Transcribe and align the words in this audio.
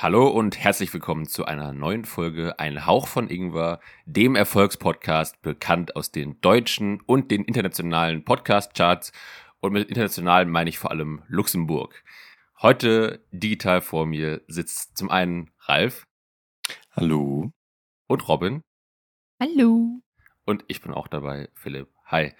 Hallo 0.00 0.28
und 0.28 0.56
herzlich 0.56 0.94
willkommen 0.94 1.26
zu 1.26 1.46
einer 1.46 1.72
neuen 1.72 2.04
Folge 2.04 2.60
Ein 2.60 2.86
Hauch 2.86 3.08
von 3.08 3.28
Ingwer, 3.28 3.80
dem 4.06 4.36
Erfolgspodcast, 4.36 5.42
bekannt 5.42 5.96
aus 5.96 6.12
den 6.12 6.40
deutschen 6.40 7.00
und 7.00 7.32
den 7.32 7.42
internationalen 7.42 8.24
Podcast-Charts. 8.24 9.10
Und 9.58 9.72
mit 9.72 9.88
international 9.88 10.46
meine 10.46 10.70
ich 10.70 10.78
vor 10.78 10.92
allem 10.92 11.24
Luxemburg. 11.26 12.04
Heute 12.62 13.24
digital 13.32 13.80
vor 13.80 14.06
mir 14.06 14.40
sitzt 14.46 14.96
zum 14.96 15.10
einen 15.10 15.50
Ralf. 15.62 16.06
Hallo. 16.92 17.50
Und 18.06 18.28
Robin. 18.28 18.62
Hallo. 19.42 20.00
Und 20.44 20.64
ich 20.68 20.80
bin 20.80 20.94
auch 20.94 21.08
dabei, 21.08 21.48
Philipp. 21.54 21.88
Hi. 22.04 22.34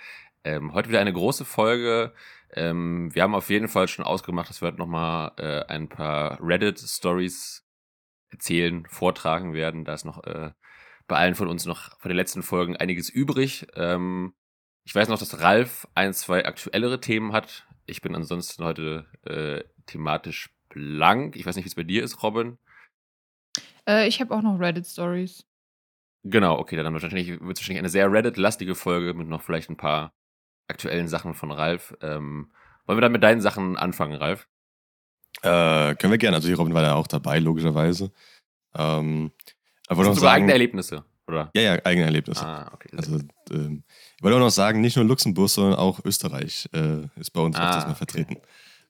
Ähm, 0.44 0.74
heute 0.74 0.90
wieder 0.90 1.00
eine 1.00 1.12
große 1.12 1.44
Folge. 1.44 2.14
Ähm, 2.54 3.14
wir 3.14 3.22
haben 3.22 3.34
auf 3.34 3.50
jeden 3.50 3.68
Fall 3.68 3.88
schon 3.88 4.04
ausgemacht, 4.04 4.48
dass 4.48 4.60
wir 4.60 4.68
heute 4.68 4.78
nochmal 4.78 5.32
äh, 5.36 5.64
ein 5.66 5.88
paar 5.88 6.38
Reddit-Stories 6.42 7.66
erzählen, 8.30 8.86
vortragen 8.88 9.54
werden. 9.54 9.84
Da 9.84 9.94
ist 9.94 10.04
noch 10.04 10.24
äh, 10.24 10.50
bei 11.06 11.16
allen 11.16 11.34
von 11.34 11.48
uns 11.48 11.64
noch 11.64 11.98
von 11.98 12.08
den 12.08 12.16
letzten 12.16 12.42
Folgen 12.42 12.76
einiges 12.76 13.08
übrig. 13.08 13.66
Ähm, 13.74 14.34
ich 14.84 14.94
weiß 14.94 15.08
noch, 15.08 15.18
dass 15.18 15.40
Ralf 15.40 15.86
ein, 15.94 16.14
zwei 16.14 16.46
aktuellere 16.46 17.00
Themen 17.00 17.32
hat. 17.32 17.66
Ich 17.86 18.00
bin 18.00 18.14
ansonsten 18.14 18.64
heute 18.64 19.06
äh, 19.24 19.64
thematisch 19.86 20.50
blank. 20.68 21.36
Ich 21.36 21.46
weiß 21.46 21.56
nicht, 21.56 21.64
wie 21.64 21.70
es 21.70 21.74
bei 21.74 21.82
dir 21.82 22.02
ist, 22.02 22.22
Robin. 22.22 22.58
Äh, 23.86 24.08
ich 24.08 24.20
habe 24.20 24.34
auch 24.34 24.42
noch 24.42 24.58
Reddit-Stories. 24.58 25.46
Genau, 26.24 26.58
okay, 26.58 26.76
dann 26.76 26.92
wird 26.92 27.04
es 27.04 27.12
wahrscheinlich 27.12 27.78
eine 27.78 27.88
sehr 27.88 28.10
Reddit-lastige 28.10 28.74
Folge 28.74 29.14
mit 29.14 29.28
noch 29.28 29.42
vielleicht 29.42 29.70
ein 29.70 29.76
paar 29.76 30.12
aktuellen 30.68 31.08
Sachen 31.08 31.34
von 31.34 31.50
Ralf. 31.50 31.94
Ähm, 32.00 32.50
wollen 32.86 32.98
wir 32.98 33.02
dann 33.02 33.12
mit 33.12 33.22
deinen 33.22 33.40
Sachen 33.40 33.76
anfangen, 33.76 34.14
Ralf? 34.14 34.48
Äh, 35.42 35.94
können 35.96 36.12
wir 36.12 36.18
gerne. 36.18 36.36
Also, 36.36 36.48
hier 36.48 36.56
Robin 36.56 36.74
war 36.74 36.82
ja 36.82 36.94
auch 36.94 37.06
dabei, 37.06 37.38
logischerweise. 37.38 38.12
Ähm, 38.74 39.32
ich 39.90 39.96
wollte 39.96 40.10
noch 40.10 40.16
sagen, 40.16 40.34
eigene 40.34 40.52
Erlebnisse, 40.52 41.04
oder? 41.26 41.50
Ja, 41.54 41.62
ja, 41.62 41.78
eigene 41.84 42.06
Erlebnisse. 42.06 42.44
Ah, 42.44 42.70
okay. 42.72 42.90
Also, 42.96 43.18
ähm, 43.50 43.84
ich 44.16 44.22
wollte 44.22 44.36
auch 44.36 44.40
noch 44.40 44.50
sagen, 44.50 44.80
nicht 44.80 44.96
nur 44.96 45.04
Luxemburg, 45.04 45.48
sondern 45.48 45.78
auch 45.78 46.04
Österreich 46.04 46.68
äh, 46.72 47.06
ist 47.20 47.30
bei 47.32 47.40
uns 47.40 47.56
ah, 47.56 47.68
öfters 47.68 47.86
mal 47.86 47.94
vertreten. 47.94 48.36
Okay. 48.36 48.46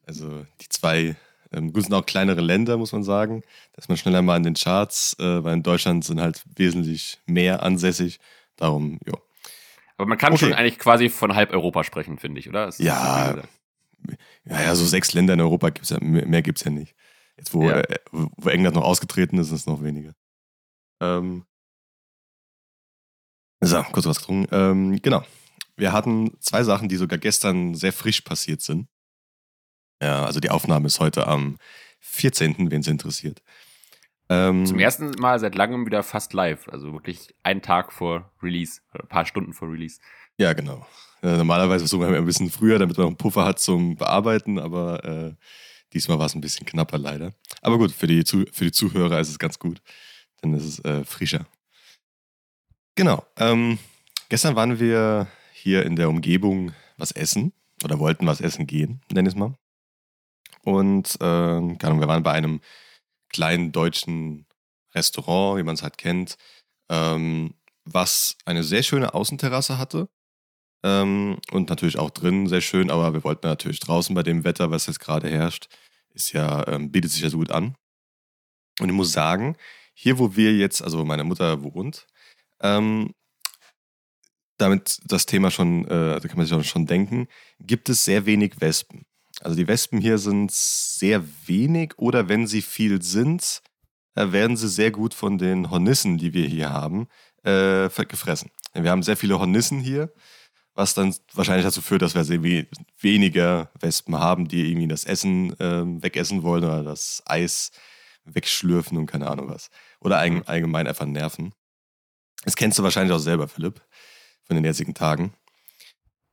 Also, 0.07 0.47
die 0.61 0.69
zwei 0.69 1.17
ähm, 1.53 1.73
gut, 1.73 1.85
sind 1.85 1.95
auch 1.95 2.07
kleinere 2.07 2.41
Länder, 2.41 2.77
muss 2.77 2.93
man 2.93 3.03
sagen. 3.03 3.43
Da 3.73 3.79
ist 3.79 3.89
man 3.89 3.97
schneller 3.97 4.23
mal 4.23 4.37
in 4.37 4.43
den 4.43 4.55
Charts, 4.55 5.17
äh, 5.19 5.45
weil 5.45 5.55
in 5.55 5.63
Deutschland 5.63 6.05
sind 6.05 6.21
halt 6.21 6.45
wesentlich 6.57 7.19
mehr 7.27 7.63
ansässig. 7.63 8.19
Darum, 8.57 8.99
ja, 9.07 9.15
aber 9.99 10.09
man 10.09 10.17
kann 10.17 10.33
okay. 10.33 10.47
schon 10.47 10.53
eigentlich 10.55 10.79
quasi 10.79 11.09
von 11.09 11.35
halb 11.35 11.53
Europa 11.53 11.85
sprechen, 11.85 12.19
finde 12.19 12.41
ich, 12.41 12.49
oder? 12.49 12.73
Ja, 12.79 13.43
ja, 14.45 14.63
ja, 14.63 14.75
so 14.75 14.87
sechs 14.87 15.13
Länder 15.13 15.35
in 15.35 15.41
Europa 15.41 15.71
gibt 15.71 15.85
es 15.85 15.91
ja, 15.91 15.99
mehr 16.01 16.43
gibt 16.43 16.59
es 16.59 16.65
ja 16.65 16.71
nicht. 16.71 16.95
Jetzt, 17.37 17.53
wo, 17.53 17.69
ja. 17.69 17.81
äh, 17.81 17.99
wo 18.11 18.49
England 18.49 18.77
noch 18.77 18.85
ausgetreten 18.85 19.39
ist, 19.39 19.49
ist 19.49 19.61
es 19.61 19.67
noch 19.67 19.83
weniger. 19.83 20.15
Ähm, 21.03 21.45
so, 23.61 23.83
kurz 23.93 24.07
was 24.07 24.19
getrunken. 24.19 24.49
Ähm, 24.53 25.03
genau. 25.03 25.25
Wir 25.77 25.93
hatten 25.93 26.37
zwei 26.41 26.63
Sachen, 26.63 26.89
die 26.89 26.97
sogar 26.97 27.19
gestern 27.19 27.75
sehr 27.75 27.93
frisch 27.93 28.21
passiert 28.21 28.63
sind. 28.63 28.89
Ja, 30.01 30.25
also 30.25 30.39
die 30.39 30.51
Aufnahme 30.51 30.87
ist 30.87 31.01
heute 31.01 31.27
am 31.27 31.59
14., 32.01 32.71
wen 32.71 32.81
es 32.81 32.87
interessiert. 32.87 33.43
Ähm, 34.31 34.67
Zum 34.67 34.79
ersten 34.79 35.11
Mal 35.13 35.39
seit 35.39 35.55
langem 35.55 35.87
wieder 35.87 36.03
fast 36.03 36.33
live, 36.35 36.69
also 36.69 36.93
wirklich 36.93 37.35
einen 37.43 37.63
Tag 37.63 37.93
vor 37.93 38.31
Release, 38.43 38.81
ein 38.93 39.09
paar 39.09 39.25
Stunden 39.25 39.55
vor 39.55 39.71
Release. 39.71 40.01
Ja, 40.37 40.53
genau. 40.53 40.87
Äh, 41.23 41.37
normalerweise 41.37 41.85
versuchen 41.85 42.11
wir 42.11 42.19
ein 42.19 42.25
bisschen 42.27 42.51
früher, 42.51 42.79
damit 42.79 42.97
man 42.97 43.05
noch 43.05 43.11
einen 43.11 43.17
Puffer 43.17 43.45
hat 43.45 43.59
zum 43.59 43.97
Bearbeiten, 43.97 44.59
aber 44.59 45.05
äh, 45.05 45.35
diesmal 45.93 46.19
war 46.19 46.27
es 46.27 46.35
ein 46.35 46.41
bisschen 46.41 46.67
knapper 46.67 46.99
leider. 46.99 47.33
Aber 47.63 47.79
gut, 47.79 47.91
für 47.91 48.07
die, 48.07 48.23
für 48.25 48.65
die 48.65 48.73
Zuhörer 48.73 49.19
ist 49.19 49.31
es 49.31 49.39
ganz 49.39 49.59
gut, 49.59 49.81
dann 50.43 50.53
ist 50.55 50.65
es 50.65 50.85
äh, 50.85 51.05
frischer. 51.05 51.47
Genau. 52.95 53.25
Ähm, 53.37 53.79
gestern 54.29 54.57
waren 54.57 54.79
wir 54.79 55.29
hier 55.53 55.87
in 55.87 55.97
der 55.97 56.09
Umgebung 56.09 56.73
was 56.97 57.13
essen 57.13 57.53
oder 57.83 57.99
wollten 57.99 58.27
was 58.27 58.41
essen 58.41 58.67
gehen, 58.67 59.01
nenn 59.11 59.27
ich 59.27 59.33
es 59.33 59.39
mal. 59.39 59.55
Und 60.63 61.17
äh, 61.21 61.25
wir 61.25 62.09
waren 62.09 62.23
bei 62.23 62.33
einem 62.33 62.61
kleinen 63.31 63.73
deutschen 63.73 64.47
Restaurant, 64.95 65.59
wie 65.59 65.63
man 65.63 65.75
es 65.75 65.83
halt 65.83 65.99
kennt, 65.99 66.37
ähm, 66.91 67.55
was 67.85 68.37
eine 68.45 68.65
sehr 68.65 68.83
schöne 68.83 69.15
Außenterrasse 69.15 69.79
hatte. 69.79 70.09
Ähm, 70.85 71.39
und 71.51 71.71
natürlich 71.71 71.99
auch 71.99 72.11
drinnen 72.11 72.47
sehr 72.47 72.61
schön, 72.61 72.91
aber 72.91 73.13
wir 73.13 73.25
wollten 73.25 73.47
natürlich 73.47 73.81
draußen 73.81 74.15
bei 74.15 74.23
dem 74.23 74.45
Wetter, 74.45 74.71
was 74.71 74.87
jetzt 74.87 75.01
gerade 75.01 75.29
herrscht, 75.29 75.69
ist 76.11 76.33
ja, 76.33 76.67
ähm, 76.69 76.93
bietet 76.93 77.11
sich 77.11 77.23
ja 77.23 77.31
so 77.31 77.39
gut 77.39 77.51
an. 77.51 77.77
Und 78.81 78.89
ich 78.89 78.95
muss 78.95 79.13
sagen, 79.13 79.57
hier, 79.95 80.19
wo 80.19 80.37
wir 80.37 80.55
jetzt, 80.57 80.83
also 80.83 81.05
meine 81.05 81.25
Mutter 81.25 81.63
wohnt, 81.63 82.07
ähm, 82.61 83.15
damit 84.59 84.99
das 85.05 85.27
Thema 85.27 85.51
schon, 85.51 85.85
äh, 85.87 86.21
da 86.21 86.21
kann 86.21 86.37
man 86.37 86.47
sich 86.47 86.55
auch 86.55 86.65
schon 86.65 86.87
denken, 86.87 87.29
gibt 87.61 87.89
es 87.89 88.05
sehr 88.05 88.27
wenig 88.27 88.61
Wespen. 88.61 89.05
Also 89.41 89.57
die 89.57 89.69
Wespen 89.69 90.01
hier 90.01 90.19
sind 90.19 90.51
sehr 90.51 91.23
wenig 91.47 91.97
oder 91.97 92.29
wenn 92.29 92.47
sie 92.47 92.63
viel 92.63 93.03
sind, 93.03 93.63
äh, 94.15 94.33
werden 94.33 94.57
sie 94.57 94.69
sehr 94.69 94.91
gut 94.91 95.15
von 95.15 95.39
den 95.39 95.71
Hornissen, 95.71 96.19
die 96.19 96.35
wir 96.35 96.47
hier 96.47 96.71
haben, 96.71 97.09
äh, 97.45 97.89
gefressen. 97.89 98.51
Wir 98.75 98.91
haben 98.91 99.03
sehr 99.03 99.17
viele 99.17 99.39
Hornissen 99.39 99.81
hier, 99.81 100.13
was 100.75 100.95
dann 100.95 101.15
wahrscheinlich 101.35 101.65
dazu 101.65 101.81
führt, 101.81 102.03
dass 102.03 102.15
wir 102.15 102.25
sehr 102.25 102.43
weniger 102.43 103.71
Wespen 103.81 104.17
haben, 104.19 104.49
die 104.49 104.71
irgendwie 104.71 104.89
das 104.89 105.05
Essen 105.05 105.59
äh, 105.61 105.85
wegessen 106.03 106.43
wollen 106.43 106.65
oder 106.65 106.83
das 106.83 107.23
Eis 107.27 107.71
wegschlürfen 108.25 108.99
und 108.99 109.07
keine 109.07 109.29
Ahnung 109.29 109.49
was. 109.49 109.71
Oder 110.01 110.25
mhm. 110.29 110.43
allgemein 110.47 110.87
einfach 110.87 111.07
nerven. 111.07 111.55
Das 112.45 112.57
kennst 112.57 112.79
du 112.79 112.83
wahrscheinlich 112.83 113.15
auch 113.15 113.21
selber, 113.21 113.49
Philipp, 113.49 113.81
von 114.45 114.57
den 114.57 114.65
jetzigen 114.65 114.95
Tagen. 114.95 115.33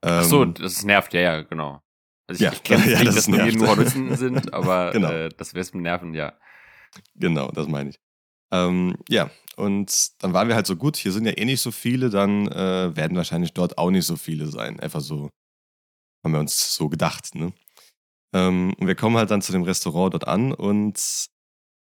Ach 0.01 0.23
so, 0.23 0.43
ähm, 0.43 0.53
das 0.53 0.83
nervt, 0.83 1.13
ja, 1.13 1.21
ja, 1.21 1.41
genau. 1.41 1.81
Also 2.27 2.39
ich, 2.39 2.41
ja, 2.41 2.53
ich 2.53 2.63
kenne 2.63 2.83
ja, 2.91 2.99
nicht, 2.99 3.07
das 3.07 3.15
dass 3.15 3.27
wir 3.27 3.51
nur 3.53 3.67
Hornissen 3.67 4.15
sind, 4.15 4.53
aber 4.53 4.91
genau. 4.91 5.11
äh, 5.11 5.29
das 5.29 5.53
Wespen 5.53 5.81
nerven, 5.81 6.13
ja. 6.13 6.33
Genau, 7.15 7.51
das 7.51 7.67
meine 7.67 7.91
ich. 7.91 7.99
Ähm, 8.51 8.95
ja, 9.09 9.29
und 9.57 10.23
dann 10.23 10.33
waren 10.33 10.47
wir 10.47 10.55
halt 10.55 10.67
so 10.67 10.75
gut, 10.75 10.97
hier 10.97 11.11
sind 11.11 11.25
ja 11.25 11.37
eh 11.37 11.45
nicht 11.45 11.61
so 11.61 11.71
viele, 11.71 12.09
dann 12.09 12.47
äh, 12.47 12.95
werden 12.95 13.17
wahrscheinlich 13.17 13.53
dort 13.53 13.77
auch 13.77 13.91
nicht 13.91 14.05
so 14.05 14.15
viele 14.15 14.47
sein. 14.47 14.79
Einfach 14.79 15.01
so, 15.01 15.29
haben 16.23 16.33
wir 16.33 16.39
uns 16.39 16.75
so 16.75 16.89
gedacht, 16.89 17.35
ne? 17.35 17.53
Ähm, 18.33 18.73
und 18.77 18.87
wir 18.87 18.95
kommen 18.95 19.17
halt 19.17 19.31
dann 19.31 19.41
zu 19.41 19.51
dem 19.51 19.63
Restaurant 19.63 20.13
dort 20.13 20.27
an 20.27 20.51
und 20.51 21.27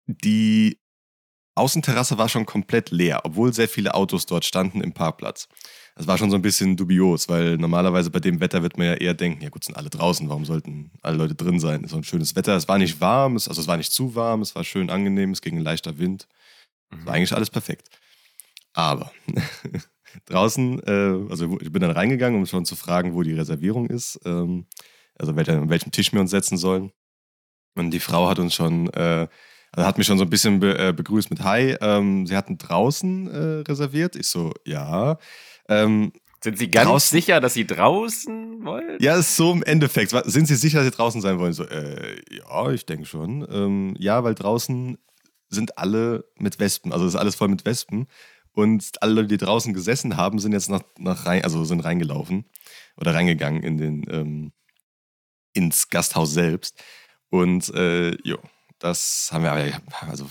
die 0.08 0.80
Außenterrasse 1.56 2.18
war 2.18 2.30
schon 2.30 2.46
komplett 2.46 2.92
leer, 2.92 3.22
obwohl 3.26 3.54
sehr 3.54 3.70
viele 3.70 3.94
Autos 3.94 4.26
dort 4.26 4.46
standen 4.46 4.82
im 4.82 4.94
Parkplatz. 4.94 5.48
Das 6.02 6.08
war 6.08 6.18
schon 6.18 6.32
so 6.32 6.36
ein 6.36 6.42
bisschen 6.42 6.76
dubios, 6.76 7.30
weil 7.30 7.58
normalerweise 7.58 8.10
bei 8.10 8.20
dem 8.20 8.40
Wetter 8.40 8.64
wird 8.64 8.76
man 8.76 8.88
ja 8.88 8.94
eher 8.96 9.14
denken, 9.14 9.44
ja 9.44 9.50
gut, 9.50 9.64
sind 9.64 9.78
alle 9.78 9.92
draußen, 9.92 10.28
warum 10.30 10.46
sollten 10.46 10.90
alle 11.04 11.16
Leute 11.16 11.36
drin 11.36 11.60
sein? 11.60 11.88
So 11.88 11.96
ein 11.96 12.04
schönes 12.04 12.36
Wetter. 12.36 12.56
Es 12.56 12.68
war 12.68 12.80
nicht 12.80 13.00
warm, 13.00 13.34
also 13.34 13.52
es 13.52 13.68
war 13.68 13.78
nicht 13.78 13.92
zu 13.92 14.16
warm, 14.16 14.42
es 14.42 14.56
war 14.56 14.64
schön 14.64 14.90
angenehm, 14.90 15.30
es 15.30 15.42
ging 15.42 15.58
ein 15.58 15.64
leichter 15.64 16.00
Wind. 16.00 16.28
Es 16.90 16.98
war 16.98 17.04
mhm. 17.04 17.10
eigentlich 17.10 17.36
alles 17.36 17.52
perfekt. 17.52 17.90
Aber 18.74 19.12
draußen, 20.26 20.82
äh, 20.88 21.30
also 21.30 21.60
ich 21.62 21.72
bin 21.72 21.84
dann 21.84 21.92
reingegangen, 21.92 22.40
um 22.40 22.48
schon 22.48 22.66
zu 22.66 22.76
fragen, 22.76 23.14
wo 23.14 23.22
die 23.22 23.36
Reservierung 23.36 23.86
ist, 23.86 24.20
ähm, 24.26 24.66
also 25.20 25.36
welcher, 25.36 25.54
an 25.54 25.70
welchem 25.70 25.92
Tisch 25.92 26.12
wir 26.14 26.20
uns 26.20 26.32
setzen 26.32 26.58
sollen. 26.58 26.92
Und 27.76 27.92
die 27.92 28.00
Frau 28.00 28.28
hat 28.28 28.40
uns 28.40 28.56
schon 28.56 28.90
äh, 28.94 29.28
also 29.74 29.88
hat 29.88 29.98
mich 29.98 30.08
schon 30.08 30.18
so 30.18 30.26
ein 30.26 30.30
bisschen 30.30 30.60
be, 30.60 30.78
äh, 30.78 30.94
begrüßt 30.94 31.30
mit 31.30 31.44
Hi. 31.44 31.78
Ähm, 31.80 32.28
sie 32.28 32.36
hatten 32.36 32.58
draußen 32.58 33.28
äh, 33.30 33.62
reserviert. 33.62 34.16
Ich 34.16 34.28
so, 34.28 34.52
ja. 34.66 35.18
Ähm, 35.72 36.12
sind 36.44 36.58
Sie 36.58 36.70
ganz 36.70 36.90
draußen? 36.90 37.16
sicher, 37.16 37.40
dass 37.40 37.54
Sie 37.54 37.68
draußen 37.68 38.66
wollen? 38.66 38.98
Ja, 39.00 39.16
ist 39.16 39.36
so 39.36 39.52
im 39.52 39.64
Endeffekt. 39.64 40.12
Sind 40.26 40.48
Sie 40.48 40.56
sicher, 40.56 40.80
dass 40.80 40.88
Sie 40.88 40.98
draußen 40.98 41.22
sein 41.22 41.38
wollen? 41.38 41.54
So, 41.54 41.66
äh, 41.66 42.20
ja, 42.32 42.72
ich 42.72 42.86
denke 42.86 43.06
schon. 43.06 43.48
Ähm, 43.52 43.96
ja, 43.98 44.24
weil 44.24 44.34
draußen 44.34 44.98
sind 45.50 45.78
alle 45.78 46.26
mit 46.38 46.60
Wespen. 46.60 46.92
Also 46.92 47.06
ist 47.06 47.16
alles 47.16 47.36
voll 47.36 47.50
mit 47.50 47.66
Wespen. 47.66 48.08
Und 48.54 49.02
alle 49.02 49.14
Leute, 49.14 49.28
die 49.28 49.38
draußen 49.38 49.74
gesessen 49.74 50.18
haben, 50.18 50.40
sind 50.40 50.52
jetzt 50.52 50.70
nach, 50.70 50.82
nach 50.98 51.26
rein, 51.26 51.44
also 51.44 51.64
sind 51.64 51.82
reingelaufen 51.82 52.46
oder 52.98 53.14
reingegangen 53.14 53.64
in 53.64 53.78
den, 53.78 54.06
ähm, 54.10 54.52
ins 55.54 55.90
Gasthaus 55.90 56.34
selbst. 56.34 56.82
Und 57.30 57.74
äh, 57.76 58.12
jo, 58.24 58.40
das 58.80 59.30
haben 59.32 59.44
wir 59.44 59.52
aber, 59.52 59.82
also 60.02 60.26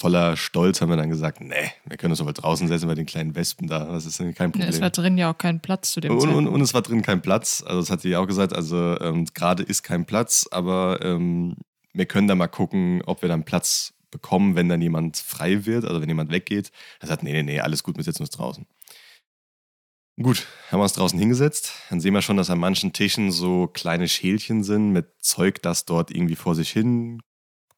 voller 0.00 0.36
Stolz 0.38 0.80
haben 0.80 0.88
wir 0.88 0.96
dann 0.96 1.10
gesagt, 1.10 1.42
nee, 1.42 1.72
wir 1.84 1.98
können 1.98 2.12
uns 2.12 2.22
aber 2.22 2.32
draußen 2.32 2.66
setzen 2.68 2.88
bei 2.88 2.94
den 2.94 3.04
kleinen 3.04 3.34
Wespen 3.34 3.68
da. 3.68 3.84
Das 3.84 4.06
ist 4.06 4.18
kein 4.18 4.50
Problem. 4.50 4.68
es 4.68 4.80
war 4.80 4.88
drin 4.88 5.18
ja 5.18 5.30
auch 5.30 5.36
kein 5.36 5.60
Platz 5.60 5.92
zu 5.92 6.00
dem 6.00 6.16
und, 6.16 6.26
und, 6.26 6.48
und, 6.48 6.60
es 6.62 6.72
war 6.72 6.80
drin 6.80 7.02
kein 7.02 7.20
Platz. 7.20 7.62
Also 7.66 7.80
das 7.80 7.90
hat 7.90 8.00
sie 8.00 8.16
auch 8.16 8.26
gesagt. 8.26 8.54
Also 8.54 8.98
ähm, 9.00 9.26
gerade 9.34 9.62
ist 9.62 9.82
kein 9.82 10.06
Platz, 10.06 10.48
aber 10.50 11.00
ähm, 11.02 11.56
wir 11.92 12.06
können 12.06 12.28
da 12.28 12.34
mal 12.34 12.48
gucken, 12.48 13.02
ob 13.04 13.20
wir 13.20 13.28
dann 13.28 13.44
Platz 13.44 13.92
bekommen, 14.10 14.56
wenn 14.56 14.70
dann 14.70 14.80
jemand 14.80 15.18
frei 15.18 15.66
wird, 15.66 15.84
also 15.84 16.00
wenn 16.00 16.08
jemand 16.08 16.32
weggeht. 16.32 16.72
Er 17.00 17.08
sagt, 17.08 17.22
nee, 17.22 17.32
nee, 17.32 17.42
nee, 17.42 17.60
alles 17.60 17.82
gut, 17.82 17.98
wir 17.98 18.04
setzen 18.04 18.22
uns 18.22 18.30
draußen. 18.30 18.66
Gut, 20.20 20.46
haben 20.70 20.80
wir 20.80 20.84
uns 20.84 20.94
draußen 20.94 21.18
hingesetzt. 21.18 21.72
Dann 21.90 22.00
sehen 22.00 22.14
wir 22.14 22.22
schon, 22.22 22.38
dass 22.38 22.50
an 22.50 22.58
manchen 22.58 22.94
Tischen 22.94 23.32
so 23.32 23.66
kleine 23.66 24.08
Schälchen 24.08 24.64
sind 24.64 24.92
mit 24.92 25.08
Zeug, 25.20 25.60
das 25.62 25.84
dort 25.84 26.10
irgendwie 26.10 26.36
vor 26.36 26.54
sich 26.54 26.70
hin 26.70 27.20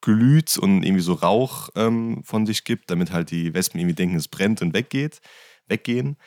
glüht 0.03 0.59
und 0.59 0.83
irgendwie 0.83 1.03
so 1.03 1.15
Rauch 1.15 1.71
ähm, 1.75 2.23
von 2.25 2.45
sich 2.45 2.65
gibt, 2.65 2.91
damit 2.91 3.13
halt 3.13 3.31
die 3.31 3.55
Wespen 3.55 3.81
irgendwie 3.81 3.95
denken, 3.95 4.17
es 4.17 4.29
brennt 4.29 4.61
und 4.61 4.75
weggeht, 4.75 5.21
weggehen. 5.67 6.19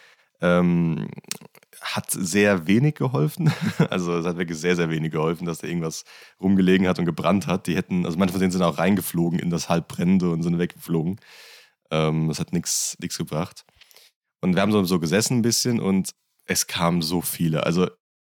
Ähm, 0.42 1.10
hat 1.82 2.10
sehr 2.10 2.68
wenig 2.68 2.96
geholfen. 2.96 3.52
Also 3.90 4.18
es 4.18 4.26
hat 4.26 4.38
wirklich 4.38 4.58
sehr, 4.58 4.76
sehr 4.76 4.90
wenig 4.90 5.12
geholfen, 5.12 5.46
dass 5.46 5.60
da 5.60 5.68
irgendwas 5.68 6.04
rumgelegen 6.42 6.88
hat 6.88 7.00
und 7.00 7.06
gebrannt 7.06 7.48
hat. 7.48 7.68
Die 7.68 7.76
hätten, 7.76 8.06
also 8.06 8.18
manche 8.18 8.32
von 8.32 8.40
denen 8.42 8.52
sind 8.52 8.64
auch 8.64 8.78
reingeflogen 8.78 9.40
in 9.40 9.50
das 9.50 9.70
Halbbrennende 9.70 10.32
und 10.32 10.44
sind 10.44 10.58
weggeflogen. 10.58 11.20
Ähm, 11.92 12.28
das 12.28 12.40
hat 12.40 12.54
nichts 12.54 12.98
gebracht. 13.18 13.66
Und 14.42 14.56
wir 14.56 14.62
haben 14.62 14.72
so, 14.72 14.84
so 14.84 15.00
gesessen 15.00 15.38
ein 15.38 15.42
bisschen 15.42 15.80
und 15.80 16.12
es 16.46 16.68
kamen 16.68 17.02
so 17.02 17.22
viele. 17.22 17.66
Also 17.66 17.90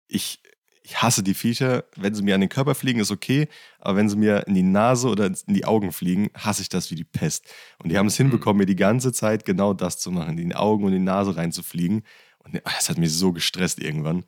ich, 0.08 0.40
ich 0.82 1.00
hasse 1.00 1.22
die 1.22 1.34
Viecher. 1.34 1.84
Wenn 1.96 2.14
sie 2.14 2.22
mir 2.22 2.34
an 2.34 2.40
den 2.40 2.50
Körper 2.50 2.74
fliegen, 2.74 3.00
ist 3.00 3.10
okay. 3.10 3.48
Aber 3.78 3.96
wenn 3.96 4.08
sie 4.08 4.16
mir 4.16 4.46
in 4.46 4.54
die 4.54 4.62
Nase 4.62 5.08
oder 5.08 5.26
in 5.26 5.36
die 5.46 5.64
Augen 5.64 5.92
fliegen, 5.92 6.30
hasse 6.34 6.62
ich 6.62 6.68
das 6.68 6.90
wie 6.90 6.94
die 6.94 7.04
Pest. 7.04 7.52
Und 7.78 7.90
die 7.90 7.98
haben 7.98 8.06
es 8.06 8.18
mhm. 8.18 8.24
hinbekommen, 8.24 8.58
mir 8.58 8.66
die 8.66 8.76
ganze 8.76 9.12
Zeit 9.12 9.44
genau 9.44 9.74
das 9.74 9.98
zu 9.98 10.10
machen, 10.10 10.38
in 10.38 10.50
die 10.50 10.56
Augen 10.56 10.84
und 10.84 10.92
in 10.92 11.00
die 11.00 11.04
Nase 11.04 11.36
reinzufliegen. 11.36 12.04
Und 12.38 12.60
das 12.64 12.88
hat 12.88 12.98
mich 12.98 13.12
so 13.12 13.32
gestresst 13.32 13.78
irgendwann. 13.80 14.24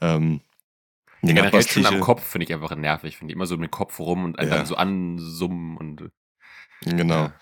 Ähm, 0.00 0.40
die 1.22 1.34
generell 1.34 1.62
schon 1.62 1.86
am 1.86 2.00
Kopf 2.00 2.22
finde 2.22 2.44
ich 2.44 2.54
einfach 2.54 2.74
nervig. 2.76 3.16
Finde 3.16 3.32
ich 3.32 3.36
immer 3.36 3.46
so 3.46 3.56
mit 3.56 3.68
dem 3.68 3.70
Kopf 3.72 3.98
rum 3.98 4.24
und 4.24 4.38
einfach 4.38 4.58
ja. 4.58 4.66
so 4.66 4.76
ansummen 4.76 5.76
und. 5.76 6.10
Genau. 6.82 7.14
Ja. 7.14 7.34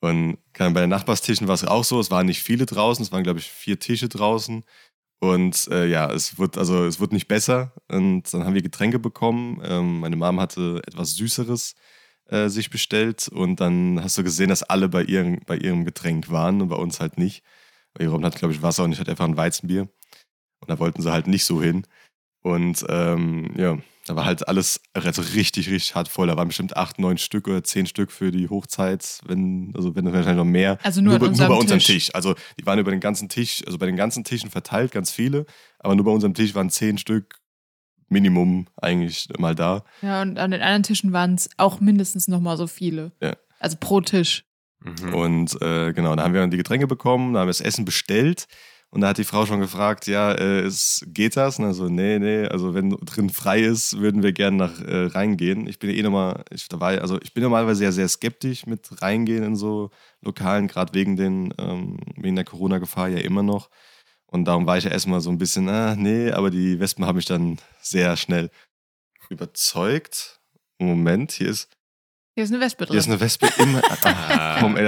Und 0.00 0.38
bei 0.52 0.70
den 0.72 0.90
Nachbarstischen 0.90 1.48
war 1.48 1.54
es 1.54 1.64
auch 1.64 1.82
so, 1.82 1.98
es 1.98 2.10
waren 2.10 2.26
nicht 2.26 2.42
viele 2.42 2.66
draußen, 2.66 3.02
es 3.02 3.10
waren, 3.10 3.24
glaube 3.24 3.40
ich, 3.40 3.50
vier 3.50 3.78
Tische 3.78 4.08
draußen. 4.08 4.62
Und 5.20 5.68
äh, 5.70 5.86
ja, 5.86 6.10
es 6.12 6.38
wird, 6.38 6.58
also 6.58 6.84
es 6.84 7.00
wird 7.00 7.12
nicht 7.12 7.28
besser. 7.28 7.72
Und 7.88 8.32
dann 8.32 8.44
haben 8.44 8.54
wir 8.54 8.62
Getränke 8.62 8.98
bekommen. 8.98 9.60
Ähm, 9.64 10.00
meine 10.00 10.16
Mom 10.16 10.40
hatte 10.40 10.82
etwas 10.86 11.14
Süßeres 11.14 11.74
äh, 12.26 12.48
sich 12.48 12.70
bestellt. 12.70 13.28
Und 13.28 13.60
dann 13.60 14.02
hast 14.02 14.18
du 14.18 14.24
gesehen, 14.24 14.50
dass 14.50 14.62
alle 14.62 14.88
bei 14.88 15.02
ihrem, 15.02 15.40
bei 15.46 15.56
ihrem 15.56 15.84
Getränk 15.84 16.30
waren 16.30 16.60
und 16.60 16.68
bei 16.68 16.76
uns 16.76 17.00
halt 17.00 17.18
nicht. 17.18 17.42
Jeroen 17.98 18.24
hat, 18.24 18.36
glaube 18.36 18.52
ich, 18.52 18.62
Wasser 18.62 18.84
und 18.84 18.92
ich 18.92 19.00
hatte 19.00 19.10
einfach 19.10 19.24
ein 19.24 19.36
Weizenbier. 19.36 19.88
Und 20.60 20.70
da 20.70 20.78
wollten 20.78 21.02
sie 21.02 21.12
halt 21.12 21.26
nicht 21.26 21.44
so 21.44 21.62
hin. 21.62 21.86
Und 22.42 22.84
ähm, 22.88 23.50
ja, 23.56 23.78
da 24.06 24.16
war 24.16 24.24
halt 24.24 24.46
alles 24.48 24.80
also 24.94 25.22
richtig, 25.22 25.68
richtig 25.68 25.94
hart 25.94 26.08
voll. 26.08 26.28
Da 26.28 26.36
waren 26.36 26.48
bestimmt 26.48 26.76
acht, 26.76 26.98
neun 26.98 27.18
Stück 27.18 27.48
oder 27.48 27.62
zehn 27.64 27.86
Stück 27.86 28.12
für 28.12 28.30
die 28.30 28.48
Hochzeit, 28.48 29.20
wenn, 29.26 29.72
also 29.74 29.94
wenn 29.94 30.06
wahrscheinlich 30.06 30.36
noch 30.36 30.44
mehr. 30.44 30.78
Also 30.82 31.00
nur, 31.00 31.18
nur, 31.18 31.30
nur 31.30 31.48
bei 31.48 31.54
unserem 31.54 31.80
Tisch. 31.80 31.86
Tisch. 31.86 32.14
Also 32.14 32.34
die 32.58 32.66
waren 32.66 32.78
über 32.78 32.90
den 32.90 33.00
ganzen 33.00 33.28
Tisch, 33.28 33.62
also 33.66 33.78
bei 33.78 33.86
den 33.86 33.96
ganzen 33.96 34.24
Tischen 34.24 34.50
verteilt, 34.50 34.92
ganz 34.92 35.10
viele, 35.10 35.46
aber 35.78 35.94
nur 35.94 36.04
bei 36.04 36.10
unserem 36.10 36.34
Tisch 36.34 36.54
waren 36.54 36.70
zehn 36.70 36.98
Stück 36.98 37.40
Minimum 38.08 38.66
eigentlich 38.76 39.28
mal 39.38 39.54
da. 39.54 39.84
Ja, 40.00 40.22
und 40.22 40.38
an 40.38 40.52
den 40.52 40.62
anderen 40.62 40.84
Tischen 40.84 41.12
waren 41.12 41.34
es 41.34 41.50
auch 41.56 41.80
mindestens 41.80 42.28
nochmal 42.28 42.56
so 42.56 42.68
viele. 42.68 43.12
Ja. 43.20 43.36
Also 43.58 43.76
pro 43.80 44.00
Tisch. 44.00 44.44
Mhm. 44.80 45.14
Und 45.14 45.62
äh, 45.62 45.92
genau, 45.92 46.14
da 46.14 46.22
haben 46.22 46.34
wir 46.34 46.40
dann 46.40 46.50
die 46.50 46.56
Getränke 46.56 46.86
bekommen, 46.86 47.34
da 47.34 47.40
haben 47.40 47.48
wir 47.48 47.50
das 47.50 47.60
Essen 47.60 47.84
bestellt. 47.84 48.46
Und 48.96 49.02
da 49.02 49.08
hat 49.08 49.18
die 49.18 49.24
Frau 49.24 49.44
schon 49.44 49.60
gefragt, 49.60 50.06
ja, 50.06 50.32
äh, 50.32 50.60
es, 50.60 51.04
geht 51.08 51.36
das? 51.36 51.58
Und 51.58 51.66
also, 51.66 51.90
nee, 51.90 52.18
nee, 52.18 52.46
also 52.46 52.72
wenn 52.72 52.88
drin 52.88 53.28
frei 53.28 53.60
ist, 53.60 53.98
würden 53.98 54.22
wir 54.22 54.32
gerne 54.32 54.56
nach 54.56 54.80
äh, 54.80 55.08
reingehen. 55.08 55.66
Ich 55.66 55.78
bin 55.78 55.90
eh 55.90 56.00
nochmal, 56.00 56.44
ich, 56.48 56.66
dabei, 56.66 57.02
also 57.02 57.20
ich 57.20 57.34
bin 57.34 57.42
normalerweise 57.42 57.84
ja 57.84 57.92
sehr 57.92 58.08
skeptisch 58.08 58.64
mit 58.64 59.02
reingehen 59.02 59.44
in 59.44 59.54
so 59.54 59.90
Lokalen, 60.22 60.66
gerade 60.66 60.94
wegen, 60.94 61.14
den, 61.14 61.52
ähm, 61.58 61.98
wegen 62.16 62.36
der 62.36 62.46
Corona-Gefahr 62.46 63.08
ja 63.08 63.18
immer 63.18 63.42
noch. 63.42 63.68
Und 64.24 64.46
darum 64.46 64.66
war 64.66 64.78
ich 64.78 64.84
ja 64.84 64.90
erstmal 64.92 65.20
so 65.20 65.28
ein 65.28 65.36
bisschen, 65.36 65.68
ah, 65.68 65.94
nee, 65.94 66.30
aber 66.30 66.48
die 66.50 66.80
Wespen 66.80 67.04
haben 67.04 67.16
mich 67.16 67.26
dann 67.26 67.58
sehr 67.82 68.16
schnell 68.16 68.50
überzeugt. 69.28 70.40
Moment, 70.78 71.32
hier 71.32 71.50
ist. 71.50 71.68
Hier 72.34 72.44
ist 72.44 72.50
eine 72.50 72.62
Wespe 72.62 72.86
drin. 72.86 72.94
Hier 72.94 73.00
ist 73.00 73.08
eine 73.08 73.20
Wespe 73.20 73.46
im. 73.58 73.76
ah, 74.04 74.56
komm, 74.58 74.74
ey, 74.78 74.84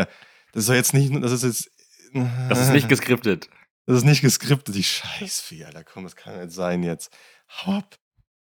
das 0.52 0.62
ist 0.62 0.69
doch 0.70 0.75
jetzt 0.75 0.94
nicht. 0.94 1.14
Das 1.22 1.31
ist 1.31 1.43
jetzt. 1.44 1.70
Das 2.49 2.58
ist 2.58 2.72
nicht 2.72 2.88
geskriptet. 2.88 3.50
Das 3.88 3.96
ist 3.96 4.05
nicht 4.05 4.20
geskriptet, 4.20 4.75
die 4.75 4.85
Scheißvieh, 4.85 5.64
Alter. 5.64 5.82
Komm, 5.82 6.05
das 6.05 6.14
kann 6.14 6.38
nicht 6.38 6.52
sein 6.52 6.82
jetzt. 6.82 7.11
Hau 7.49 7.73
ab. 7.79 7.96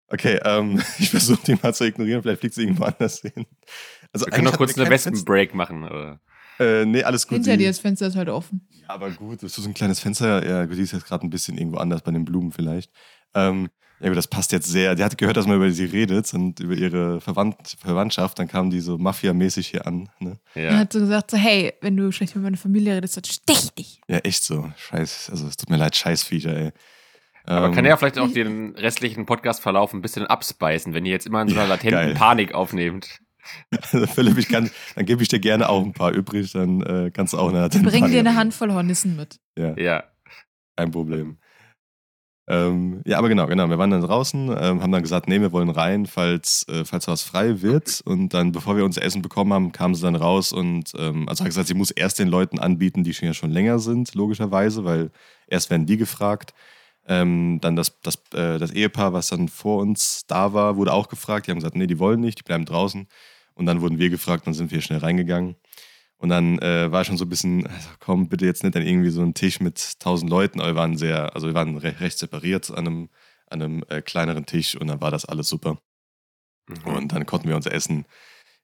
Okay, 0.08 0.38
ähm, 0.44 0.82
ich 0.98 1.08
versuche 1.08 1.40
die 1.46 1.58
mal 1.62 1.72
zu 1.72 1.84
ignorieren, 1.84 2.20
vielleicht 2.20 2.40
fliegt 2.40 2.54
sie 2.54 2.64
irgendwo 2.64 2.84
anders 2.84 3.20
hin. 3.20 3.46
Also 4.12 4.26
Wir 4.26 4.32
können 4.32 4.44
noch 4.44 4.58
kurz 4.58 4.76
eine 4.76 4.90
Wespenbreak 4.90 5.54
machen, 5.54 5.84
oder? 5.84 6.20
Äh, 6.58 6.84
nee, 6.84 7.02
alles 7.02 7.26
gut. 7.26 7.36
Hinter 7.36 7.56
dir 7.56 7.68
das 7.68 7.78
Fenster 7.78 8.08
ist 8.08 8.16
halt 8.16 8.28
offen. 8.28 8.68
Ja, 8.68 8.90
aber 8.90 9.10
gut, 9.12 9.42
das 9.42 9.56
ist 9.56 9.64
so 9.64 9.66
ein 9.66 9.72
kleines 9.72 9.98
Fenster. 9.98 10.46
Ja, 10.46 10.66
die 10.66 10.82
ist 10.82 10.92
jetzt 10.92 11.06
gerade 11.06 11.26
ein 11.26 11.30
bisschen 11.30 11.56
irgendwo 11.56 11.78
anders 11.78 12.02
bei 12.02 12.10
den 12.10 12.26
Blumen 12.26 12.52
vielleicht. 12.52 12.92
Ähm, 13.32 13.70
ja, 14.00 14.08
gut, 14.08 14.16
das 14.16 14.28
passt 14.28 14.50
jetzt 14.52 14.66
sehr. 14.66 14.94
Die 14.94 15.04
hat 15.04 15.18
gehört, 15.18 15.36
dass 15.36 15.46
man 15.46 15.56
über 15.56 15.70
sie 15.70 15.84
redet 15.84 16.32
und 16.32 16.58
über 16.58 16.74
ihre 16.74 17.20
Verwandt 17.20 17.76
Verwandtschaft. 17.78 18.38
Dann 18.38 18.48
kam 18.48 18.70
die 18.70 18.80
so 18.80 18.96
Mafia-mäßig 18.96 19.68
hier 19.68 19.86
an. 19.86 20.08
Ne? 20.20 20.38
Ja. 20.54 20.70
Dann 20.70 20.78
hat 20.78 20.92
so 20.92 21.00
gesagt: 21.00 21.30
so, 21.30 21.36
Hey, 21.36 21.74
wenn 21.82 21.96
du 21.96 22.10
schlecht 22.10 22.34
mit 22.34 22.42
meiner 22.42 22.56
Familie 22.56 22.96
redest, 22.96 23.18
dann 23.18 23.24
stech 23.24 23.70
dich. 23.74 24.00
Ja, 24.08 24.18
echt 24.18 24.42
so. 24.42 24.72
Scheiß. 24.76 25.28
Also, 25.30 25.46
es 25.46 25.56
tut 25.56 25.68
mir 25.68 25.76
leid, 25.76 25.96
Scheißviecher, 25.96 26.56
ey. 26.56 26.72
Aber 27.44 27.66
ähm, 27.66 27.74
kann 27.74 27.84
ja 27.84 27.96
vielleicht 27.96 28.18
auch 28.18 28.32
den 28.32 28.74
restlichen 28.76 29.26
Podcastverlauf 29.26 29.92
ein 29.92 30.02
bisschen 30.02 30.26
abspeisen, 30.26 30.94
wenn 30.94 31.04
ihr 31.04 31.12
jetzt 31.12 31.26
immer 31.26 31.42
in 31.42 31.48
so 31.48 31.56
einer 31.56 31.68
latenten 31.68 32.00
geil. 32.00 32.14
Panik 32.14 32.54
aufnehmt. 32.54 33.20
Also 33.70 34.06
Philipp, 34.06 34.38
ich 34.38 34.48
kann, 34.48 34.70
dann 34.94 35.06
gebe 35.06 35.22
ich 35.22 35.28
dir 35.28 35.40
gerne 35.40 35.68
auch 35.68 35.82
ein 35.82 35.94
paar 35.94 36.12
übrig, 36.12 36.52
dann 36.52 36.82
äh, 36.82 37.10
kannst 37.10 37.32
du 37.32 37.38
auch 37.38 37.48
eine 37.48 37.68
Bring 37.68 38.08
dir 38.08 38.20
eine 38.20 38.36
Handvoll 38.36 38.72
Hornissen 38.72 39.16
mit. 39.16 39.40
Ja. 39.56 39.76
ja. 39.78 40.04
Kein 40.76 40.90
Problem. 40.90 41.38
Ähm, 42.50 43.00
ja, 43.06 43.16
aber 43.18 43.28
genau, 43.28 43.46
genau. 43.46 43.70
Wir 43.70 43.78
waren 43.78 43.92
dann 43.92 44.00
draußen, 44.02 44.48
ähm, 44.48 44.82
haben 44.82 44.90
dann 44.90 45.02
gesagt, 45.02 45.28
nee, 45.28 45.40
wir 45.40 45.52
wollen 45.52 45.70
rein, 45.70 46.06
falls, 46.06 46.66
äh, 46.68 46.84
falls 46.84 47.06
was 47.06 47.22
frei 47.22 47.62
wird. 47.62 48.00
Und 48.04 48.34
dann, 48.34 48.50
bevor 48.50 48.76
wir 48.76 48.84
unser 48.84 49.02
Essen 49.02 49.22
bekommen 49.22 49.52
haben, 49.52 49.70
kam 49.70 49.94
sie 49.94 50.02
dann 50.02 50.16
raus 50.16 50.52
und 50.52 50.92
ähm, 50.98 51.28
also 51.28 51.44
hat 51.44 51.48
gesagt, 51.48 51.68
sie 51.68 51.74
muss 51.74 51.92
erst 51.92 52.18
den 52.18 52.26
Leuten 52.26 52.58
anbieten, 52.58 53.04
die 53.04 53.14
schon 53.14 53.28
ja 53.28 53.34
schon 53.34 53.52
länger 53.52 53.78
sind, 53.78 54.16
logischerweise, 54.16 54.84
weil 54.84 55.12
erst 55.46 55.70
werden 55.70 55.86
die 55.86 55.96
gefragt. 55.96 56.52
Ähm, 57.06 57.58
dann 57.60 57.76
das, 57.76 58.00
das, 58.02 58.16
äh, 58.34 58.58
das 58.58 58.72
Ehepaar, 58.72 59.12
was 59.12 59.28
dann 59.28 59.48
vor 59.48 59.80
uns 59.80 60.26
da 60.26 60.52
war, 60.52 60.76
wurde 60.76 60.92
auch 60.92 61.08
gefragt. 61.08 61.46
Die 61.46 61.52
haben 61.52 61.58
gesagt, 61.58 61.76
nee, 61.76 61.86
die 61.86 62.00
wollen 62.00 62.18
nicht, 62.20 62.40
die 62.40 62.42
bleiben 62.42 62.64
draußen. 62.64 63.06
Und 63.54 63.66
dann 63.66 63.80
wurden 63.80 63.98
wir 63.98 64.10
gefragt, 64.10 64.48
dann 64.48 64.54
sind 64.54 64.72
wir 64.72 64.80
schnell 64.80 64.98
reingegangen. 64.98 65.54
Und 66.20 66.28
dann 66.28 66.58
äh, 66.58 66.92
war 66.92 67.02
schon 67.04 67.16
so 67.16 67.24
ein 67.24 67.30
bisschen, 67.30 67.66
also 67.66 67.88
komm, 67.98 68.28
bitte 68.28 68.44
jetzt 68.44 68.62
nicht 68.62 68.76
an 68.76 68.82
irgendwie 68.82 69.08
so 69.08 69.22
einen 69.22 69.32
Tisch 69.32 69.58
mit 69.58 69.98
tausend 70.00 70.30
Leuten, 70.30 70.60
aber 70.60 70.72
wir 70.72 70.76
waren 70.76 70.98
sehr, 70.98 71.34
also 71.34 71.46
wir 71.46 71.54
waren 71.54 71.78
recht, 71.78 72.00
recht 72.00 72.18
separiert 72.18 72.70
an 72.70 72.86
einem, 72.86 73.08
an 73.46 73.62
einem 73.62 73.84
äh, 73.88 74.02
kleineren 74.02 74.44
Tisch 74.44 74.76
und 74.76 74.88
dann 74.88 75.00
war 75.00 75.10
das 75.10 75.24
alles 75.24 75.48
super. 75.48 75.78
Mhm. 76.68 76.94
Und 76.94 77.12
dann 77.12 77.24
konnten 77.24 77.48
wir 77.48 77.56
unser 77.56 77.72
Essen 77.72 78.04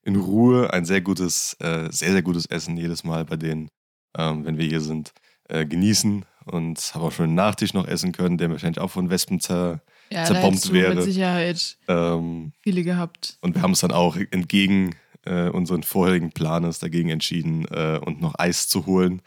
in 0.03 0.17
Ruhe, 0.17 0.71
ein 0.71 0.85
sehr 0.85 1.01
gutes, 1.01 1.57
äh, 1.59 1.89
sehr, 1.91 2.11
sehr 2.11 2.21
gutes 2.21 2.45
Essen 2.45 2.77
jedes 2.77 3.03
Mal 3.03 3.25
bei 3.25 3.37
denen, 3.37 3.69
ähm, 4.15 4.45
wenn 4.45 4.59
wir 4.59 4.67
hier 4.67 4.81
sind, 4.81 5.11
äh, 5.49 5.65
genießen 5.65 6.25
und 6.45 6.93
haben 6.93 7.01
auch 7.01 7.11
schon 7.11 7.25
einen 7.25 7.35
Nachtisch 7.35 7.73
noch 7.73 7.87
essen 7.87 8.11
können, 8.11 8.37
der 8.37 8.51
wahrscheinlich 8.51 8.79
auch 8.79 8.91
von 8.91 9.09
Wespen 9.09 9.39
zer, 9.39 9.81
ja, 10.11 10.25
zerbombt 10.25 10.71
wäre. 10.71 10.93
mit 10.93 11.05
Sicherheit 11.05 11.79
ähm, 11.87 12.53
viele 12.61 12.83
gehabt. 12.83 13.39
Und 13.41 13.55
wir 13.55 13.63
haben 13.63 13.71
es 13.71 13.79
dann 13.79 13.91
auch 13.91 14.15
entgegen 14.15 14.95
äh, 15.27 15.49
unseren 15.49 15.83
vorherigen 15.83 16.31
Planes 16.31 16.79
dagegen 16.79 17.09
entschieden, 17.09 17.65
äh, 17.65 17.99
und 18.03 18.21
noch 18.21 18.35
Eis 18.37 18.67
zu 18.67 18.85
holen. 18.85 19.21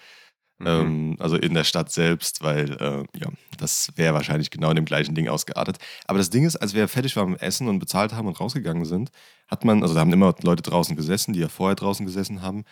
Mhm. 0.58 0.66
Ähm, 0.66 1.16
also 1.18 1.36
in 1.36 1.54
der 1.54 1.64
Stadt 1.64 1.90
selbst, 1.90 2.42
weil 2.42 2.72
äh, 2.80 3.04
ja, 3.18 3.28
das 3.58 3.90
wäre 3.96 4.14
wahrscheinlich 4.14 4.50
genau 4.50 4.70
in 4.70 4.76
dem 4.76 4.84
gleichen 4.84 5.14
Ding 5.14 5.28
ausgeartet. 5.28 5.78
Aber 6.06 6.18
das 6.18 6.30
Ding 6.30 6.44
ist, 6.44 6.56
als 6.56 6.74
wir 6.74 6.86
fertig 6.88 7.16
waren 7.16 7.30
mit 7.30 7.42
Essen 7.42 7.68
und 7.68 7.78
bezahlt 7.78 8.12
haben 8.12 8.28
und 8.28 8.38
rausgegangen 8.38 8.84
sind, 8.84 9.10
hat 9.48 9.64
man, 9.64 9.82
also 9.82 9.94
da 9.94 10.00
haben 10.00 10.12
immer 10.12 10.34
Leute 10.42 10.62
draußen 10.62 10.96
gesessen, 10.96 11.32
die 11.32 11.40
ja 11.40 11.48
vorher 11.48 11.76
draußen 11.76 12.04
gesessen 12.04 12.42
haben. 12.42 12.64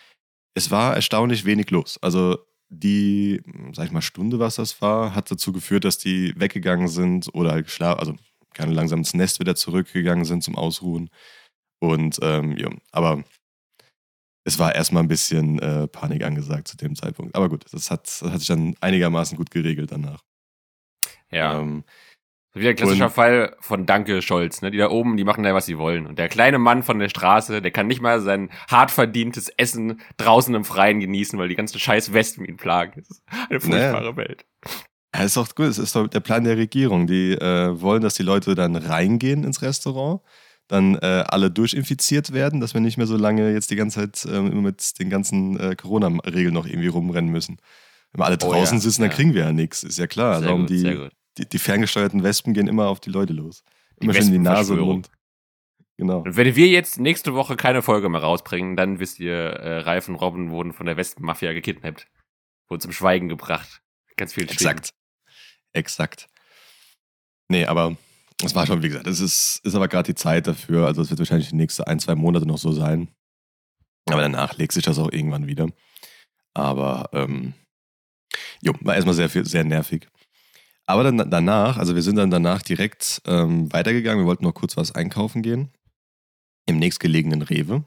Es 0.54 0.70
war 0.70 0.94
erstaunlich 0.94 1.44
wenig 1.44 1.70
los. 1.70 1.98
Also 2.02 2.38
die, 2.68 3.40
sag 3.72 3.86
ich 3.86 3.92
mal, 3.92 4.02
Stunde, 4.02 4.38
was 4.38 4.56
das 4.56 4.82
war, 4.82 5.14
hat 5.14 5.30
dazu 5.30 5.52
geführt, 5.52 5.84
dass 5.84 5.96
die 5.98 6.34
weggegangen 6.38 6.88
sind 6.88 7.32
oder 7.32 7.52
halt 7.52 7.66
geschlafen, 7.66 8.00
also 8.00 8.14
gerne 8.52 8.74
langsam 8.74 8.98
ins 8.98 9.14
Nest 9.14 9.40
wieder 9.40 9.54
zurückgegangen 9.54 10.24
sind 10.24 10.42
zum 10.42 10.56
Ausruhen. 10.56 11.08
Und 11.80 12.18
ähm, 12.22 12.56
ja, 12.56 12.70
aber 12.92 13.22
es 14.44 14.58
war 14.58 14.74
erstmal 14.74 15.02
ein 15.02 15.08
bisschen 15.08 15.58
äh, 15.58 15.86
Panik 15.88 16.24
angesagt 16.24 16.68
zu 16.68 16.76
dem 16.76 16.96
Zeitpunkt. 16.96 17.34
Aber 17.34 17.48
gut, 17.48 17.64
das 17.70 17.90
hat, 17.90 18.04
das 18.04 18.22
hat 18.22 18.38
sich 18.38 18.48
dann 18.48 18.74
einigermaßen 18.80 19.36
gut 19.36 19.50
geregelt 19.50 19.92
danach. 19.92 20.22
Ja. 21.30 21.60
Ähm, 21.60 21.84
wieder 22.54 22.70
ein 22.70 22.76
klassischer 22.76 23.10
Fall 23.10 23.56
von 23.60 23.86
Danke 23.86 24.22
Scholz, 24.22 24.62
ne? 24.62 24.70
Die 24.70 24.78
da 24.78 24.90
oben, 24.90 25.16
die 25.16 25.24
machen 25.24 25.44
da, 25.44 25.54
was 25.54 25.66
sie 25.66 25.78
wollen. 25.78 26.06
Und 26.06 26.18
der 26.18 26.28
kleine 26.28 26.58
Mann 26.58 26.82
von 26.82 26.98
der 26.98 27.08
Straße, 27.08 27.60
der 27.60 27.70
kann 27.70 27.86
nicht 27.86 28.00
mal 28.00 28.20
sein 28.20 28.50
hart 28.70 28.90
verdientes 28.90 29.48
Essen 29.56 30.00
draußen 30.16 30.54
im 30.54 30.64
Freien 30.64 30.98
genießen, 30.98 31.38
weil 31.38 31.48
die 31.48 31.54
ganzen 31.54 31.78
scheiß 31.78 32.12
Westen 32.12 32.44
ihn 32.44 32.56
plagen. 32.56 33.02
Das 33.02 33.10
ist 33.10 33.22
eine 33.28 33.60
furchtbare 33.60 34.04
naja. 34.04 34.16
Welt. 34.16 34.46
Ja, 35.14 35.22
ist 35.22 35.36
doch 35.36 35.54
gut. 35.54 35.66
Es 35.66 35.78
ist 35.78 35.94
doch 35.94 36.08
der 36.08 36.20
Plan 36.20 36.44
der 36.44 36.56
Regierung. 36.56 37.06
Die 37.06 37.32
äh, 37.32 37.80
wollen, 37.80 38.02
dass 38.02 38.14
die 38.14 38.22
Leute 38.22 38.54
dann 38.54 38.76
reingehen 38.76 39.44
ins 39.44 39.62
Restaurant 39.62 40.22
dann 40.68 40.96
äh, 40.96 41.24
alle 41.26 41.50
durchinfiziert 41.50 42.32
werden, 42.32 42.60
dass 42.60 42.74
wir 42.74 42.80
nicht 42.80 42.98
mehr 42.98 43.06
so 43.06 43.16
lange 43.16 43.52
jetzt 43.52 43.70
die 43.70 43.76
ganze 43.76 44.00
Zeit 44.00 44.32
äh, 44.32 44.40
mit 44.40 44.98
den 45.00 45.10
ganzen 45.10 45.58
äh, 45.58 45.74
Corona-Regeln 45.74 46.52
noch 46.52 46.66
irgendwie 46.66 46.88
rumrennen 46.88 47.30
müssen. 47.30 47.56
Wenn 48.12 48.20
wir 48.20 48.26
alle 48.26 48.38
draußen 48.38 48.76
oh, 48.76 48.78
ja. 48.78 48.80
sitzen, 48.80 49.02
dann 49.02 49.10
ja. 49.10 49.16
kriegen 49.16 49.34
wir 49.34 49.44
ja 49.44 49.52
nichts, 49.52 49.82
ist 49.82 49.98
ja 49.98 50.06
klar. 50.06 50.38
Sehr 50.38 50.48
Darum 50.48 50.62
gut, 50.62 50.70
die, 50.70 51.08
die, 51.38 51.48
die, 51.48 51.58
ferngesteuerten 51.58 52.22
Wespen 52.22 52.54
gehen 52.54 52.68
immer 52.68 52.88
auf 52.88 53.00
die 53.00 53.10
Leute 53.10 53.32
los. 53.32 53.64
Immer 54.00 54.12
die 54.12 54.22
schön 54.22 54.32
die 54.32 54.38
Nase 54.38 54.74
und 54.74 54.80
Mund. 54.80 55.10
Genau. 55.96 56.20
Und 56.20 56.36
wenn 56.36 56.54
wir 56.54 56.68
jetzt 56.68 57.00
nächste 57.00 57.34
Woche 57.34 57.56
keine 57.56 57.82
Folge 57.82 58.08
mehr 58.08 58.20
rausbringen, 58.20 58.76
dann 58.76 59.00
wisst 59.00 59.18
ihr, 59.18 59.34
äh, 59.34 59.80
Ralf 59.80 60.08
und 60.08 60.14
Robin 60.14 60.50
wurden 60.50 60.72
von 60.72 60.86
der 60.86 60.96
Wespenmafia 60.96 61.52
gekidnappt. 61.52 62.06
Wurden 62.68 62.80
zum 62.80 62.92
Schweigen 62.92 63.28
gebracht. 63.28 63.82
Ganz 64.16 64.34
viel 64.34 64.44
Exakt. 64.44 64.90
Exakt. 65.72 66.28
Nee, 67.48 67.64
aber 67.64 67.96
es 68.44 68.54
war 68.54 68.66
schon, 68.66 68.82
wie 68.82 68.88
gesagt, 68.88 69.06
es 69.06 69.20
ist, 69.20 69.60
ist 69.64 69.74
aber 69.74 69.88
gerade 69.88 70.12
die 70.12 70.14
Zeit 70.14 70.46
dafür. 70.46 70.86
Also 70.86 71.02
es 71.02 71.10
wird 71.10 71.18
wahrscheinlich 71.18 71.50
die 71.50 71.56
nächsten 71.56 71.82
ein, 71.84 71.98
zwei 71.98 72.14
Monate 72.14 72.46
noch 72.46 72.58
so 72.58 72.72
sein. 72.72 73.08
Aber 74.08 74.22
danach 74.22 74.56
legt 74.56 74.72
sich 74.72 74.84
das 74.84 74.98
auch 74.98 75.12
irgendwann 75.12 75.46
wieder. 75.46 75.68
Aber 76.54 77.10
ähm, 77.12 77.54
jo, 78.62 78.74
war 78.80 78.94
erstmal 78.94 79.14
sehr, 79.14 79.28
sehr 79.28 79.64
nervig. 79.64 80.08
Aber 80.86 81.04
dann 81.04 81.30
danach, 81.30 81.76
also 81.76 81.94
wir 81.94 82.02
sind 82.02 82.16
dann 82.16 82.30
danach 82.30 82.62
direkt 82.62 83.20
ähm, 83.26 83.72
weitergegangen. 83.72 84.24
Wir 84.24 84.26
wollten 84.26 84.44
noch 84.44 84.54
kurz 84.54 84.76
was 84.76 84.94
einkaufen 84.94 85.42
gehen. 85.42 85.70
Im 86.66 86.78
nächstgelegenen 86.78 87.42
Rewe. 87.42 87.84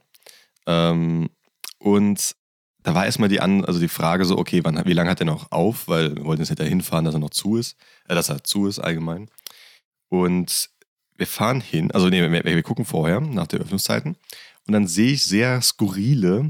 Ähm, 0.68 1.30
und 1.80 2.36
da 2.84 2.94
war 2.94 3.06
erstmal 3.06 3.30
die, 3.30 3.40
An 3.40 3.66
also 3.66 3.80
die 3.80 3.88
Frage 3.88 4.26
so, 4.26 4.38
okay, 4.38 4.64
wann, 4.64 4.86
wie 4.86 4.94
lange 4.94 5.10
hat 5.10 5.20
er 5.20 5.26
noch 5.26 5.52
auf? 5.52 5.88
Weil 5.88 6.16
wir 6.16 6.26
wollten 6.26 6.42
jetzt 6.42 6.50
nicht 6.50 6.60
dahin 6.60 6.82
fahren, 6.82 7.06
dass 7.06 7.16
er 7.16 7.20
noch 7.20 7.30
zu 7.30 7.58
ist, 7.58 7.78
äh, 8.08 8.16
dass 8.16 8.30
er 8.30 8.44
zu 8.44 8.68
ist 8.68 8.80
allgemein. 8.80 9.30
Und 10.12 10.70
wir 11.16 11.26
fahren 11.26 11.62
hin, 11.62 11.90
also 11.92 12.10
nee, 12.10 12.22
wir, 12.22 12.44
wir 12.44 12.64
gucken 12.64 12.84
vorher 12.84 13.22
nach 13.22 13.48
den 13.48 13.62
Öffnungszeiten 13.62 14.18
und 14.68 14.74
dann 14.74 14.86
sehe 14.86 15.14
ich 15.14 15.24
sehr 15.24 15.62
skurrile 15.62 16.50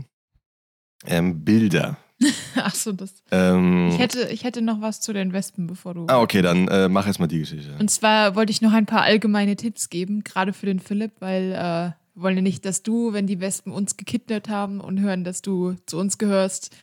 ähm, 1.06 1.44
Bilder. 1.46 1.98
Ach 2.56 2.74
so, 2.74 2.92
das. 2.92 3.22
Ähm, 3.30 3.90
Ich 3.92 4.00
hätte, 4.00 4.30
ich 4.30 4.44
hätte 4.44 4.64
noch 4.64 4.82
was 4.82 5.00
zu 5.00 5.14
den 5.14 5.32
Wespen, 5.32 5.68
bevor 5.68 5.94
du. 5.94 6.08
ah, 6.08 6.22
okay, 6.22 6.42
dann 6.42 6.68
äh, 6.70 6.90
mach 6.90 7.06
erstmal 7.06 7.28
die 7.28 7.40
Geschichte. 7.40 7.76
Und 7.80 7.92
zwar 7.92 8.36
wollte 8.36 8.52
ich 8.52 8.62
noch 8.62 8.74
ein 8.74 8.88
paar 8.88 9.04
allgemeine 9.04 9.56
Tipps 9.56 9.90
geben, 9.90 10.24
gerade 10.24 10.54
für 10.54 10.66
den 10.66 10.80
Philipp, 10.80 11.14
weil 11.20 11.52
äh, 11.52 11.92
wir 12.16 12.24
wollen 12.24 12.38
ja 12.38 12.42
nicht, 12.42 12.66
dass 12.66 12.82
du, 12.82 13.14
wenn 13.14 13.28
die 13.28 13.40
Wespen 13.42 13.72
uns 13.72 13.96
gekidnappt 13.96 14.50
haben 14.50 14.82
und 14.82 15.00
hören, 15.00 15.24
dass 15.24 15.44
du 15.44 15.76
zu 15.86 15.98
uns 16.00 16.18
gehörst, 16.18 16.76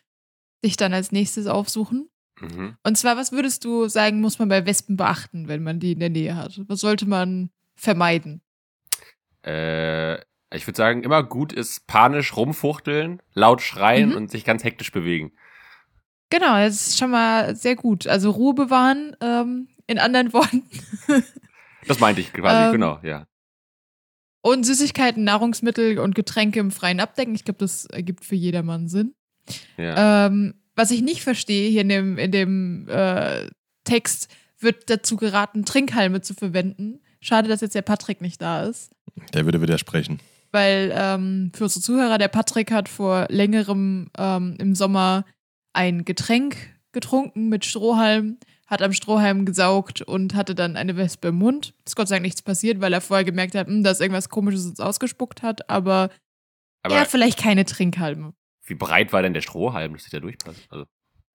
dich 0.65 0.77
dann 0.77 0.95
als 0.95 1.11
nächstes 1.11 1.47
aufsuchen. 1.49 2.09
Mhm. 2.41 2.77
Und 2.83 2.97
zwar, 2.99 3.17
was 3.17 3.33
würdest 3.33 3.65
du 3.65 3.89
sagen, 3.89 4.21
muss 4.21 4.39
man 4.39 4.49
bei 4.49 4.65
Wespen 4.67 4.97
beachten, 4.97 5.49
wenn 5.49 5.63
man 5.63 5.81
die 5.81 5.93
in 5.93 6.01
der 6.01 6.11
Nähe 6.11 6.37
hat? 6.37 6.61
Was 6.69 6.81
sollte 6.81 7.07
man 7.07 7.51
vermeiden? 7.77 8.41
Äh, 9.45 10.17
ich 10.55 10.67
würde 10.67 10.77
sagen, 10.77 11.03
immer 11.03 11.23
gut 11.23 11.53
ist 11.53 11.87
panisch 11.87 12.37
rumfuchteln, 12.37 13.21
laut 13.35 13.61
schreien 13.63 14.11
Mhm. 14.11 14.17
und 14.17 14.31
sich 14.31 14.45
ganz 14.45 14.65
hektisch 14.65 14.93
bewegen. 14.93 15.33
Genau, 16.31 16.57
das 16.59 16.89
ist 16.89 16.99
schon 16.99 17.11
mal 17.11 17.57
sehr 17.57 17.75
gut. 17.77 18.07
Also 18.07 18.31
Ruhe 18.31 18.55
bewahren, 18.55 19.17
ähm, 19.21 19.69
in 19.87 19.99
anderen 19.99 20.33
Worten. 20.33 20.69
Das 21.87 22.01
meinte 22.01 22.21
ich 22.21 22.33
quasi, 22.33 22.67
Ähm, 22.67 22.73
genau, 22.73 22.99
ja. 23.03 23.27
Und 24.41 24.65
Süßigkeiten, 24.65 25.25
Nahrungsmittel 25.25 25.99
und 25.99 26.15
Getränke 26.15 26.61
im 26.61 26.71
Freien 26.71 27.01
abdecken. 27.01 27.35
Ich 27.35 27.45
glaube, 27.45 27.59
das 27.59 27.87
ergibt 27.87 28.25
für 28.25 28.35
jedermann 28.37 28.89
Sinn. 28.89 29.15
ja. 29.77 30.27
Ähm, 30.27 30.58
was 30.79 30.93
ich 30.93 31.03
nicht 31.03 31.23
verstehe 31.23 31.69
hier 31.69 31.83
in 31.83 31.89
dem, 31.89 32.19
in 32.19 32.31
dem 32.31 32.89
äh, 32.89 33.49
Text, 33.85 34.29
wird 34.61 34.89
dazu 34.89 35.17
geraten, 35.17 35.65
Trinkhalme 35.65 36.21
zu 36.21 36.35
verwenden. 36.35 37.01
Schade, 37.21 37.49
dass 37.49 37.61
jetzt 37.61 37.75
der 37.75 37.83
Patrick 37.83 38.21
nicht 38.21 38.41
da 38.41 38.63
ist. 38.63 38.93
Der 39.35 39.45
würde 39.45 39.61
widersprechen. 39.61 40.21
Weil 40.53 40.93
ähm, 40.95 41.51
für 41.55 41.65
unsere 41.65 41.83
Zuhörer, 41.83 42.19
der 42.19 42.29
Patrick 42.29 42.71
hat 42.71 42.89
vor 42.89 43.27
längerem 43.29 44.11
ähm, 44.17 44.57
im 44.59 44.75
Sommer 44.75 45.25
ein 45.73 46.05
Getränk 46.05 46.57
getrunken 46.93 47.49
mit 47.49 47.65
Strohhalm, 47.65 48.39
hat 48.67 48.81
am 48.81 48.93
Strohhalm 48.93 49.45
gesaugt 49.45 50.03
und 50.03 50.35
hatte 50.35 50.55
dann 50.55 50.77
eine 50.77 50.97
Wespe 50.97 51.29
im 51.29 51.37
Mund. 51.37 51.75
Ist 51.85 51.97
Gott 51.97 52.09
sei 52.09 52.17
Dank 52.17 52.25
nichts 52.25 52.43
passiert, 52.43 52.81
weil 52.81 52.93
er 52.93 53.01
vorher 53.01 53.25
gemerkt 53.25 53.55
hat, 53.55 53.67
hm, 53.67 53.83
dass 53.83 54.01
irgendwas 54.01 54.29
Komisches 54.29 54.67
uns 54.67 54.81
ausgespuckt 54.81 55.43
hat, 55.43 55.69
aber, 55.69 56.11
Aber 56.83 56.95
er 56.95 57.01
hat 57.03 57.09
vielleicht 57.09 57.39
keine 57.39 57.65
Trinkhalme. 57.65 58.33
Wie 58.69 58.75
breit 58.75 59.13
war 59.13 59.23
denn 59.23 59.35
der 59.35 59.41
Strohhalm, 59.41 59.95
dass 59.95 60.05
der 60.05 60.21
durchpasst? 60.21 60.67
Also, 60.71 60.85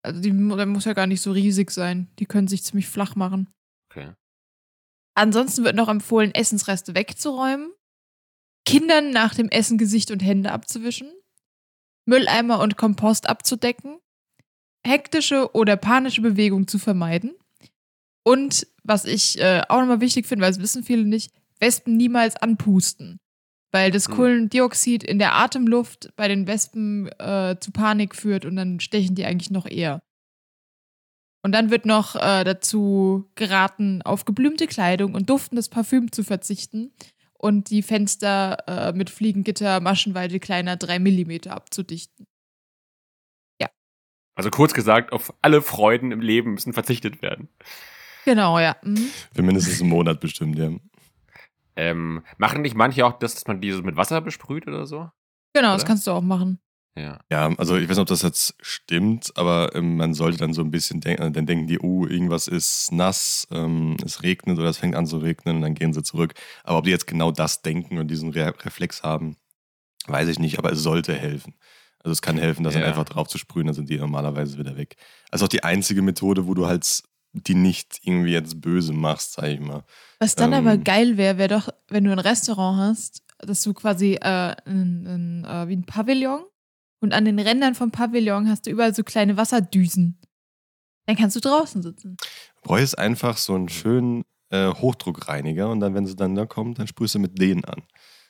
Also 0.02 0.22
die, 0.22 0.32
der 0.32 0.66
muss 0.66 0.86
ja 0.86 0.94
gar 0.94 1.08
nicht 1.08 1.22
so 1.22 1.32
riesig 1.32 1.72
sein. 1.72 2.10
Die 2.20 2.26
können 2.26 2.48
sich 2.48 2.64
ziemlich 2.64 2.88
flach 2.88 3.16
machen. 3.16 3.50
okay. 3.90 4.14
Ansonsten 5.16 5.64
wird 5.64 5.76
noch 5.76 5.90
empfohlen, 5.90 6.34
Essensreste 6.34 6.96
wegzuräumen, 6.96 7.72
Kindern 8.66 9.12
nach 9.12 9.36
dem 9.36 9.48
Essen 9.50 9.78
Gesicht 9.78 10.10
und 10.10 10.22
Hände 10.24 10.52
abzuwischen, 10.52 11.08
Mülleimer 12.08 12.60
und 12.60 12.78
Kompost 12.78 13.30
abzudecken, 13.30 14.00
hektische 14.84 15.54
oder 15.54 15.78
panische 15.78 16.22
Bewegung 16.22 16.68
zu 16.68 16.80
vermeiden 16.80 17.36
und, 18.24 18.66
was 18.84 19.06
ich 19.06 19.40
äh, 19.40 19.62
auch 19.70 19.82
nochmal 19.82 20.02
wichtig 20.02 20.26
finde, 20.26 20.44
weil 20.44 20.52
es 20.52 20.60
wissen 20.60 20.84
viele 20.84 21.06
nicht, 21.06 21.32
Wespen 21.60 21.96
niemals 21.96 22.36
anpusten. 22.36 23.20
Weil 23.74 23.92
das 23.92 24.08
Hm. 24.08 24.16
Kohlendioxid 24.16 25.04
in 25.04 25.20
der 25.20 25.36
Atemluft 25.36 26.16
bei 26.16 26.28
den 26.28 26.48
Wespen 26.48 27.08
äh, 27.20 27.58
zu 27.60 27.72
Panik 27.72 28.16
führt 28.16 28.46
und 28.46 28.56
dann 28.56 28.80
stechen 28.80 29.16
die 29.16 29.26
eigentlich 29.26 29.52
noch 29.52 29.66
eher. 29.66 30.02
Und 31.42 31.52
dann 31.52 31.72
wird 31.72 31.86
noch 31.86 32.16
äh, 32.16 32.46
dazu 32.46 33.30
geraten, 33.36 34.02
auf 34.04 34.24
geblümte 34.24 34.68
Kleidung 34.68 35.14
und 35.14 35.30
duftendes 35.30 35.68
Parfüm 35.68 36.12
zu 36.12 36.24
verzichten 36.24 36.94
und 37.34 37.70
die 37.70 37.82
Fenster 37.82 38.58
äh, 38.68 38.94
mit 38.94 39.10
Fliegengitter 39.10 39.82
Maschenweite 39.82 40.40
kleiner 40.40 40.78
3 40.78 41.00
mm 41.00 41.50
abzudichten. 41.50 42.28
Also 44.36 44.50
kurz 44.50 44.74
gesagt, 44.74 45.12
auf 45.12 45.34
alle 45.42 45.62
Freuden 45.62 46.12
im 46.12 46.22
Leben 46.22 46.54
müssen 46.54 46.74
verzichtet 46.74 47.22
werden. 47.22 47.50
Genau, 48.26 48.60
ja. 48.60 48.76
Mhm. 48.84 49.10
Für 49.34 49.44
mindestens 49.44 49.82
einen 49.82 49.90
Monat 49.90 50.20
bestimmt, 50.20 50.58
ja. 50.58 50.72
Ähm, 51.76 52.24
machen 52.38 52.62
nicht 52.62 52.76
manche 52.76 53.06
auch 53.06 53.20
das, 53.20 53.34
dass 53.36 53.48
man 53.48 53.62
diese 53.62 53.82
mit 53.82 53.96
Wasser 53.96 54.22
besprüht 54.22 54.68
oder 54.68 54.86
so? 54.86 55.10
Genau, 55.54 55.74
das 55.74 55.82
Oder? 55.82 55.88
kannst 55.88 56.08
du 56.08 56.12
auch 56.12 56.22
machen. 56.22 56.60
Ja. 56.96 57.20
Ja, 57.32 57.48
also 57.58 57.76
ich 57.76 57.84
weiß 57.90 57.98
nicht, 57.98 58.02
ob 58.02 58.08
das 58.08 58.22
jetzt 58.22 58.56
stimmt, 58.62 59.32
aber 59.36 59.74
ähm, 59.74 59.98
man 59.98 60.14
sollte 60.14 60.38
dann 60.38 60.54
so 60.54 60.62
ein 60.62 60.70
bisschen 60.70 61.02
denken, 61.02 61.34
dann 61.34 61.46
denken 61.48 61.66
die, 61.66 61.80
oh, 61.80 62.06
irgendwas 62.06 62.48
ist 62.48 62.92
nass, 62.92 63.48
ähm, 63.52 63.98
es 64.06 64.22
regnet 64.22 64.60
oder 64.60 64.70
es 64.70 64.78
fängt 64.78 64.96
an 64.96 65.08
zu 65.08 65.18
regnen 65.18 65.56
und 65.56 65.62
dann 65.64 65.74
gehen 65.74 65.94
sie 65.94 66.04
zurück. 66.04 66.36
Aber 66.64 66.78
ob 66.78 66.84
die 66.84 66.92
jetzt 66.92 67.08
genau 67.08 67.32
das 67.32 67.64
denken 67.64 67.98
und 67.98 68.10
diesen 68.10 68.30
Re 68.30 68.54
Reflex 68.64 69.02
haben, 69.02 69.38
weiß 70.06 70.28
ich 70.28 70.38
nicht, 70.38 70.60
aber 70.60 70.72
es 70.72 70.84
sollte 70.84 71.16
helfen. 71.16 71.56
Also 72.04 72.12
es 72.12 72.22
kann 72.22 72.38
helfen, 72.38 72.64
das 72.64 72.74
dann 72.74 72.84
Ja. 72.84 72.90
einfach 72.90 73.06
drauf 73.06 73.28
zu 73.28 73.38
sprühen, 73.40 73.66
dann 73.68 73.76
sind 73.76 73.90
die 73.90 73.98
normalerweise 73.98 74.60
wieder 74.60 74.78
weg. 74.78 74.96
Also 75.32 75.46
auch 75.46 75.50
die 75.50 75.64
einzige 75.64 76.02
Methode, 76.04 76.46
wo 76.46 76.54
du 76.54 76.68
halt 76.68 77.02
die 77.34 77.56
nicht 77.56 78.00
irgendwie 78.04 78.32
jetzt 78.32 78.62
böse 78.62 78.94
machst, 78.94 79.34
sag 79.34 79.46
ich 79.50 79.60
mal. 79.60 79.84
Was 80.20 80.36
dann 80.36 80.54
Ähm. 80.54 80.60
aber 80.68 80.78
geil 80.78 81.18
wäre, 81.18 81.38
wäre 81.38 81.50
doch, 81.50 81.70
wenn 81.90 82.04
du 82.04 82.12
ein 82.12 82.20
Restaurant 82.20 82.80
hast, 82.80 83.24
dass 83.40 83.62
du 83.64 83.74
quasi 83.74 84.14
äh, 84.16 84.56
ein, 84.66 85.44
ein, 85.44 85.46
äh, 85.46 85.68
wie 85.68 85.76
ein 85.76 85.86
Pavillon 85.86 86.44
und 87.00 87.14
an 87.14 87.26
den 87.26 87.40
Rändern 87.40 87.76
vom 87.76 87.92
Pavillon 87.92 88.48
hast 88.48 88.66
du 88.66 88.70
überall 88.72 88.94
so 88.96 89.04
kleine 89.04 89.36
Wasserdüsen. 89.36 90.20
Dann 91.06 91.18
kannst 91.18 91.36
du 91.36 91.42
draußen 91.42 91.82
sitzen. 91.82 92.16
Du 92.18 92.62
bräuchst 92.70 92.98
einfach 92.98 93.36
so 93.38 93.56
einen 93.56 93.68
schönen 93.68 94.24
äh, 94.52 94.68
Hochdruckreiniger 94.70 95.70
und 95.70 95.80
dann, 95.82 95.96
wenn 95.96 96.06
sie 96.06 96.16
dann 96.16 96.36
da 96.36 96.46
kommen, 96.46 96.76
dann 96.76 96.88
sprühst 96.88 97.16
du 97.16 97.20
mit 97.20 97.38
denen 97.42 97.66
an. 97.66 97.82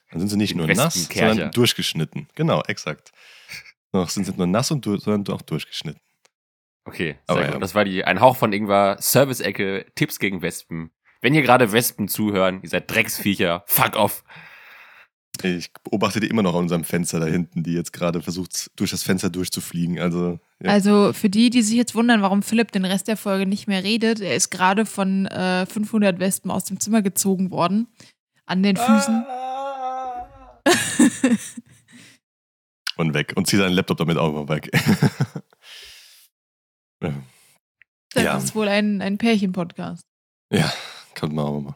Dann 0.10 0.20
sind 0.22 0.30
sie 0.30 0.38
nicht 0.38 0.52
Den 0.52 0.58
nur 0.60 0.68
nass, 0.68 0.96
Wespenkercher. 0.96 1.30
sondern 1.30 1.52
durchgeschnitten. 1.52 2.28
Genau, 2.36 2.62
exakt. 2.68 3.12
Noch 3.92 4.10
sind 4.10 4.24
sie 4.24 4.32
nicht 4.32 4.38
nur 4.38 4.48
nass, 4.48 4.72
und 4.72 4.86
du, 4.86 4.98
sondern 4.98 5.36
auch 5.36 5.42
durchgeschnitten. 5.44 6.02
Okay, 6.86 7.16
Aber 7.28 7.40
sehr 7.40 7.48
ja. 7.48 7.54
gut. 7.54 7.64
Das 7.64 7.76
war 7.76 7.86
die 7.86 8.04
ein 8.04 8.20
Hauch 8.20 8.36
von 8.36 8.52
Ingwer, 8.52 8.98
Service-Ecke, 9.00 9.86
Tipps 9.96 10.20
gegen 10.20 10.42
Wespen. 10.42 10.92
Wenn 11.22 11.34
hier 11.34 11.42
gerade 11.42 11.72
Wespen 11.72 12.08
zuhören, 12.08 12.60
ihr 12.64 12.70
seid 12.70 12.92
Drecksviecher, 12.92 13.64
fuck 13.68 13.96
off. 13.96 14.24
Ich 15.42 15.72
beobachte 15.84 16.20
die 16.20 16.28
immer 16.28 16.44
noch 16.44 16.54
an 16.54 16.64
unserem 16.64 16.84
Fenster 16.84 17.20
da 17.20 17.26
hinten, 17.26 17.64
die 17.64 17.74
jetzt 17.74 17.92
gerade 17.92 18.22
versucht, 18.22 18.70
durch 18.76 18.92
das 18.92 19.02
Fenster 19.02 19.30
durchzufliegen. 19.30 20.00
Also, 20.00 20.40
ja. 20.62 20.70
Also 20.70 21.12
für 21.14 21.30
die, 21.30 21.50
die 21.50 21.64
sich 21.64 21.76
jetzt 21.76 21.96
wundern, 21.96 22.22
warum 22.22 22.44
Philipp 22.44 22.72
den 22.72 22.86
Rest 22.86 23.08
der 23.08 23.18
Folge 23.18 23.48
nicht 23.48 23.68
mehr 23.68 23.84
redet, 23.84 24.20
er 24.20 24.36
ist 24.36 24.52
gerade 24.52 24.86
von 24.86 25.26
äh, 25.28 25.66
500 25.66 26.20
Wespen 26.20 26.52
aus 26.52 26.66
dem 26.66 26.80
Zimmer 26.80 27.02
gezogen 27.02 27.50
worden. 27.50 27.88
An 28.46 28.62
den 28.62 28.76
Füßen. 28.76 29.26
und 32.98 33.14
weg. 33.14 33.34
Und 33.36 33.48
zieht 33.48 33.60
seinen 33.60 33.74
Laptop 33.74 33.98
damit 33.98 34.18
auch 34.18 34.34
mal 34.34 34.50
weg. 34.50 34.70
Das 38.14 38.24
Ja. 38.24 38.38
ist 38.38 38.56
wohl 38.56 38.68
ein, 38.68 39.02
ein 39.02 39.18
Pärchen-Podcast. 39.18 40.04
Ja, 40.52 40.72
kann 41.16 41.34
man 41.34 41.46
auch 41.46 41.54
mal 41.54 41.62
machen. 41.62 41.76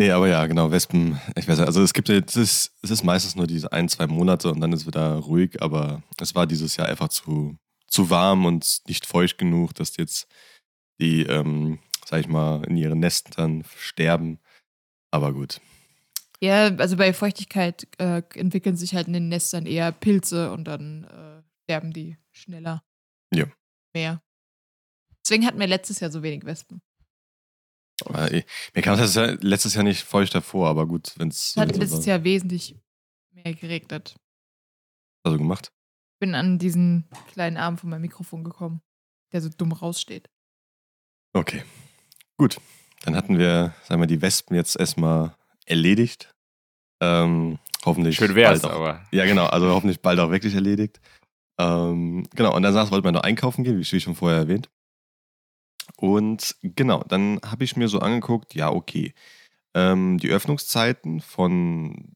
Nee, 0.00 0.12
aber 0.12 0.28
ja, 0.28 0.46
genau, 0.46 0.70
Wespen, 0.70 1.20
ich 1.34 1.48
weiß 1.48 1.58
nicht, 1.58 1.66
also 1.66 1.82
es 1.82 1.92
gibt 1.92 2.08
ja, 2.08 2.14
es 2.16 2.36
ist, 2.36 2.72
es 2.82 2.90
ist 2.90 3.02
meistens 3.02 3.34
nur 3.34 3.48
diese 3.48 3.72
ein, 3.72 3.88
zwei 3.88 4.06
Monate 4.06 4.48
und 4.52 4.60
dann 4.60 4.72
ist 4.72 4.86
wieder 4.86 5.14
ruhig, 5.16 5.60
aber 5.60 6.04
es 6.20 6.36
war 6.36 6.46
dieses 6.46 6.76
Jahr 6.76 6.86
einfach 6.88 7.08
zu, 7.08 7.56
zu 7.88 8.08
warm 8.08 8.46
und 8.46 8.82
nicht 8.86 9.06
feucht 9.06 9.38
genug, 9.38 9.74
dass 9.74 9.96
jetzt 9.96 10.28
die, 11.00 11.22
ähm, 11.24 11.80
sag 12.06 12.20
ich 12.20 12.28
mal, 12.28 12.64
in 12.66 12.76
ihren 12.76 13.00
Nestern 13.00 13.64
sterben. 13.76 14.38
Aber 15.10 15.32
gut. 15.32 15.60
Ja, 16.40 16.66
also 16.76 16.96
bei 16.96 17.12
Feuchtigkeit 17.12 17.88
äh, 17.98 18.22
entwickeln 18.34 18.76
sich 18.76 18.94
halt 18.94 19.08
in 19.08 19.14
den 19.14 19.28
Nestern 19.28 19.66
eher 19.66 19.90
Pilze 19.90 20.52
und 20.52 20.64
dann 20.64 21.04
äh, 21.04 21.42
sterben 21.64 21.92
die 21.92 22.16
schneller. 22.30 22.84
Ja. 23.34 23.46
Mehr. 23.94 24.22
Deswegen 25.28 25.44
hatten 25.46 25.60
wir 25.60 25.66
letztes 25.66 26.00
Jahr 26.00 26.10
so 26.10 26.22
wenig 26.22 26.46
Wespen. 26.46 26.80
Eh, 28.14 28.44
mir 28.74 28.82
kam 28.82 28.96
das 28.96 29.14
letztes 29.42 29.74
Jahr 29.74 29.84
nicht 29.84 30.02
feucht 30.02 30.34
davor, 30.34 30.68
aber 30.68 30.86
gut, 30.86 31.12
wenn 31.18 31.28
es 31.28 31.50
Es 31.50 31.56
hat 31.58 31.76
letztes 31.76 32.06
Jahr 32.06 32.24
wesentlich 32.24 32.74
mehr 33.32 33.52
geregnet. 33.52 34.16
also 35.24 35.36
gemacht. 35.36 35.70
Ich 36.14 36.20
bin 36.20 36.34
an 36.34 36.58
diesen 36.58 37.10
kleinen 37.30 37.58
Arm 37.58 37.76
von 37.76 37.90
meinem 37.90 38.00
Mikrofon 38.02 38.42
gekommen, 38.42 38.80
der 39.32 39.42
so 39.42 39.50
dumm 39.50 39.72
raussteht. 39.72 40.30
Okay, 41.34 41.62
gut. 42.38 42.56
Dann 43.02 43.14
hatten 43.14 43.38
wir, 43.38 43.74
sagen 43.84 44.00
wir, 44.00 44.06
die 44.06 44.22
Wespen 44.22 44.56
jetzt 44.56 44.76
erstmal 44.76 45.36
erledigt. 45.66 46.32
Ähm, 47.02 47.58
hoffentlich. 47.84 48.16
Schön 48.16 48.34
wär's, 48.34 48.62
bald 48.62 48.72
auch- 48.72 48.76
aber. 48.78 49.06
Ja, 49.12 49.26
genau, 49.26 49.44
also 49.44 49.68
hoffentlich 49.68 50.00
bald 50.00 50.20
auch 50.20 50.30
wirklich 50.30 50.54
erledigt. 50.54 51.00
Ähm, 51.60 52.26
genau, 52.34 52.56
und 52.56 52.62
danach 52.62 52.90
wollte 52.90 53.04
man 53.04 53.12
noch 53.14 53.22
einkaufen 53.24 53.62
gehen, 53.62 53.78
wie 53.78 53.92
wie 53.92 54.00
schon 54.00 54.14
vorher 54.14 54.38
erwähnt. 54.38 54.70
Und 56.00 56.54
genau, 56.62 57.02
dann 57.08 57.40
habe 57.44 57.64
ich 57.64 57.76
mir 57.76 57.88
so 57.88 57.98
angeguckt, 57.98 58.54
ja, 58.54 58.70
okay. 58.70 59.14
Ähm, 59.74 60.18
die 60.18 60.28
Öffnungszeiten 60.28 61.20
von 61.20 62.14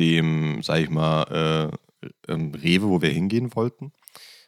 dem, 0.00 0.62
sag 0.62 0.80
ich 0.80 0.88
mal, 0.88 1.70
äh, 2.02 2.12
ähm, 2.32 2.54
Rewe, 2.54 2.88
wo 2.88 3.02
wir 3.02 3.10
hingehen 3.10 3.54
wollten. 3.54 3.92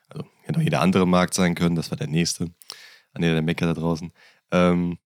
Also 0.09 0.27
hätte 0.43 0.59
auch 0.59 0.63
jeder 0.63 0.81
andere 0.81 1.07
Markt 1.07 1.35
sein 1.35 1.55
können, 1.55 1.77
das 1.77 1.91
war 1.91 1.99
der 1.99 2.07
nächste. 2.07 2.51
An 3.13 3.21
der 3.21 3.43
Mecker 3.43 3.67
da 3.67 3.75
draußen. 3.75 4.11
Ähm, 4.51 4.99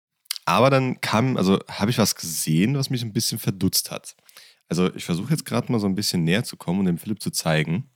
aber 0.45 0.69
dann 0.69 1.01
kam, 1.01 1.35
also 1.35 1.59
habe 1.67 1.89
ich 1.89 1.97
was 1.97 2.15
gesehen, 2.15 2.77
was 2.77 2.91
mich 2.91 3.01
ein 3.01 3.13
bisschen 3.13 3.39
verdutzt 3.39 3.89
hat. 3.89 4.15
Also 4.67 4.93
ich 4.93 5.05
versuche 5.05 5.31
jetzt 5.31 5.45
gerade 5.45 5.71
mal 5.71 5.79
so 5.79 5.87
ein 5.87 5.95
bisschen 5.95 6.23
näher 6.23 6.43
zu 6.43 6.55
kommen 6.55 6.81
und 6.81 6.85
dem 6.85 6.99
Philipp 6.99 7.21
zu 7.21 7.31
zeigen. 7.31 7.89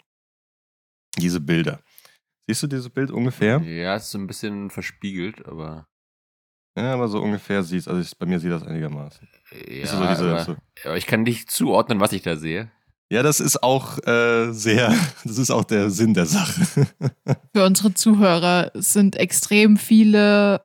Diese 1.18 1.40
Bilder. 1.40 1.84
Siehst 2.48 2.64
du 2.64 2.68
dieses 2.68 2.90
Bild 2.90 3.10
ungefähr? 3.12 3.62
Ja, 3.62 3.96
ist 3.96 4.12
so 4.12 4.18
ein 4.18 4.28
bisschen 4.28 4.70
verspiegelt, 4.70 5.46
aber. 5.48 5.88
Ja, 6.78 6.94
aber 6.94 7.08
so 7.08 7.20
ungefähr 7.22 7.62
siehst 7.64 7.88
also 7.88 8.02
ich, 8.02 8.18
bei 8.18 8.26
mir 8.26 8.40
sieht 8.40 8.52
das 8.52 8.64
einigermaßen. 8.64 9.28
Ja, 9.68 9.84
Ist 9.84 9.92
so 9.92 10.06
diese, 10.08 10.30
aber, 10.32 10.44
so. 10.44 10.56
aber 10.84 10.98
ich 10.98 11.06
kann 11.06 11.22
nicht 11.24 11.52
zuordnen, 11.52 12.00
was 12.00 12.12
ich 12.14 12.24
da 12.24 12.36
sehe. 12.36 12.72
Ja, 13.12 13.22
das 13.22 13.40
ist 13.40 13.62
auch 13.62 14.00
äh, 14.08 14.52
sehr, 14.52 14.94
das 15.24 15.38
ist 15.38 15.52
auch 15.52 15.64
der 15.66 15.92
Sinn 15.92 16.16
der 16.16 16.26
Sache. 16.26 16.88
Für 17.54 17.64
unsere 17.66 17.94
Zuhörer 17.94 18.72
es 18.74 18.92
sind 18.92 19.16
extrem 19.18 19.78
viele 19.78 20.64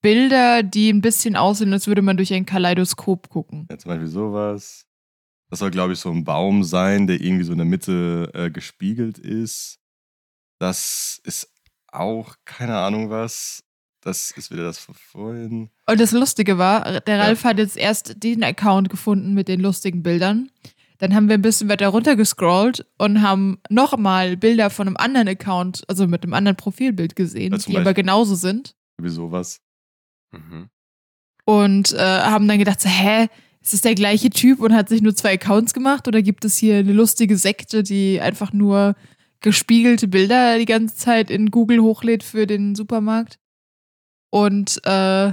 Bilder, 0.00 0.62
die 0.62 0.90
ein 0.90 1.00
bisschen 1.02 1.34
aussehen, 1.36 1.72
als 1.72 1.88
würde 1.88 2.00
man 2.02 2.16
durch 2.16 2.32
ein 2.32 2.46
Kaleidoskop 2.46 3.28
gucken. 3.28 3.66
ja, 3.70 3.76
zum 3.76 3.88
Beispiel 3.90 4.06
sowas. 4.08 4.86
Das 5.50 5.58
soll, 5.58 5.72
glaube 5.72 5.94
ich, 5.94 5.98
so 5.98 6.10
ein 6.12 6.22
Baum 6.22 6.62
sein, 6.62 7.08
der 7.08 7.20
irgendwie 7.20 7.42
so 7.42 7.50
in 7.50 7.58
der 7.58 7.66
Mitte 7.66 8.30
äh, 8.34 8.50
gespiegelt 8.50 9.18
ist. 9.18 9.79
Das 10.60 11.20
ist 11.24 11.48
auch 11.90 12.36
keine 12.44 12.76
Ahnung 12.76 13.10
was. 13.10 13.64
Das 14.02 14.30
ist 14.30 14.50
wieder 14.50 14.64
das 14.64 14.78
von 14.78 14.94
vorhin. 14.94 15.70
Und 15.86 16.00
das 16.00 16.12
Lustige 16.12 16.58
war, 16.58 17.00
der 17.00 17.18
Ralf 17.18 17.44
hat 17.44 17.58
jetzt 17.58 17.76
erst 17.76 18.22
den 18.22 18.44
Account 18.44 18.88
gefunden 18.88 19.34
mit 19.34 19.48
den 19.48 19.60
lustigen 19.60 20.02
Bildern. 20.02 20.50
Dann 20.98 21.14
haben 21.14 21.28
wir 21.28 21.34
ein 21.34 21.42
bisschen 21.42 21.70
weiter 21.70 21.88
runter 21.88 22.14
gescrollt 22.14 22.86
und 22.98 23.22
haben 23.22 23.58
nochmal 23.70 24.36
Bilder 24.36 24.68
von 24.68 24.86
einem 24.86 24.96
anderen 24.98 25.28
Account, 25.28 25.82
also 25.88 26.06
mit 26.06 26.22
einem 26.22 26.34
anderen 26.34 26.56
Profilbild 26.56 27.16
gesehen, 27.16 27.52
Ja, 27.52 27.58
die 27.58 27.78
aber 27.78 27.94
genauso 27.94 28.34
sind. 28.34 28.74
Wie 28.98 29.08
sowas. 29.08 29.60
Mhm. 30.30 30.68
Und 31.46 31.94
äh, 31.94 31.98
haben 31.98 32.46
dann 32.48 32.58
gedacht, 32.58 32.82
so, 32.82 32.88
hä, 32.90 33.28
ist 33.62 33.74
es 33.74 33.80
der 33.80 33.94
gleiche 33.94 34.28
Typ 34.28 34.60
und 34.60 34.74
hat 34.74 34.90
sich 34.90 35.00
nur 35.00 35.14
zwei 35.14 35.34
Accounts 35.34 35.72
gemacht? 35.72 36.06
Oder 36.06 36.20
gibt 36.20 36.44
es 36.44 36.58
hier 36.58 36.76
eine 36.76 36.92
lustige 36.92 37.36
Sekte, 37.36 37.82
die 37.82 38.20
einfach 38.20 38.52
nur 38.52 38.94
gespiegelte 39.40 40.08
Bilder 40.08 40.58
die 40.58 40.66
ganze 40.66 40.94
Zeit 40.96 41.30
in 41.30 41.50
Google 41.50 41.80
hochlädt 41.80 42.22
für 42.22 42.46
den 42.46 42.74
Supermarkt? 42.74 43.38
Und 44.30 44.84
äh, 44.84 45.32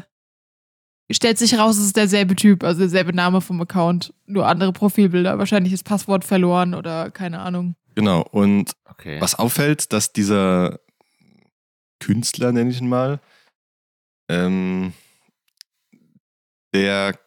stellt 1.11 1.37
sich 1.37 1.57
raus, 1.57 1.77
es 1.77 1.85
ist 1.85 1.97
derselbe 1.97 2.35
Typ, 2.35 2.63
also 2.63 2.79
derselbe 2.79 3.13
Name 3.13 3.41
vom 3.41 3.61
Account, 3.61 4.13
nur 4.25 4.47
andere 4.47 4.73
Profilbilder. 4.73 5.37
Wahrscheinlich 5.37 5.73
ist 5.73 5.83
Passwort 5.83 6.23
verloren 6.25 6.73
oder 6.73 7.11
keine 7.11 7.39
Ahnung. 7.39 7.75
Genau. 7.95 8.21
Und 8.31 8.74
Okay. 9.00 9.22
Was 9.22 9.35
auffällt, 9.35 9.93
dass 9.93 10.11
dieser 10.11 10.79
Künstler, 12.00 12.51
nenne 12.51 12.72
ich 12.72 12.81
ihn 12.81 12.89
mal, 12.89 13.20
ähm, 14.27 14.93
der 16.74 17.17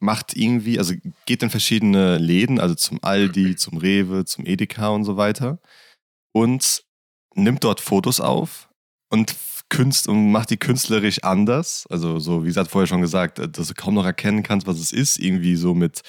macht 0.00 0.36
irgendwie, 0.36 0.78
also 0.78 0.94
geht 1.26 1.42
in 1.42 1.50
verschiedene 1.50 2.18
Läden, 2.18 2.58
also 2.58 2.74
zum 2.74 2.98
Aldi, 3.02 3.54
zum 3.56 3.78
Rewe, 3.78 4.24
zum 4.24 4.44
Edeka 4.44 4.88
und 4.88 5.04
so 5.04 5.16
weiter 5.16 5.60
und 6.32 6.84
nimmt 7.34 7.64
dort 7.64 7.80
Fotos 7.80 8.20
auf 8.20 8.68
und 9.10 9.34
künst 9.70 10.08
und 10.08 10.30
macht 10.30 10.50
die 10.50 10.56
künstlerisch 10.56 11.22
anders. 11.22 11.86
Also 11.88 12.18
so, 12.18 12.42
wie 12.42 12.48
gesagt, 12.48 12.70
vorher 12.70 12.86
schon 12.86 13.00
gesagt, 13.00 13.38
äh, 13.38 13.48
dass 13.48 13.68
du 13.68 13.74
kaum 13.74 13.94
noch 13.94 14.04
erkennen 14.04 14.42
kannst, 14.42 14.66
was 14.66 14.78
es 14.78 14.92
ist. 14.92 15.18
Irgendwie 15.18 15.56
so 15.56 15.74
mit 15.74 16.02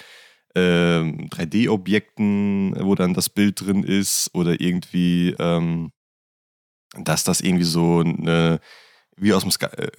ähm, 0.56 1.30
3D-Objekten, 1.30 2.76
wo 2.80 2.96
dann 2.96 3.14
das 3.14 3.30
Bild 3.30 3.62
drin 3.62 3.84
ist 3.84 4.30
oder 4.34 4.60
irgendwie, 4.60 5.36
ähm, 5.40 5.92
dass 6.98 7.24
das 7.24 7.40
irgendwie 7.40 7.64
so 7.64 8.00
eine, 8.00 8.60
wie 9.16 9.34
aus 9.34 9.44
dem 9.44 9.52
Ska 9.52 9.68
äh, 9.68 9.92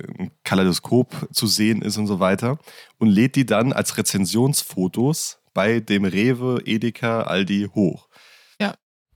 Kaleidoskop 0.44 1.28
zu 1.32 1.46
sehen 1.46 1.80
ist 1.80 1.96
und 1.96 2.06
so 2.06 2.20
weiter 2.20 2.58
und 2.98 3.08
lädt 3.08 3.36
die 3.36 3.46
dann 3.46 3.72
als 3.72 3.96
Rezensionsfotos 3.96 5.38
bei 5.54 5.80
dem 5.80 6.04
Rewe, 6.04 6.60
Edeka, 6.64 7.22
Aldi 7.22 7.70
hoch. 7.74 8.08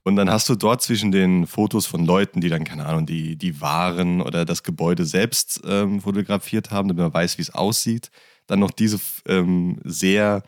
Und 0.07 0.15
dann 0.15 0.29
hast 0.29 0.47
du 0.47 0.55
dort 0.55 0.81
zwischen 0.81 1.11
den 1.11 1.47
Fotos 1.47 1.85
von 1.85 2.05
Leuten, 2.05 2.39
die 2.39 2.47
dann, 2.47 2.63
keine 2.63 2.85
Ahnung, 2.85 3.05
die, 3.05 3.35
die 3.35 3.59
Waren 3.59 4.21
oder 4.21 4.45
das 4.45 4.63
Gebäude 4.63 5.03
selbst 5.05 5.59
ähm, 5.65 5.99
fotografiert 5.99 6.71
haben, 6.71 6.87
damit 6.87 7.03
man 7.03 7.13
weiß, 7.13 7.37
wie 7.37 7.41
es 7.41 7.53
aussieht, 7.53 8.09
dann 8.45 8.59
noch 8.59 8.71
diese 8.71 9.01
ähm, 9.27 9.81
sehr 9.83 10.43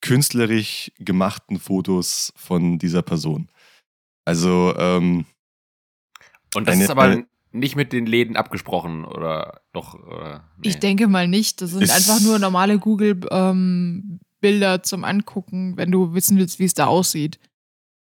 künstlerisch 0.00 0.92
gemachten 0.98 1.58
Fotos 1.58 2.32
von 2.36 2.78
dieser 2.78 3.02
Person. 3.02 3.48
Also, 4.24 4.74
ähm, 4.78 5.24
Und 6.54 6.68
das 6.68 6.74
eine- 6.76 6.84
ist 6.84 6.90
aber 6.90 7.24
nicht 7.50 7.74
mit 7.74 7.92
den 7.92 8.06
Läden 8.06 8.36
abgesprochen 8.36 9.04
oder 9.04 9.60
doch? 9.72 9.94
Oder, 9.94 10.48
nee. 10.58 10.68
Ich 10.68 10.78
denke 10.78 11.08
mal 11.08 11.26
nicht. 11.26 11.60
Das 11.60 11.70
sind 11.70 11.82
Ist- 11.82 11.90
einfach 11.90 12.20
nur 12.24 12.38
normale 12.38 12.78
Google-Bilder 12.78 14.82
zum 14.84 15.02
Angucken, 15.04 15.76
wenn 15.76 15.90
du 15.90 16.14
wissen 16.14 16.38
willst, 16.38 16.60
wie 16.60 16.64
es 16.64 16.74
da 16.74 16.86
aussieht. 16.86 17.40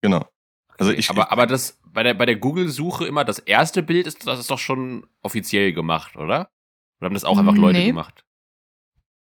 genau. 0.01 0.25
Also 0.79 0.91
ich, 0.91 1.09
aber, 1.09 1.31
aber 1.31 1.45
das 1.45 1.79
bei 1.85 2.03
der, 2.03 2.13
bei 2.13 2.25
der 2.25 2.37
Google-Suche 2.37 3.05
immer 3.05 3.25
das 3.25 3.39
erste 3.39 3.83
Bild 3.83 4.07
ist, 4.07 4.25
das 4.25 4.39
ist 4.39 4.49
doch 4.49 4.59
schon 4.59 5.05
offiziell 5.21 5.73
gemacht, 5.73 6.15
oder? 6.15 6.49
Oder 6.99 7.05
haben 7.05 7.13
das 7.13 7.23
auch 7.25 7.37
einfach 7.37 7.55
Leute 7.55 7.79
Nee. 7.79 7.87
gemacht? 7.87 8.23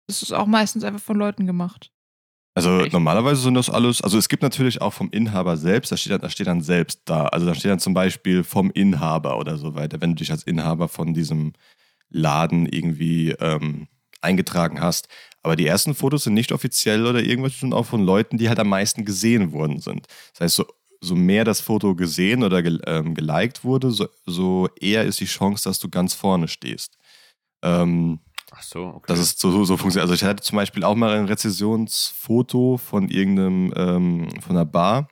Das 0.08 0.22
ist 0.22 0.32
auch 0.34 0.48
meistens 0.48 0.84
einfach 0.84 1.02
von 1.02 1.18
Leuten 1.18 1.46
gemacht. 1.46 1.92
Also 2.56 2.82
Echt? 2.82 2.94
normalerweise 2.94 3.42
sind 3.42 3.56
das 3.56 3.70
alles, 3.70 4.02
also 4.02 4.18
es 4.18 4.30
gibt 4.30 4.44
natürlich 4.44 4.82
auch 4.82 4.94
vom 4.94 5.10
Inhaber 5.10 5.58
selbst, 5.58 5.92
da 5.92 5.98
steht 5.98 6.12
dann, 6.12 6.22
da 6.22 6.30
steht 6.30 6.48
dann 6.48 6.62
selbst 6.62 7.02
da. 7.06 7.26
Also 7.28 7.46
da 7.48 7.56
steht 7.56 7.72
dann 7.72 7.80
zum 7.80 7.94
Beispiel 7.96 8.44
vom 8.44 8.70
Inhaber 8.72 9.38
oder 9.40 9.58
so 9.58 9.74
weiter, 9.76 10.02
wenn 10.02 10.12
du 10.12 10.16
dich 10.18 10.30
als 10.32 10.44
Inhaber 10.44 10.88
von 10.88 11.14
diesem 11.14 11.54
Laden 12.10 12.68
irgendwie 12.68 13.32
ähm, 13.32 13.88
eingetragen 14.22 14.82
hast. 14.82 15.08
Aber 15.42 15.56
die 15.56 15.66
ersten 15.66 15.96
Fotos 15.96 16.26
sind 16.26 16.36
nicht 16.36 16.52
offiziell 16.52 17.08
oder 17.08 17.22
irgendwas, 17.24 17.60
sind 17.60 17.74
auch 17.74 17.86
von 17.88 18.04
Leuten, 18.04 18.38
die 18.38 18.50
halt 18.50 18.60
am 18.60 18.70
meisten 18.70 19.04
gesehen 19.04 19.52
worden 19.52 19.80
sind. 19.80 20.06
Das 20.34 20.42
heißt, 20.42 20.56
so, 20.58 20.66
so 21.04 21.16
mehr 21.16 21.44
das 21.44 21.60
Foto 21.60 21.96
gesehen 21.96 22.44
oder 22.44 22.63
gel, 22.63 22.82
ähm, 22.88 23.13
geliked 23.13 23.63
wurde, 23.63 23.92
so, 23.92 24.08
so 24.26 24.70
eher 24.80 25.04
ist 25.04 25.20
die 25.20 25.26
Chance, 25.26 25.66
dass 25.66 25.80
du 25.80 25.89
ganz 25.89 26.13
vorne 26.13 26.48
stehst. 26.48 26.98
Ähm, 27.62 28.22
Ach 28.52 28.63
so, 28.63 28.86
okay. 28.86 29.06
das 29.08 29.20
ist 29.20 29.39
so, 29.39 29.52
so, 29.52 29.66
so 29.66 29.78
funktioniert. 29.78 30.10
Also 30.10 30.13
ich 30.13 30.24
hatte 30.24 30.44
zum 30.44 30.56
Beispiel 30.56 30.84
auch 30.84 30.96
mal 30.96 31.13
ein 31.13 31.26
Rezessionsfoto 31.26 32.78
von 32.78 33.10
irgendeinem, 33.10 33.74
ähm, 33.76 34.42
von 34.42 34.56
einer 34.56 34.66
Bar 34.66 35.10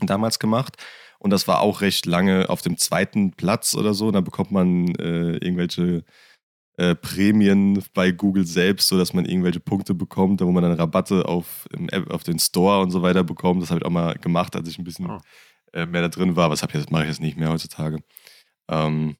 damals 0.00 0.38
gemacht. 0.38 0.76
Und 1.18 1.30
das 1.30 1.46
war 1.48 1.60
auch 1.60 1.80
recht 1.80 2.06
lange 2.06 2.48
auf 2.48 2.62
dem 2.62 2.76
zweiten 2.76 3.32
Platz 3.32 3.74
oder 3.74 3.94
so. 3.94 4.10
Da 4.10 4.20
bekommt 4.20 4.50
man 4.50 4.88
äh, 4.96 5.36
irgendwelche 5.36 6.04
äh, 6.78 6.94
Prämien 6.94 7.82
bei 7.94 8.10
Google 8.10 8.46
selbst, 8.46 8.88
sodass 8.88 9.12
man 9.14 9.24
irgendwelche 9.24 9.60
Punkte 9.60 9.94
bekommt, 9.94 10.40
wo 10.40 10.50
man 10.52 10.62
dann 10.62 10.72
Rabatte 10.72 11.26
auf, 11.26 11.66
App, 11.90 12.10
auf 12.10 12.22
den 12.22 12.38
Store 12.38 12.80
und 12.82 12.90
so 12.90 13.02
weiter 13.02 13.24
bekommt. 13.24 13.62
Das 13.62 13.70
habe 13.70 13.80
ich 13.80 13.86
auch 13.86 13.90
mal 13.90 14.14
gemacht, 14.14 14.54
als 14.56 14.68
ich 14.68 14.78
ein 14.78 14.84
bisschen 14.84 15.10
Oh. 15.10 15.18
äh, 15.72 15.86
mehr 15.86 16.02
da 16.02 16.08
drin 16.08 16.36
war. 16.36 16.44
Aber 16.46 16.54
das, 16.54 16.62
ich 16.62 16.74
jetzt- 16.74 16.90
mache 16.90 17.02
ich 17.04 17.08
jetzt 17.08 17.20
nicht 17.20 17.36
mehr 17.38 17.50
heutzutage. 17.50 17.98
Ähm, 18.68 19.16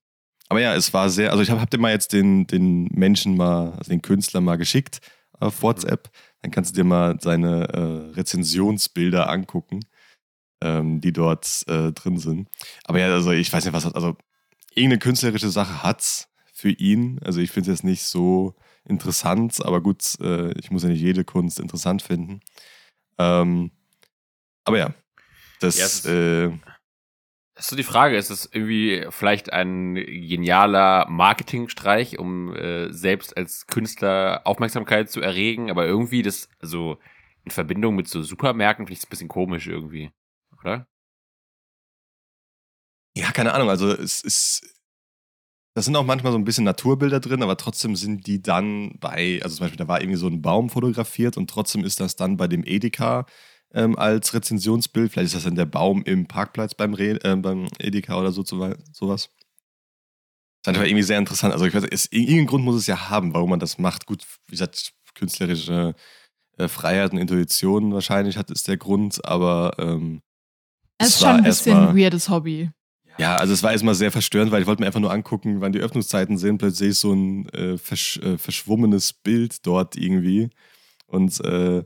aber 0.48 0.60
ja, 0.60 0.74
es 0.74 0.92
war 0.94 1.08
sehr, 1.10 1.30
also 1.30 1.42
ich 1.42 1.50
habe 1.50 1.60
hab 1.60 1.70
dir 1.70 1.78
mal 1.78 1.92
jetzt 1.92 2.12
den, 2.12 2.46
den 2.46 2.84
Menschen 2.92 3.36
mal, 3.36 3.72
also 3.72 3.90
den 3.90 4.02
Künstler 4.02 4.40
mal 4.40 4.56
geschickt 4.56 5.00
auf 5.40 5.62
WhatsApp. 5.62 6.10
Dann 6.42 6.50
kannst 6.50 6.70
du 6.76 6.80
dir 6.80 6.84
mal 6.84 7.16
seine 7.20 7.68
äh, 7.68 8.14
Rezensionsbilder 8.14 9.28
angucken, 9.28 9.80
ähm, 10.62 11.00
die 11.00 11.12
dort 11.12 11.64
äh, 11.68 11.92
drin 11.92 12.18
sind. 12.18 12.48
Aber 12.84 13.00
ja, 13.00 13.06
also 13.12 13.32
ich 13.32 13.52
weiß 13.52 13.64
nicht, 13.64 13.74
was, 13.74 13.86
also 13.92 14.16
irgendeine 14.74 14.98
künstlerische 15.00 15.48
Sache 15.50 15.82
hat's 15.82 16.28
für 16.56 16.70
ihn. 16.70 17.20
Also 17.24 17.40
ich 17.40 17.50
finde 17.50 17.70
es 17.70 17.78
jetzt 17.80 17.84
nicht 17.84 18.02
so 18.04 18.54
interessant, 18.84 19.64
aber 19.64 19.82
gut, 19.82 20.02
äh, 20.20 20.52
ich 20.58 20.70
muss 20.70 20.82
ja 20.84 20.88
nicht 20.88 21.00
jede 21.00 21.24
Kunst 21.24 21.60
interessant 21.60 22.02
finden. 22.02 22.40
Ähm, 23.18 23.70
aber 24.64 24.78
ja, 24.78 24.94
das, 25.60 25.76
Ja, 25.76 25.86
ist- 25.86 26.06
äh, 26.06 26.46
ist 27.58 27.68
so 27.68 27.76
die 27.76 27.82
Frage, 27.84 28.16
ist 28.16 28.30
es 28.30 28.48
irgendwie 28.52 29.06
vielleicht 29.10 29.52
ein 29.52 29.94
genialer 29.94 31.06
Marketingstreich, 31.08 32.18
um 32.18 32.54
äh, 32.54 32.92
selbst 32.92 33.36
als 33.36 33.66
Künstler 33.66 34.42
Aufmerksamkeit 34.44 35.10
zu 35.10 35.20
erregen, 35.22 35.70
aber 35.70 35.86
irgendwie 35.86 36.22
das, 36.22 36.48
also 36.60 36.98
in 37.44 37.50
Verbindung 37.50 37.96
mit 37.96 38.08
so 38.08 38.22
Supermärkten, 38.22 38.86
finde 38.86 38.92
ich 38.94 38.98
es 39.00 39.06
ein 39.06 39.10
bisschen 39.10 39.28
komisch 39.28 39.68
irgendwie, 39.68 40.10
oder? 40.60 40.86
Ja, 43.16 43.32
keine 43.32 43.54
Ahnung. 43.54 43.70
Also 43.70 43.90
es 43.92 44.20
ist. 44.22 44.75
Da 45.76 45.82
sind 45.82 45.94
auch 45.94 46.06
manchmal 46.06 46.32
so 46.32 46.38
ein 46.38 46.44
bisschen 46.44 46.64
Naturbilder 46.64 47.20
drin, 47.20 47.42
aber 47.42 47.58
trotzdem 47.58 47.96
sind 47.96 48.26
die 48.26 48.40
dann 48.40 48.94
bei, 48.98 49.40
also 49.42 49.56
zum 49.56 49.64
Beispiel, 49.64 49.76
da 49.76 49.86
war 49.86 50.00
irgendwie 50.00 50.16
so 50.16 50.26
ein 50.26 50.40
Baum 50.40 50.70
fotografiert 50.70 51.36
und 51.36 51.50
trotzdem 51.50 51.84
ist 51.84 52.00
das 52.00 52.16
dann 52.16 52.38
bei 52.38 52.48
dem 52.48 52.64
Edeka 52.64 53.26
ähm, 53.74 53.94
als 53.98 54.32
Rezensionsbild. 54.32 55.12
Vielleicht 55.12 55.26
ist 55.26 55.34
das 55.34 55.44
dann 55.44 55.54
der 55.54 55.66
Baum 55.66 56.02
im 56.04 56.26
Parkplatz 56.26 56.74
beim, 56.74 56.94
Re 56.94 57.22
äh, 57.22 57.36
beim 57.36 57.68
Edeka 57.78 58.18
oder 58.18 58.32
so, 58.32 58.42
sowas. 58.42 58.78
Das 58.94 59.02
ist 60.62 60.68
einfach 60.68 60.84
irgendwie 60.84 61.02
sehr 61.02 61.18
interessant. 61.18 61.52
Also 61.52 61.66
ich 61.66 61.74
weiß, 61.74 61.84
es, 61.90 62.10
irgendeinen 62.10 62.46
Grund 62.46 62.64
muss 62.64 62.76
es 62.76 62.86
ja 62.86 63.10
haben, 63.10 63.34
warum 63.34 63.50
man 63.50 63.60
das 63.60 63.76
macht. 63.76 64.06
Gut, 64.06 64.24
wie 64.46 64.52
gesagt, 64.52 64.94
künstlerische 65.14 65.94
äh, 66.56 66.68
Freiheit 66.68 67.12
und 67.12 67.18
Intuition 67.18 67.92
wahrscheinlich 67.92 68.38
hat 68.38 68.50
ist 68.50 68.66
der 68.66 68.78
Grund, 68.78 69.22
aber 69.26 69.74
ähm, 69.78 70.22
es 70.96 71.08
ist 71.08 71.20
schon 71.20 71.28
ein 71.28 71.42
bisschen 71.42 71.88
ein 71.88 71.96
weirdes 71.98 72.30
Hobby. 72.30 72.70
Ja, 73.18 73.36
also 73.36 73.52
es 73.52 73.62
war 73.62 73.72
erstmal 73.72 73.94
sehr 73.94 74.12
verstörend, 74.12 74.52
weil 74.52 74.60
ich 74.60 74.66
wollte 74.66 74.82
mir 74.82 74.86
einfach 74.86 75.00
nur 75.00 75.12
angucken, 75.12 75.60
wann 75.60 75.72
die 75.72 75.80
Öffnungszeiten 75.80 76.36
sind. 76.36 76.58
Plötzlich 76.58 76.78
sehe 76.78 76.88
ich 76.90 76.98
so 76.98 77.12
ein 77.12 77.48
äh, 77.50 77.78
versch 77.78 78.18
äh, 78.18 78.36
verschwommenes 78.36 79.12
Bild 79.12 79.66
dort 79.66 79.96
irgendwie. 79.96 80.50
Und 81.06 81.40
äh, 81.40 81.84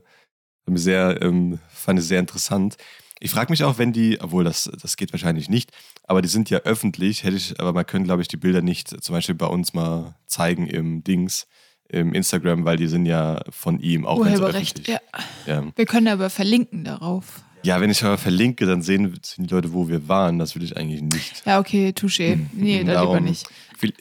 sehr, 0.67 1.21
ähm, 1.21 1.59
fand 1.69 1.99
ich 1.99 2.05
sehr 2.05 2.19
interessant. 2.19 2.77
Ich 3.19 3.31
frage 3.31 3.51
mich 3.51 3.63
auch, 3.63 3.77
wenn 3.77 3.93
die, 3.93 4.19
obwohl 4.19 4.43
das, 4.43 4.69
das 4.81 4.97
geht 4.97 5.13
wahrscheinlich 5.13 5.47
nicht, 5.47 5.71
aber 6.03 6.21
die 6.21 6.27
sind 6.27 6.49
ja 6.49 6.59
öffentlich, 6.59 7.23
hätte 7.23 7.37
ich, 7.37 7.59
aber 7.59 7.71
man 7.71 7.85
könnte, 7.85 8.07
glaube 8.07 8.23
ich, 8.23 8.27
die 8.27 8.37
Bilder 8.37 8.61
nicht 8.63 9.03
zum 9.03 9.13
Beispiel 9.13 9.35
bei 9.35 9.45
uns 9.45 9.73
mal 9.73 10.15
zeigen 10.25 10.65
im 10.65 11.03
Dings, 11.03 11.47
im 11.87 12.13
Instagram, 12.13 12.65
weil 12.65 12.77
die 12.77 12.87
sind 12.87 13.05
ja 13.05 13.41
von 13.49 13.79
ihm 13.79 14.07
auch 14.07 14.17
Urheberrecht, 14.17 14.87
ja. 14.87 14.99
ja. 15.45 15.63
Wir 15.75 15.85
können 15.85 16.07
aber 16.07 16.31
verlinken 16.31 16.83
darauf. 16.83 17.43
Ja, 17.63 17.79
wenn 17.79 17.89
ich 17.89 18.03
aber 18.03 18.17
verlinke, 18.17 18.65
dann 18.65 18.81
sehen 18.81 19.19
die 19.37 19.47
Leute, 19.47 19.73
wo 19.73 19.87
wir 19.87 20.07
waren. 20.07 20.39
Das 20.39 20.55
will 20.55 20.63
ich 20.63 20.77
eigentlich 20.77 21.01
nicht. 21.01 21.45
Ja, 21.45 21.59
okay, 21.59 21.89
touché. 21.89 22.33
Hm. 22.33 22.49
Nee, 22.53 22.83
dann 22.83 23.05
lieber 23.05 23.19
nicht. 23.19 23.47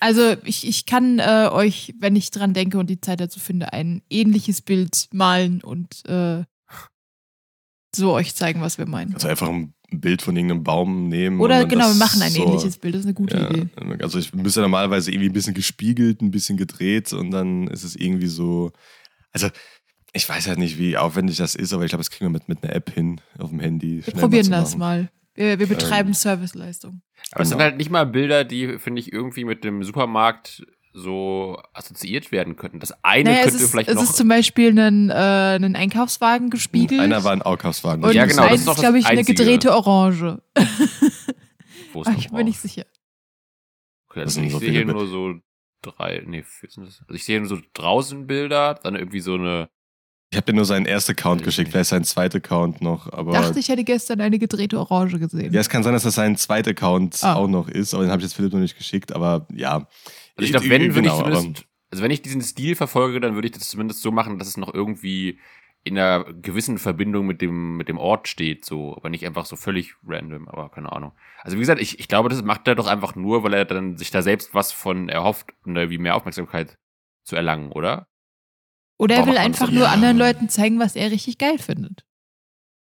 Also 0.00 0.36
ich, 0.44 0.66
ich 0.66 0.86
kann 0.86 1.18
äh, 1.18 1.48
euch, 1.50 1.94
wenn 1.98 2.16
ich 2.16 2.30
dran 2.30 2.52
denke 2.52 2.78
und 2.78 2.88
die 2.90 3.00
Zeit 3.00 3.20
dazu 3.20 3.40
finde, 3.40 3.72
ein 3.72 4.02
ähnliches 4.10 4.60
Bild 4.60 5.08
malen 5.12 5.62
und 5.62 6.06
äh, 6.06 6.44
so 7.94 8.12
euch 8.12 8.34
zeigen, 8.34 8.60
was 8.60 8.78
wir 8.78 8.86
meinen. 8.86 9.14
Also 9.14 9.28
einfach 9.28 9.48
ein 9.48 9.74
Bild 9.90 10.22
von 10.22 10.36
irgendeinem 10.36 10.64
Baum 10.64 11.08
nehmen. 11.08 11.40
Oder 11.40 11.64
genau, 11.66 11.88
wir 11.88 11.94
machen 11.94 12.22
ein 12.22 12.30
so, 12.30 12.42
ähnliches 12.44 12.78
Bild, 12.78 12.94
das 12.94 13.00
ist 13.00 13.06
eine 13.06 13.14
gute 13.14 13.36
ja, 13.36 13.50
Idee. 13.50 13.68
Also 14.02 14.18
ich 14.18 14.32
müsste 14.32 14.60
normalerweise 14.60 15.10
irgendwie 15.10 15.28
ein 15.28 15.32
bisschen 15.32 15.54
gespiegelt, 15.54 16.22
ein 16.22 16.30
bisschen 16.30 16.56
gedreht 16.56 17.12
und 17.12 17.30
dann 17.30 17.66
ist 17.68 17.84
es 17.84 17.96
irgendwie 17.96 18.28
so. 18.28 18.72
Also 19.32 19.48
ich 20.12 20.28
weiß 20.28 20.48
halt 20.48 20.58
nicht, 20.58 20.78
wie 20.78 20.96
aufwendig 20.96 21.36
das 21.36 21.54
ist, 21.54 21.72
aber 21.72 21.84
ich 21.84 21.90
glaube, 21.90 22.00
das 22.00 22.10
kriegen 22.10 22.26
wir 22.26 22.38
mit, 22.38 22.48
mit 22.48 22.64
einer 22.64 22.74
App 22.74 22.90
hin 22.90 23.20
auf 23.38 23.50
dem 23.50 23.60
Handy. 23.60 24.04
Wir 24.04 24.14
probieren 24.14 24.50
das 24.50 24.76
mal. 24.76 25.10
Wir, 25.34 25.58
wir 25.58 25.68
betreiben 25.68 26.08
ähm, 26.08 26.14
Serviceleistung. 26.14 27.02
Aber 27.32 27.42
es 27.42 27.50
sind 27.50 27.60
halt 27.60 27.76
nicht 27.76 27.90
mal 27.90 28.06
Bilder, 28.06 28.44
die, 28.44 28.78
finde 28.78 29.00
ich, 29.00 29.12
irgendwie 29.12 29.44
mit 29.44 29.62
dem 29.62 29.84
Supermarkt 29.84 30.64
so 30.92 31.62
assoziiert 31.72 32.32
werden 32.32 32.56
könnten. 32.56 32.80
Das 32.80 32.92
eine 33.04 33.30
naja, 33.30 33.44
könnte 33.44 33.58
ist, 33.58 33.70
vielleicht 33.70 33.88
es 33.88 33.94
noch. 33.94 34.02
Es 34.02 34.10
ist 34.10 34.16
zum 34.16 34.28
Beispiel 34.28 34.76
ein, 34.76 35.10
äh, 35.10 35.12
ein 35.14 35.76
Einkaufswagen 35.76 36.50
gespiegelt. 36.50 37.00
Einer 37.00 37.22
war 37.22 37.32
ein 37.32 37.42
Einkaufswagen. 37.42 38.04
Und 38.04 38.12
ja, 38.12 38.26
genau. 38.26 38.48
Das 38.48 38.60
ist, 38.60 38.68
ist 38.68 38.80
glaube 38.80 38.98
ich, 38.98 39.06
eine 39.06 39.22
gedrehte 39.22 39.72
Orange. 39.72 40.42
Wo 41.92 42.02
ist 42.02 42.08
Ach, 42.08 42.18
ich 42.18 42.30
bin 42.30 42.44
nicht 42.44 42.60
sicher. 42.60 42.86
Okay, 44.08 44.20
also 44.22 44.40
ich 44.40 44.50
so 44.50 44.58
sehe 44.58 44.72
hier 44.72 44.84
nur 44.84 45.06
so 45.06 45.34
drei, 45.82 46.22
nee, 46.26 46.44
also 46.62 46.92
ich 47.14 47.24
sehe 47.24 47.38
nur 47.38 47.48
so 47.48 47.58
draußen 47.74 48.26
Bilder, 48.26 48.74
dann 48.74 48.96
irgendwie 48.96 49.20
so 49.20 49.34
eine 49.34 49.70
ich 50.30 50.36
habe 50.36 50.46
dir 50.46 50.54
nur 50.54 50.64
seinen 50.64 50.86
ersten 50.86 51.12
Account 51.12 51.42
geschickt, 51.42 51.70
vielleicht 51.70 51.90
sein 51.90 52.04
zweiter 52.04 52.36
Account 52.38 52.80
noch. 52.80 53.12
Aber 53.12 53.32
dachte, 53.32 53.58
ich 53.58 53.68
hätte 53.68 53.82
gestern 53.82 54.20
eine 54.20 54.38
gedrehte 54.38 54.78
Orange 54.78 55.18
gesehen. 55.18 55.52
Ja, 55.52 55.60
es 55.60 55.68
kann 55.68 55.82
sein, 55.82 55.92
dass 55.92 56.04
das 56.04 56.14
sein 56.14 56.36
zweiter 56.36 56.70
Account 56.70 57.18
ah. 57.22 57.34
auch 57.34 57.48
noch 57.48 57.68
ist, 57.68 57.94
aber 57.94 58.04
den 58.04 58.12
habe 58.12 58.20
ich 58.20 58.26
jetzt 58.26 58.34
Philipp 58.34 58.52
noch 58.52 58.60
nicht 58.60 58.78
geschickt. 58.78 59.12
Aber 59.12 59.48
ja. 59.52 59.88
Also 60.36 60.44
ich 60.44 60.50
glaube, 60.52 60.68
wenn, 60.68 60.82
würde 60.94 61.02
genau, 61.02 61.18
ich 61.18 61.24
zumindest, 61.34 61.66
also 61.90 62.04
wenn 62.04 62.12
ich 62.12 62.22
diesen 62.22 62.42
Stil 62.42 62.76
verfolge, 62.76 63.18
dann 63.18 63.34
würde 63.34 63.48
ich 63.48 63.54
das 63.54 63.68
zumindest 63.68 64.02
so 64.02 64.12
machen, 64.12 64.38
dass 64.38 64.46
es 64.46 64.56
noch 64.56 64.72
irgendwie 64.72 65.40
in 65.82 65.98
einer 65.98 66.24
gewissen 66.24 66.78
Verbindung 66.78 67.26
mit 67.26 67.40
dem, 67.40 67.76
mit 67.76 67.88
dem 67.88 67.98
Ort 67.98 68.28
steht, 68.28 68.64
so, 68.64 68.94
aber 68.96 69.08
nicht 69.08 69.26
einfach 69.26 69.46
so 69.46 69.56
völlig 69.56 69.94
random, 70.06 70.46
aber 70.46 70.68
keine 70.68 70.92
Ahnung. 70.92 71.12
Also 71.42 71.56
wie 71.56 71.60
gesagt, 71.60 71.80
ich, 71.80 71.98
ich 71.98 72.06
glaube, 72.06 72.28
das 72.28 72.42
macht 72.42 72.68
er 72.68 72.74
doch 72.74 72.86
einfach 72.86 73.16
nur, 73.16 73.42
weil 73.42 73.54
er 73.54 73.64
dann 73.64 73.96
sich 73.96 74.10
da 74.10 74.22
selbst 74.22 74.54
was 74.54 74.70
von 74.72 75.08
erhofft, 75.08 75.54
um 75.64 75.74
da 75.74 75.90
wie 75.90 75.98
mehr 75.98 76.14
Aufmerksamkeit 76.14 76.78
zu 77.24 77.34
erlangen, 77.34 77.72
oder? 77.72 78.06
Oder 79.00 79.16
er 79.16 79.26
will 79.26 79.38
einfach 79.38 79.70
nur 79.70 79.88
anderen 79.88 80.18
Leuten 80.18 80.50
zeigen, 80.50 80.78
was 80.78 80.94
er 80.94 81.10
richtig 81.10 81.38
geil 81.38 81.58
findet. 81.58 82.04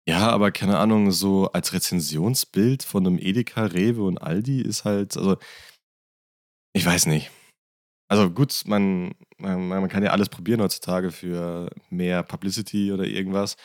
Ja, 0.06 0.28
aber 0.28 0.50
keine 0.52 0.78
Ahnung, 0.78 1.10
so 1.10 1.50
als 1.52 1.72
Rezensionsbild 1.72 2.82
von 2.82 3.06
einem 3.06 3.18
Edeka, 3.18 3.64
Rewe 3.64 4.02
und 4.02 4.18
Aldi 4.18 4.60
ist 4.60 4.84
halt, 4.84 5.16
also, 5.16 5.38
ich 6.74 6.84
weiß 6.84 7.06
nicht. 7.06 7.30
Also 8.08 8.28
gut, 8.28 8.62
man, 8.66 9.14
man, 9.38 9.68
man 9.68 9.88
kann 9.88 10.02
ja 10.02 10.10
alles 10.10 10.28
probieren 10.28 10.60
heutzutage 10.60 11.12
für 11.12 11.70
mehr 11.88 12.22
Publicity 12.22 12.92
oder 12.92 13.04
irgendwas. 13.04 13.56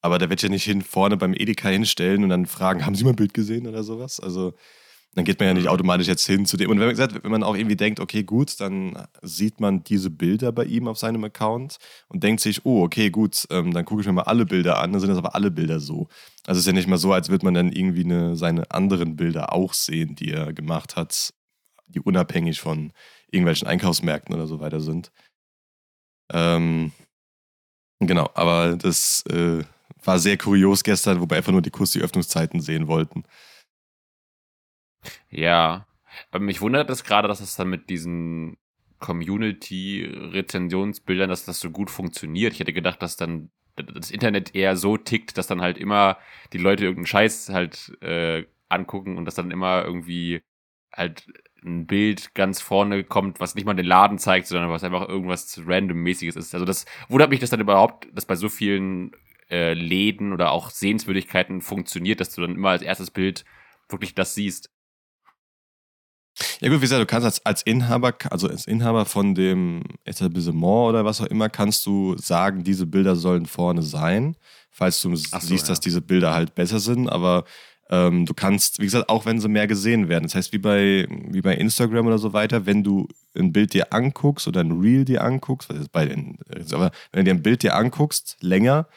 Aber 0.00 0.18
da 0.18 0.30
wird 0.30 0.42
ja 0.42 0.48
nicht 0.48 0.62
hin 0.62 0.82
vorne 0.82 1.16
beim 1.16 1.34
Edeka 1.34 1.70
hinstellen 1.70 2.22
und 2.22 2.28
dann 2.28 2.46
fragen, 2.46 2.86
haben 2.86 2.94
Sie 2.94 3.02
mein 3.02 3.16
Bild 3.16 3.34
gesehen 3.34 3.66
oder 3.66 3.82
sowas? 3.82 4.20
Also, 4.20 4.54
dann 5.16 5.24
geht 5.24 5.40
man 5.40 5.48
ja 5.48 5.54
nicht 5.54 5.68
automatisch 5.68 6.08
jetzt 6.08 6.26
hin 6.26 6.44
zu 6.44 6.58
dem. 6.58 6.68
Und 6.70 6.78
wenn 6.78 6.88
man, 6.88 6.94
gesagt, 6.94 7.24
wenn 7.24 7.30
man 7.30 7.42
auch 7.42 7.56
irgendwie 7.56 7.74
denkt, 7.74 8.00
okay, 8.00 8.22
gut, 8.22 8.60
dann 8.60 9.08
sieht 9.22 9.60
man 9.60 9.82
diese 9.82 10.10
Bilder 10.10 10.52
bei 10.52 10.64
ihm 10.64 10.86
auf 10.86 10.98
seinem 10.98 11.24
Account 11.24 11.78
und 12.08 12.22
denkt 12.22 12.42
sich, 12.42 12.66
oh, 12.66 12.84
okay, 12.84 13.08
gut, 13.08 13.46
ähm, 13.50 13.72
dann 13.72 13.86
gucke 13.86 14.02
ich 14.02 14.06
mir 14.06 14.12
mal 14.12 14.24
alle 14.24 14.44
Bilder 14.44 14.78
an, 14.78 14.92
dann 14.92 15.00
sind 15.00 15.08
das 15.08 15.16
aber 15.16 15.34
alle 15.34 15.50
Bilder 15.50 15.80
so. 15.80 16.08
Also 16.46 16.58
es 16.58 16.64
ist 16.64 16.66
ja 16.66 16.74
nicht 16.74 16.86
mal 16.86 16.98
so, 16.98 17.14
als 17.14 17.30
würde 17.30 17.46
man 17.46 17.54
dann 17.54 17.72
irgendwie 17.72 18.04
eine, 18.04 18.36
seine 18.36 18.70
anderen 18.70 19.16
Bilder 19.16 19.54
auch 19.54 19.72
sehen, 19.72 20.16
die 20.16 20.30
er 20.32 20.52
gemacht 20.52 20.96
hat, 20.96 21.32
die 21.86 22.00
unabhängig 22.00 22.60
von 22.60 22.92
irgendwelchen 23.30 23.66
Einkaufsmärkten 23.68 24.34
oder 24.34 24.46
so 24.46 24.60
weiter 24.60 24.80
sind. 24.80 25.12
Ähm, 26.30 26.92
genau, 28.00 28.28
aber 28.34 28.76
das 28.76 29.24
äh, 29.30 29.64
war 30.04 30.18
sehr 30.18 30.36
kurios 30.36 30.84
gestern, 30.84 31.22
wobei 31.22 31.38
einfach 31.38 31.52
nur 31.52 31.62
die 31.62 31.70
Kurs 31.70 31.92
die 31.92 32.00
Öffnungszeiten 32.00 32.60
sehen 32.60 32.86
wollten. 32.86 33.24
Ja, 35.30 35.86
aber 36.30 36.44
mich 36.44 36.60
wundert 36.60 36.90
es 36.90 37.04
gerade, 37.04 37.28
dass 37.28 37.40
es 37.40 37.56
dann 37.56 37.68
mit 37.68 37.90
diesen 37.90 38.56
Community-Rezensionsbildern, 38.98 41.28
dass 41.28 41.44
das 41.44 41.60
so 41.60 41.70
gut 41.70 41.90
funktioniert. 41.90 42.54
Ich 42.54 42.60
hätte 42.60 42.72
gedacht, 42.72 43.02
dass 43.02 43.16
dann 43.16 43.50
das 43.76 44.10
Internet 44.10 44.54
eher 44.54 44.76
so 44.76 44.96
tickt, 44.96 45.36
dass 45.36 45.46
dann 45.46 45.60
halt 45.60 45.78
immer 45.78 46.18
die 46.52 46.58
Leute 46.58 46.84
irgendeinen 46.84 47.06
Scheiß 47.06 47.50
halt 47.50 47.96
äh, 48.00 48.44
angucken 48.68 49.18
und 49.18 49.26
dass 49.26 49.34
dann 49.34 49.50
immer 49.50 49.84
irgendwie 49.84 50.42
halt 50.92 51.26
ein 51.62 51.86
Bild 51.86 52.34
ganz 52.34 52.60
vorne 52.60 53.04
kommt, 53.04 53.40
was 53.40 53.54
nicht 53.54 53.66
mal 53.66 53.74
den 53.74 53.86
Laden 53.86 54.18
zeigt, 54.18 54.46
sondern 54.46 54.70
was 54.70 54.84
einfach 54.84 55.08
irgendwas 55.08 55.60
random-mäßiges 55.66 56.36
ist. 56.36 56.54
Also 56.54 56.64
das 56.64 56.86
wundert 57.08 57.30
mich, 57.30 57.40
dass 57.40 57.50
dann 57.50 57.60
überhaupt, 57.60 58.08
dass 58.14 58.24
bei 58.24 58.36
so 58.36 58.48
vielen 58.48 59.12
äh, 59.50 59.74
Läden 59.74 60.32
oder 60.32 60.52
auch 60.52 60.70
Sehenswürdigkeiten 60.70 61.60
funktioniert, 61.60 62.20
dass 62.20 62.34
du 62.34 62.42
dann 62.42 62.54
immer 62.54 62.70
als 62.70 62.82
erstes 62.82 63.10
Bild 63.10 63.44
wirklich 63.88 64.14
das 64.14 64.34
siehst. 64.34 64.70
Ja 66.60 66.68
gut, 66.68 66.78
wie 66.78 66.82
gesagt, 66.82 67.00
du 67.00 67.06
kannst 67.06 67.24
als, 67.24 67.46
als 67.46 67.62
Inhaber, 67.62 68.14
also 68.30 68.48
als 68.48 68.66
Inhaber 68.66 69.06
von 69.06 69.34
dem 69.34 69.82
Etablissement 70.04 70.88
oder 70.90 71.04
was 71.04 71.20
auch 71.20 71.26
immer, 71.26 71.48
kannst 71.48 71.86
du 71.86 72.16
sagen, 72.18 72.64
diese 72.64 72.86
Bilder 72.86 73.16
sollen 73.16 73.46
vorne 73.46 73.82
sein, 73.82 74.36
falls 74.70 75.00
du 75.00 75.16
so, 75.16 75.38
siehst, 75.38 75.64
ja. 75.64 75.68
dass 75.68 75.80
diese 75.80 76.02
Bilder 76.02 76.34
halt 76.34 76.54
besser 76.54 76.78
sind, 76.78 77.08
aber 77.08 77.44
ähm, 77.88 78.26
du 78.26 78.34
kannst, 78.34 78.80
wie 78.80 78.84
gesagt, 78.84 79.08
auch 79.08 79.26
wenn 79.26 79.40
sie 79.40 79.48
mehr 79.48 79.66
gesehen 79.66 80.08
werden. 80.08 80.24
Das 80.24 80.34
heißt, 80.34 80.52
wie 80.52 80.58
bei, 80.58 81.06
wie 81.08 81.40
bei 81.40 81.54
Instagram 81.54 82.06
oder 82.06 82.18
so 82.18 82.32
weiter, 82.32 82.66
wenn 82.66 82.82
du 82.82 83.06
ein 83.36 83.52
Bild 83.52 83.74
dir 83.74 83.92
anguckst 83.92 84.48
oder 84.48 84.60
ein 84.60 84.72
Reel 84.72 85.04
dir 85.04 85.22
anguckst, 85.22 85.70
was 85.70 85.78
ist 85.78 85.92
bei 85.92 86.06
den, 86.06 86.38
aber 86.72 86.90
wenn 87.12 87.24
du 87.24 87.30
dir 87.30 87.38
ein 87.38 87.42
Bild 87.42 87.62
dir 87.62 87.76
anguckst, 87.76 88.36
länger, 88.40 88.88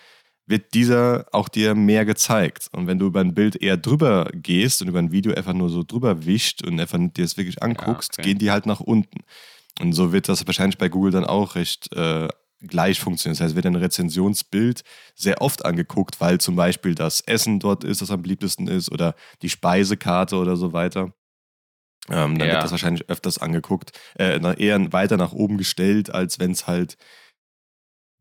wird 0.50 0.74
dieser 0.74 1.28
auch 1.32 1.48
dir 1.48 1.76
mehr 1.76 2.06
gezeigt. 2.06 2.68
Und 2.72 2.88
wenn 2.88 2.98
du 3.00 3.06
über 3.06 3.22
ein 3.22 3.36
Bild 3.36 3.56
eher 3.56 3.78
drüber 3.78 4.30
gehst 4.34 4.82
und 4.82 4.88
über 4.88 5.00
ein 5.00 5.12
Video 5.12 5.34
einfach 5.34 5.54
nur 5.54 5.70
so 5.70 5.84
drüber 5.84 6.26
wischt 6.26 6.66
und 6.66 6.80
einfach 6.80 6.98
dir 6.98 7.24
das 7.24 7.38
wirklich 7.38 7.62
anguckst, 7.62 8.18
ja, 8.18 8.22
okay. 8.22 8.30
gehen 8.30 8.40
die 8.40 8.52
halt 8.52 8.66
nach 8.66 8.80
unten. 8.80 9.20
Und 9.80 9.94
so 9.94 10.12
wird 10.12 10.28
das 10.28 10.46
wahrscheinlich 10.48 10.78
bei 10.78 10.90
Google 10.90 11.12
dann 11.12 11.26
auch 11.26 11.56
recht 11.56 11.96
äh, 11.96 12.28
gleich 12.62 13.00
funktionieren. 13.00 13.38
Das 13.38 13.46
heißt, 13.46 13.56
wird 13.56 13.68
ein 13.68 13.76
Rezensionsbild 13.76 14.84
sehr 15.16 15.42
oft 15.42 15.66
angeguckt, 15.66 16.20
weil 16.20 16.40
zum 16.40 16.56
Beispiel 16.56 16.96
das 16.96 17.22
Essen 17.22 17.60
dort 17.60 17.84
ist, 17.84 18.02
das 18.02 18.12
am 18.12 18.22
beliebtesten 18.22 18.68
ist, 18.68 18.92
oder 18.92 19.16
die 19.42 19.50
Speisekarte 19.50 20.36
oder 20.36 20.58
so 20.58 20.74
weiter. 20.74 21.14
Ähm, 22.10 22.40
dann 22.40 22.48
ja. 22.48 22.54
wird 22.54 22.64
das 22.64 22.72
wahrscheinlich 22.72 23.08
öfters 23.08 23.38
angeguckt, 23.38 23.92
äh, 24.18 24.40
eher 24.58 24.92
weiter 24.92 25.16
nach 25.16 25.32
oben 25.32 25.58
gestellt, 25.58 26.10
als 26.10 26.40
wenn 26.40 26.52
es 26.52 26.66
halt 26.66 26.98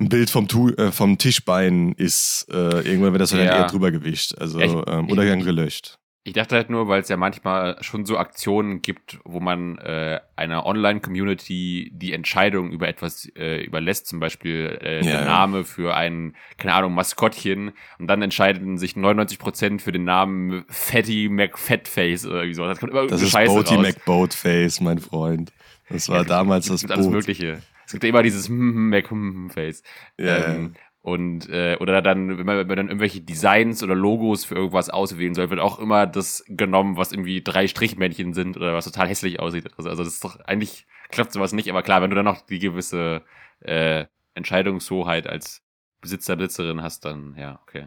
ein 0.00 0.08
Bild 0.08 0.30
vom, 0.30 0.46
tu 0.48 0.70
äh, 0.70 0.92
vom 0.92 1.18
Tischbein 1.18 1.92
ist, 1.92 2.46
äh, 2.50 2.80
irgendwann 2.82 3.12
wird 3.12 3.22
das 3.22 3.30
dann 3.30 3.40
ja. 3.40 3.56
eher 3.56 3.66
drüber 3.66 3.90
gewischt. 3.90 4.34
Also, 4.38 4.60
ich, 4.60 4.72
ähm, 4.86 5.10
oder 5.10 5.24
dann 5.26 5.42
gelöscht. 5.44 5.98
Ich 6.24 6.34
dachte 6.34 6.56
halt 6.56 6.68
nur, 6.68 6.88
weil 6.88 7.00
es 7.00 7.08
ja 7.08 7.16
manchmal 7.16 7.82
schon 7.82 8.04
so 8.04 8.18
Aktionen 8.18 8.82
gibt, 8.82 9.18
wo 9.24 9.40
man 9.40 9.78
äh, 9.78 10.20
einer 10.36 10.66
Online-Community 10.66 11.90
die 11.94 12.12
Entscheidung 12.12 12.70
über 12.70 12.86
etwas 12.86 13.26
äh, 13.34 13.64
überlässt, 13.64 14.08
zum 14.08 14.20
Beispiel 14.20 14.78
äh, 14.82 14.96
Ja, 14.96 15.12
der. 15.12 15.24
Name 15.24 15.64
für 15.64 15.96
ein, 15.96 16.36
keine 16.58 16.74
Ahnung, 16.74 16.92
Maskottchen 16.92 17.72
und 17.98 18.08
dann 18.08 18.20
entscheiden 18.20 18.76
sich 18.76 18.92
99% 18.92 19.80
für 19.80 19.90
den 19.90 20.04
Namen 20.04 20.64
Fatty 20.68 21.30
McFatface 21.30 22.26
oder 22.26 22.40
irgendwie 22.40 22.54
so. 22.54 22.66
Das 22.66 22.78
kommt 22.78 22.92
immer 22.92 23.06
Das 23.06 23.22
ist 23.22 23.30
Scheiße 23.30 23.54
Boaty. 23.54 23.78
McBoatface, 23.78 24.80
mein 24.80 24.98
Freund. 24.98 25.50
Das 25.88 26.10
war 26.10 26.18
Ja, 26.18 26.24
damals 26.24 26.66
das 26.66 26.82
gibt 26.82 26.92
alles 26.92 27.06
Boot. 27.06 27.14
Mögliche. 27.14 27.62
Es 27.88 27.92
gibt 27.92 28.04
ja 28.04 28.10
immer 28.10 28.22
dieses 28.22 28.50
Mac-Face. 28.50 29.82
Ja, 30.18 30.44
ähm, 30.48 30.74
Und 31.00 31.48
äh, 31.48 31.78
oder 31.80 32.02
dann, 32.02 32.36
wenn 32.36 32.44
man, 32.44 32.58
wenn 32.58 32.66
man 32.66 32.76
dann 32.76 32.88
irgendwelche 32.88 33.22
Designs 33.22 33.82
oder 33.82 33.94
Logos 33.94 34.44
für 34.44 34.56
irgendwas 34.56 34.90
auswählen 34.90 35.34
soll, 35.34 35.48
wird 35.48 35.58
auch 35.58 35.78
immer 35.78 36.06
das 36.06 36.44
genommen, 36.48 36.98
was 36.98 37.12
irgendwie 37.12 37.42
drei 37.42 37.66
Strichmännchen 37.66 38.34
sind 38.34 38.58
oder 38.58 38.74
was 38.74 38.84
total 38.84 39.08
hässlich 39.08 39.40
aussieht. 39.40 39.70
Also, 39.78 39.88
also 39.88 40.04
das 40.04 40.12
ist 40.12 40.22
doch 40.22 40.38
eigentlich 40.40 40.86
klappt 41.08 41.32
sowas 41.32 41.54
nicht, 41.54 41.70
aber 41.70 41.82
klar, 41.82 42.02
wenn 42.02 42.10
du 42.10 42.16
dann 42.16 42.26
noch 42.26 42.42
die 42.42 42.58
gewisse 42.58 43.22
äh, 43.60 44.04
Entscheidungshoheit 44.34 45.26
als 45.26 45.62
Besitzer, 46.02 46.36
Besitzerin 46.36 46.82
hast, 46.82 47.06
dann 47.06 47.36
ja, 47.38 47.58
okay. 47.62 47.86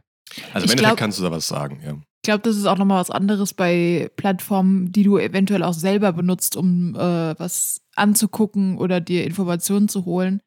Also 0.52 0.66
im 0.66 0.72
Endeffekt 0.72 0.98
kannst 0.98 1.20
du 1.20 1.24
da 1.24 1.32
was 1.32 1.48
sagen, 1.48 1.80
ja. 1.86 1.94
Ich 2.24 2.24
glaube, 2.24 2.44
das 2.44 2.56
ist 2.56 2.68
auch 2.68 2.78
nochmal 2.78 3.00
was 3.00 3.10
anderes 3.10 3.56
bei 3.56 4.12
Plattformen, 4.16 4.92
die 4.92 5.02
du 5.02 5.18
eventuell 5.18 5.64
auch 5.64 5.74
selber 5.74 6.14
benutzt, 6.14 6.56
um 6.56 6.94
äh, 6.94 7.40
was 7.40 7.82
anzugucken 7.96 8.78
oder 8.78 9.02
dir 9.02 9.24
Informationen 9.26 9.88
zu 9.88 10.06
holen, 10.06 10.40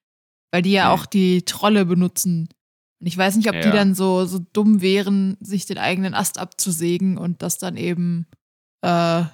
weil 0.53 0.63
die 0.63 0.71
ja 0.71 0.85
Hm. 0.85 0.93
auch 0.93 1.05
die 1.07 1.43
Trolle 1.45 1.85
benutzen. 1.85 2.49
Und 3.01 3.07
ich 3.09 3.19
weiß 3.19 3.35
nicht, 3.37 3.49
ob 3.51 3.61
die 3.61 3.69
Ja. 3.69 3.75
dann 3.75 3.97
so, 3.97 4.25
so 4.25 4.39
dumm 4.53 4.83
wären, 4.83 5.37
sich 5.41 5.67
den 5.67 5.79
eigenen 5.79 6.15
Ast 6.15 6.39
abzusägen 6.39 7.19
und 7.19 7.43
das 7.43 7.59
dann 7.59 7.77
eben 7.77 8.27
äh, 8.83 9.25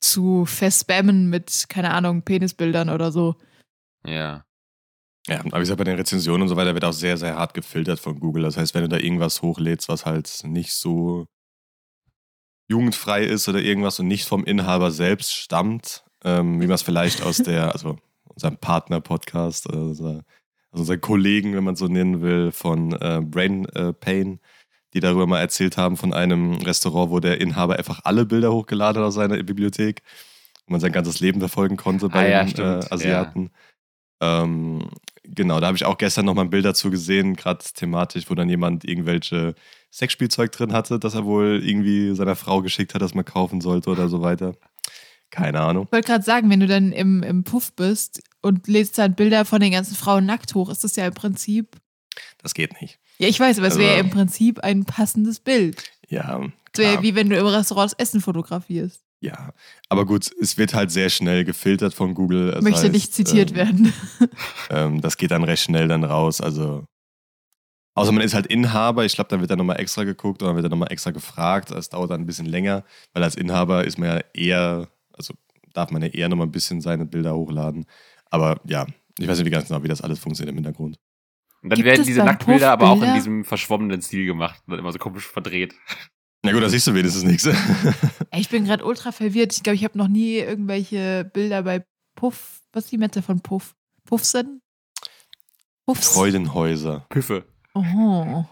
zu 0.00 0.44
verspammen 0.44 1.30
mit, 1.30 1.66
keine 1.68 1.92
Ahnung, 1.94 2.22
Penisbildern 2.22 2.90
oder 2.90 3.12
so. 3.12 3.36
Ja. 4.04 4.44
Ja, 5.28 5.40
aber 5.40 5.56
wie 5.56 5.60
gesagt, 5.60 5.78
bei 5.78 5.84
den 5.84 5.96
Rezensionen 5.96 6.42
und 6.42 6.48
so 6.48 6.56
weiter 6.56 6.74
wird 6.74 6.84
auch 6.84 6.92
sehr, 6.92 7.16
sehr 7.16 7.36
hart 7.36 7.54
gefiltert 7.54 8.00
von 8.00 8.18
Google. 8.18 8.42
Das 8.42 8.56
heißt, 8.56 8.74
wenn 8.74 8.82
du 8.82 8.88
da 8.88 8.96
irgendwas 8.98 9.40
hochlädst, 9.42 9.88
was 9.88 10.04
halt 10.04 10.42
nicht 10.44 10.72
so 10.72 11.26
jugendfrei 12.68 13.24
ist 13.24 13.48
oder 13.48 13.60
irgendwas 13.60 14.00
und 14.00 14.08
nicht 14.08 14.26
vom 14.26 14.44
Inhaber 14.44 14.90
selbst 14.90 15.32
stammt, 15.34 16.04
ähm, 16.24 16.60
wie 16.60 16.66
man 16.66 16.74
es 16.74 16.82
vielleicht 16.82 17.22
aus 17.22 17.38
der, 17.38 17.72
also 17.72 17.98
unserem 18.24 18.56
Partner-Podcast, 18.58 19.66
unser, 19.66 20.06
also 20.06 20.22
unseren 20.70 21.00
Kollegen, 21.00 21.54
wenn 21.54 21.64
man 21.64 21.76
so 21.76 21.86
nennen 21.86 22.22
will, 22.22 22.52
von 22.52 22.92
äh, 22.92 23.20
Brain 23.22 23.66
äh, 23.70 23.92
Pain, 23.92 24.40
die 24.94 25.00
darüber 25.00 25.26
mal 25.26 25.40
erzählt 25.40 25.76
haben 25.76 25.96
von 25.96 26.12
einem 26.12 26.54
Restaurant, 26.54 27.10
wo 27.10 27.20
der 27.20 27.40
Inhaber 27.40 27.76
einfach 27.76 28.00
alle 28.04 28.24
Bilder 28.24 28.52
hochgeladen 28.52 29.02
hat 29.02 29.08
aus 29.08 29.14
seiner 29.14 29.42
Bibliothek 29.42 30.02
und 30.66 30.72
man 30.72 30.80
sein 30.80 30.92
ganzes 30.92 31.20
Leben 31.20 31.40
verfolgen 31.40 31.76
konnte 31.76 32.08
bei 32.08 32.26
Ah 32.26 32.44
ja, 32.44 32.44
den 32.44 32.64
äh, 32.64 32.86
Asiaten. 32.90 33.50
Ähm, 34.20 34.88
genau, 35.22 35.60
da 35.60 35.66
habe 35.66 35.76
ich 35.76 35.84
auch 35.84 35.98
gestern 35.98 36.24
noch 36.24 36.34
mal 36.34 36.42
ein 36.42 36.50
Bild 36.50 36.64
dazu 36.64 36.90
gesehen, 36.90 37.36
gerade 37.36 37.64
thematisch, 37.74 38.30
wo 38.30 38.34
dann 38.34 38.48
jemand 38.48 38.84
irgendwelche 38.84 39.54
Sexspielzeug 39.96 40.52
drin 40.52 40.72
hatte, 40.72 40.98
das 40.98 41.14
er 41.14 41.24
wohl 41.24 41.62
irgendwie 41.64 42.14
seiner 42.14 42.36
Frau 42.36 42.60
geschickt 42.62 42.94
hat, 42.94 43.00
das 43.02 43.14
man 43.14 43.24
kaufen 43.24 43.60
sollte 43.60 43.90
oder 43.90 44.08
so 44.08 44.20
weiter. 44.22 44.54
Keine 45.30 45.60
Ahnung. 45.60 45.84
Ich 45.86 45.92
wollte 45.92 46.06
gerade 46.08 46.24
sagen, 46.24 46.50
wenn 46.50 46.60
du 46.60 46.66
dann 46.66 46.92
im, 46.92 47.22
im 47.22 47.44
Puff 47.44 47.72
bist 47.72 48.22
und 48.42 48.68
lädst 48.68 48.98
dann 48.98 49.14
Bilder 49.14 49.44
von 49.44 49.60
den 49.60 49.72
ganzen 49.72 49.96
Frauen 49.96 50.26
nackt 50.26 50.54
hoch, 50.54 50.70
ist 50.70 50.84
das 50.84 50.96
ja 50.96 51.06
im 51.06 51.14
Prinzip. 51.14 51.76
Das 52.42 52.54
geht 52.54 52.80
nicht. 52.80 52.98
Ja, 53.18 53.28
ich 53.28 53.40
weiß, 53.40 53.58
aber 53.58 53.66
es 53.68 53.74
Also- 53.74 53.84
wäre 53.84 53.94
ja 53.94 54.00
im 54.00 54.10
Prinzip 54.10 54.60
ein 54.60 54.84
passendes 54.84 55.40
Bild. 55.40 55.82
Ja, 56.08 56.40
Es 56.72 56.78
wäre 56.78 57.02
wie 57.02 57.14
wenn 57.14 57.28
du 57.30 57.36
im 57.36 57.46
Restaurant 57.46 57.90
das 57.92 57.98
Essen 57.98 58.20
fotografierst. 58.20 59.02
ja. 59.20 59.52
Aber 59.88 60.04
gut, 60.04 60.30
es 60.40 60.58
wird 60.58 60.74
halt 60.74 60.90
sehr 60.90 61.08
schnell 61.10 61.44
gefiltert 61.44 61.94
von 61.94 62.14
Google. 62.14 62.52
Das 62.52 62.62
Möchte 62.62 62.82
heißt, 62.82 62.92
nicht 62.92 63.14
zitiert 63.14 63.50
ähm, 63.52 63.56
werden. 63.56 63.92
Ähm, 64.70 65.00
das 65.00 65.16
geht 65.16 65.30
dann 65.30 65.42
recht 65.44 65.62
schnell 65.62 65.88
dann 65.88 66.04
raus. 66.04 66.40
Also, 66.40 66.84
außer 67.96 68.12
man 68.12 68.22
ist 68.22 68.34
halt 68.34 68.46
Inhaber. 68.46 69.04
Ich 69.04 69.14
glaube, 69.14 69.28
dann 69.28 69.40
wird 69.40 69.50
dann 69.50 69.58
nochmal 69.58 69.80
extra 69.80 70.04
geguckt 70.04 70.42
oder 70.42 70.54
wird 70.54 70.64
dann 70.64 70.70
nochmal 70.70 70.92
extra 70.92 71.10
gefragt. 71.10 71.72
Das 71.72 71.88
dauert 71.88 72.10
dann 72.10 72.20
ein 72.20 72.26
bisschen 72.26 72.46
länger, 72.46 72.84
weil 73.12 73.24
als 73.24 73.34
Inhaber 73.34 73.84
ist 73.84 73.98
man 73.98 74.08
ja 74.08 74.20
eher, 74.32 74.88
also 75.12 75.34
darf 75.72 75.90
man 75.90 76.02
ja 76.02 76.08
eher 76.08 76.28
nochmal 76.28 76.46
ein 76.46 76.52
bisschen 76.52 76.80
seine 76.80 77.04
Bilder 77.06 77.34
hochladen. 77.34 77.86
Aber 78.30 78.60
ja, 78.64 78.86
ich 79.18 79.26
weiß 79.26 79.38
nicht 79.38 79.46
wie 79.46 79.50
ganz 79.50 79.68
genau, 79.68 79.82
wie 79.82 79.88
das 79.88 80.02
alles 80.02 80.18
funktioniert 80.20 80.52
im 80.52 80.56
Hintergrund. 80.56 80.98
Und 81.62 81.70
dann 81.70 81.76
Gibt 81.76 81.86
werden 81.86 82.00
es 82.02 82.06
diese 82.06 82.22
Nacktbilder 82.22 82.70
aber 82.70 82.90
auch 82.90 83.02
in 83.02 83.14
diesem 83.14 83.44
verschwommenen 83.44 84.00
Stil 84.00 84.26
gemacht 84.26 84.62
und 84.66 84.78
immer 84.78 84.92
so 84.92 84.98
komisch 84.98 85.26
verdreht. 85.26 85.74
Na 86.42 86.52
gut, 86.52 86.62
da 86.62 86.68
siehst 86.68 86.86
du 86.86 86.94
wenigstens 86.94 87.24
nichts. 87.24 87.48
Ich 88.38 88.50
bin 88.50 88.66
gerade 88.66 88.84
ultra 88.84 89.12
verwirrt. 89.12 89.54
Ich 89.56 89.62
glaube, 89.62 89.76
ich 89.76 89.84
habe 89.84 89.96
noch 89.96 90.08
nie 90.08 90.36
irgendwelche 90.36 91.28
Bilder 91.32 91.62
bei 91.62 91.86
Puff. 92.14 92.60
Was 92.72 92.84
ist 92.84 92.92
die 92.92 92.98
Mette 92.98 93.22
von 93.22 93.40
Puff? 93.40 93.74
Puffsen? 94.04 94.60
Puffs. 95.86 96.12
Freudenhäuser. 96.12 97.06
Püffe. 97.08 97.44
Oh. 97.76 98.44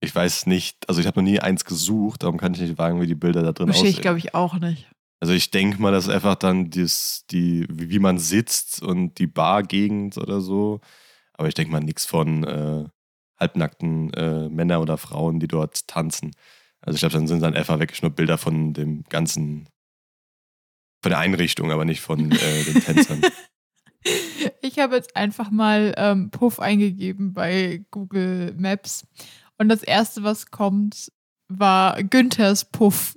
Ich 0.00 0.14
weiß 0.14 0.46
nicht, 0.46 0.88
also 0.88 1.00
ich 1.00 1.06
habe 1.06 1.20
noch 1.20 1.24
nie 1.24 1.40
eins 1.40 1.64
gesucht, 1.64 2.22
darum 2.22 2.36
kann 2.38 2.54
ich 2.54 2.60
nicht 2.60 2.76
sagen, 2.76 3.00
wie 3.00 3.06
die 3.06 3.14
Bilder 3.14 3.42
da 3.42 3.52
drin 3.52 3.68
Verstehe 3.68 3.88
ich, 3.88 3.94
aussehen. 3.96 4.02
glaube 4.02 4.18
ich, 4.18 4.34
auch 4.34 4.54
nicht. 4.58 4.90
Also 5.20 5.32
ich 5.32 5.50
denke 5.50 5.80
mal, 5.80 5.92
das 5.92 6.04
ist 6.06 6.10
einfach 6.12 6.34
dann 6.34 6.68
dies, 6.70 7.24
die, 7.30 7.66
wie 7.70 7.90
wie 7.90 7.98
man 7.98 8.18
sitzt 8.18 8.82
und 8.82 9.18
die 9.18 9.26
Bargegend 9.26 10.18
oder 10.18 10.40
so. 10.40 10.80
Aber 11.32 11.48
ich 11.48 11.54
denke 11.54 11.72
mal 11.72 11.80
nichts 11.80 12.04
von 12.04 12.44
äh, 12.44 12.84
halbnackten 13.40 14.12
äh, 14.12 14.48
Männern 14.48 14.82
oder 14.82 14.98
Frauen, 14.98 15.40
die 15.40 15.48
dort 15.48 15.86
tanzen. 15.88 16.32
Also 16.80 16.96
ich 16.96 17.00
glaube, 17.00 17.14
dann 17.14 17.26
sind 17.26 17.42
dann 17.42 17.54
einfach 17.54 17.78
wirklich 17.78 18.02
nur 18.02 18.10
Bilder 18.10 18.36
von 18.36 18.74
dem 18.74 19.04
ganzen, 19.04 19.68
von 21.02 21.10
der 21.10 21.18
Einrichtung, 21.18 21.72
aber 21.72 21.84
nicht 21.84 22.00
von 22.00 22.30
äh, 22.30 22.64
den 22.64 22.82
Tänzern. 22.82 23.22
Ich 24.74 24.80
habe 24.80 24.96
jetzt 24.96 25.14
einfach 25.14 25.50
mal 25.52 25.94
ähm, 25.96 26.30
Puff 26.30 26.58
eingegeben 26.58 27.32
bei 27.32 27.84
Google 27.92 28.54
Maps. 28.58 29.06
Und 29.56 29.68
das 29.68 29.84
erste, 29.84 30.24
was 30.24 30.50
kommt, 30.50 31.12
war 31.48 32.02
Günthers 32.02 32.64
Puff. 32.64 33.14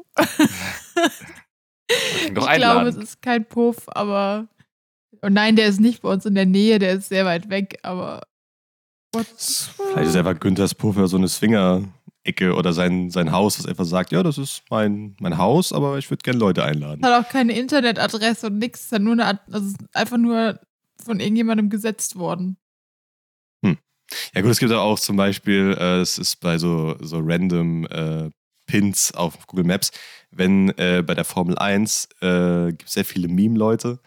Ich 2.28 2.34
glaube, 2.34 2.89
es 2.89 2.96
ist 2.96 3.22
kein 3.24 3.46
Puff, 3.46 3.78
aber. 3.88 4.48
Und 5.22 5.34
nein, 5.34 5.56
der 5.56 5.67
ist 5.67 5.80
nicht 5.80 6.04
bei 6.04 6.10
uns 6.13 6.26
in 6.28 6.36
der 6.36 6.46
Nähe, 6.46 6.78
der 6.78 6.93
ist 6.93 7.10
sehr 7.10 7.26
weit 7.26 7.50
weg, 7.50 7.80
aber. 7.82 8.22
What 9.13 9.26
Vielleicht 9.36 10.10
ist 10.10 10.15
einfach 10.15 10.39
Günthers 10.39 10.76
Puffer 10.76 11.08
so 11.08 11.17
eine 11.17 11.28
Swinger-Ecke 11.30 12.54
oder 12.54 12.74
sein, 12.74 13.10
sein 13.10 13.32
Haus, 13.32 13.58
was 13.58 13.65
einfach 13.65 13.86
sagt, 13.86 14.12
ja, 14.12 14.22
das 14.22 14.38
ist 14.38 14.62
mein, 14.70 15.15
mein 15.20 15.38
Haus, 15.38 15.74
aber 15.74 15.98
ich 15.98 16.10
würde 16.12 16.22
gerne 16.22 16.38
Leute 16.39 16.63
einladen. 16.63 17.04
Hat 17.04 17.26
auch 17.26 17.30
keine 17.30 17.58
Internetadresse 17.58 18.48
und 18.48 18.60
nichts. 18.60 18.82
Ist 18.82 18.91
ja 18.91 19.00
nur 19.00 19.13
eine, 19.13 19.26
Ad- 19.26 19.41
also 19.52 19.74
einfach 19.93 20.17
nur 20.17 20.60
von 21.08 21.20
irgendjemandem 21.20 21.70
gesetzt 21.70 22.17
worden. 22.17 22.58
Ja 24.34 24.41
gut, 24.41 24.52
es 24.52 24.60
gibt 24.60 24.72
auch 24.72 25.00
zum 25.00 25.17
Beispiel, 25.17 25.76
äh, 25.80 26.00
es 26.00 26.17
ist 26.17 26.38
bei 26.38 26.58
so, 26.58 26.96
so 27.02 27.20
random 27.20 27.86
äh, 27.88 28.30
Pins 28.65 29.13
auf 29.13 29.48
Google 29.48 29.65
Maps, 29.65 29.91
wenn 30.32 30.70
äh, 30.78 31.04
bei 31.06 31.13
der 31.13 31.26
Formel 31.26 31.58
1 31.58 32.10
äh, 32.22 32.67
gibt 32.70 32.88
es 32.88 32.93
sehr 32.93 33.06
viele 33.06 33.28
Meme-Leute. 33.28 34.00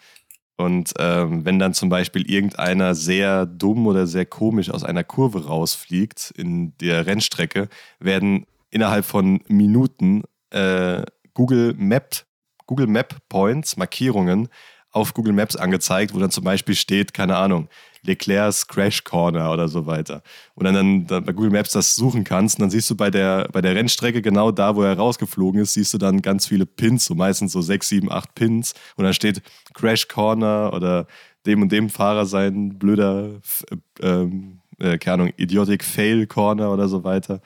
Und 0.57 0.93
ähm, 0.99 1.47
wenn 1.47 1.59
dann 1.59 1.73
zum 1.73 1.89
Beispiel 1.89 2.31
irgendeiner 2.31 2.95
sehr 2.95 3.47
dumm 3.47 3.87
oder 3.87 4.07
sehr 4.07 4.27
komisch 4.27 4.71
aus 4.71 4.85
einer 4.85 5.05
Kurve 5.05 5.47
rausfliegt 5.47 6.35
in 6.37 6.77
der 6.79 7.07
Rennstrecke, 7.07 7.69
werden 7.99 8.47
innerhalb 8.71 9.07
von 9.07 9.41
Minuten 9.49 10.23
äh, 10.51 11.03
Google 11.33 11.75
Map, 11.79 12.27
Google 12.67 12.89
Map 12.89 13.17
Points, 13.31 13.79
Markierungen 13.79 14.49
auf 14.92 15.14
Google 15.14 15.33
Maps 15.33 15.57
angezeigt, 15.57 16.14
wo 16.14 16.18
dann 16.18 16.31
zum 16.31 16.44
Beispiel 16.44 16.74
steht, 16.74 17.14
keine 17.14 17.37
Ahnung, 17.37 17.68
Leclercs 18.03 18.66
Crash 18.66 19.05
Corner 19.05 19.53
oder 19.53 19.68
so 19.68 19.87
weiter. 19.87 20.22
Und 20.55 20.64
dann, 20.64 21.07
dann, 21.07 21.24
bei 21.24 21.33
Google 21.33 21.50
Maps 21.50 21.72
das 21.72 21.94
suchen 21.94 22.24
kannst, 22.24 22.59
und 22.59 22.62
dann 22.62 22.70
siehst 22.70 22.90
du 22.90 22.96
bei 22.96 23.11
der, 23.11 23.48
bei 23.53 23.61
der 23.61 23.74
Rennstrecke 23.74 24.22
genau 24.22 24.50
da, 24.50 24.74
wo 24.74 24.83
er 24.83 24.96
rausgeflogen 24.96 25.61
ist, 25.61 25.74
siehst 25.74 25.92
du 25.94 25.98
dann 25.98 26.22
ganz 26.22 26.46
viele 26.46 26.66
Pins, 26.66 27.05
so 27.05 27.14
meistens 27.14 27.53
so 27.53 27.61
sechs, 27.61 27.88
sieben, 27.88 28.11
acht 28.11 28.35
Pins. 28.35 28.74
Und 28.96 29.05
dann 29.05 29.14
steht 29.14 29.42
Crash 29.74 30.09
Corner 30.09 30.72
oder 30.74 31.07
dem 31.46 31.62
und 31.62 31.72
dem 31.72 31.88
Fahrer 31.88 32.26
sein 32.26 32.79
blöder, 32.79 33.40
äh, 33.70 34.07
ähm, 34.07 34.61
äh, 34.79 34.98
keine 34.98 35.14
Ahnung, 35.14 35.33
Idiotic 35.37 35.85
Fail 35.85 36.26
Corner 36.26 36.72
oder 36.72 36.88
so 36.88 37.05
weiter. 37.05 37.40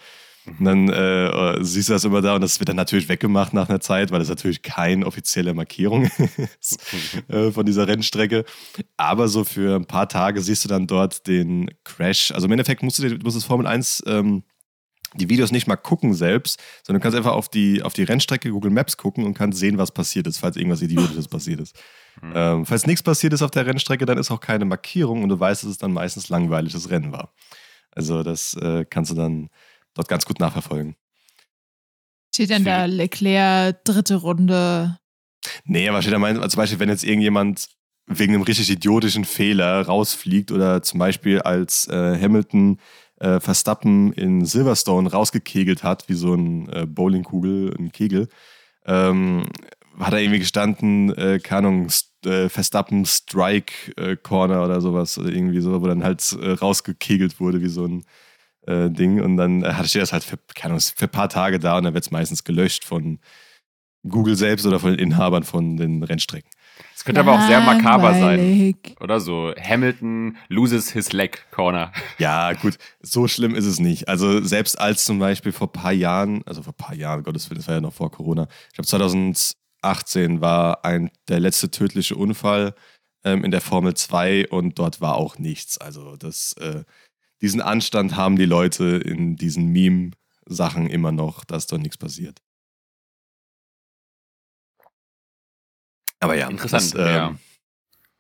Und 0.47 0.65
dann 0.65 0.89
äh, 0.91 1.27
äh, 1.27 1.65
siehst 1.65 1.89
du 1.89 1.95
das 1.95 2.05
immer 2.05 2.21
da 2.21 2.35
und 2.35 2.43
das 2.43 2.61
wird 2.61 2.69
dann 2.69 2.77
natürlich 2.77 3.09
weggemacht 3.09 3.55
nach 3.55 3.69
einer 3.69 3.81
Zeit, 3.81 4.11
weil 4.11 4.19
das 4.19 4.29
natürlich 4.29 4.63
keine 4.63 5.07
offizielle 5.07 5.55
Markierung 5.55 6.05
ist 6.61 6.79
äh, 7.29 7.51
von 7.51 7.65
dieser 7.65 7.89
Rennstrecke. 7.89 8.45
Aber 8.97 9.29
so 9.29 9.45
für 9.45 9.77
ein 9.77 9.87
paar 9.87 10.09
Tage 10.09 10.43
siehst 10.43 10.65
du 10.65 10.69
dann 10.69 10.87
dort 10.87 11.27
den 11.27 11.71
Crash. 11.85 12.31
Also 12.33 12.47
im 12.47 12.53
Endeffekt 12.53 12.83
musst 12.83 12.99
du, 12.99 13.09
musst 13.23 13.37
das 13.37 13.45
Formel 13.45 13.67
1 13.67 14.03
ähm, 14.07 14.45
die 15.15 15.29
Videos 15.29 15.53
nicht 15.53 15.67
mal 15.67 15.77
gucken 15.77 16.13
selbst, 16.13 16.61
sondern 16.83 17.01
du 17.01 17.05
kannst 17.05 17.17
einfach 17.17 17.33
auf 17.33 17.49
die, 17.49 17.83
auf 17.83 17.93
die 17.93 18.03
Rennstrecke 18.03 18.51
Google 18.51 18.73
Maps 18.73 18.97
gucken 18.97 19.25
und 19.25 19.35
kannst 19.35 19.59
sehen, 19.59 19.79
was 19.79 19.93
passiert 19.93 20.27
ist, 20.27 20.39
falls 20.39 20.57
irgendwas 20.57 20.83
Idiotisches 20.83 21.29
passiert 21.29 21.61
ist. 21.61 21.77
Ähm, 22.35 22.67
falls 22.67 22.87
nichts 22.87 23.03
passiert 23.03 23.33
ist 23.33 23.43
auf 23.43 23.51
der 23.51 23.67
Rennstrecke, 23.67 24.07
dann 24.07 24.19
ist 24.19 24.31
auch 24.31 24.41
keine 24.41 24.65
Markierung 24.65 25.23
und 25.23 25.29
du 25.29 25.39
weißt, 25.39 25.63
dass 25.63 25.71
es 25.71 25.79
dann 25.79 25.93
meistens 25.93 26.29
langweiliges 26.29 26.91
Rennen 26.91 27.13
war. 27.13 27.33
Also 27.91 28.23
das 28.23 28.55
äh, 28.55 28.85
kannst 28.85 29.11
du 29.11 29.15
dann 29.15 29.51
dort 29.95 30.09
ganz 30.09 30.25
gut 30.25 30.41
nachverfolgen. 30.41 30.97
Steht 32.35 32.51
dann 32.51 32.65
da 32.65 32.85
Leclerc, 32.87 33.85
dritte 33.85 34.17
Runde. 34.17 34.99
Nee, 35.65 35.89
aber 35.89 36.03
steht 36.03 36.15
da 36.15 36.19
mein, 36.19 36.37
zum 36.37 36.59
Beispiel, 36.59 36.81
wenn 36.81 36.89
jetzt 36.89 37.05
irgendjemand 37.05 37.69
wegen 38.07 38.35
einem 38.35 38.43
richtig 38.43 38.71
idiotischen 38.71 39.25
Fehler 39.25 39.87
rausfliegt 39.87 40.53
oder 40.53 40.83
zum 40.83 40.99
Beispiel 40.99 41.41
als 41.41 41.89
äh, 41.89 42.19
Hamilton 42.21 42.79
äh, 43.21 43.41
Verstappen 43.41 44.13
in 44.13 44.45
Silverstone 44.45 45.11
rausgekegelt 45.11 45.83
hat, 45.83 46.09
wie 46.09 46.15
so 46.15 46.35
ein 46.35 46.69
äh, 46.71 46.87
Bowlingkugel, 46.87 47.75
ein 47.79 47.93
Kegel, 47.93 48.29
ähm, 48.85 49.45
hat 49.99 50.13
er 50.13 50.21
irgendwie 50.21 50.41
gestanden, 50.41 51.15
äh, 51.15 51.39
keine 51.39 51.69
Ahnung, 51.69 51.89
äh, 52.27 52.49
Verstappen 52.49 53.07
Strike 53.07 53.93
äh, 53.97 54.17
Corner 54.17 54.65
oder 54.65 54.81
sowas, 54.81 55.17
oder 55.19 55.31
irgendwie 55.31 55.61
so, 55.61 55.81
wo 55.81 55.87
dann 55.87 56.05
halt 56.05 56.33
äh, 56.33 56.51
rausgekegelt 56.51 57.39
wurde, 57.41 57.63
wie 57.63 57.69
so 57.69 57.87
ein 57.87 58.05
äh, 58.67 58.91
Ding. 58.91 59.21
Und 59.21 59.37
dann 59.37 59.63
äh, 59.63 59.73
hatte 59.73 59.87
ich 59.87 59.93
das 59.93 60.13
halt 60.13 60.25
für, 60.25 60.39
keine 60.55 60.75
Ahnung, 60.75 60.81
für 60.81 61.07
ein 61.07 61.11
paar 61.11 61.29
Tage 61.29 61.59
da 61.59 61.79
und 61.79 61.85
dann 61.85 61.95
wird 61.95 62.05
es 62.05 62.11
meistens 62.11 62.45
gelöscht 62.45 62.85
von 62.85 63.19
Google 64.07 64.37
selbst 64.37 64.67
oder 64.67 64.79
von 64.79 64.91
den 64.91 64.99
Inhabern 64.99 65.45
von 65.45 65.77
den 65.77 66.03
Rennstrecken. 66.03 66.51
Es 66.95 67.05
könnte 67.05 67.21
aber 67.21 67.35
auch 67.35 67.47
sehr 67.47 67.61
makaber 67.61 68.15
sein. 68.15 68.75
Oder 69.01 69.21
so. 69.21 69.53
Hamilton 69.61 70.37
loses 70.49 70.91
his 70.91 71.13
leg 71.13 71.45
Corner. 71.51 71.93
Ja, 72.19 72.53
gut, 72.55 72.79
so 73.01 73.29
schlimm 73.29 73.55
ist 73.55 73.67
es 73.67 73.79
nicht. 73.79 74.09
Also 74.09 74.43
selbst 74.43 74.79
als 74.79 75.05
zum 75.05 75.19
Beispiel 75.19 75.53
vor 75.53 75.69
ein 75.69 75.73
paar 75.73 75.93
Jahren, 75.93 76.43
also 76.47 76.63
vor 76.63 76.73
ein 76.73 76.77
paar 76.77 76.95
Jahren, 76.95 77.23
Gottes 77.23 77.49
Willen, 77.49 77.59
das 77.59 77.69
war 77.69 77.77
ja 77.77 77.81
noch 77.81 77.93
vor 77.93 78.11
Corona, 78.11 78.49
ich 78.69 78.75
glaube 78.75 78.89
2018 78.89 80.41
war 80.41 80.85
ein, 80.85 81.11
der 81.29 81.41
letzte 81.41 81.71
tödliche 81.71 82.17
Unfall 82.17 82.75
ähm, 83.25 83.45
in 83.45 83.51
der 83.51 83.61
Formel 83.61 83.95
2 83.95 84.49
und 84.49 84.79
dort 84.79 85.01
war 85.01 85.17
auch 85.17 85.39
nichts. 85.39 85.79
Also 85.79 86.17
das, 86.17 86.55
äh, 86.55 86.85
diesen 87.41 87.61
Anstand 87.61 88.17
haben 88.17 88.37
die 88.37 88.47
Leute 88.47 88.85
in 88.85 89.37
diesen 89.37 89.69
Meme-Sachen 89.69 90.89
immer 90.89 91.13
noch, 91.13 91.45
dass 91.45 91.67
dort 91.67 91.83
nichts 91.83 91.99
passiert. 91.99 92.41
Aber 96.21 96.37
ja, 96.37 96.49
interessant. 96.49 96.95
Das, 96.95 96.95
ähm, 96.95 97.07
ja. 97.07 97.39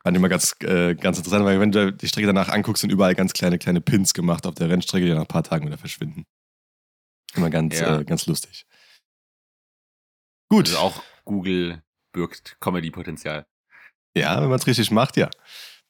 Fand 0.03 0.17
ich 0.17 0.19
immer 0.19 0.29
ganz, 0.29 0.55
äh, 0.61 0.95
ganz 0.95 1.17
interessant, 1.17 1.47
weil 1.47 1.59
wenn 1.61 1.73
du 1.73 1.91
die 1.91 2.09
Strecke 2.09 2.27
danach 2.27 2.51
anguckst, 2.51 2.83
sind 2.83 2.91
überall 2.91 3.15
ganz 3.15 3.33
kleine, 3.33 3.59
kleine 3.59 3.81
Pins 3.81 4.13
gemacht 4.13 4.47
auf 4.47 4.55
der 4.55 4.69
Rennstrecke, 4.69 5.07
die 5.07 5.13
nach 5.13 5.23
ein 5.23 5.27
paar 5.27 5.43
Tagen 5.43 5.67
wieder 5.67 5.79
verschwinden. 5.79 6.27
Immer 7.35 7.49
ganz, 7.49 7.81
ja. 7.81 8.01
äh, 8.01 8.05
ganz 8.05 8.27
lustig. 8.27 8.67
Gut. 10.51 10.67
Also 10.67 10.79
auch 10.79 11.03
Google 11.25 11.83
birgt 12.13 12.59
Comedy-Potenzial. 12.61 13.47
Ja, 14.15 14.41
wenn 14.43 14.51
man 14.51 14.59
es 14.59 14.67
richtig 14.67 14.91
macht, 14.91 15.17
ja. 15.17 15.31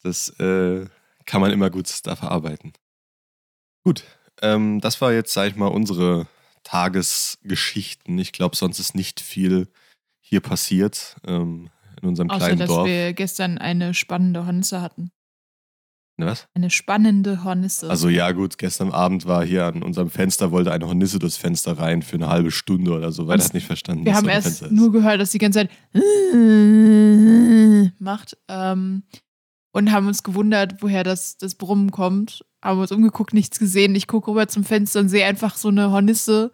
Das 0.03 0.29
äh, 0.39 0.87
kann 1.27 1.41
man 1.41 1.51
immer 1.51 1.71
gut 1.71 1.91
da 2.07 2.15
verarbeiten. 2.15 2.73
Gut, 3.85 4.05
ähm, 4.41 4.81
das 4.81 5.01
war 5.01 5.13
jetzt, 5.13 5.33
sag 5.33 5.49
ich 5.49 5.57
mal, 5.57 5.69
unsere 5.69 6.27
Tagesgeschichten. 6.63 8.19
Ich 8.19 8.33
glaube, 8.33 8.57
sonst 8.57 8.79
ist 8.79 8.95
nicht 8.95 9.21
viel 9.21 9.69
hier 10.21 10.41
passiert. 10.41 11.17
Ähm, 11.27 11.71
in 12.01 12.09
unserem 12.09 12.31
Außer, 12.31 12.47
kleinen 12.47 12.59
dass 12.59 12.69
Dorf. 12.69 12.87
wir 12.87 13.13
gestern 13.13 13.59
eine 13.59 13.95
spannende 13.95 14.47
Hornisse 14.47 14.81
hatten. 14.81 15.11
Ne, 16.17 16.27
was? 16.27 16.47
Eine 16.55 16.71
spannende 16.71 17.43
Hornisse. 17.43 17.91
Also 17.91 18.09
ja 18.09 18.31
gut, 18.31 18.57
gestern 18.57 18.93
Abend 18.93 19.27
war 19.27 19.45
hier 19.45 19.65
an 19.65 19.83
unserem 19.83 20.11
Fenster, 20.11 20.53
wollte 20.53 20.71
eine 20.71 20.87
Hornisse 20.87 21.19
durchs 21.19 21.37
Fenster 21.37 21.77
rein 21.79 22.03
für 22.03 22.17
eine 22.17 22.29
halbe 22.29 22.53
Stunde 22.53 22.93
oder 22.93 23.11
so, 23.11 23.27
weil 23.27 23.43
hat 23.43 23.53
nicht 23.53 23.67
verstanden. 23.67 24.05
Wir 24.05 24.15
haben 24.15 24.29
erst 24.29 24.71
nur 24.71 24.93
gehört, 24.93 25.21
dass 25.21 25.33
die 25.33 25.39
ganze 25.39 25.61
Zeit 25.61 25.71
macht 27.99 28.37
ähm, 28.49 29.03
und 29.73 29.91
haben 29.91 30.07
uns 30.07 30.23
gewundert, 30.23 30.83
woher 30.83 31.03
das, 31.03 31.37
das 31.37 31.57
Brummen 31.57 31.91
kommt. 31.91 32.45
Haben 32.65 32.81
uns 32.81 32.93
umgeguckt, 32.93 33.35
nichts 33.35 33.59
gesehen. 33.59 33.95
Ich 33.95 34.07
gucke 34.07 34.31
rüber 34.31 34.49
zum 34.49 34.65
Fenster 34.65 35.01
und 35.01 35.11
sehe 35.11 35.27
einfach 35.27 35.57
so 35.57 35.69
eine 35.69 35.91
Hornisse 35.91 36.51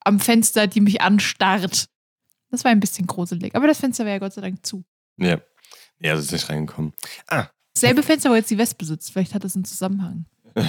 am 0.00 0.20
Fenster, 0.20 0.66
die 0.66 0.82
mich 0.82 1.00
anstarrt. 1.00 1.88
Das 2.50 2.62
war 2.62 2.70
ein 2.70 2.78
bisschen 2.78 3.06
gruselig. 3.06 3.54
Aber 3.54 3.66
das 3.66 3.80
Fenster 3.80 4.04
war 4.04 4.12
ja 4.12 4.18
Gott 4.18 4.34
sei 4.34 4.42
Dank 4.42 4.64
zu. 4.64 4.84
Ja. 5.16 5.40
Ja, 5.98 6.14
das 6.14 6.26
ist 6.26 6.32
nicht 6.32 6.50
reingekommen. 6.50 6.92
Ah. 7.26 7.46
Selbe 7.76 8.02
Fenster, 8.02 8.30
wo 8.30 8.34
jetzt 8.34 8.50
die 8.50 8.58
Wespe 8.58 8.84
sitzt. 8.84 9.10
Vielleicht 9.10 9.34
hat 9.34 9.44
das 9.44 9.56
einen 9.56 9.64
Zusammenhang. 9.64 10.26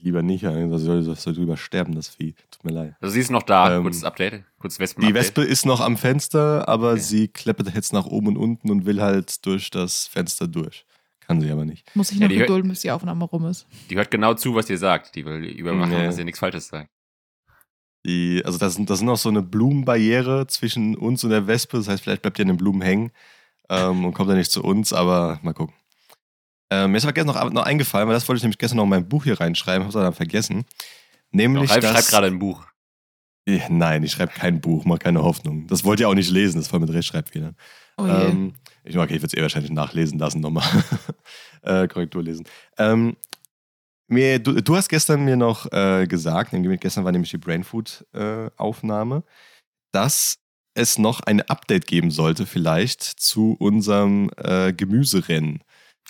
Lieber 0.00 0.22
nicht, 0.22 0.42
das 0.42 0.82
soll, 0.82 1.04
das 1.04 1.22
soll 1.22 1.34
drüber 1.34 1.56
sterben, 1.56 1.94
das 1.94 2.08
Vieh. 2.08 2.34
Tut 2.50 2.64
mir 2.64 2.72
leid. 2.72 2.96
Also 3.00 3.12
sie 3.12 3.20
ist 3.20 3.30
noch 3.30 3.44
da. 3.44 3.76
Ähm, 3.76 3.82
kurzes 3.82 4.04
Update. 4.04 4.42
Kurzes 4.58 4.80
Wespen 4.80 5.06
Die 5.06 5.14
Wespe 5.14 5.42
ist 5.42 5.64
noch 5.64 5.80
am 5.80 5.96
Fenster, 5.96 6.66
aber 6.66 6.92
okay. 6.92 7.00
sie 7.00 7.28
kleppert 7.28 7.72
jetzt 7.74 7.92
nach 7.92 8.06
oben 8.06 8.28
und 8.28 8.36
unten 8.38 8.70
und 8.70 8.86
will 8.86 9.00
halt 9.00 9.46
durch 9.46 9.70
das 9.70 10.08
Fenster 10.08 10.48
durch. 10.48 10.86
Kann 11.26 11.40
sie 11.40 11.50
aber 11.50 11.64
nicht. 11.64 11.84
Muss 11.94 12.10
ich 12.12 12.20
noch 12.20 12.30
ja, 12.30 12.40
gedulden, 12.40 12.68
bis 12.68 12.80
die 12.80 12.90
Aufnahme 12.90 13.24
rum 13.24 13.46
ist. 13.46 13.66
Die 13.90 13.96
hört 13.96 14.10
genau 14.10 14.34
zu, 14.34 14.54
was 14.54 14.68
ihr 14.68 14.78
sagt. 14.78 15.14
Die 15.14 15.24
will 15.24 15.44
übermachen, 15.44 15.92
nee. 15.92 16.04
dass 16.04 16.18
ihr 16.18 16.24
nichts 16.24 16.40
Falsches 16.40 16.68
sagt. 16.68 16.90
Die, 18.04 18.42
also 18.44 18.58
das 18.58 18.74
sind, 18.74 18.90
das 18.90 18.98
sind 18.98 19.06
noch 19.06 19.16
so 19.16 19.28
eine 19.28 19.42
Blumenbarriere 19.42 20.46
zwischen 20.48 20.96
uns 20.96 21.22
und 21.22 21.30
der 21.30 21.46
Wespe. 21.46 21.76
Das 21.78 21.88
heißt, 21.88 22.02
vielleicht 22.02 22.22
bleibt 22.22 22.38
ihr 22.38 22.42
an 22.42 22.48
den 22.48 22.56
Blumen 22.56 22.82
hängen 22.82 23.12
ähm, 23.68 24.04
und 24.04 24.12
kommt 24.14 24.28
dann 24.28 24.38
nicht 24.38 24.50
zu 24.50 24.62
uns, 24.62 24.92
aber 24.92 25.38
mal 25.42 25.54
gucken. 25.54 25.74
Ähm, 26.70 26.90
mir 26.90 26.98
ist 26.98 27.04
aber 27.04 27.12
gestern 27.12 27.34
noch, 27.34 27.52
noch 27.52 27.64
eingefallen, 27.64 28.08
weil 28.08 28.14
das 28.14 28.26
wollte 28.28 28.38
ich 28.38 28.42
nämlich 28.42 28.58
gestern 28.58 28.78
noch 28.78 28.84
in 28.84 28.90
mein 28.90 29.08
Buch 29.08 29.24
hier 29.24 29.38
reinschreiben, 29.38 29.82
habe 29.82 29.96
es 29.96 30.02
dann 30.02 30.14
vergessen. 30.14 30.64
Nämlich, 31.30 31.70
Ralf 31.70 31.84
schreibt 31.84 32.08
gerade 32.08 32.26
ein 32.26 32.38
Buch. 32.38 32.66
Nein, 33.46 34.04
ich 34.04 34.12
schreibe 34.12 34.32
kein 34.32 34.60
Buch, 34.60 34.84
mach 34.84 34.98
keine 34.98 35.22
Hoffnung. 35.22 35.66
Das 35.66 35.84
wollt 35.84 36.00
ihr 36.00 36.08
auch 36.08 36.14
nicht 36.14 36.30
lesen, 36.30 36.56
das 36.56 36.66
ist 36.66 36.70
voll 36.70 36.80
mit 36.80 36.92
Rechtschreibfehlern. 36.92 37.56
Oh 37.98 38.06
ähm, 38.06 38.54
ich, 38.84 38.96
okay, 38.96 39.14
ich 39.14 39.22
würde 39.22 39.26
es 39.26 39.34
eh 39.34 39.42
wahrscheinlich 39.42 39.72
nachlesen 39.72 40.18
lassen 40.18 40.40
nochmal. 40.40 40.64
äh, 41.62 41.88
Korrektur 41.88 42.22
lesen. 42.22 42.46
Ähm, 42.78 43.16
mir, 44.08 44.38
du, 44.38 44.60
du, 44.60 44.76
hast 44.76 44.88
gestern 44.88 45.24
mir 45.24 45.36
noch 45.36 45.70
äh, 45.72 46.06
gesagt, 46.06 46.50
gestern 46.52 47.04
war 47.04 47.12
nämlich 47.12 47.30
die 47.30 47.38
Brainfood-Aufnahme, 47.38 49.16
äh, 49.16 49.30
dass 49.92 50.38
es 50.74 50.98
noch 50.98 51.20
ein 51.20 51.42
Update 51.42 51.86
geben 51.86 52.10
sollte, 52.10 52.46
vielleicht 52.46 53.02
zu 53.02 53.56
unserem 53.58 54.30
äh, 54.36 54.72
Gemüserennen. 54.72 55.62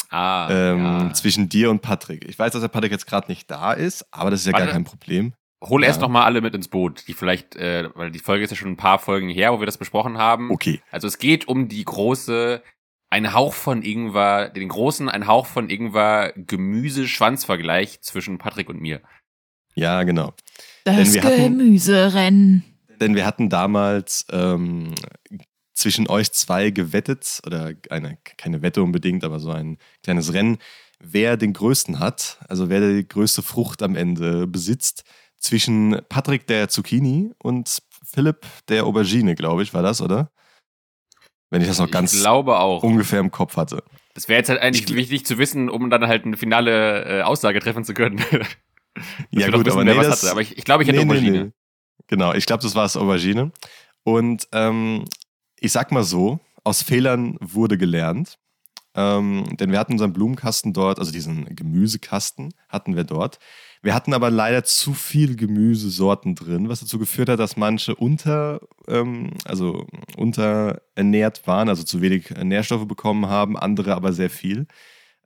Ah, 0.09 0.49
ähm, 0.51 0.85
ja. 0.85 1.15
Zwischen 1.15 1.49
dir 1.49 1.71
und 1.71 1.81
Patrick. 1.81 2.29
Ich 2.29 2.39
weiß, 2.39 2.53
dass 2.53 2.61
der 2.61 2.69
Patrick 2.69 2.93
jetzt 2.93 3.07
gerade 3.07 3.31
nicht 3.31 3.51
da 3.51 3.73
ist, 3.73 4.07
aber 4.11 4.31
das 4.31 4.41
ist 4.41 4.47
ja 4.47 4.53
Warte. 4.53 4.67
gar 4.67 4.73
kein 4.75 4.85
Problem. 4.85 5.35
Hol 5.63 5.83
ja. 5.83 5.89
erst 5.89 6.01
noch 6.01 6.09
mal 6.09 6.25
alle 6.25 6.41
mit 6.41 6.55
ins 6.55 6.69
Boot, 6.69 7.05
die 7.07 7.15
vielleicht, 7.15 7.57
äh, 7.57 7.89
weil 7.95 8.11
die 8.11 8.19
Folge 8.19 8.45
ist 8.45 8.51
ja 8.51 8.57
schon 8.57 8.73
ein 8.73 8.77
paar 8.77 8.99
Folgen 8.99 9.29
her, 9.29 9.53
wo 9.53 9.61
wir 9.61 9.67
das 9.67 9.79
besprochen 9.79 10.19
haben. 10.19 10.51
Okay. 10.51 10.81
Also 10.91 11.07
es 11.07 11.19
geht 11.19 11.47
um 11.47 11.69
die 11.69 11.85
große 11.85 12.63
ein 13.11 13.35
Hauch 13.35 13.53
von 13.53 13.83
Ingwer, 13.83 14.49
den 14.49 14.69
großen 14.69 15.09
ein 15.11 15.27
Hauch 15.27 15.47
von 15.47 15.69
Ingwer 15.69 16.33
Gemüse-Schwanz-Vergleich 16.35 18.01
zwischen 18.01 18.39
Patrick 18.39 18.71
und 18.71 18.81
mir. 18.81 19.03
Ja, 19.75 20.03
genau. 20.03 20.33
Das 20.85 21.13
Gemüserennen. 21.13 22.65
Denn 23.01 23.15
wir 23.15 23.27
hatten 23.27 23.51
damals 23.51 24.27
ähm, 24.31 24.95
zwischen 25.75 26.09
euch 26.09 26.33
zwei 26.33 26.71
gewettet, 26.71 27.41
oder 27.45 27.73
eine, 27.91 28.17
keine 28.39 28.63
Wette 28.63 28.83
unbedingt, 28.83 29.25
aber 29.25 29.41
so 29.41 29.51
ein 29.51 29.77
kleines 30.03 30.33
Rennen, 30.33 30.59
wer 30.99 31.37
den 31.37 31.53
größten 31.53 31.99
hat, 31.99 32.39
also 32.49 32.71
wer 32.71 32.81
die 32.81 33.07
größte 33.07 33.43
Frucht 33.43 33.83
am 33.83 33.95
Ende 33.95 34.47
besitzt, 34.47 35.05
zwischen 35.43 36.01
Patrick 36.09 36.47
der 36.47 36.69
Zucchini 36.69 37.33
und 37.43 37.83
Philipp 38.05 38.47
der 38.69 38.87
Aubergine, 38.87 39.35
glaube 39.35 39.63
ich, 39.63 39.75
war 39.75 39.83
das, 39.83 40.01
oder? 40.01 40.31
Wenn 41.51 41.61
ich 41.61 41.69
das 41.69 41.79
noch 41.79 41.91
ganz 41.91 42.19
glaube 42.19 42.59
auch. 42.59 42.83
ungefähr 42.83 43.21
im 43.21 43.31
Kopf 43.31 43.57
hatte. 43.57 43.83
Das 44.15 44.29
wäre 44.29 44.39
jetzt 44.39 44.49
halt 44.49 44.61
eigentlich 44.61 44.89
ich, 44.89 44.95
wichtig 44.95 45.27
zu 45.27 45.37
wissen, 45.37 45.69
um 45.69 45.91
dann 45.91 46.07
halt 46.07 46.25
eine 46.25 46.37
finale 46.37 47.21
äh, 47.21 47.23
Aussage 47.23 47.61
treffen 47.61 47.85
zu 47.85 47.93
können. 47.93 48.19
ja, 49.31 49.51
gut, 49.51 49.67
wissen, 49.67 49.81
aber, 49.81 49.85
nee, 49.85 49.95
das, 49.95 50.25
aber 50.25 50.41
ich, 50.41 50.57
ich 50.57 50.65
glaube, 50.65 50.83
ich 50.83 50.89
hätte 50.89 50.99
nee, 50.99 51.05
Aubergine. 51.05 51.45
Nee, 51.45 51.51
genau, 52.07 52.33
ich 52.33 52.47
glaube, 52.47 52.63
das 52.63 52.75
war 52.75 52.87
es 52.87 52.97
Aubergine. 52.97 53.53
Und 54.05 54.49
ähm, 54.53 55.05
ich 55.59 55.73
sag 55.73 55.93
mal 55.93 56.05
so, 56.05 56.41
aus 56.65 56.83
Fehlern 56.83 57.37
wurde 57.41 57.77
gelernt. 57.77 58.39
Ähm, 58.95 59.57
denn 59.59 59.71
wir 59.71 59.79
hatten 59.79 59.93
unseren 59.93 60.13
Blumenkasten 60.13 60.73
dort, 60.73 60.99
also 60.99 61.13
diesen 61.13 61.47
Gemüsekasten 61.55 62.53
hatten 62.69 62.95
wir 62.95 63.05
dort. 63.05 63.39
Wir 63.83 63.95
hatten 63.95 64.15
aber 64.15 64.31
leider 64.31 64.63
zu 64.63 64.95
viel 64.95 65.35
Gemüsesorten 65.35 66.35
drin, 66.35 66.69
was 66.69 66.81
dazu 66.81 66.99
geführt 66.99 67.29
hat, 67.29 67.41
dass 67.41 67.57
manche 67.57 67.95
unter, 67.95 68.61
ähm, 68.87 69.31
also 69.45 69.87
unterernährt 70.17 71.47
waren, 71.47 71.69
also 71.69 71.83
zu 71.83 72.01
wenig 72.01 72.31
Nährstoffe 72.31 72.87
bekommen 72.87 73.27
haben, 73.27 73.57
andere 73.57 73.95
aber 73.95 74.13
sehr 74.13 74.31
viel. 74.31 74.67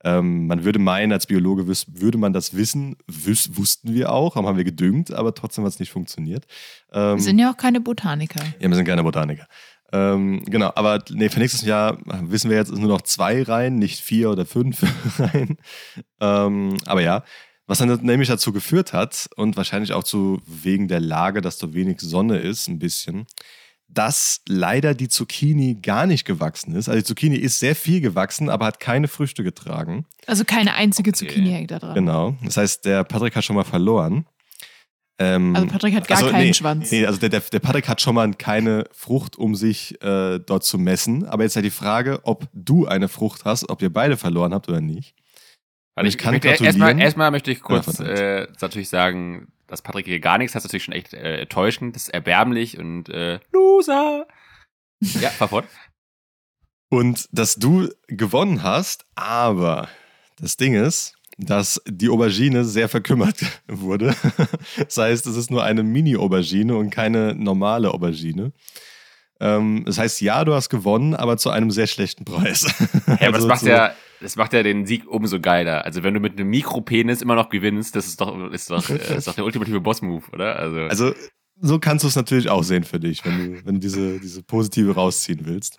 Ähm, 0.03 0.47
man 0.47 0.63
würde 0.63 0.79
meinen, 0.79 1.11
als 1.11 1.25
Biologe 1.25 1.67
würde 1.67 2.17
man 2.17 2.31
das 2.31 2.55
wissen, 2.55 2.95
Wüs 3.07 3.57
wussten 3.57 3.93
wir 3.93 4.11
auch, 4.11 4.35
haben 4.35 4.57
wir 4.57 4.63
gedüngt, 4.63 5.11
aber 5.11 5.33
trotzdem 5.33 5.63
hat 5.63 5.73
es 5.73 5.79
nicht 5.79 5.91
funktioniert. 5.91 6.45
Ähm, 6.93 7.15
wir 7.15 7.23
sind 7.23 7.39
ja 7.39 7.51
auch 7.51 7.57
keine 7.57 7.81
Botaniker. 7.81 8.41
Ja, 8.59 8.69
wir 8.69 8.75
sind 8.75 8.85
keine 8.85 9.03
Botaniker. 9.03 9.47
Ähm, 9.93 10.43
genau, 10.45 10.71
aber 10.75 11.03
nee, 11.11 11.29
für 11.29 11.39
nächstes 11.39 11.61
Jahr 11.61 11.97
wissen 12.21 12.49
wir 12.49 12.57
jetzt 12.57 12.73
nur 12.73 12.89
noch 12.89 13.01
zwei 13.01 13.41
Reihen, 13.43 13.79
nicht 13.79 14.01
vier 14.01 14.29
oder 14.29 14.45
fünf 14.45 14.83
Reihen. 15.19 15.57
Ähm, 16.19 16.77
aber 16.85 17.01
ja, 17.01 17.23
was 17.67 17.79
dann 17.79 17.99
nämlich 18.01 18.29
dazu 18.29 18.51
geführt 18.51 18.93
hat 18.93 19.29
und 19.35 19.57
wahrscheinlich 19.57 19.93
auch 19.93 20.03
zu 20.03 20.41
wegen 20.45 20.87
der 20.87 20.99
Lage, 20.99 21.41
dass 21.41 21.57
da 21.57 21.73
wenig 21.73 21.99
Sonne 21.99 22.37
ist, 22.39 22.67
ein 22.67 22.79
bisschen, 22.79 23.27
dass 23.89 24.41
leider 24.47 24.93
die 24.93 25.07
Zucchini 25.07 25.75
gar 25.75 26.05
nicht 26.05 26.25
gewachsen 26.25 26.75
ist. 26.75 26.89
Also 26.89 26.99
die 26.99 27.05
Zucchini 27.05 27.35
ist 27.35 27.59
sehr 27.59 27.75
viel 27.75 28.01
gewachsen, 28.01 28.49
aber 28.49 28.65
hat 28.65 28.79
keine 28.79 29.07
Früchte 29.07 29.43
getragen. 29.43 30.05
Also 30.25 30.43
keine 30.43 30.73
einzige 30.73 31.13
Zucchini 31.13 31.51
hängt 31.51 31.71
da 31.71 31.79
dran. 31.79 31.95
Genau. 31.95 32.35
Das 32.43 32.57
heißt, 32.57 32.85
der 32.85 33.03
Patrick 33.03 33.35
hat 33.35 33.43
schon 33.43 33.55
mal 33.55 33.63
verloren. 33.63 34.25
Ähm, 35.19 35.55
Also 35.55 35.67
Patrick 35.67 35.95
hat 35.95 36.07
gar 36.07 36.17
also, 36.19 36.29
keinen 36.29 36.47
nee, 36.47 36.53
Schwanz. 36.53 36.91
Nee, 36.91 37.05
also 37.05 37.19
der, 37.19 37.29
der, 37.29 37.39
der 37.39 37.59
Patrick 37.59 37.87
hat 37.87 38.01
schon 38.01 38.15
mal 38.15 38.31
keine 38.33 38.85
Frucht, 38.91 39.35
um 39.37 39.55
sich 39.55 40.01
äh, 40.03 40.39
dort 40.39 40.63
zu 40.63 40.77
messen. 40.77 41.25
Aber 41.25 41.43
jetzt 41.43 41.55
halt 41.55 41.65
die 41.65 41.71
Frage, 41.71 42.19
ob 42.23 42.47
du 42.53 42.85
eine 42.85 43.07
Frucht 43.07 43.45
hast, 43.45 43.69
ob 43.69 43.81
ihr 43.81 43.91
beide 43.91 44.17
verloren 44.17 44.53
habt 44.53 44.69
oder 44.69 44.81
nicht. 44.81 45.15
Weil 45.95 46.05
ich 46.05 46.19
kann 46.19 46.33
möchte, 46.33 46.49
gratulieren. 46.49 46.79
erstmal, 46.79 47.01
erstmal 47.01 47.31
möchte 47.31 47.51
ich 47.51 47.61
kurz 47.61 47.97
Ja, 47.97 48.05
äh, 48.05 48.47
natürlich 48.61 48.89
sagen, 48.89 49.51
dass 49.65 49.81
Patrick 49.81 50.05
hier 50.05 50.19
gar 50.19 50.37
nichts 50.37 50.53
hat, 50.53 50.59
ist 50.59 50.65
natürlich 50.65 50.83
schon 50.83 50.93
echt 50.93 51.13
äh, 51.13 51.41
enttäuschend, 51.41 51.95
das 51.95 52.03
ist 52.03 52.09
erbärmlich 52.09 52.77
und 52.77 53.09
äh, 53.09 53.39
Loser. 53.51 54.27
Ja, 54.99 55.29
fahr 55.29 55.47
fort. 55.47 55.65
Und 56.89 57.27
dass 57.31 57.55
du 57.55 57.89
gewonnen 58.07 58.63
hast, 58.63 59.05
aber 59.15 59.89
das 60.39 60.55
Ding 60.55 60.75
ist, 60.75 61.16
dass 61.37 61.81
die 61.87 62.09
Aubergine 62.09 62.65
sehr 62.65 62.89
verkümmert 62.89 63.39
wurde. 63.67 64.15
Das 64.77 64.97
heißt, 64.97 65.27
es 65.27 65.35
ist 65.37 65.51
nur 65.51 65.63
eine 65.63 65.83
Mini-Aubergine 65.83 66.75
und 66.75 66.89
keine 66.89 67.35
normale 67.35 67.91
Aubergine. 67.93 68.51
Ähm, 69.39 69.83
das 69.85 69.99
heißt, 69.99 70.19
ja, 70.21 70.43
du 70.45 70.53
hast 70.53 70.69
gewonnen, 70.69 71.13
aber 71.15 71.37
zu 71.37 71.49
einem 71.51 71.69
sehr 71.69 71.85
schlechten 71.87 72.25
Preis. 72.25 72.63
Ja, 73.05 73.13
aber 73.27 73.31
das 73.31 73.33
Also 73.35 73.47
macht 73.47 73.59
zu- 73.59 73.69
ja, 73.69 73.91
das 74.19 74.35
macht 74.35 74.53
ja 74.53 74.63
den 74.63 74.87
Sieg 74.87 75.07
umso 75.07 75.39
geiler. 75.39 75.85
Also 75.85 76.01
wenn 76.01 76.15
du 76.15 76.19
mit 76.19 76.39
einem 76.39 76.49
Mikropenis 76.49 77.21
immer 77.21 77.35
noch 77.35 77.49
gewinnst, 77.49 77.95
das 77.95 78.07
ist 78.07 78.19
doch, 78.19 78.49
ist 78.51 78.71
doch, 78.71 78.89
äh, 78.89 79.17
ist 79.17 79.27
doch 79.27 79.35
der 79.35 79.45
ultimative 79.45 79.79
Boss-Move, 79.79 80.23
oder? 80.33 80.55
Also, 80.57 80.77
Also, 80.81 81.13
so 81.61 81.77
kannst 81.77 82.03
du 82.03 82.07
es 82.07 82.15
natürlich 82.15 82.49
auch 82.49 82.63
sehen 82.63 82.83
für 82.83 82.99
dich, 82.99 83.23
wenn 83.25 83.37
du, 83.37 83.65
wenn 83.65 83.75
du 83.75 83.79
diese, 83.79 84.19
diese 84.19 84.41
positive 84.41 84.95
rausziehen 84.95 85.41
willst. 85.45 85.77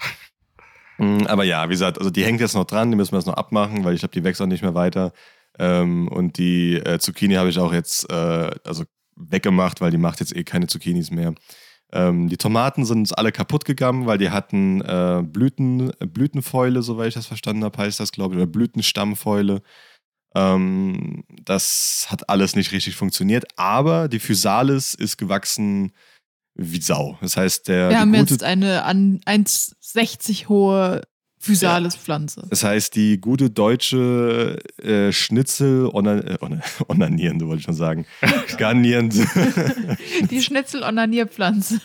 Mm, 0.98 1.26
Aber 1.26 1.42
ja, 1.42 1.64
wie 1.68 1.72
gesagt, 1.72 1.98
also 1.98 2.10
die 2.10 2.24
hängt 2.24 2.40
jetzt 2.40 2.54
noch 2.54 2.64
dran, 2.64 2.90
die 2.92 2.96
müssen 2.96 3.10
wir 3.12 3.18
jetzt 3.18 3.26
noch 3.26 3.34
abmachen, 3.36 3.84
weil 3.84 3.94
ich 3.94 4.00
glaube, 4.00 4.20
die 4.20 4.40
auch 4.42 4.46
nicht 4.46 4.62
mehr 4.62 4.74
weiter. 4.74 5.12
Ähm, 5.58 6.08
und 6.08 6.38
die 6.38 6.74
äh, 6.74 6.98
Zucchini 6.98 7.34
habe 7.34 7.50
ich 7.50 7.58
auch 7.58 7.72
jetzt 7.72 8.10
äh, 8.10 8.50
also 8.64 8.84
weggemacht, 9.16 9.80
weil 9.80 9.90
die 9.90 9.98
macht 9.98 10.20
jetzt 10.20 10.34
eh 10.34 10.44
keine 10.44 10.66
Zucchinis 10.66 11.10
mehr. 11.10 11.34
Ähm, 11.92 12.28
die 12.28 12.36
Tomaten 12.36 12.84
sind 12.84 12.98
uns 12.98 13.12
alle 13.12 13.32
kaputt 13.32 13.64
gegangen, 13.64 14.06
weil 14.06 14.18
die 14.18 14.30
hatten 14.30 14.82
äh, 14.82 15.22
Blüten, 15.24 15.90
Blütenfäule, 16.00 16.82
soweit 16.82 17.08
ich 17.08 17.14
das 17.14 17.26
verstanden 17.26 17.64
habe, 17.64 17.78
heißt 17.78 17.98
das, 17.98 18.12
glaube 18.12 18.34
ich, 18.34 18.38
oder 18.38 18.46
Blütenstammfäule. 18.46 19.62
Ähm, 20.34 21.24
das 21.44 22.06
hat 22.10 22.28
alles 22.28 22.54
nicht 22.54 22.72
richtig 22.72 22.94
funktioniert, 22.94 23.46
aber 23.56 24.08
die 24.08 24.18
Physalis 24.18 24.92
ist 24.94 25.16
gewachsen 25.16 25.92
wie 26.54 26.80
Sau. 26.80 27.16
Das 27.22 27.36
heißt, 27.36 27.68
der 27.68 27.88
Wir 27.88 28.00
haben 28.00 28.12
gute, 28.12 28.34
jetzt 28.34 28.42
eine 28.42 28.84
an 28.84 29.20
1,60 29.24 30.48
hohe 30.48 31.02
Physalis-Pflanze. 31.52 32.42
das 32.50 32.62
heißt, 32.64 32.94
die 32.96 33.20
gute 33.20 33.50
deutsche 33.50 34.58
äh, 34.82 35.12
Schnitzel 35.12 35.86
onan, 35.92 36.22
äh, 36.26 36.36
onan- 36.40 36.62
onanierende, 36.88 37.46
wollte 37.46 37.60
ich 37.60 37.64
schon 37.66 37.74
sagen, 37.74 38.06
garnierende, 38.58 39.26
Die 40.30 40.40
Schnitzel-Onanierpflanze. 40.42 41.80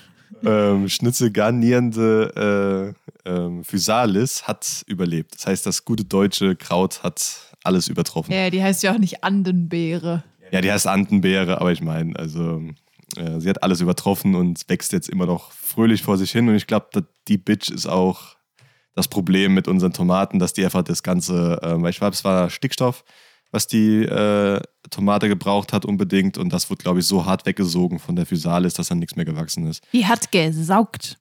ähm, 0.46 0.90
Schnitzel 0.90 1.32
garnierende 1.32 2.94
äh, 3.26 3.30
ähm, 3.30 3.64
Physalis 3.64 4.48
hat 4.48 4.84
überlebt. 4.88 5.36
Das 5.36 5.48
heißt, 5.48 5.66
das 5.66 5.86
gute 5.86 6.04
deutsche 6.06 6.56
Kraut 6.56 7.04
hat 7.04 7.22
alles 7.64 7.88
übertroffen. 7.88 8.34
Ja, 8.34 8.50
die 8.50 8.62
heißt 8.62 8.84
ja 8.84 8.94
auch 8.94 8.98
nicht 9.00 9.24
Andenbeere. 9.24 10.24
Ja, 10.52 10.62
die 10.62 10.72
heißt 10.72 10.86
Antenbeere, 10.88 11.60
aber 11.62 11.72
ich 11.72 11.82
meine, 11.82 12.16
also 12.18 12.62
äh, 13.16 13.40
sie 13.40 13.50
hat 13.50 13.64
alles 13.64 13.80
übertroffen 13.82 14.36
und 14.36 14.62
wächst 14.68 14.92
jetzt 14.92 15.10
immer 15.10 15.26
noch 15.26 15.52
fröhlich 15.52 16.04
vor 16.04 16.18
sich 16.18 16.32
hin. 16.32 16.50
Und 16.50 16.56
ich 16.56 16.68
glaube, 16.68 17.06
die 17.28 17.38
Bitch 17.38 17.70
ist 17.72 17.88
auch 17.88 18.33
das 18.96 19.08
Problem 19.08 19.54
mit 19.54 19.68
unseren 19.68 19.94
Tomaten, 19.94 20.40
dass 20.40 20.54
die 20.54 20.64
einfach 20.64 20.84
das 20.84 21.04
Ganze, 21.04 21.60
äh, 21.62 21.82
weil 21.82 21.90
ich 21.90 21.98
glaube, 21.98 22.14
es 22.14 22.24
war 22.24 22.50
Stickstoff, 22.50 23.04
was 23.52 23.68
die 23.68 24.04
äh, 24.04 24.60
Tomate 24.90 25.28
gebraucht 25.28 25.74
hat 25.74 25.86
unbedingt. 25.86 26.38
Und 26.38 26.52
das 26.52 26.70
wurde, 26.70 26.84
glaube 26.84 27.00
ich, 27.00 27.06
so 27.06 27.26
hart 27.26 27.46
weggesogen 27.46 28.00
von 28.00 28.16
der 28.16 28.26
Physalis, 28.26 28.74
dass 28.74 28.88
dann 28.88 29.00
nichts 29.00 29.16
mehr 29.16 29.26
gewachsen 29.26 29.68
ist. 29.68 29.84
Die 29.94 30.06
hat 30.06 30.32
gesaugt. 30.32 31.18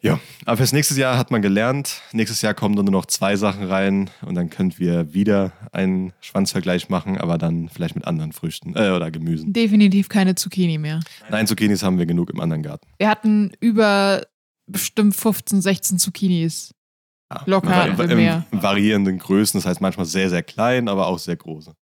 Ja, 0.00 0.20
aber 0.44 0.58
fürs 0.58 0.72
nächste 0.72 0.94
Jahr 0.94 1.18
hat 1.18 1.30
man 1.30 1.42
gelernt. 1.42 2.02
Nächstes 2.12 2.42
Jahr 2.42 2.54
kommen 2.54 2.76
dann 2.76 2.84
nur 2.84 2.92
noch 2.92 3.06
zwei 3.06 3.36
Sachen 3.36 3.64
rein 3.64 4.10
und 4.22 4.34
dann 4.34 4.48
können 4.48 4.78
wir 4.78 5.12
wieder 5.12 5.52
einen 5.72 6.12
Schwanzvergleich 6.20 6.88
machen, 6.88 7.18
aber 7.18 7.36
dann 7.38 7.68
vielleicht 7.68 7.96
mit 7.96 8.06
anderen 8.06 8.32
Früchten 8.32 8.76
äh, 8.76 8.90
oder 8.90 9.10
Gemüsen. 9.10 9.52
Definitiv 9.52 10.08
keine 10.08 10.34
Zucchini 10.34 10.78
mehr. 10.78 11.00
Nein, 11.30 11.46
Zucchinis 11.46 11.82
haben 11.82 11.98
wir 11.98 12.06
genug 12.06 12.30
im 12.30 12.40
anderen 12.40 12.62
Garten. 12.62 12.86
Wir 12.98 13.08
hatten 13.08 13.52
über 13.60 14.22
bestimmt 14.66 15.16
15, 15.16 15.62
16 15.62 15.98
Zucchinis. 15.98 16.74
Ja. 17.30 17.42
Locker 17.46 17.98
wir 17.98 18.10
in 18.10 18.16
mehr. 18.16 18.46
variierenden 18.52 19.18
Größen, 19.18 19.60
das 19.60 19.66
heißt 19.66 19.80
manchmal 19.80 20.06
sehr, 20.06 20.30
sehr 20.30 20.42
klein, 20.42 20.88
aber 20.88 21.06
auch 21.06 21.18
sehr 21.18 21.36
große. 21.36 21.74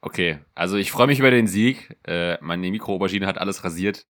okay. 0.00 0.38
Also 0.54 0.76
ich 0.76 0.92
freue 0.92 1.06
mich 1.08 1.18
über 1.18 1.30
den 1.30 1.46
Sieg. 1.46 1.96
Äh, 2.06 2.38
meine 2.40 2.70
Mikroaubergine 2.70 3.26
hat 3.26 3.38
alles 3.38 3.64
rasiert. 3.64 4.06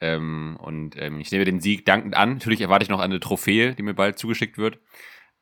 Ähm, 0.00 0.56
und 0.60 0.96
ähm, 1.00 1.20
ich 1.20 1.30
nehme 1.30 1.44
den 1.44 1.60
Sieg 1.60 1.86
dankend 1.86 2.16
an. 2.16 2.34
Natürlich 2.34 2.60
erwarte 2.60 2.82
ich 2.82 2.88
noch 2.90 3.00
eine 3.00 3.20
Trophäe, 3.20 3.74
die 3.76 3.82
mir 3.84 3.94
bald 3.94 4.18
zugeschickt 4.18 4.58
wird. 4.58 4.80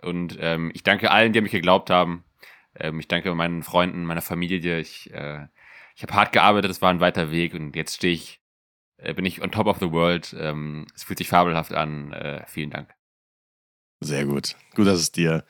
Und 0.03 0.37
ähm, 0.41 0.71
ich 0.75 0.83
danke 0.83 1.11
allen, 1.11 1.33
die 1.33 1.39
an 1.39 1.45
mich 1.45 1.53
geglaubt 1.53 1.89
haben. 1.91 2.25
Ähm, 2.75 3.01
ich 3.01 3.09
danke 3.09 3.35
meinen 3.35 3.63
Freunden, 3.63 4.05
meiner 4.05 4.23
Familie. 4.23 4.79
Ich, 4.81 5.11
äh, 5.13 5.47
ich 5.97 6.03
habe 6.03 6.15
hart 6.15 6.33
gearbeitet, 6.33 6.71
es 6.71 6.83
war 6.83 6.91
ein 6.91 7.01
weiter 7.01 7.31
Weg 7.31 7.55
und 7.55 7.75
jetzt 7.77 7.97
stehe 7.97 8.13
ich, 8.13 8.43
äh, 8.99 9.15
bin 9.15 9.25
ich 9.25 9.43
on 9.43 9.51
top 9.51 9.67
of 9.67 9.79
the 9.81 9.91
world. 9.91 10.37
Ähm, 10.39 10.87
es 10.95 11.05
fühlt 11.05 11.19
sich 11.19 11.29
fabelhaft 11.29 11.73
an. 11.73 12.13
Äh, 12.13 12.45
vielen 12.47 12.71
Dank. 12.71 12.95
Sehr 14.01 14.25
gut. 14.25 14.57
Gut, 14.75 14.87
dass 14.87 15.01
es 15.01 15.13
dir, 15.13 15.45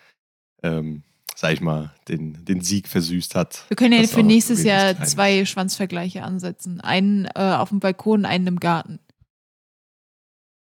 ähm, 0.63 1.03
sag 1.37 1.53
ich 1.53 1.61
mal, 1.61 1.95
den, 2.09 2.45
den 2.45 2.61
Sieg 2.61 2.89
versüßt 2.89 3.35
hat. 3.35 3.65
Wir 3.69 3.77
können 3.77 3.93
ja 3.93 4.07
für 4.07 4.23
nächstes 4.23 4.65
Jahr 4.65 5.03
zwei 5.05 5.45
Schwanzvergleiche 5.45 6.23
ansetzen. 6.23 6.81
Einen 6.81 7.27
äh, 7.27 7.55
auf 7.57 7.69
dem 7.69 7.81
Balkon, 7.81 8.25
einen 8.25 8.47
im 8.47 8.61
Garten. 8.61 8.99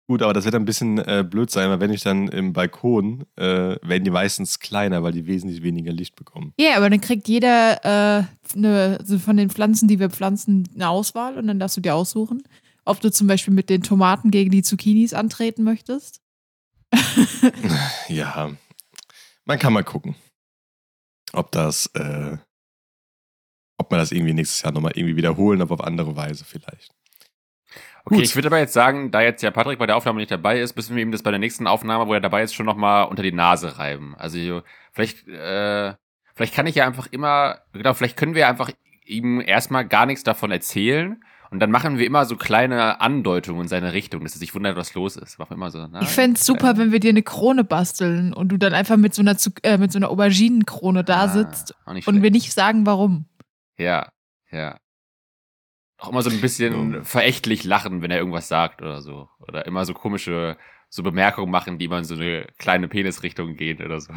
Gut, 0.07 0.21
aber 0.21 0.33
das 0.33 0.43
wird 0.43 0.55
ein 0.55 0.65
bisschen 0.65 0.97
äh, 0.97 1.25
blöd 1.27 1.49
sein, 1.49 1.69
weil 1.69 1.79
wenn 1.79 1.93
ich 1.93 2.03
dann 2.03 2.27
im 2.27 2.51
Balkon, 2.51 3.23
äh, 3.37 3.77
werden 3.81 4.03
die 4.03 4.11
meistens 4.11 4.59
kleiner, 4.59 5.01
weil 5.01 5.13
die 5.13 5.27
wesentlich 5.27 5.63
weniger 5.63 5.93
Licht 5.93 6.15
bekommen. 6.17 6.53
Ja, 6.59 6.75
aber 6.75 6.89
dann 6.89 6.99
kriegt 6.99 7.27
jeder 7.29 7.85
äh, 7.85 8.23
eine, 8.55 8.97
also 8.99 9.17
von 9.17 9.37
den 9.37 9.49
Pflanzen, 9.49 9.87
die 9.87 9.99
wir 9.99 10.09
pflanzen, 10.09 10.67
eine 10.75 10.89
Auswahl 10.89 11.37
und 11.37 11.47
dann 11.47 11.57
darfst 11.57 11.77
du 11.77 11.81
dir 11.81 11.95
aussuchen, 11.95 12.43
ob 12.83 12.99
du 12.99 13.11
zum 13.11 13.27
Beispiel 13.27 13.53
mit 13.53 13.69
den 13.69 13.81
Tomaten 13.81 14.29
gegen 14.29 14.51
die 14.51 14.61
Zucchinis 14.61 15.13
antreten 15.13 15.63
möchtest. 15.63 16.22
Ja, 18.07 18.51
man 19.45 19.59
kann 19.59 19.73
mal 19.73 19.83
gucken, 19.83 20.15
ob 21.33 21.51
das, 21.51 21.87
äh, 21.95 22.37
ob 23.77 23.91
man 23.91 23.99
das 23.99 24.11
irgendwie 24.11 24.33
nächstes 24.33 24.61
Jahr 24.61 24.71
nochmal 24.71 24.93
irgendwie 24.95 25.15
wiederholen, 25.15 25.61
aber 25.61 25.73
auf 25.73 25.83
andere 25.83 26.15
Weise 26.15 26.45
vielleicht. 26.45 26.93
Okay, 28.05 28.15
Gut. 28.15 28.23
ich 28.25 28.35
würde 28.35 28.49
aber 28.49 28.59
jetzt 28.59 28.73
sagen, 28.73 29.11
da 29.11 29.21
jetzt 29.21 29.41
ja 29.43 29.51
Patrick 29.51 29.79
bei 29.79 29.85
der 29.85 29.95
Aufnahme 29.95 30.19
nicht 30.19 30.31
dabei 30.31 30.59
ist, 30.59 30.75
müssen 30.75 30.95
wir 30.95 31.03
ihm 31.03 31.11
das 31.11 31.23
bei 31.23 31.31
der 31.31 31.39
nächsten 31.39 31.67
Aufnahme, 31.67 32.07
wo 32.07 32.13
er 32.13 32.19
dabei 32.19 32.43
ist, 32.43 32.53
schon 32.53 32.65
nochmal 32.65 33.07
unter 33.07 33.23
die 33.23 33.31
Nase 33.31 33.77
reiben. 33.77 34.15
Also 34.17 34.61
vielleicht, 34.91 35.25
äh, 35.27 35.93
vielleicht 36.35 36.53
kann 36.53 36.67
ich 36.67 36.75
ja 36.75 36.85
einfach 36.85 37.07
immer, 37.07 37.61
genau, 37.71 37.93
vielleicht 37.93 38.17
können 38.17 38.35
wir 38.35 38.49
einfach 38.49 38.71
ihm 39.05 39.39
erstmal 39.39 39.87
gar 39.87 40.05
nichts 40.05 40.23
davon 40.23 40.51
erzählen 40.51 41.23
und 41.53 41.59
dann 41.59 41.71
machen 41.71 41.97
wir 41.99 42.05
immer 42.05 42.25
so 42.25 42.35
kleine 42.35 42.99
Andeutungen 42.99 43.61
in 43.61 43.67
seine 43.67 43.93
Richtung, 43.93 44.23
dass 44.23 44.33
er 44.35 44.39
sich 44.39 44.53
wundert, 44.55 44.75
was 44.75 44.93
los 44.95 45.15
ist. 45.15 45.37
Machen 45.39 45.51
wir 45.51 45.55
immer 45.55 45.69
so, 45.71 45.87
na, 45.89 46.01
Ich 46.01 46.09
fände 46.09 46.37
es 46.39 46.45
super, 46.45 46.77
wenn 46.77 46.91
wir 46.91 46.99
dir 46.99 47.09
eine 47.11 47.21
Krone 47.23 47.63
basteln 47.63 48.33
und 48.33 48.49
du 48.49 48.57
dann 48.57 48.73
einfach 48.73 48.97
mit 48.97 49.13
so 49.13 49.21
einer, 49.21 49.37
äh, 49.61 49.77
mit 49.77 49.91
so 49.91 49.99
einer 49.99 50.09
Auberginenkrone 50.09 51.03
da 51.03 51.21
Ah, 51.23 51.27
sitzt 51.29 51.75
und 51.85 51.95
wir 51.95 52.01
schlecht. 52.01 52.33
nicht 52.33 52.53
sagen, 52.53 52.85
warum. 52.85 53.27
Ja, 53.77 54.11
ja. 54.51 54.77
Auch 55.99 56.09
immer 56.09 56.21
so 56.23 56.29
ein 56.31 56.41
bisschen 56.41 56.95
Ja. 56.95 57.03
verächtlich 57.03 57.63
lachen, 57.63 58.01
wenn 58.01 58.11
er 58.11 58.17
irgendwas 58.17 58.47
sagt 58.47 58.81
oder 58.81 59.01
so. 59.01 59.29
Oder 59.39 59.65
immer 59.67 59.85
so 59.85 59.93
komische 59.93 60.57
so 60.89 61.01
Bemerkungen 61.03 61.51
machen, 61.51 61.77
die 61.77 61.87
mal 61.87 61.99
in 61.99 62.03
so 62.03 62.15
eine 62.15 62.47
kleine 62.57 62.87
Penisrichtung 62.87 63.55
gehen 63.55 63.81
oder 63.83 64.01
so. 64.01 64.11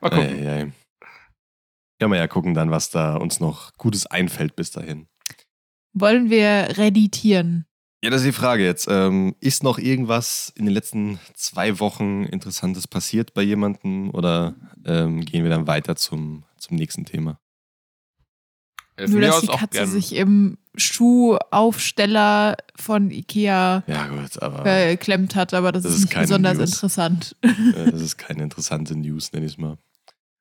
Mal 0.00 0.10
gucken. 0.10 0.46
Äh, 0.46 0.70
ja. 2.00 2.04
Können 2.06 2.12
wir 2.12 2.18
ja 2.18 2.28
gucken 2.28 2.54
dann, 2.54 2.70
was 2.70 2.90
da 2.90 3.16
uns 3.16 3.40
noch 3.40 3.72
Gutes 3.76 4.06
einfällt 4.06 4.56
bis 4.56 4.70
dahin. 4.70 5.06
Wollen 5.92 6.30
wir 6.30 6.76
reditieren? 6.78 7.66
Ja, 8.02 8.08
das 8.10 8.22
ist 8.22 8.28
die 8.28 8.32
Frage 8.32 8.64
jetzt. 8.64 8.86
Ähm, 8.90 9.34
ist 9.40 9.62
noch 9.62 9.78
irgendwas 9.78 10.50
in 10.56 10.64
den 10.64 10.72
letzten 10.72 11.18
zwei 11.34 11.78
Wochen 11.80 12.24
Interessantes 12.24 12.88
passiert 12.88 13.34
bei 13.34 13.42
jemandem 13.42 14.08
oder 14.10 14.54
ähm, 14.86 15.20
gehen 15.24 15.42
wir 15.44 15.50
dann 15.50 15.66
weiter 15.66 15.96
zum, 15.96 16.44
zum 16.56 16.76
nächsten 16.76 17.04
Thema? 17.04 17.38
Äh, 18.96 19.06
Nur, 19.08 19.20
dass 19.20 19.42
die 19.42 19.48
Katze 19.48 19.68
gern. 19.80 19.90
sich 19.90 20.14
im 20.14 20.56
Schuhaufsteller 20.76 22.56
von 22.76 23.10
Ikea 23.10 23.82
Ja, 23.86 24.06
gut, 24.06 24.40
aber 24.42 24.62
geklemmt 24.88 25.34
hat, 25.34 25.52
aber 25.54 25.72
das, 25.72 25.82
Das 25.82 25.92
ist 25.92 25.98
ist 25.98 26.04
nicht 26.04 26.12
keine 26.14 26.26
besonders 26.26 26.58
News. 26.58 26.70
interessant. 26.72 27.36
äh, 27.42 27.90
das 27.90 28.00
ist 28.00 28.16
keine 28.16 28.42
interessante 28.42 28.96
News, 28.96 29.32
nenn 29.32 29.44
ich 29.44 29.52
es 29.52 29.58
mal. 29.58 29.76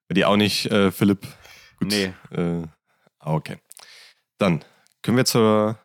Bei 0.08 0.14
dir 0.16 0.30
auch 0.30 0.38
nicht, 0.38 0.66
äh, 0.68 0.92
Philipp? 0.92 1.28
Gut. 1.80 1.90
Nee. 1.90 2.14
Äh, 2.32 2.68
ah, 3.20 3.34
okay. 3.34 3.58
Dann 4.38 4.64
können 5.02 5.18
wir 5.18 5.26
zur, 5.26 5.80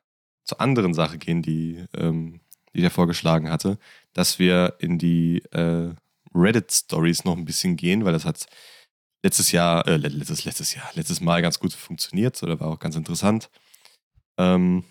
zur 0.45 0.61
anderen 0.61 0.95
Sache 0.95 1.18
gehen, 1.18 1.42
die, 1.42 1.84
ähm, 1.95 2.40
die 2.72 2.78
ich 2.78 2.84
ja 2.84 2.90
vorgeschlagen 2.90 3.51
hatte, 3.51 3.78
dass 4.12 4.38
wir 4.38 4.74
in 4.78 4.99
die 4.99 5.42
äh, 5.53 5.92
Reddit-Stories 6.34 7.24
noch 7.24 7.36
ein 7.36 7.45
bisschen 7.45 7.76
gehen, 7.76 8.05
weil 8.05 8.12
das 8.12 8.24
hat 8.24 8.47
letztes 9.22 9.53
Jahr, 9.53 9.86
äh, 9.86 9.97
letztes, 9.97 10.45
letztes 10.45 10.74
Jahr, 10.74 10.90
letztes 10.95 11.20
Mal 11.20 11.42
ganz 11.42 11.59
gut 11.59 11.72
funktioniert 11.72 12.42
oder 12.42 12.59
war 12.61 12.68
auch 12.68 12.78
ganz 12.78 12.97
interessant. 12.97 13.51
Ähm, 14.36 14.84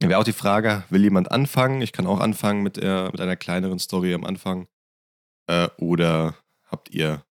Wäre 0.00 0.18
auch 0.18 0.24
die 0.24 0.32
Frage, 0.32 0.82
will 0.90 1.02
jemand 1.04 1.30
anfangen? 1.30 1.80
Ich 1.80 1.92
kann 1.92 2.08
auch 2.08 2.18
anfangen 2.18 2.62
mit, 2.62 2.76
der, 2.76 3.10
mit 3.12 3.20
einer 3.20 3.36
kleineren 3.36 3.78
Story 3.78 4.12
am 4.14 4.24
Anfang. 4.24 4.66
Äh, 5.46 5.68
oder 5.78 6.34
habt 6.66 6.90
ihr 6.90 7.24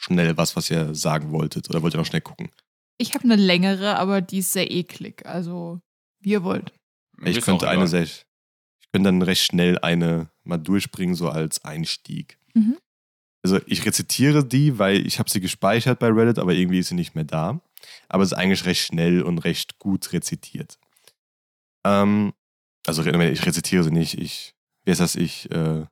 schnell 0.00 0.36
was, 0.36 0.56
was 0.56 0.70
ihr 0.70 0.94
sagen 0.94 1.32
wolltet? 1.32 1.68
Oder 1.68 1.82
wollt 1.82 1.94
ihr 1.94 1.98
noch 1.98 2.06
schnell 2.06 2.20
gucken? 2.22 2.50
Ich 2.98 3.14
habe 3.14 3.24
eine 3.24 3.36
längere, 3.36 3.96
aber 3.98 4.20
die 4.20 4.38
ist 4.38 4.52
sehr 4.52 4.70
eklig. 4.70 5.26
Also, 5.26 5.80
wie 6.20 6.30
ihr 6.30 6.42
wollt. 6.44 6.72
Ich 7.24 7.40
könnte 7.42 7.68
eine 7.68 7.86
sehr, 7.88 8.02
ich 8.04 8.24
könnte 8.92 9.08
dann 9.08 9.22
recht 9.22 9.42
schnell 9.42 9.78
eine 9.80 10.30
mal 10.44 10.58
durchbringen, 10.58 11.14
so 11.14 11.28
als 11.28 11.64
Einstieg. 11.64 12.38
Mhm. 12.54 12.78
Also 13.44 13.60
ich 13.66 13.84
rezitiere 13.84 14.44
die, 14.44 14.78
weil 14.78 15.06
ich 15.06 15.18
habe 15.18 15.30
sie 15.30 15.40
gespeichert 15.40 15.98
bei 16.00 16.08
Reddit, 16.08 16.38
aber 16.38 16.54
irgendwie 16.54 16.78
ist 16.80 16.88
sie 16.88 16.94
nicht 16.94 17.14
mehr 17.14 17.24
da. 17.24 17.60
Aber 18.08 18.22
es 18.24 18.32
ist 18.32 18.38
eigentlich 18.38 18.64
recht 18.66 18.84
schnell 18.84 19.22
und 19.22 19.38
recht 19.38 19.78
gut 19.78 20.12
rezitiert. 20.12 20.78
Ähm, 21.86 22.32
also 22.86 23.04
ich 23.04 23.46
rezitiere 23.46 23.84
sie 23.84 23.90
nicht, 23.92 24.18
ich, 24.18 24.54
wie 24.84 24.90
ist 24.90 25.00
das, 25.00 25.14
ich, 25.14 25.50
äh, 25.52 25.86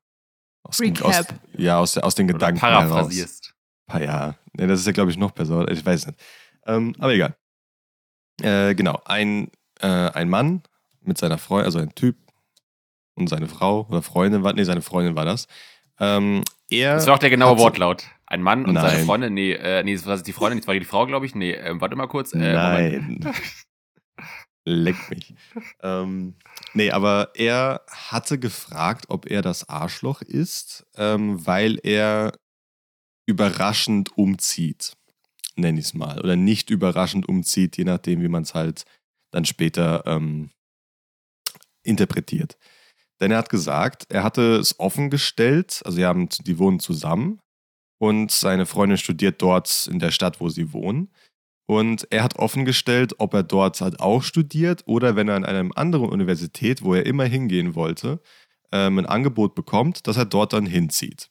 aus, 0.64 0.78
den- 0.78 1.00
aus, 1.02 1.24
ja, 1.56 1.78
aus, 1.78 1.92
der- 1.92 2.04
aus 2.04 2.14
den 2.16 2.26
Oder 2.26 2.34
Gedanken 2.34 2.60
heraus. 2.60 3.14
Paraphrasierst. 3.86 3.88
Pa- 3.88 4.00
Ja, 4.00 4.34
ne, 4.54 4.66
das 4.66 4.80
ist 4.80 4.86
ja, 4.86 4.92
glaube 4.92 5.10
ich, 5.10 5.16
noch 5.16 5.30
besser. 5.32 5.70
Ich 5.70 5.84
weiß 5.84 6.06
nicht. 6.08 6.18
Ähm, 6.66 6.94
aber 6.98 7.12
egal. 7.14 7.36
Äh, 8.42 8.74
genau, 8.74 9.00
ein, 9.04 9.50
äh, 9.80 9.86
ein 9.86 10.28
Mann 10.28 10.62
mit 11.02 11.16
seiner 11.18 11.38
Freundin, 11.38 11.66
also 11.66 11.78
ein 11.78 11.94
Typ 11.94 12.16
und 13.14 13.28
seine 13.28 13.48
Frau 13.48 13.86
oder 13.88 14.02
Freundin 14.02 14.42
war, 14.42 14.52
nee, 14.52 14.64
seine 14.64 14.82
Freundin 14.82 15.16
war 15.16 15.24
das. 15.24 15.46
Ähm, 15.98 16.42
er 16.68 16.96
Das 16.96 17.06
war 17.06 17.14
auch 17.14 17.18
der 17.18 17.30
genaue 17.30 17.56
Wortlaut. 17.58 18.04
Ein 18.26 18.42
Mann 18.42 18.66
und 18.66 18.74
seine 18.74 18.94
Nein. 18.96 19.04
Freundin, 19.06 19.34
nee, 19.34 19.52
äh, 19.52 19.82
nee, 19.84 19.94
das 19.94 20.04
war 20.04 20.18
die 20.18 20.32
Freundin, 20.32 20.58
das 20.58 20.66
war 20.66 20.74
die 20.74 20.84
Frau, 20.84 21.06
glaube 21.06 21.24
ich. 21.26 21.34
Nee, 21.34 21.52
ähm, 21.52 21.80
warte 21.80 21.94
mal 21.96 22.08
kurz. 22.08 22.34
Äh. 22.34 22.38
Nein. 22.52 23.32
Leck 24.68 24.96
mich. 25.10 25.32
ähm, 25.82 26.34
nee, 26.74 26.90
aber 26.90 27.30
er 27.34 27.82
hatte 27.88 28.36
gefragt, 28.38 29.04
ob 29.08 29.30
er 29.30 29.40
das 29.40 29.68
Arschloch 29.68 30.22
ist, 30.22 30.84
ähm, 30.96 31.46
weil 31.46 31.78
er 31.84 32.32
überraschend 33.26 34.16
umzieht, 34.16 34.96
nenne 35.56 35.80
ich 35.80 35.86
es 35.86 35.94
mal. 35.94 36.20
Oder 36.20 36.36
nicht 36.36 36.70
überraschend 36.70 37.28
umzieht, 37.28 37.76
je 37.76 37.84
nachdem, 37.84 38.22
wie 38.22 38.28
man 38.28 38.44
es 38.44 38.54
halt 38.54 38.84
dann 39.32 39.44
später 39.44 40.04
ähm, 40.06 40.50
interpretiert. 41.82 42.56
Denn 43.20 43.30
er 43.30 43.38
hat 43.38 43.48
gesagt, 43.48 44.06
er 44.10 44.22
hatte 44.22 44.56
es 44.56 44.78
offen 44.78 45.10
gestellt, 45.10 45.82
also 45.84 46.02
haben, 46.02 46.28
die 46.46 46.58
wohnen 46.58 46.80
zusammen 46.80 47.40
und 47.98 48.30
seine 48.30 48.66
Freundin 48.66 48.98
studiert 48.98 49.40
dort 49.40 49.88
in 49.90 49.98
der 49.98 50.10
Stadt, 50.10 50.40
wo 50.40 50.48
sie 50.48 50.72
wohnen. 50.72 51.10
Und 51.66 52.06
er 52.10 52.22
hat 52.22 52.36
offengestellt, 52.36 53.14
ob 53.18 53.34
er 53.34 53.42
dort 53.42 53.80
halt 53.80 53.98
auch 54.00 54.22
studiert 54.22 54.84
oder 54.86 55.16
wenn 55.16 55.28
er 55.28 55.36
an 55.36 55.44
einer 55.44 55.76
anderen 55.76 56.08
Universität, 56.08 56.82
wo 56.82 56.94
er 56.94 57.06
immer 57.06 57.24
hingehen 57.24 57.74
wollte, 57.74 58.20
ähm, 58.70 58.98
ein 58.98 59.06
Angebot 59.06 59.54
bekommt, 59.54 60.06
dass 60.06 60.16
er 60.16 60.26
dort 60.26 60.52
dann 60.52 60.66
hinzieht. 60.66 61.28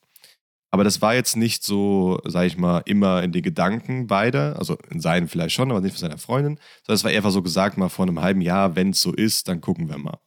Aber 0.75 0.83
das 0.83 1.01
war 1.01 1.15
jetzt 1.15 1.37
nicht 1.37 1.63
so, 1.63 2.19
sag 2.25 2.47
ich 2.47 2.57
mal, 2.57 2.79
immer 2.79 3.23
in 3.23 3.31
den 3.31 3.41
Gedanken 3.41 4.07
beider, 4.07 4.59
also 4.59 4.77
in 4.91 4.99
seinen 4.99 5.29
vielleicht 5.29 5.55
schon, 5.55 5.71
aber 5.71 5.79
nicht 5.79 5.93
für 5.93 5.99
seine 5.99 6.17
Freundin, 6.17 6.59
sondern 6.85 6.95
es 6.95 7.03
war 7.05 7.11
einfach 7.11 7.31
so 7.31 7.41
gesagt, 7.41 7.77
mal 7.77 7.87
vor 7.87 8.03
einem 8.03 8.21
halben 8.21 8.41
Jahr, 8.41 8.75
wenn 8.75 8.89
es 8.89 8.99
so 8.99 9.13
ist, 9.13 9.47
dann 9.47 9.61
gucken 9.61 9.87
wir 9.87 9.97
mal. 9.97 10.19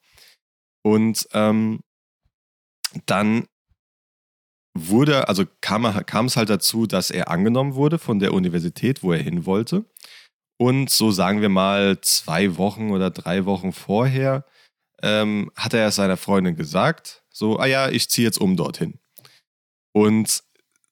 Und 0.83 1.29
ähm, 1.35 1.81
dann 3.05 3.45
wurde, 4.75 5.29
also 5.29 5.45
kam, 5.61 5.83
kam 6.07 6.25
es 6.25 6.39
halt 6.39 6.49
dazu, 6.49 6.87
dass 6.87 7.11
er 7.11 7.29
angenommen 7.29 7.75
wurde 7.75 7.99
von 7.99 8.19
der 8.19 8.33
Universität, 8.33 9.03
wo 9.03 9.13
er 9.13 9.23
hin 9.23 9.45
wollte. 9.45 9.85
Und 10.59 10.89
so 10.89 11.11
sagen 11.11 11.43
wir 11.43 11.51
mal 11.51 12.01
zwei 12.01 12.57
Wochen 12.57 12.91
oder 12.91 13.11
drei 13.11 13.45
Wochen 13.45 13.75
vorher 13.75 14.47
ähm, 15.03 15.51
hat 15.57 15.75
er 15.75 15.89
es 15.89 15.97
seiner 15.97 16.17
Freundin 16.17 16.57
gesagt, 16.57 17.23
so, 17.29 17.59
ah 17.59 17.67
ja, 17.67 17.91
ich 17.91 18.09
ziehe 18.09 18.27
jetzt 18.27 18.41
um 18.41 18.57
dorthin. 18.57 18.99
Und 19.93 20.43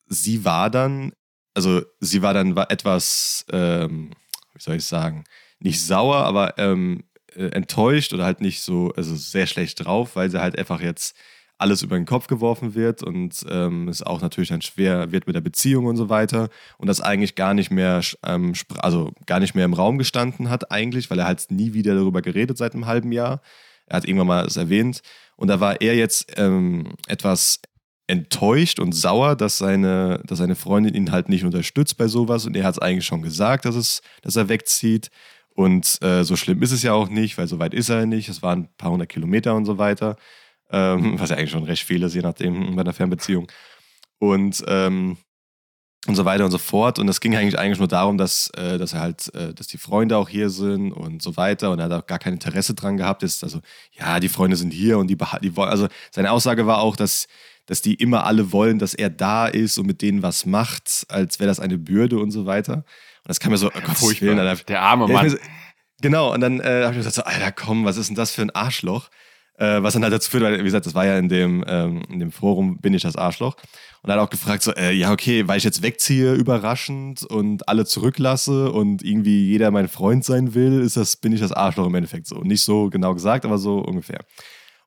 sie 0.07 0.44
war 0.44 0.70
dann, 0.70 1.12
also 1.55 1.82
sie 2.01 2.22
war 2.22 2.34
dann 2.34 2.57
war 2.57 2.70
etwas, 2.70 3.44
ähm, 3.53 4.11
wie 4.55 4.62
soll 4.62 4.76
ich 4.76 4.84
sagen, 4.84 5.24
nicht 5.59 5.82
sauer, 5.84 6.16
aber 6.16 6.59
ähm, 6.59 7.05
äh, 7.34 7.49
enttäuscht 7.49 8.12
oder 8.12 8.24
halt 8.24 8.40
nicht 8.40 8.62
so, 8.62 8.92
also 8.97 9.14
sehr 9.14 9.47
schlecht 9.47 9.84
drauf, 9.84 10.16
weil 10.16 10.30
sie 10.30 10.40
halt 10.40 10.59
einfach 10.59 10.80
jetzt 10.80 11.16
alles 11.59 11.82
über 11.82 11.97
den 11.97 12.05
Kopf 12.05 12.26
geworfen 12.26 12.74
wird 12.74 13.03
und 13.03 13.44
ähm, 13.49 13.88
es 13.88 14.03
auch 14.03 14.20
natürlich 14.20 14.51
dann 14.51 14.61
schwer 14.61 15.11
wird 15.11 15.26
mit 15.26 15.34
der 15.34 15.40
Beziehung 15.40 15.86
und 15.86 15.97
so 15.97 16.09
weiter 16.09 16.51
und 16.76 16.86
das 16.86 17.01
eigentlich 17.01 17.34
gar 17.34 17.55
nicht 17.55 17.70
mehr, 17.70 18.03
ähm, 18.24 18.53
also 18.78 19.12
gar 19.24 19.40
nicht 19.40 19.55
mehr 19.55 19.64
im 19.64 19.72
Raum 19.72 19.97
gestanden 19.99 20.51
hat 20.51 20.70
eigentlich, 20.70 21.11
weil 21.11 21.18
er 21.18 21.26
halt 21.26 21.51
nie 21.51 21.72
wieder 21.72 21.94
darüber 21.94 22.20
geredet 22.20 22.59
seit 22.59 22.74
einem 22.74 22.86
halben 22.86 23.11
Jahr. 23.12 23.40
Er 23.86 23.97
hat 23.97 24.05
irgendwann 24.05 24.26
mal 24.26 24.44
es 24.44 24.57
erwähnt 24.57 25.01
und 25.36 25.49
da 25.49 25.61
war 25.61 25.80
er 25.80 25.94
jetzt 25.94 26.32
ähm, 26.36 26.94
etwas 27.07 27.61
enttäuscht 28.07 28.78
und 28.78 28.92
sauer, 28.92 29.36
dass 29.36 29.59
seine, 29.59 30.20
dass 30.24 30.38
seine 30.38 30.54
Freundin 30.54 30.94
ihn 30.94 31.12
halt 31.12 31.28
nicht 31.28 31.44
unterstützt 31.44 31.96
bei 31.96 32.09
sowas 32.09 32.46
und 32.46 32.57
er 32.57 32.64
hat 32.64 32.74
es 32.74 32.78
eigentlich 32.78 33.07
schon 33.07 33.22
gesagt, 33.22 33.64
dass, 33.64 33.74
es, 33.74 34.00
dass 34.22 34.36
er 34.36 34.48
wegzieht 34.48 35.11
und 35.54 35.98
äh, 36.02 36.22
so 36.22 36.36
schlimm 36.36 36.62
ist 36.62 36.72
es 36.72 36.82
ja 36.82 36.92
auch 36.92 37.09
nicht, 37.09 37.36
weil 37.38 37.48
so 37.48 37.59
weit 37.59 37.74
ist 37.74 37.88
er 37.88 38.07
nicht, 38.07 38.28
es 38.28 38.42
waren 38.42 38.61
ein 38.61 38.68
paar 38.76 38.90
hundert 38.90 39.09
Kilometer 39.09 39.54
und 39.54 39.64
so 39.64 39.78
weiter 39.78 40.16
ähm, 40.70 41.14
was 41.20 41.30
ja 41.30 41.36
eigentlich 41.36 41.50
schon 41.50 41.64
recht 41.64 41.84
viel 41.84 42.02
ist, 42.02 42.14
je 42.14 42.22
nachdem 42.22 42.74
bei 42.74 42.82
einer 42.82 42.92
Fernbeziehung. 42.92 43.50
Und, 44.18 44.64
ähm, 44.66 45.18
und 46.07 46.14
so 46.14 46.24
weiter 46.24 46.44
und 46.44 46.52
so 46.52 46.59
fort. 46.59 46.98
Und 46.98 47.09
es 47.09 47.20
ging 47.20 47.34
eigentlich, 47.34 47.59
eigentlich 47.59 47.78
nur 47.78 47.88
darum, 47.88 48.16
dass, 48.16 48.48
äh, 48.57 48.78
dass 48.78 48.92
er 48.92 49.00
halt, 49.00 49.34
äh, 49.34 49.52
dass 49.52 49.66
die 49.66 49.78
Freunde 49.78 50.16
auch 50.16 50.28
hier 50.28 50.50
sind 50.50 50.92
und 50.92 51.20
so 51.20 51.36
weiter. 51.36 51.72
Und 51.72 51.80
er 51.80 51.86
hat 51.86 51.92
auch 51.92 52.07
gar 52.07 52.20
kein 52.20 52.34
Interesse 52.34 52.74
dran 52.74 52.96
gehabt. 52.96 53.22
Ist 53.24 53.42
also, 53.42 53.61
ja, 53.92 54.20
die 54.20 54.28
Freunde 54.28 54.57
sind 54.57 54.72
hier 54.72 54.98
und 54.98 55.09
die, 55.09 55.18
die 55.42 55.57
wollen. 55.57 55.68
Also 55.68 55.88
seine 56.12 56.30
Aussage 56.30 56.66
war 56.66 56.78
auch, 56.78 56.94
dass, 56.94 57.26
dass 57.66 57.82
die 57.82 57.94
immer 57.94 58.24
alle 58.24 58.52
wollen, 58.52 58.78
dass 58.78 58.94
er 58.94 59.10
da 59.10 59.46
ist 59.46 59.78
und 59.78 59.86
mit 59.86 60.02
denen 60.02 60.22
was 60.22 60.46
macht, 60.46 61.04
als 61.08 61.38
wäre 61.40 61.48
das 61.48 61.60
eine 61.60 61.78
Bürde 61.78 62.18
und 62.18 62.30
so 62.30 62.46
weiter. 62.46 62.74
Und 62.76 62.84
das 63.28 63.40
kann 63.40 63.50
mir 63.50 63.58
so, 63.58 63.68
oh 63.68 63.80
Gott. 63.84 64.20
Willen, 64.20 64.38
Alter, 64.38 64.64
Der 64.64 64.82
arme 64.82 65.04
ja, 65.04 65.08
ich 65.08 65.14
Mann. 65.14 65.22
bin 65.24 65.30
so- 65.32 65.38
genau, 66.00 66.32
und 66.32 66.40
dann 66.40 66.60
äh, 66.60 66.64
habe 66.64 66.82
ich 66.84 66.90
mir 66.90 67.04
gesagt, 67.04 67.16
so, 67.16 67.22
Alter, 67.22 67.52
komm, 67.52 67.84
was 67.84 67.96
ist 67.96 68.08
denn 68.08 68.16
das 68.16 68.30
für 68.32 68.42
ein 68.42 68.50
Arschloch? 68.50 69.08
Äh, 69.58 69.82
was 69.82 69.94
dann 69.94 70.02
halt 70.02 70.12
dazu 70.12 70.30
führt, 70.30 70.42
weil, 70.42 70.58
wie 70.60 70.64
gesagt, 70.64 70.84
das 70.84 70.94
war 70.94 71.06
ja 71.06 71.18
in 71.18 71.30
dem, 71.30 71.64
ähm, 71.66 72.02
in 72.10 72.20
dem 72.20 72.30
Forum, 72.30 72.78
bin 72.78 72.92
ich 72.92 73.00
das 73.02 73.16
Arschloch. 73.16 73.56
Und 74.02 74.12
hat 74.12 74.18
auch 74.18 74.28
gefragt, 74.28 74.62
so, 74.62 74.72
äh, 74.74 74.92
ja, 74.92 75.10
okay, 75.10 75.48
weil 75.48 75.56
ich 75.56 75.64
jetzt 75.64 75.80
wegziehe, 75.82 76.34
überraschend 76.34 77.22
und 77.24 77.66
alle 77.66 77.86
zurücklasse 77.86 78.70
und 78.70 79.02
irgendwie 79.02 79.46
jeder 79.46 79.70
mein 79.70 79.88
Freund 79.88 80.26
sein 80.26 80.52
will, 80.54 80.82
ist 80.82 80.98
das, 80.98 81.16
bin 81.16 81.32
ich 81.32 81.40
das 81.40 81.52
Arschloch 81.52 81.86
im 81.86 81.94
Endeffekt 81.94 82.26
so. 82.26 82.40
Nicht 82.42 82.62
so 82.62 82.90
genau 82.90 83.14
gesagt, 83.14 83.46
aber 83.46 83.56
so 83.56 83.78
ungefähr. 83.78 84.20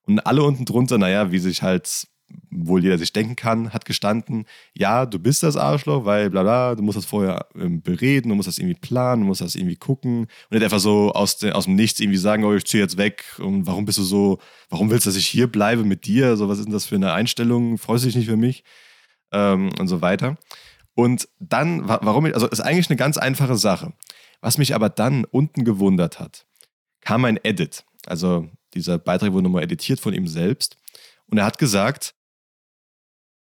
Und 0.03 0.19
alle 0.19 0.43
unten 0.43 0.65
drunter, 0.65 0.99
naja, 0.99 1.31
wie 1.31 1.39
sich 1.39 1.63
halt 1.63 2.07
wohl 2.51 2.83
jeder 2.83 2.97
sich 2.97 3.13
denken 3.13 3.35
kann, 3.35 3.73
hat 3.73 3.85
gestanden, 3.85 4.45
ja, 4.73 5.05
du 5.05 5.19
bist 5.19 5.43
das 5.43 5.55
Arschloch, 5.55 6.05
weil 6.05 6.29
bla 6.29 6.43
bla, 6.43 6.75
du 6.75 6.83
musst 6.83 6.97
das 6.97 7.05
vorher 7.05 7.47
ähm, 7.55 7.81
bereden, 7.81 8.29
du 8.29 8.35
musst 8.35 8.47
das 8.47 8.57
irgendwie 8.57 8.79
planen, 8.79 9.21
du 9.21 9.27
musst 9.27 9.41
das 9.41 9.55
irgendwie 9.55 9.75
gucken 9.75 10.21
und 10.21 10.51
nicht 10.51 10.63
einfach 10.63 10.79
so 10.79 11.11
aus, 11.11 11.37
de, 11.37 11.51
aus 11.51 11.65
dem 11.65 11.75
Nichts 11.75 11.99
irgendwie 11.99 12.17
sagen, 12.17 12.43
oh, 12.43 12.53
ich 12.53 12.65
ziehe 12.65 12.81
jetzt 12.83 12.97
weg 12.97 13.23
und 13.39 13.67
warum 13.67 13.85
bist 13.85 13.97
du 13.97 14.03
so, 14.03 14.39
warum 14.69 14.89
willst 14.89 15.05
du, 15.05 15.09
dass 15.09 15.17
ich 15.17 15.27
hier 15.27 15.47
bleibe 15.47 15.83
mit 15.83 16.05
dir, 16.05 16.37
so 16.37 16.49
was 16.49 16.59
ist 16.59 16.65
denn 16.65 16.73
das 16.73 16.85
für 16.85 16.95
eine 16.95 17.13
Einstellung, 17.13 17.77
freust 17.77 18.03
du 18.03 18.07
dich 18.07 18.15
nicht 18.15 18.29
für 18.29 18.37
mich 18.37 18.63
ähm, 19.31 19.69
und 19.79 19.87
so 19.87 20.01
weiter. 20.01 20.37
Und 20.95 21.29
dann, 21.39 21.87
wa- 21.87 21.99
warum 22.01 22.25
ich, 22.25 22.33
also 22.33 22.47
ist 22.47 22.61
eigentlich 22.61 22.89
eine 22.89 22.97
ganz 22.97 23.17
einfache 23.17 23.55
Sache. 23.55 23.93
Was 24.41 24.57
mich 24.57 24.73
aber 24.73 24.89
dann 24.89 25.25
unten 25.25 25.65
gewundert 25.65 26.19
hat, 26.19 26.45
kam 27.01 27.25
ein 27.25 27.39
Edit. 27.43 27.83
Also 28.05 28.49
dieser 28.73 28.97
Beitrag 28.97 29.33
wurde 29.33 29.43
nochmal 29.43 29.63
editiert 29.63 29.99
von 29.99 30.13
ihm 30.13 30.27
selbst. 30.27 30.77
Und 31.27 31.37
er 31.37 31.45
hat 31.45 31.57
gesagt, 31.57 32.15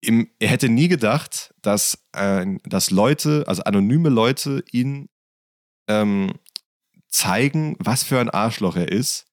ihm, 0.02 0.30
er 0.40 0.50
hätte 0.50 0.70
nie 0.70 0.88
gedacht, 0.88 1.54
dass, 1.62 2.00
äh, 2.14 2.46
dass 2.64 2.92
Leute, 2.92 3.44
also 3.48 3.64
anonyme 3.64 4.10
Leute, 4.10 4.64
ihn 4.72 5.10
ähm, 5.88 6.34
zeigen, 7.08 7.76
was 7.80 8.04
für 8.04 8.20
ein 8.20 8.30
Arschloch 8.30 8.76
er 8.76 8.92
ist. 8.92 9.26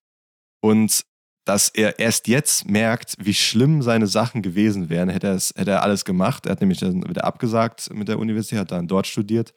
Und 0.61 1.05
dass 1.45 1.69
er 1.69 2.01
erst 2.01 2.27
jetzt 2.27 2.69
merkt, 2.69 3.15
wie 3.19 3.35
schlimm 3.35 3.81
seine 3.81 4.09
Sachen 4.09 4.43
gewesen 4.43 4.89
wären, 4.89 5.09
hätte, 5.09 5.29
er 5.29 5.35
hätte 5.35 5.71
er 5.71 5.83
alles 5.83 6.05
gemacht. 6.05 6.47
Er 6.47 6.53
hat 6.53 6.61
nämlich 6.61 6.81
dann 6.81 7.09
wieder 7.09 7.25
abgesagt 7.25 7.93
mit 7.95 8.09
der 8.09 8.19
Universität, 8.19 8.59
hat 8.59 8.73
dann 8.73 8.89
dort 8.89 9.07
studiert. 9.07 9.55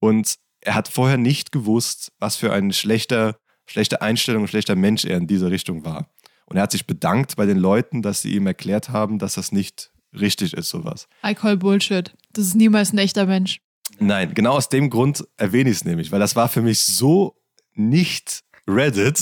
Und 0.00 0.36
er 0.60 0.74
hat 0.74 0.86
vorher 0.86 1.18
nicht 1.18 1.50
gewusst, 1.50 2.12
was 2.20 2.36
für 2.36 2.52
ein 2.52 2.72
schlechter, 2.72 3.36
schlechte 3.66 4.00
Einstellung, 4.00 4.46
schlechter 4.46 4.76
Mensch 4.76 5.04
er 5.04 5.16
in 5.16 5.26
diese 5.26 5.50
Richtung 5.50 5.84
war. 5.84 6.08
Und 6.46 6.56
er 6.56 6.62
hat 6.62 6.72
sich 6.72 6.86
bedankt 6.86 7.34
bei 7.34 7.46
den 7.46 7.58
Leuten, 7.58 8.00
dass 8.00 8.22
sie 8.22 8.34
ihm 8.34 8.46
erklärt 8.46 8.90
haben, 8.90 9.18
dass 9.18 9.34
das 9.34 9.50
nicht 9.50 9.90
richtig 10.12 10.54
ist, 10.54 10.68
sowas. 10.68 11.08
I 11.24 11.34
call 11.34 11.56
Bullshit. 11.56 12.14
Das 12.32 12.46
ist 12.46 12.54
niemals 12.54 12.92
ein 12.92 12.98
echter 12.98 13.26
Mensch. 13.26 13.60
Nein, 13.98 14.34
genau 14.34 14.52
aus 14.52 14.68
dem 14.68 14.90
Grund 14.90 15.24
erwähne 15.36 15.70
ich 15.70 15.78
es 15.78 15.84
nämlich, 15.84 16.12
weil 16.12 16.20
das 16.20 16.36
war 16.36 16.48
für 16.48 16.62
mich 16.62 16.80
so 16.80 17.36
nicht 17.74 18.44
Reddit. 18.68 19.18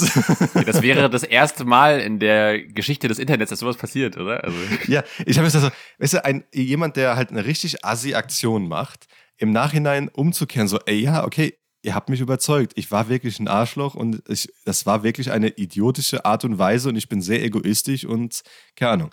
Das 0.66 0.82
wäre 0.82 1.08
das 1.08 1.22
erste 1.22 1.64
Mal 1.64 2.00
in 2.00 2.18
der 2.18 2.60
Geschichte 2.62 3.06
des 3.08 3.18
Internets, 3.18 3.50
dass 3.50 3.60
sowas 3.60 3.76
passiert, 3.76 4.16
oder? 4.16 4.42
Also, 4.42 4.56
ja, 4.88 5.04
ich 5.24 5.38
habe 5.38 5.46
jetzt 5.46 5.54
also, 5.54 5.70
weißt 5.98 6.14
du, 6.14 6.24
ein, 6.24 6.44
jemand, 6.52 6.96
der 6.96 7.16
halt 7.16 7.30
eine 7.30 7.46
richtig 7.46 7.84
assi 7.84 8.14
Aktion 8.14 8.66
macht, 8.66 9.06
im 9.38 9.52
Nachhinein 9.52 10.08
umzukehren, 10.08 10.66
so, 10.66 10.78
ey, 10.86 10.98
ja, 11.00 11.24
okay, 11.24 11.56
ihr 11.82 11.94
habt 11.94 12.08
mich 12.08 12.20
überzeugt. 12.20 12.72
Ich 12.74 12.90
war 12.90 13.08
wirklich 13.08 13.38
ein 13.38 13.46
Arschloch 13.46 13.94
und 13.94 14.22
ich, 14.28 14.48
das 14.64 14.86
war 14.86 15.04
wirklich 15.04 15.30
eine 15.30 15.48
idiotische 15.50 16.24
Art 16.24 16.44
und 16.44 16.58
Weise 16.58 16.88
und 16.88 16.96
ich 16.96 17.08
bin 17.08 17.20
sehr 17.20 17.42
egoistisch 17.44 18.04
und 18.04 18.42
keine 18.74 18.90
Ahnung. 18.90 19.10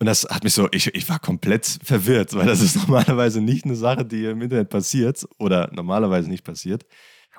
Und 0.00 0.06
das 0.06 0.24
hat 0.24 0.44
mich 0.44 0.54
so, 0.54 0.68
ich, 0.72 0.88
ich 0.94 1.08
war 1.08 1.18
komplett 1.18 1.78
verwirrt, 1.82 2.34
weil 2.34 2.46
das 2.46 2.60
ist 2.60 2.76
normalerweise 2.88 3.40
nicht 3.40 3.64
eine 3.64 3.76
Sache, 3.76 4.04
die 4.04 4.24
im 4.24 4.42
Internet 4.42 4.68
passiert 4.68 5.26
oder 5.38 5.70
normalerweise 5.72 6.28
nicht 6.28 6.44
passiert. 6.44 6.84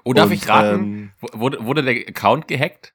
Oh, 0.03 0.13
darf 0.13 0.27
und, 0.27 0.33
ich 0.33 0.47
raten? 0.47 0.83
Ähm, 0.83 1.11
wurde, 1.33 1.65
wurde 1.65 1.83
der 1.83 2.07
Account 2.07 2.47
gehackt? 2.47 2.93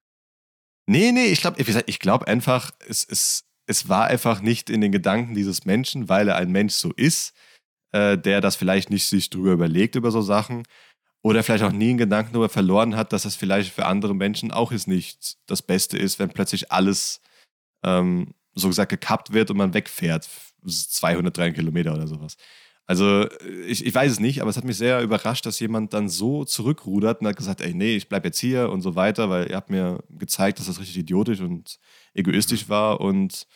Nee, 0.86 1.12
nee, 1.12 1.26
ich 1.26 1.40
glaube, 1.40 1.62
ich 1.86 1.98
glaube 2.00 2.26
einfach, 2.26 2.70
es, 2.88 3.06
es, 3.08 3.44
es 3.66 3.88
war 3.88 4.06
einfach 4.06 4.40
nicht 4.40 4.70
in 4.70 4.80
den 4.80 4.92
Gedanken 4.92 5.34
dieses 5.34 5.64
Menschen, 5.64 6.08
weil 6.08 6.28
er 6.28 6.36
ein 6.36 6.50
Mensch 6.50 6.74
so 6.74 6.92
ist, 6.92 7.34
äh, 7.92 8.16
der 8.16 8.40
das 8.40 8.56
vielleicht 8.56 8.90
nicht 8.90 9.06
sich 9.06 9.30
drüber 9.30 9.52
überlegt 9.52 9.94
über 9.94 10.10
so 10.10 10.22
Sachen 10.22 10.64
oder 11.22 11.42
vielleicht 11.42 11.64
auch 11.64 11.72
nie 11.72 11.90
einen 11.90 11.98
Gedanken 11.98 12.32
darüber 12.32 12.48
verloren 12.48 12.96
hat, 12.96 13.12
dass 13.12 13.22
das 13.22 13.36
vielleicht 13.36 13.72
für 13.72 13.86
andere 13.86 14.14
Menschen 14.14 14.50
auch 14.52 14.72
jetzt 14.72 14.88
nicht 14.88 15.36
das 15.46 15.62
Beste 15.62 15.98
ist, 15.98 16.18
wenn 16.18 16.30
plötzlich 16.30 16.72
alles 16.72 17.20
ähm, 17.84 18.34
so 18.60 18.68
gesagt 18.68 18.90
gekappt 18.90 19.32
wird 19.32 19.50
und 19.50 19.56
man 19.56 19.74
wegfährt, 19.74 20.28
200, 20.66 21.36
300 21.36 21.56
Kilometer 21.56 21.94
oder 21.94 22.06
sowas. 22.06 22.36
Also 22.86 23.28
ich, 23.68 23.86
ich 23.86 23.94
weiß 23.94 24.10
es 24.10 24.18
nicht, 24.18 24.40
aber 24.40 24.50
es 24.50 24.56
hat 24.56 24.64
mich 24.64 24.76
sehr 24.76 25.00
überrascht, 25.00 25.46
dass 25.46 25.60
jemand 25.60 25.94
dann 25.94 26.08
so 26.08 26.44
zurückrudert 26.44 27.20
und 27.20 27.28
hat 27.28 27.36
gesagt, 27.36 27.60
ey, 27.60 27.72
nee, 27.72 27.94
ich 27.94 28.08
bleib 28.08 28.24
jetzt 28.24 28.40
hier 28.40 28.68
und 28.68 28.82
so 28.82 28.96
weiter, 28.96 29.30
weil 29.30 29.48
ihr 29.48 29.54
habt 29.54 29.70
mir 29.70 30.02
gezeigt, 30.08 30.58
dass 30.58 30.66
das 30.66 30.80
richtig 30.80 30.98
idiotisch 30.98 31.40
und 31.40 31.78
egoistisch 32.14 32.68
war 32.68 33.00
und 33.00 33.46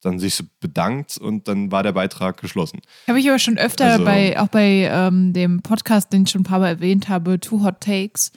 dann 0.00 0.20
sich 0.20 0.40
bedankt 0.60 1.18
und 1.18 1.48
dann 1.48 1.72
war 1.72 1.82
der 1.82 1.92
Beitrag 1.92 2.40
geschlossen. 2.40 2.82
Habe 3.08 3.18
ich 3.18 3.28
aber 3.28 3.40
schon 3.40 3.58
öfter 3.58 3.86
also, 3.86 4.04
bei, 4.04 4.38
auch 4.38 4.48
bei 4.48 4.88
ähm, 4.88 5.32
dem 5.32 5.62
Podcast, 5.62 6.12
den 6.12 6.22
ich 6.22 6.30
schon 6.30 6.42
ein 6.42 6.44
paar 6.44 6.60
Mal 6.60 6.68
erwähnt 6.68 7.08
habe, 7.08 7.40
Two 7.40 7.64
Hot 7.64 7.80
Takes, 7.80 8.30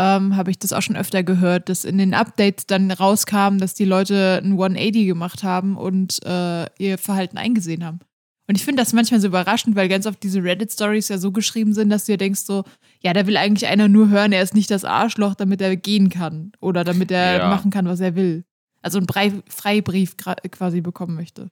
ähm, 0.00 0.36
habe 0.36 0.50
ich 0.50 0.58
das 0.58 0.72
auch 0.72 0.82
schon 0.82 0.96
öfter 0.96 1.22
gehört, 1.22 1.68
dass 1.68 1.84
in 1.84 1.98
den 1.98 2.14
Updates 2.14 2.66
dann 2.66 2.90
rauskam, 2.90 3.58
dass 3.58 3.74
die 3.74 3.84
Leute 3.84 4.40
ein 4.42 4.52
180 4.52 5.06
gemacht 5.06 5.42
haben 5.44 5.76
und 5.76 6.24
äh, 6.24 6.66
ihr 6.78 6.98
Verhalten 6.98 7.36
eingesehen 7.38 7.84
haben. 7.84 8.00
Und 8.48 8.56
ich 8.56 8.64
finde 8.64 8.82
das 8.82 8.92
manchmal 8.92 9.20
so 9.20 9.28
überraschend, 9.28 9.76
weil 9.76 9.88
ganz 9.88 10.06
oft 10.06 10.20
diese 10.22 10.42
Reddit-Stories 10.42 11.08
ja 11.08 11.18
so 11.18 11.30
geschrieben 11.30 11.72
sind, 11.72 11.90
dass 11.90 12.06
du 12.06 12.12
dir 12.12 12.18
denkst 12.18 12.40
so, 12.40 12.64
ja, 13.00 13.12
da 13.12 13.26
will 13.28 13.36
eigentlich 13.36 13.68
einer 13.68 13.86
nur 13.86 14.08
hören, 14.08 14.32
er 14.32 14.42
ist 14.42 14.54
nicht 14.54 14.72
das 14.72 14.84
Arschloch, 14.84 15.36
damit 15.36 15.60
er 15.60 15.76
gehen 15.76 16.08
kann 16.08 16.50
oder 16.60 16.82
damit 16.82 17.12
er 17.12 17.38
ja. 17.38 17.48
machen 17.48 17.70
kann, 17.70 17.86
was 17.86 18.00
er 18.00 18.16
will 18.16 18.44
also 18.82 18.98
einen 18.98 19.06
Brei 19.06 19.32
Freibrief 19.48 20.16
quasi 20.16 20.80
bekommen 20.80 21.14
möchte. 21.14 21.50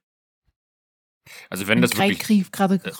Also 1.50 1.66
wenn 1.66 1.82
das 1.82 1.96
wirklich 1.96 2.50
gerade 2.50 2.76
äh, 2.76 2.92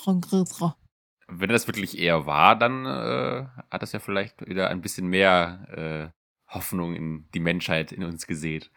wenn 1.29 1.51
das 1.51 1.67
wirklich 1.67 1.99
eher 1.99 2.27
war, 2.27 2.57
dann 2.57 2.87
äh, 2.87 3.47
hat 3.71 3.83
das 3.83 3.93
ja 3.93 4.01
vielleicht 4.01 4.47
wieder 4.49 4.71
ein 4.71 4.81
bisschen 4.81 5.07
mehr 5.07 6.13
äh, 6.49 6.53
Hoffnung 6.53 6.95
in 6.95 7.29
die 7.35 7.41
Menschheit 7.41 7.93
in 7.93 8.03
uns 8.03 8.27
gesät. 8.27 8.71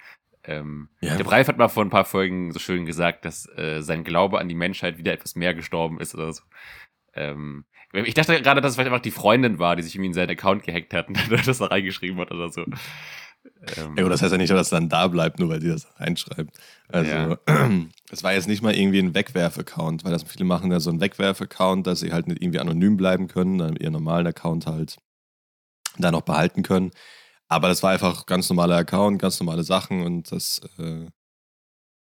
Ähm, 0.43 0.89
ja. 0.99 1.15
Der 1.15 1.23
Breif 1.23 1.47
hat 1.47 1.57
mal 1.57 1.69
vor 1.69 1.83
ein 1.83 1.89
paar 1.89 2.05
Folgen 2.05 2.51
so 2.51 2.59
schön 2.59 2.85
gesagt, 2.85 3.25
dass 3.25 3.47
äh, 3.57 3.81
sein 3.81 4.03
Glaube 4.03 4.39
an 4.39 4.49
die 4.49 4.55
Menschheit 4.55 4.97
wieder 4.97 5.13
etwas 5.13 5.35
mehr 5.35 5.53
gestorben 5.53 5.99
ist 5.99 6.13
oder 6.13 6.33
so. 6.33 6.43
Ähm, 7.13 7.65
ich 7.93 8.13
dachte 8.13 8.41
gerade, 8.41 8.61
dass 8.61 8.71
es 8.71 8.75
vielleicht 8.75 8.91
einfach 8.91 9.03
die 9.03 9.11
Freundin 9.11 9.59
war, 9.59 9.75
die 9.75 9.83
sich 9.83 9.95
irgendwie 9.95 10.07
in 10.07 10.13
seinen 10.13 10.31
Account 10.31 10.63
gehackt 10.63 10.93
hat 10.93 11.09
und 11.09 11.17
das 11.47 11.57
da 11.57 11.65
reingeschrieben 11.65 12.19
hat 12.19 12.31
oder 12.31 12.49
so. 12.49 12.65
Ähm, 13.77 13.95
ja, 13.97 14.09
das 14.09 14.21
heißt 14.21 14.31
ja 14.31 14.37
nicht, 14.37 14.51
dass 14.51 14.61
es 14.61 14.69
dann 14.69 14.89
da 14.89 15.07
bleibt, 15.07 15.39
nur 15.39 15.49
weil 15.49 15.59
die 15.59 15.67
das 15.67 15.87
reinschreibt. 15.99 16.57
Also, 16.87 17.11
ja. 17.11 17.37
es 18.11 18.23
war 18.23 18.33
jetzt 18.33 18.47
nicht 18.47 18.61
mal 18.61 18.75
irgendwie 18.75 18.99
ein 18.99 19.13
Wegwerf-Account, 19.13 20.03
weil 20.03 20.11
das 20.11 20.23
viele 20.23 20.45
machen 20.45 20.71
ja 20.71 20.79
so 20.79 20.89
einen 20.89 21.01
Wegwerf-Account, 21.01 21.87
dass 21.87 21.99
sie 21.99 22.11
halt 22.11 22.27
nicht 22.27 22.41
irgendwie 22.41 22.59
anonym 22.59 22.97
bleiben 22.97 23.27
können, 23.27 23.57
dann 23.57 23.75
ihren 23.75 23.93
normalen 23.93 24.27
Account 24.27 24.67
halt 24.67 24.97
da 25.97 26.11
noch 26.11 26.21
behalten 26.21 26.63
können. 26.63 26.91
Aber 27.47 27.67
das 27.67 27.83
war 27.83 27.91
einfach 27.91 28.25
ganz 28.25 28.49
normaler 28.49 28.77
Account, 28.77 29.21
ganz 29.21 29.39
normale 29.39 29.63
Sachen 29.63 30.03
und 30.03 30.31
das. 30.31 30.61
Äh, 30.77 31.07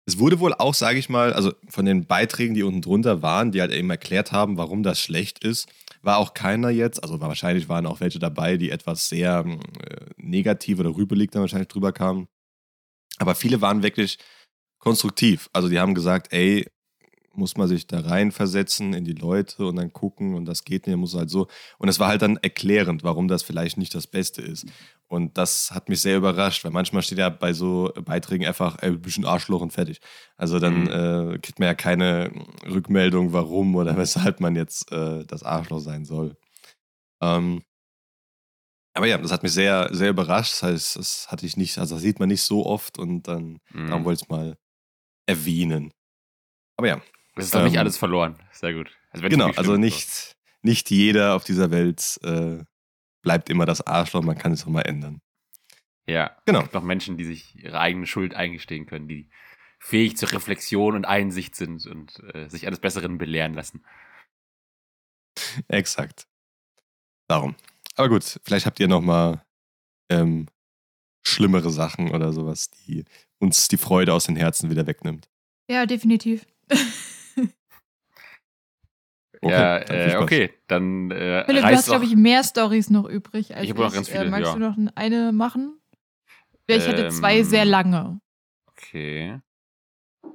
es 0.06 0.18
wurde 0.18 0.40
wohl 0.40 0.54
auch, 0.54 0.72
sage 0.72 0.98
ich 0.98 1.10
mal, 1.10 1.34
also 1.34 1.52
von 1.68 1.84
den 1.84 2.06
Beiträgen, 2.06 2.54
die 2.54 2.62
unten 2.62 2.80
drunter 2.80 3.20
waren, 3.20 3.52
die 3.52 3.60
halt 3.60 3.72
eben 3.72 3.90
erklärt 3.90 4.32
haben, 4.32 4.56
warum 4.56 4.82
das 4.82 4.98
schlecht 4.98 5.44
ist, 5.44 5.68
war 6.02 6.18
auch 6.18 6.34
keiner 6.34 6.70
jetzt, 6.70 7.02
also 7.02 7.20
wahrscheinlich 7.20 7.68
waren 7.68 7.86
auch 7.86 8.00
welche 8.00 8.18
dabei, 8.18 8.56
die 8.56 8.70
etwas 8.70 9.08
sehr 9.08 9.44
äh, 9.44 10.06
negativ 10.16 10.78
oder 10.78 10.94
rübelig 10.94 11.30
dann 11.30 11.42
wahrscheinlich 11.42 11.68
drüber 11.68 11.92
kamen. 11.92 12.28
Aber 13.18 13.34
viele 13.34 13.60
waren 13.60 13.82
wirklich 13.82 14.18
konstruktiv. 14.78 15.50
Also 15.52 15.68
die 15.68 15.78
haben 15.78 15.94
gesagt, 15.94 16.32
ey, 16.32 16.66
muss 17.32 17.56
man 17.56 17.68
sich 17.68 17.86
da 17.86 18.00
reinversetzen 18.00 18.94
in 18.94 19.04
die 19.04 19.12
Leute 19.12 19.66
und 19.66 19.76
dann 19.76 19.92
gucken 19.92 20.34
und 20.34 20.44
das 20.44 20.64
geht 20.64 20.86
nicht, 20.86 20.96
muss 20.96 21.14
halt 21.14 21.30
so. 21.30 21.46
Und 21.78 21.88
es 21.88 22.00
war 22.00 22.08
halt 22.08 22.22
dann 22.22 22.36
erklärend, 22.36 23.04
warum 23.04 23.28
das 23.28 23.42
vielleicht 23.42 23.78
nicht 23.78 23.94
das 23.94 24.06
Beste 24.06 24.42
ist. 24.42 24.66
Und 25.08 25.38
das 25.38 25.70
hat 25.70 25.88
mich 25.88 26.02
sehr 26.02 26.18
überrascht, 26.18 26.64
weil 26.64 26.70
manchmal 26.70 27.02
steht 27.02 27.18
ja 27.18 27.30
bei 27.30 27.54
so 27.54 27.90
Beiträgen 28.04 28.46
einfach, 28.46 28.76
ey, 28.82 28.90
ein 28.90 29.00
bisschen 29.00 29.24
Arschloch 29.24 29.62
und 29.62 29.72
fertig. 29.72 30.00
Also 30.36 30.58
dann 30.58 30.82
mhm. 30.82 31.34
äh, 31.34 31.38
kriegt 31.38 31.58
man 31.58 31.68
ja 31.68 31.74
keine 31.74 32.30
Rückmeldung, 32.66 33.32
warum 33.32 33.74
oder 33.74 33.96
weshalb 33.96 34.40
man 34.40 34.54
jetzt 34.54 34.92
äh, 34.92 35.24
das 35.24 35.42
Arschloch 35.42 35.80
sein 35.80 36.04
soll. 36.04 36.36
Ähm, 37.22 37.62
aber 38.92 39.06
ja, 39.06 39.16
das 39.16 39.32
hat 39.32 39.42
mich 39.42 39.52
sehr, 39.52 39.88
sehr 39.92 40.10
überrascht. 40.10 40.54
Das 40.54 40.62
heißt, 40.62 40.96
das 40.96 41.30
hatte 41.30 41.46
ich 41.46 41.56
nicht, 41.56 41.78
also 41.78 41.94
das 41.94 42.02
sieht 42.02 42.18
man 42.18 42.28
nicht 42.28 42.42
so 42.42 42.66
oft 42.66 42.98
und 42.98 43.28
dann 43.28 43.60
mhm. 43.72 43.88
darum 43.88 44.04
wollte 44.04 44.18
ich 44.18 44.26
es 44.26 44.28
mal 44.28 44.58
erwähnen. 45.26 45.92
Aber 46.76 46.88
ja, 46.88 47.00
es 47.36 47.46
ist 47.46 47.54
doch 47.54 47.60
ähm, 47.60 47.66
nicht 47.66 47.78
alles 47.78 47.96
verloren. 47.96 48.36
Sehr 48.52 48.74
gut. 48.74 48.90
Also 49.10 49.26
genau, 49.28 49.50
also 49.52 49.76
nicht, 49.76 50.36
nicht 50.62 50.90
jeder 50.90 51.34
auf 51.34 51.44
dieser 51.44 51.70
Welt 51.70 52.18
äh, 52.24 52.64
bleibt 53.22 53.50
immer 53.50 53.66
das 53.66 53.86
Arschloch, 53.86 54.22
man 54.22 54.38
kann 54.38 54.52
es 54.52 54.64
auch 54.64 54.70
mal 54.70 54.82
ändern. 54.82 55.20
Ja, 56.06 56.36
genau. 56.46 56.60
Es 56.60 56.64
gibt 56.66 56.76
auch 56.76 56.82
Menschen, 56.82 57.16
die 57.16 57.24
sich 57.24 57.62
ihre 57.62 57.78
eigene 57.78 58.06
Schuld 58.06 58.34
eingestehen 58.34 58.86
können, 58.86 59.08
die 59.08 59.28
fähig 59.78 60.16
zur 60.16 60.32
Reflexion 60.32 60.94
und 60.94 61.04
Einsicht 61.04 61.54
sind 61.54 61.86
und 61.86 62.22
äh, 62.34 62.48
sich 62.48 62.66
eines 62.66 62.80
Besseren 62.80 63.18
belehren 63.18 63.54
lassen. 63.54 63.84
Exakt. 65.68 66.26
Darum. 67.28 67.54
Aber 67.94 68.08
gut, 68.08 68.40
vielleicht 68.44 68.66
habt 68.66 68.80
ihr 68.80 68.88
noch 68.88 69.02
mal 69.02 69.44
ähm, 70.08 70.46
schlimmere 71.26 71.70
Sachen 71.70 72.10
oder 72.10 72.32
sowas, 72.32 72.70
die 72.70 73.04
uns 73.38 73.68
die 73.68 73.76
Freude 73.76 74.14
aus 74.14 74.24
den 74.24 74.36
Herzen 74.36 74.70
wieder 74.70 74.86
wegnimmt. 74.86 75.28
Ja, 75.70 75.84
definitiv. 75.86 76.46
Okay, 79.40 79.52
ja, 79.52 79.78
äh, 79.78 80.16
okay, 80.16 80.50
dann 80.66 81.10
äh, 81.10 81.44
Philipp, 81.44 81.62
du 81.62 81.68
hast, 81.68 81.86
glaube 81.86 82.04
ich, 82.04 82.16
mehr 82.16 82.42
Stories 82.42 82.90
noch 82.90 83.08
übrig. 83.08 83.54
Als 83.54 83.64
ich 83.64 83.70
habe 83.70 83.82
noch 83.82 83.92
ganz 83.92 84.08
viele, 84.08 84.24
äh, 84.24 84.30
Magst 84.30 84.46
ja. 84.46 84.52
du 84.54 84.58
noch 84.58 84.76
eine 84.94 85.32
machen? 85.32 85.78
Ich 86.66 86.84
ähm, 86.84 86.90
hätte 86.90 87.08
zwei 87.08 87.42
sehr 87.42 87.64
lange. 87.64 88.20
Okay. 88.66 89.40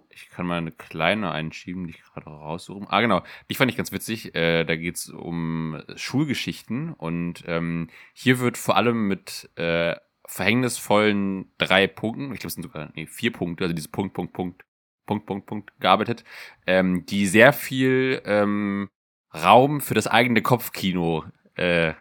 Ich 0.10 0.30
kann 0.30 0.46
mal 0.46 0.58
eine 0.58 0.72
kleine 0.72 1.32
einschieben, 1.32 1.88
die 1.88 1.92
ich 1.92 2.04
gerade 2.04 2.30
raussuche. 2.30 2.86
Ah, 2.90 3.02
genau. 3.02 3.24
Die 3.50 3.56
fand 3.56 3.72
ich 3.72 3.78
ganz 3.78 3.92
witzig. 3.92 4.36
Äh, 4.36 4.64
da 4.64 4.76
geht 4.76 4.96
es 4.96 5.10
um 5.10 5.82
Schulgeschichten 5.96 6.94
und 6.94 7.44
ähm, 7.48 7.90
hier 8.14 8.40
wird 8.40 8.58
vor 8.58 8.78
allem 8.78 9.08
mit 9.08 9.50
äh, 9.56 9.96
verhängnisvollen 10.26 11.52
drei 11.58 11.88
Punkten, 11.88 12.32
ich 12.34 12.40
glaube, 12.40 12.48
es 12.48 12.54
sind 12.54 12.64
sogar 12.64 12.92
nee, 12.96 13.06
vier 13.06 13.32
Punkte, 13.32 13.66
also 13.66 13.76
diese 13.76 13.90
Punkt, 13.90 14.14
Punkt, 14.14 14.34
Punkt, 14.34 14.66
Punkt, 15.06 15.26
Punkt, 15.26 15.46
Punkt 15.46 15.80
gearbeitet, 15.80 16.24
ähm, 16.66 17.06
die 17.06 17.28
sehr 17.28 17.54
viel 17.54 18.22
ähm, 18.26 18.90
Raum 19.34 19.82
für 19.82 19.94
das 19.94 20.08
eigene 20.08 20.42
Kopfkino 20.42 21.26
äh, 21.56 21.94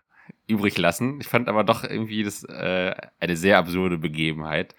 übrig 0.46 0.76
lassen. 0.78 1.20
Ich 1.20 1.28
fand 1.28 1.48
aber 1.48 1.64
doch 1.64 1.84
irgendwie 1.84 2.22
das 2.22 2.44
äh, 2.44 2.94
eine 3.20 3.36
sehr 3.36 3.59
absurde 3.59 3.98
Begebenheit. 3.98 4.74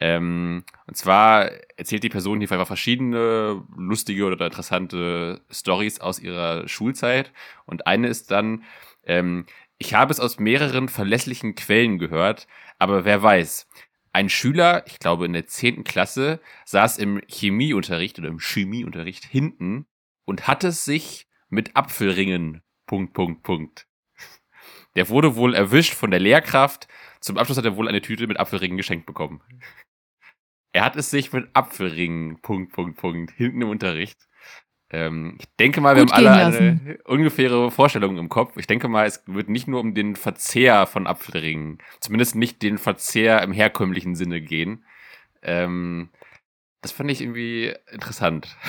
Ähm, 0.00 0.64
und 0.88 0.96
zwar 0.96 1.50
erzählt 1.76 2.02
die 2.02 2.08
Person 2.08 2.40
hier 2.40 2.48
verschiedene 2.48 3.62
lustige 3.76 4.24
oder 4.24 4.44
interessante 4.44 5.42
Stories 5.50 6.00
aus 6.00 6.18
ihrer 6.18 6.66
Schulzeit. 6.66 7.32
Und 7.66 7.86
eine 7.86 8.08
ist 8.08 8.32
dann, 8.32 8.64
ähm, 9.04 9.46
ich 9.78 9.94
habe 9.94 10.12
es 10.12 10.18
aus 10.18 10.40
mehreren 10.40 10.88
verlässlichen 10.88 11.54
Quellen 11.54 11.98
gehört, 11.98 12.48
aber 12.80 13.04
wer 13.04 13.22
weiß. 13.22 13.68
Ein 14.14 14.28
Schüler, 14.28 14.84
ich 14.86 14.98
glaube 14.98 15.24
in 15.24 15.32
der 15.32 15.46
zehnten 15.46 15.84
Klasse, 15.84 16.40
saß 16.66 16.98
im 16.98 17.22
Chemieunterricht 17.28 18.18
oder 18.18 18.28
im 18.28 18.40
Chemieunterricht 18.40 19.24
hinten 19.24 19.86
und 20.24 20.46
hatte 20.46 20.70
sich 20.70 21.26
mit 21.48 21.76
Apfelringen. 21.76 22.62
Punkt, 22.86 23.14
Punkt, 23.14 23.42
Punkt. 23.42 23.86
Der 24.96 25.08
wurde 25.08 25.36
wohl 25.36 25.54
erwischt 25.54 25.94
von 25.94 26.10
der 26.10 26.20
Lehrkraft. 26.20 26.88
Zum 27.20 27.38
Abschluss 27.38 27.56
hat 27.56 27.64
er 27.64 27.76
wohl 27.76 27.88
eine 27.88 28.02
Tüte 28.02 28.26
mit 28.26 28.38
Apfelringen 28.38 28.76
geschenkt 28.76 29.06
bekommen. 29.06 29.42
Er 30.72 30.84
hat 30.84 30.96
es 30.96 31.10
sich 31.10 31.32
mit 31.32 31.48
Apfelringen. 31.54 32.40
Punkt, 32.42 32.72
Punkt, 32.72 32.98
Punkt. 32.98 33.30
Hinten 33.32 33.62
im 33.62 33.70
Unterricht. 33.70 34.28
Ähm, 34.92 35.36
ich 35.40 35.46
denke 35.58 35.80
mal, 35.80 35.96
wir 35.96 36.04
Gut 36.04 36.12
haben 36.12 36.26
alle 36.26 36.44
eine 36.44 36.98
ungefähre 37.04 37.70
Vorstellung 37.70 38.18
im 38.18 38.28
Kopf. 38.28 38.56
Ich 38.58 38.66
denke 38.66 38.88
mal, 38.88 39.06
es 39.06 39.22
wird 39.26 39.48
nicht 39.48 39.66
nur 39.66 39.80
um 39.80 39.94
den 39.94 40.16
Verzehr 40.16 40.86
von 40.86 41.06
Apfelringen, 41.06 41.78
zumindest 41.98 42.36
nicht 42.36 42.62
den 42.62 42.76
Verzehr 42.76 43.42
im 43.42 43.52
herkömmlichen 43.52 44.14
Sinne 44.14 44.42
gehen. 44.42 44.84
Ähm, 45.42 46.10
das 46.82 46.92
fand 46.92 47.10
ich 47.10 47.20
irgendwie 47.20 47.74
interessant. 47.90 48.56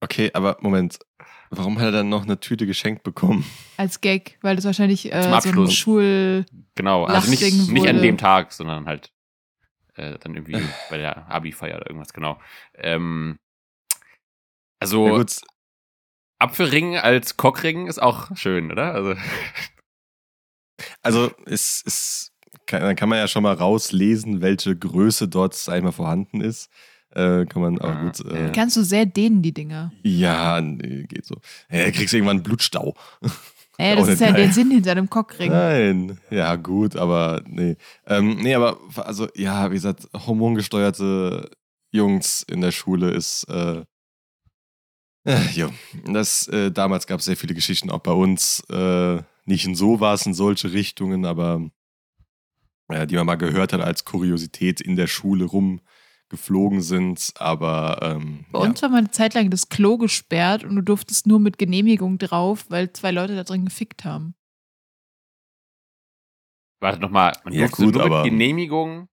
Okay, 0.00 0.30
aber 0.32 0.58
Moment. 0.60 1.00
Warum 1.50 1.78
hat 1.78 1.86
er 1.86 1.90
dann 1.90 2.08
noch 2.08 2.22
eine 2.22 2.38
Tüte 2.38 2.66
geschenkt 2.66 3.02
bekommen? 3.02 3.44
Als 3.78 4.00
Gag, 4.00 4.38
weil 4.42 4.54
das 4.54 4.64
wahrscheinlich 4.64 5.06
äh, 5.06 5.22
Zum 5.22 5.22
so 5.22 5.28
ein 5.28 5.34
Abschluss. 5.34 5.74
Schul. 5.74 6.46
Genau, 6.76 7.04
also 7.04 7.28
nicht, 7.28 7.42
nicht 7.70 7.88
an 7.88 8.00
dem 8.00 8.16
Tag, 8.16 8.52
sondern 8.52 8.86
halt 8.86 9.10
äh, 9.96 10.16
dann 10.20 10.36
irgendwie 10.36 10.62
bei 10.88 10.98
der 10.98 11.28
Abi-Feier 11.28 11.76
oder 11.78 11.86
irgendwas, 11.90 12.12
genau. 12.12 12.38
Ähm, 12.74 13.38
also 14.80 15.06
Ja, 15.08 15.16
gut. 15.18 15.40
Apfelring 16.40 16.96
als 16.96 17.36
Cockring 17.36 17.86
ist 17.88 18.00
auch 18.00 18.36
schön, 18.36 18.70
oder? 18.70 18.94
Also 18.94 19.14
Also, 21.02 21.30
es, 21.46 21.82
es 21.86 22.32
kann, 22.66 22.82
dann 22.82 22.94
kann 22.96 23.08
man 23.08 23.18
ja 23.18 23.26
schon 23.28 23.42
mal 23.42 23.54
rauslesen, 23.54 24.40
welche 24.40 24.76
Größe 24.76 25.26
dort, 25.28 25.54
sag 25.54 25.78
ich 25.78 25.82
mal, 25.82 25.92
vorhanden 25.92 26.40
ist. 26.40 26.70
Äh, 27.10 27.46
kann 27.46 27.62
man 27.62 27.80
auch 27.80 27.88
Ah, 27.88 28.02
gut. 28.04 28.20
Äh. 28.30 28.52
Kannst 28.54 28.76
du 28.76 28.82
sehr 28.84 29.06
dehnen, 29.06 29.42
die 29.42 29.52
Dinger. 29.52 29.92
ja, 30.04 30.60
nee, 30.60 31.04
geht 31.08 31.24
so. 31.24 31.36
Ja, 31.70 31.90
kriegst 31.90 32.14
irgendwann 32.14 32.36
einen 32.36 32.42
Blutstau. 32.44 32.94
Auch 33.22 33.30
das 33.78 34.08
ist 34.08 34.20
ja 34.20 34.30
geil. 34.30 34.44
der 34.44 34.52
Sinn 34.52 34.70
hinter 34.70 34.92
einem 34.92 35.08
Cockring. 35.10 35.50
Nein. 35.50 36.20
Ja, 36.30 36.54
gut, 36.56 36.94
aber 36.96 37.42
nee. 37.46 37.76
Ähm, 38.06 38.36
nee, 38.36 38.54
aber 38.54 38.78
also, 38.96 39.26
ja, 39.34 39.70
wie 39.70 39.74
gesagt, 39.74 40.06
hormongesteuerte 40.14 41.50
Jungs 41.90 42.42
in 42.42 42.60
der 42.60 42.72
Schule 42.72 43.10
ist. 43.10 43.44
Äh, 43.48 43.82
äh, 45.28 45.50
jo, 45.52 45.70
das, 46.06 46.48
äh, 46.48 46.70
damals 46.72 47.06
gab 47.06 47.20
es 47.20 47.26
sehr 47.26 47.36
viele 47.36 47.54
Geschichten, 47.54 47.90
auch 47.90 48.00
bei 48.00 48.12
uns. 48.12 48.60
Äh, 48.70 49.22
nicht 49.44 49.64
in 49.66 49.74
sowas, 49.74 50.26
in 50.26 50.34
solche 50.34 50.72
Richtungen, 50.72 51.24
aber 51.24 51.70
äh, 52.88 53.06
die 53.06 53.16
man 53.16 53.26
mal 53.26 53.36
gehört 53.36 53.72
hat 53.72 53.80
als 53.80 54.04
Kuriosität 54.04 54.80
in 54.80 54.94
der 54.96 55.06
Schule 55.06 55.44
rumgeflogen 55.46 56.82
sind. 56.82 57.32
Aber 57.38 57.98
ähm, 58.02 58.44
Bei 58.52 58.58
uns 58.58 58.82
war 58.82 58.88
mal 58.90 58.98
eine 58.98 59.10
Zeit 59.10 59.34
lang 59.34 59.50
das 59.50 59.68
Klo 59.68 59.96
gesperrt 59.98 60.64
und 60.64 60.76
du 60.76 60.82
durftest 60.82 61.26
nur 61.26 61.40
mit 61.40 61.56
Genehmigung 61.58 62.18
drauf, 62.18 62.66
weil 62.68 62.92
zwei 62.92 63.10
Leute 63.10 63.36
da 63.36 63.44
drin 63.44 63.64
gefickt 63.64 64.04
haben. 64.04 64.34
warte 66.80 67.00
nochmal, 67.00 67.32
man 67.44 67.52
Ja, 67.54 67.60
durfte 67.66 67.84
gut, 67.84 67.94
nur 67.94 68.04
aber- 68.04 68.22
mit 68.22 68.30
Genehmigung. 68.32 69.08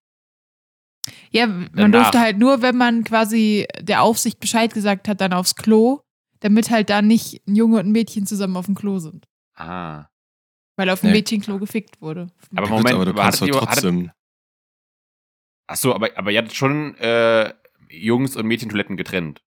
Ja, 1.30 1.46
man 1.46 1.70
Danach. 1.74 2.02
durfte 2.02 2.20
halt 2.20 2.38
nur, 2.38 2.62
wenn 2.62 2.76
man 2.76 3.04
quasi 3.04 3.66
der 3.80 4.02
Aufsicht 4.02 4.40
Bescheid 4.40 4.72
gesagt 4.74 5.08
hat, 5.08 5.20
dann 5.20 5.32
aufs 5.32 5.54
Klo, 5.54 6.00
damit 6.40 6.70
halt 6.70 6.90
da 6.90 7.02
nicht 7.02 7.46
ein 7.46 7.54
Junge 7.56 7.78
und 7.80 7.86
ein 7.86 7.92
Mädchen 7.92 8.26
zusammen 8.26 8.56
auf 8.56 8.66
dem 8.66 8.74
Klo 8.74 8.98
sind. 8.98 9.26
Ah. 9.54 10.06
Weil 10.76 10.90
auf 10.90 11.00
dem 11.00 11.08
Ja. 11.08 11.14
Mädchenklo 11.14 11.58
gefickt 11.58 12.00
wurde. 12.02 12.28
Aber 12.54 12.68
Moment, 12.68 12.94
aber 12.94 13.06
du 13.06 13.14
kannst 13.14 13.40
doch 13.40 13.48
trotzdem. 13.48 14.10
Achso, 15.66 15.92
aber, 15.94 16.10
aber 16.16 16.30
ihr 16.30 16.38
hattet 16.38 16.54
schon 16.54 16.94
äh, 16.98 17.52
Jungs- 17.90 18.36
und 18.36 18.46
Mädchentoiletten 18.46 18.96
getrennt. 18.96 19.42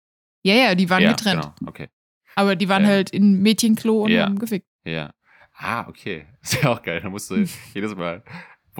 Ja, 0.44 0.54
ja, 0.54 0.74
die 0.74 0.88
waren 0.90 1.02
ja, 1.02 1.10
getrennt. 1.12 1.42
Genau, 1.58 1.70
okay. 1.70 1.88
Aber 2.36 2.56
die 2.56 2.68
waren 2.68 2.82
Ja. 2.82 2.88
halt 2.90 3.10
in 3.10 3.40
Mädchenklo 3.42 4.04
und 4.04 4.10
Ja. 4.10 4.26
haben 4.26 4.38
gefickt. 4.38 4.66
Ja. 4.84 5.12
Ah, 5.54 5.86
okay. 5.88 6.26
Ist 6.42 6.62
ja 6.62 6.70
auch 6.72 6.82
geil. 6.82 7.00
Da 7.00 7.08
musst 7.10 7.30
du 7.30 7.44
jedes 7.72 7.94
Mal. 7.94 8.22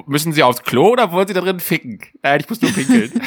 Müssen 0.06 0.32
sie 0.32 0.42
aufs 0.42 0.62
Klo 0.62 0.88
oder 0.90 1.10
wollen 1.12 1.26
sie 1.28 1.34
da 1.34 1.40
drin 1.40 1.60
ficken? 1.60 2.00
Nein, 2.22 2.40
ich 2.40 2.48
muss 2.48 2.60
nur 2.60 2.72
pinkeln. 2.72 3.12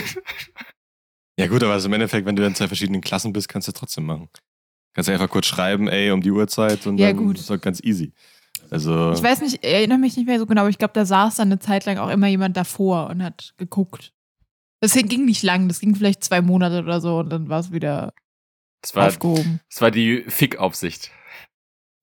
Ja, 1.39 1.45
gut, 1.45 1.61
aber 1.61 1.73
also 1.73 1.87
im 1.87 1.93
Endeffekt, 1.93 2.25
wenn 2.25 2.35
du 2.35 2.43
in 2.43 2.55
zwei 2.55 2.65
verschiedenen 2.67 2.99
Klassen 2.99 3.31
bist, 3.31 3.47
kannst 3.47 3.67
du 3.67 3.71
ja 3.71 3.77
trotzdem 3.77 4.05
machen. 4.07 4.27
Kannst 4.97 5.09
du 5.09 5.13
einfach 5.13 5.29
kurz 5.29 5.45
schreiben, 5.45 5.87
ey, 5.87 6.09
um 6.09 6.21
die 6.21 6.31
Uhrzeit 6.31 6.87
und 6.87 6.97
Ja, 6.97 7.09
dann 7.09 7.17
gut. 7.17 7.37
ist 7.37 7.51
doch 7.51 7.61
ganz 7.61 7.79
easy. 7.83 8.13
Also, 8.71 9.11
Ich 9.13 9.21
weiß 9.21 9.41
nicht, 9.41 9.63
ich 9.63 9.63
erinnere 9.63 9.99
mich 9.99 10.17
nicht 10.17 10.25
mehr 10.25 10.39
so 10.39 10.47
genau, 10.47 10.61
aber 10.61 10.71
ich 10.71 10.79
glaube, 10.79 10.95
da 10.95 11.05
saß 11.05 11.35
dann 11.35 11.49
eine 11.49 11.59
Zeit 11.59 11.85
lang 11.85 11.99
auch 11.99 12.09
immer 12.09 12.25
jemand 12.25 12.57
davor 12.57 13.11
und 13.11 13.21
hat 13.21 13.53
geguckt. 13.57 14.11
Das 14.81 14.93
ging 14.93 15.25
nicht 15.25 15.43
lang, 15.43 15.67
das 15.67 15.79
ging 15.81 15.93
vielleicht 15.93 16.23
zwei 16.23 16.41
Monate 16.41 16.79
oder 16.81 16.99
so 16.99 17.19
und 17.19 17.29
dann 17.29 17.47
war 17.47 17.59
es 17.59 17.71
wieder 17.71 18.11
Das 18.81 18.95
war, 18.95 19.05
aufgehoben. 19.05 19.59
das 19.69 19.81
war 19.81 19.91
die 19.91 20.23
Fickaufsicht. 20.27 21.11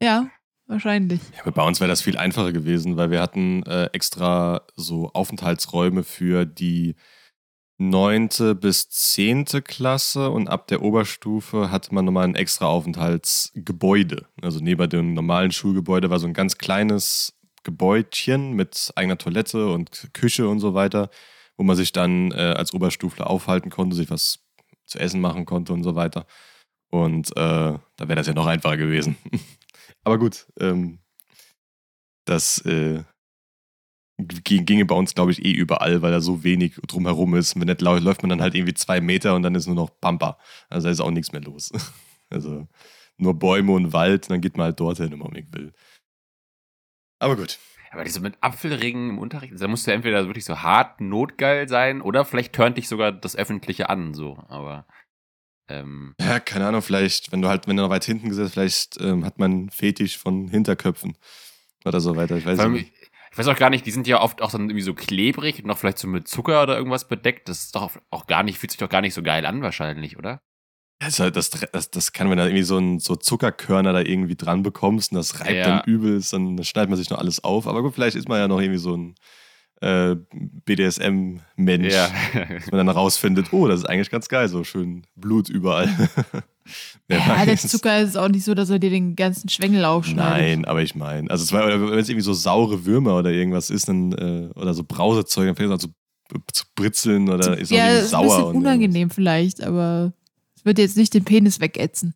Ja, 0.01 0.31
wahrscheinlich. 0.67 1.21
ja, 1.35 1.41
aber 1.43 1.51
bei 1.51 1.63
uns 1.67 1.81
wäre 1.81 1.89
das 1.89 2.01
viel 2.03 2.17
einfacher 2.17 2.53
gewesen, 2.53 2.97
weil 2.97 3.11
wir 3.11 3.21
hatten 3.21 3.65
äh, 3.65 3.87
extra 3.87 4.63
so 4.77 5.11
Aufenthaltsräume 5.15 6.05
für 6.05 6.45
die 6.47 6.95
neunte 7.79 8.55
bis 8.55 8.89
zehnte 8.89 9.61
Klasse 9.63 10.31
und 10.31 10.49
ab 10.49 10.69
der 10.69 10.83
Oberstufe 10.83 11.71
hatte 11.71 11.95
man 11.95 12.05
nochmal 12.05 12.25
ein 12.25 12.37
extra 12.37 12.67
Aufenthaltsgebäude. 12.67 14.27
Also 14.41 14.61
neben 14.61 14.89
dem 14.89 15.15
normalen 15.15 15.51
Schulgebäude 15.53 16.11
war 16.11 16.19
so 16.19 16.27
ein 16.27 16.35
ganz 16.35 16.59
kleines 16.59 17.35
Gebäudchen 17.65 18.53
mit 18.53 18.93
eigener 18.95 19.19
Toilette 19.19 19.69
und 19.69 20.11
Küche 20.13 20.49
und 20.49 20.61
so 20.61 20.75
weiter, 20.75 21.11
wo 21.57 21.65
man 21.65 21.77
sich 21.77 21.93
dann 21.93 22.31
äh, 22.33 22.55
als 22.57 22.75
Oberstufler 22.75 23.29
aufhalten 23.29 23.71
konnte, 23.71 23.97
sich 23.97 24.11
was 24.11 24.41
zu 24.85 24.99
essen 24.99 25.21
machen 25.21 25.47
konnte 25.47 25.73
und 25.73 25.83
so 25.83 25.95
weiter. 25.95 26.27
Und 26.91 27.31
äh, 27.31 27.35
da 27.37 27.81
wäre 27.99 28.15
das 28.15 28.27
ja 28.27 28.35
noch 28.35 28.47
einfacher 28.47 28.77
gewesen. 28.77 29.17
Aber 30.05 30.19
gut, 30.19 30.47
ähm, 30.61 31.01
das 32.25 32.59
äh, 32.67 33.03
ginge 34.19 34.85
bei 34.85 34.95
uns, 34.95 35.15
glaube 35.15 35.33
ich, 35.33 35.45
eh 35.45 35.51
überall, 35.53 36.03
weil 36.03 36.13
da 36.13 36.21
so 36.21 36.45
wenig 36.45 36.77
drumherum 36.87 37.35
ist. 37.35 37.59
Wenn 37.59 37.67
nicht 37.67 37.81
lau- 37.81 37.97
läuft 37.99 38.23
man 38.23 38.31
dann 38.31 38.41
halt 38.43 38.55
irgendwie 38.55 38.75
zwei 38.75 39.01
Meter 39.01 39.35
und 39.35 39.43
dann 39.43 39.55
ist 39.55 39.67
nur 39.67 39.75
noch 39.77 39.91
Pampa. 40.01 40.39
Also 40.69 40.87
da 40.87 40.93
ist 40.93 41.01
auch 41.01 41.11
nichts 41.11 41.33
mehr 41.33 41.43
los. 41.43 41.73
Also 42.31 42.67
nur 43.17 43.39
Bäume 43.39 43.73
und 43.73 43.93
Wald, 43.93 44.29
dann 44.31 44.41
geht 44.41 44.57
man 44.57 44.65
halt 44.65 44.81
dorthin, 44.81 45.13
wenn 45.13 45.19
man 45.19 45.35
will. 45.53 45.73
Aber 47.21 47.37
gut. 47.37 47.59
Aber 47.93 48.03
diese 48.03 48.19
mit 48.21 48.35
Apfelringen 48.41 49.11
im 49.11 49.19
Unterricht, 49.19 49.55
da 49.57 49.69
musst 49.69 49.87
du 49.87 49.93
entweder 49.93 50.27
wirklich 50.27 50.45
so 50.45 50.63
hart 50.63 51.01
notgeil 51.01 51.69
sein 51.69 52.01
oder 52.01 52.25
vielleicht 52.25 52.55
turnt 52.55 52.77
dich 52.77 52.89
sogar 52.89 53.13
das 53.13 53.37
Öffentliche 53.37 53.89
an, 53.89 54.15
so. 54.15 54.37
Aber 54.49 54.87
ähm, 55.69 56.15
Ja, 56.21 56.41
keine 56.41 56.67
Ahnung, 56.67 56.83
vielleicht, 56.83 57.31
wenn 57.31 57.41
du 57.41 57.49
halt, 57.49 57.69
wenn 57.69 57.77
du 57.77 57.85
noch 57.85 57.91
weit 57.91 58.05
hinten 58.05 58.31
gesetzt, 58.31 58.55
vielleicht 58.55 59.01
ähm, 59.01 59.25
hat 59.25 59.39
man 59.39 59.53
einen 59.53 59.71
Fetisch 59.71 60.19
von 60.19 60.49
Hinterköpfen 60.49 61.17
oder 61.85 62.01
so 62.01 62.17
weiter. 62.17 62.37
Ich 62.37 62.47
weiß 62.47 62.59
nicht. 62.69 62.93
Ich 63.35 63.39
weiß 63.39 63.49
auch 63.49 63.57
gar 63.57 63.69
nicht, 63.71 63.85
die 63.85 63.91
sind 63.91 64.07
ja 64.07 64.21
oft 64.23 64.41
auch 64.43 64.53
dann 64.53 64.63
irgendwie 64.71 64.81
so 64.83 64.95
klebrig 64.95 65.59
und 65.59 65.67
noch 65.67 65.77
vielleicht 65.77 65.99
so 65.99 66.07
mit 66.07 66.29
Zucker 66.29 66.63
oder 66.63 66.77
irgendwas 66.77 67.09
bedeckt. 67.09 67.49
Das 67.49 67.65
ist 67.65 67.75
doch 67.75 67.91
auch 68.11 68.27
gar 68.29 68.45
nicht, 68.45 68.59
fühlt 68.59 68.71
sich 68.71 68.79
doch 68.79 68.89
gar 68.89 69.01
nicht 69.01 69.13
so 69.13 69.25
geil 69.25 69.45
an, 69.45 69.61
wahrscheinlich, 69.61 70.17
oder? 70.17 70.41
Halt 71.03 71.35
das, 71.35 71.51
das, 71.51 71.91
das 71.91 72.13
kann, 72.13 72.31
wenn 72.31 72.37
du 72.39 72.45
da 72.45 72.49
irgendwie 72.49 72.63
so, 72.63 72.79
ein, 72.79 73.01
so 73.01 73.17
Zuckerkörner 73.17 73.93
da 73.93 74.01
irgendwie 74.01 74.37
dran 74.37 74.63
bekommst 74.63 75.11
und 75.11 75.17
das 75.19 75.41
reibt 75.41 75.51
Ja. 75.51 75.65
dann 75.79 75.85
übelst, 75.85 76.33
dann 76.33 76.63
schneidet 76.63 76.91
man 76.91 76.97
sich 76.97 77.11
noch 77.11 77.19
alles 77.19 77.43
auf. 77.43 77.67
Aber 77.67 77.83
gut, 77.83 77.95
vielleicht 77.95 78.17
ist 78.17 78.29
man 78.29 78.39
ja 78.39 78.47
noch 78.47 78.61
irgendwie 78.61 78.79
so 78.79 78.97
ein 78.97 79.15
äh, 79.81 80.15
BDSM-Mensch, 80.65 81.93
Ja. 81.93 82.09
dass 82.49 82.71
man 82.71 82.87
dann 82.87 82.89
rausfindet, 82.89 83.53
oh, 83.53 83.67
das 83.69 83.81
ist 83.81 83.87
eigentlich 83.87 84.11
ganz 84.11 84.29
geil, 84.29 84.49
so 84.49 84.63
schön 84.65 85.07
Blut 85.17 85.49
überall. 85.49 85.89
Wer 87.09 87.19
Ja, 87.19 87.45
der. 87.45 87.57
Zucker 87.59 88.01
ist 88.01 88.17
auch 88.17 88.29
nicht 88.29 88.45
so, 88.45 88.55
dass 88.55 88.71
er 88.71 88.79
dir 88.79 88.91
den 88.91 89.15
ganzen 89.15 89.49
Schwengel 89.51 89.85
aufschneidet. 89.85 90.59
Nein, 90.59 90.65
aber 90.65 90.83
ich 90.83 90.95
meine, 90.95 91.31
also 91.31 91.53
wenn 91.55 91.99
es 91.99 92.09
irgendwie 92.09 92.25
so 92.25 92.33
saure 92.33 92.87
Würmer 92.87 93.19
oder 93.19 93.31
irgendwas 93.31 93.69
ist, 93.71 93.89
dann, 93.89 94.13
äh, 94.13 94.51
oder 94.55 94.73
so 94.75 94.85
Brausezeug, 94.85 95.47
dann 95.47 95.57
fängt 95.57 95.69
es 95.69 95.73
an 95.73 95.81
zu, 95.81 95.89
zu 96.53 96.65
britzeln 96.75 97.29
oder 97.29 97.59
ist 97.59 97.71
auch 97.73 97.77
ja, 97.77 97.85
irgendwie 97.89 97.99
ist 98.07 98.15
ein 98.15 98.29
sauer. 98.29 98.39
bisschen 98.39 98.57
unangenehm 98.57 99.11
vielleicht, 99.11 99.63
aber 99.63 100.13
es 100.57 100.65
wird 100.65 100.79
jetzt 100.79 100.97
nicht 100.97 101.13
den 101.13 101.25
Penis 101.25 101.61
wegätzen. 101.61 102.15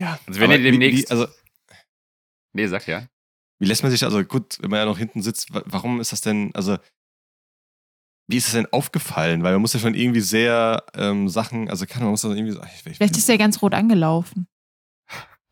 Ja, 0.00 0.18
Also 0.26 0.40
wenn 0.40 0.50
ihr 0.50 0.58
demnächst- 0.62 0.98
Wie, 0.98 1.06
wie, 1.06 1.10
also, 1.10 1.26
Nee, 2.52 2.66
sag 2.66 2.86
ja. 2.86 3.06
Wie 3.58 3.66
lässt 3.66 3.82
man 3.82 3.90
sich, 3.90 4.04
also 4.04 4.22
gut, 4.24 4.58
wenn 4.60 4.70
man 4.70 4.78
ja 4.80 4.84
noch 4.84 4.98
hinten 4.98 5.22
sitzt, 5.22 5.52
wa- 5.54 5.62
warum 5.66 6.00
ist 6.00 6.12
das 6.12 6.20
denn, 6.20 6.50
also, 6.54 6.76
wie 8.28 8.36
ist 8.36 8.46
das 8.46 8.54
denn 8.54 8.72
aufgefallen? 8.72 9.42
Weil 9.42 9.54
man 9.54 9.62
muss 9.62 9.72
ja 9.72 9.80
schon 9.80 9.94
irgendwie 9.94 10.20
sehr 10.20 10.84
ähm, 10.94 11.28
Sachen, 11.28 11.68
also 11.70 11.86
kann 11.86 12.02
man 12.02 12.10
muss 12.10 12.20
das 12.20 12.32
irgendwie 12.32 12.52
so, 12.52 12.60
ich, 12.62 12.86
ich, 12.86 12.96
Vielleicht 12.96 13.16
ist 13.16 13.28
er 13.28 13.38
ganz 13.38 13.62
rot 13.62 13.74
angelaufen. 13.74 14.46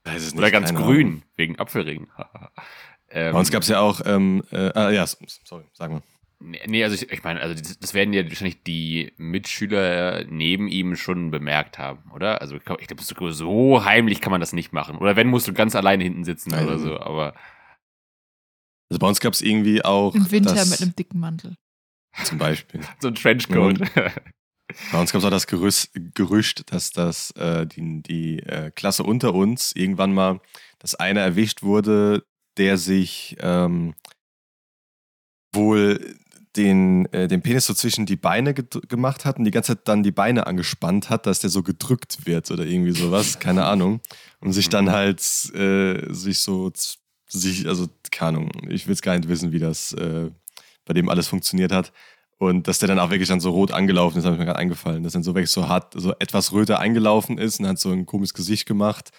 es 0.04 0.24
nicht, 0.26 0.36
Oder 0.36 0.50
ganz 0.50 0.72
grün, 0.74 1.06
Ahnung. 1.06 1.22
wegen 1.36 1.58
Apfelringen. 1.58 2.08
ähm, 3.08 3.32
Bei 3.32 3.38
uns 3.38 3.50
gab 3.50 3.62
es 3.62 3.68
ja 3.68 3.80
auch, 3.80 4.02
ähm, 4.04 4.42
äh, 4.52 4.70
ah, 4.74 4.90
ja, 4.90 5.06
sorry, 5.06 5.64
sagen 5.72 5.94
wir. 5.94 6.02
Nee, 6.38 6.84
also 6.84 6.94
ich, 6.94 7.10
ich 7.10 7.24
meine, 7.24 7.40
also 7.40 7.54
das, 7.54 7.78
das 7.78 7.94
werden 7.94 8.12
ja 8.12 8.22
wahrscheinlich 8.28 8.62
die 8.62 9.14
Mitschüler 9.16 10.24
neben 10.28 10.68
ihm 10.68 10.94
schon 10.94 11.30
bemerkt 11.30 11.78
haben, 11.78 12.10
oder? 12.12 12.42
Also 12.42 12.56
ich 12.56 12.62
glaube, 12.62 13.02
so, 13.02 13.30
so 13.30 13.84
heimlich 13.86 14.20
kann 14.20 14.32
man 14.32 14.40
das 14.40 14.52
nicht 14.52 14.70
machen. 14.74 14.98
Oder 14.98 15.16
wenn, 15.16 15.28
musst 15.28 15.48
du 15.48 15.54
ganz 15.54 15.74
alleine 15.74 16.04
hinten 16.04 16.24
sitzen 16.24 16.50
Nein. 16.50 16.66
oder 16.66 16.78
so, 16.78 17.00
aber 17.00 17.32
Also 18.90 18.98
bei 18.98 19.08
uns 19.08 19.20
gab 19.20 19.32
es 19.32 19.40
irgendwie 19.40 19.82
auch, 19.82 20.14
Im 20.14 20.30
Winter 20.30 20.54
das, 20.54 20.68
mit 20.68 20.82
einem 20.82 20.94
dicken 20.94 21.20
Mantel. 21.20 21.56
Zum 22.24 22.38
Beispiel. 22.38 22.80
so 23.00 23.08
ein 23.08 23.14
Trenchcoat. 23.14 23.78
Bei 24.92 25.00
uns 25.00 25.12
gab 25.12 25.20
es 25.20 25.24
auch 25.24 25.30
das 25.30 25.46
Gerüst, 25.46 25.90
Gerücht, 26.14 26.72
dass 26.72 26.90
das 26.90 27.30
äh, 27.32 27.66
die, 27.66 28.02
die 28.02 28.38
äh, 28.40 28.70
Klasse 28.72 29.04
unter 29.04 29.32
uns 29.32 29.72
irgendwann 29.72 30.12
mal, 30.12 30.40
dass 30.80 30.94
einer 30.94 31.20
erwischt 31.20 31.62
wurde, 31.62 32.24
der 32.56 32.76
sich 32.76 33.36
ähm, 33.40 33.94
wohl 35.52 36.16
den, 36.56 37.06
äh, 37.12 37.28
den 37.28 37.42
Penis 37.42 37.66
so 37.66 37.74
zwischen 37.74 38.06
die 38.06 38.16
Beine 38.16 38.54
gemacht 38.54 39.24
hat 39.24 39.38
und 39.38 39.44
die 39.44 39.50
ganze 39.50 39.76
Zeit 39.76 39.88
dann 39.88 40.02
die 40.02 40.12
Beine 40.12 40.46
angespannt 40.46 41.10
hat, 41.10 41.26
dass 41.26 41.40
der 41.40 41.50
so 41.50 41.62
gedrückt 41.62 42.26
wird 42.26 42.50
oder 42.50 42.64
irgendwie 42.64 42.92
sowas, 42.92 43.38
keine 43.38 43.64
Ahnung. 43.66 44.00
Und 44.40 44.52
sich 44.52 44.68
dann 44.68 44.90
halt 44.90 45.20
äh, 45.54 46.12
sich 46.12 46.40
so, 46.40 46.72
sich, 47.28 47.68
also 47.68 47.88
keine 48.10 48.38
Ahnung, 48.38 48.50
ich 48.68 48.86
will 48.86 48.94
es 48.94 49.02
gar 49.02 49.16
nicht 49.16 49.28
wissen, 49.28 49.52
wie 49.52 49.58
das 49.58 49.92
äh, 49.92 50.30
bei 50.86 50.94
dem 50.94 51.08
alles 51.10 51.28
funktioniert 51.28 51.72
hat. 51.72 51.92
Und 52.38 52.68
dass 52.68 52.78
der 52.78 52.88
dann 52.88 52.98
auch 52.98 53.10
wirklich 53.10 53.28
dann 53.28 53.40
so 53.40 53.50
rot 53.50 53.72
angelaufen 53.72 54.18
ist, 54.18 54.24
habe 54.24 54.34
ich 54.34 54.38
mir 54.38 54.46
gerade 54.46 54.58
eingefallen. 54.58 55.02
Dass 55.02 55.14
dann 55.14 55.22
so 55.22 55.34
wirklich 55.34 55.50
so 55.50 55.68
hart, 55.68 55.94
so 55.94 56.14
etwas 56.18 56.52
röter 56.52 56.78
eingelaufen 56.78 57.38
ist 57.38 57.60
und 57.60 57.66
hat 57.66 57.78
so 57.78 57.90
ein 57.90 58.04
komisches 58.04 58.34
Gesicht 58.34 58.66
gemacht. 58.66 59.10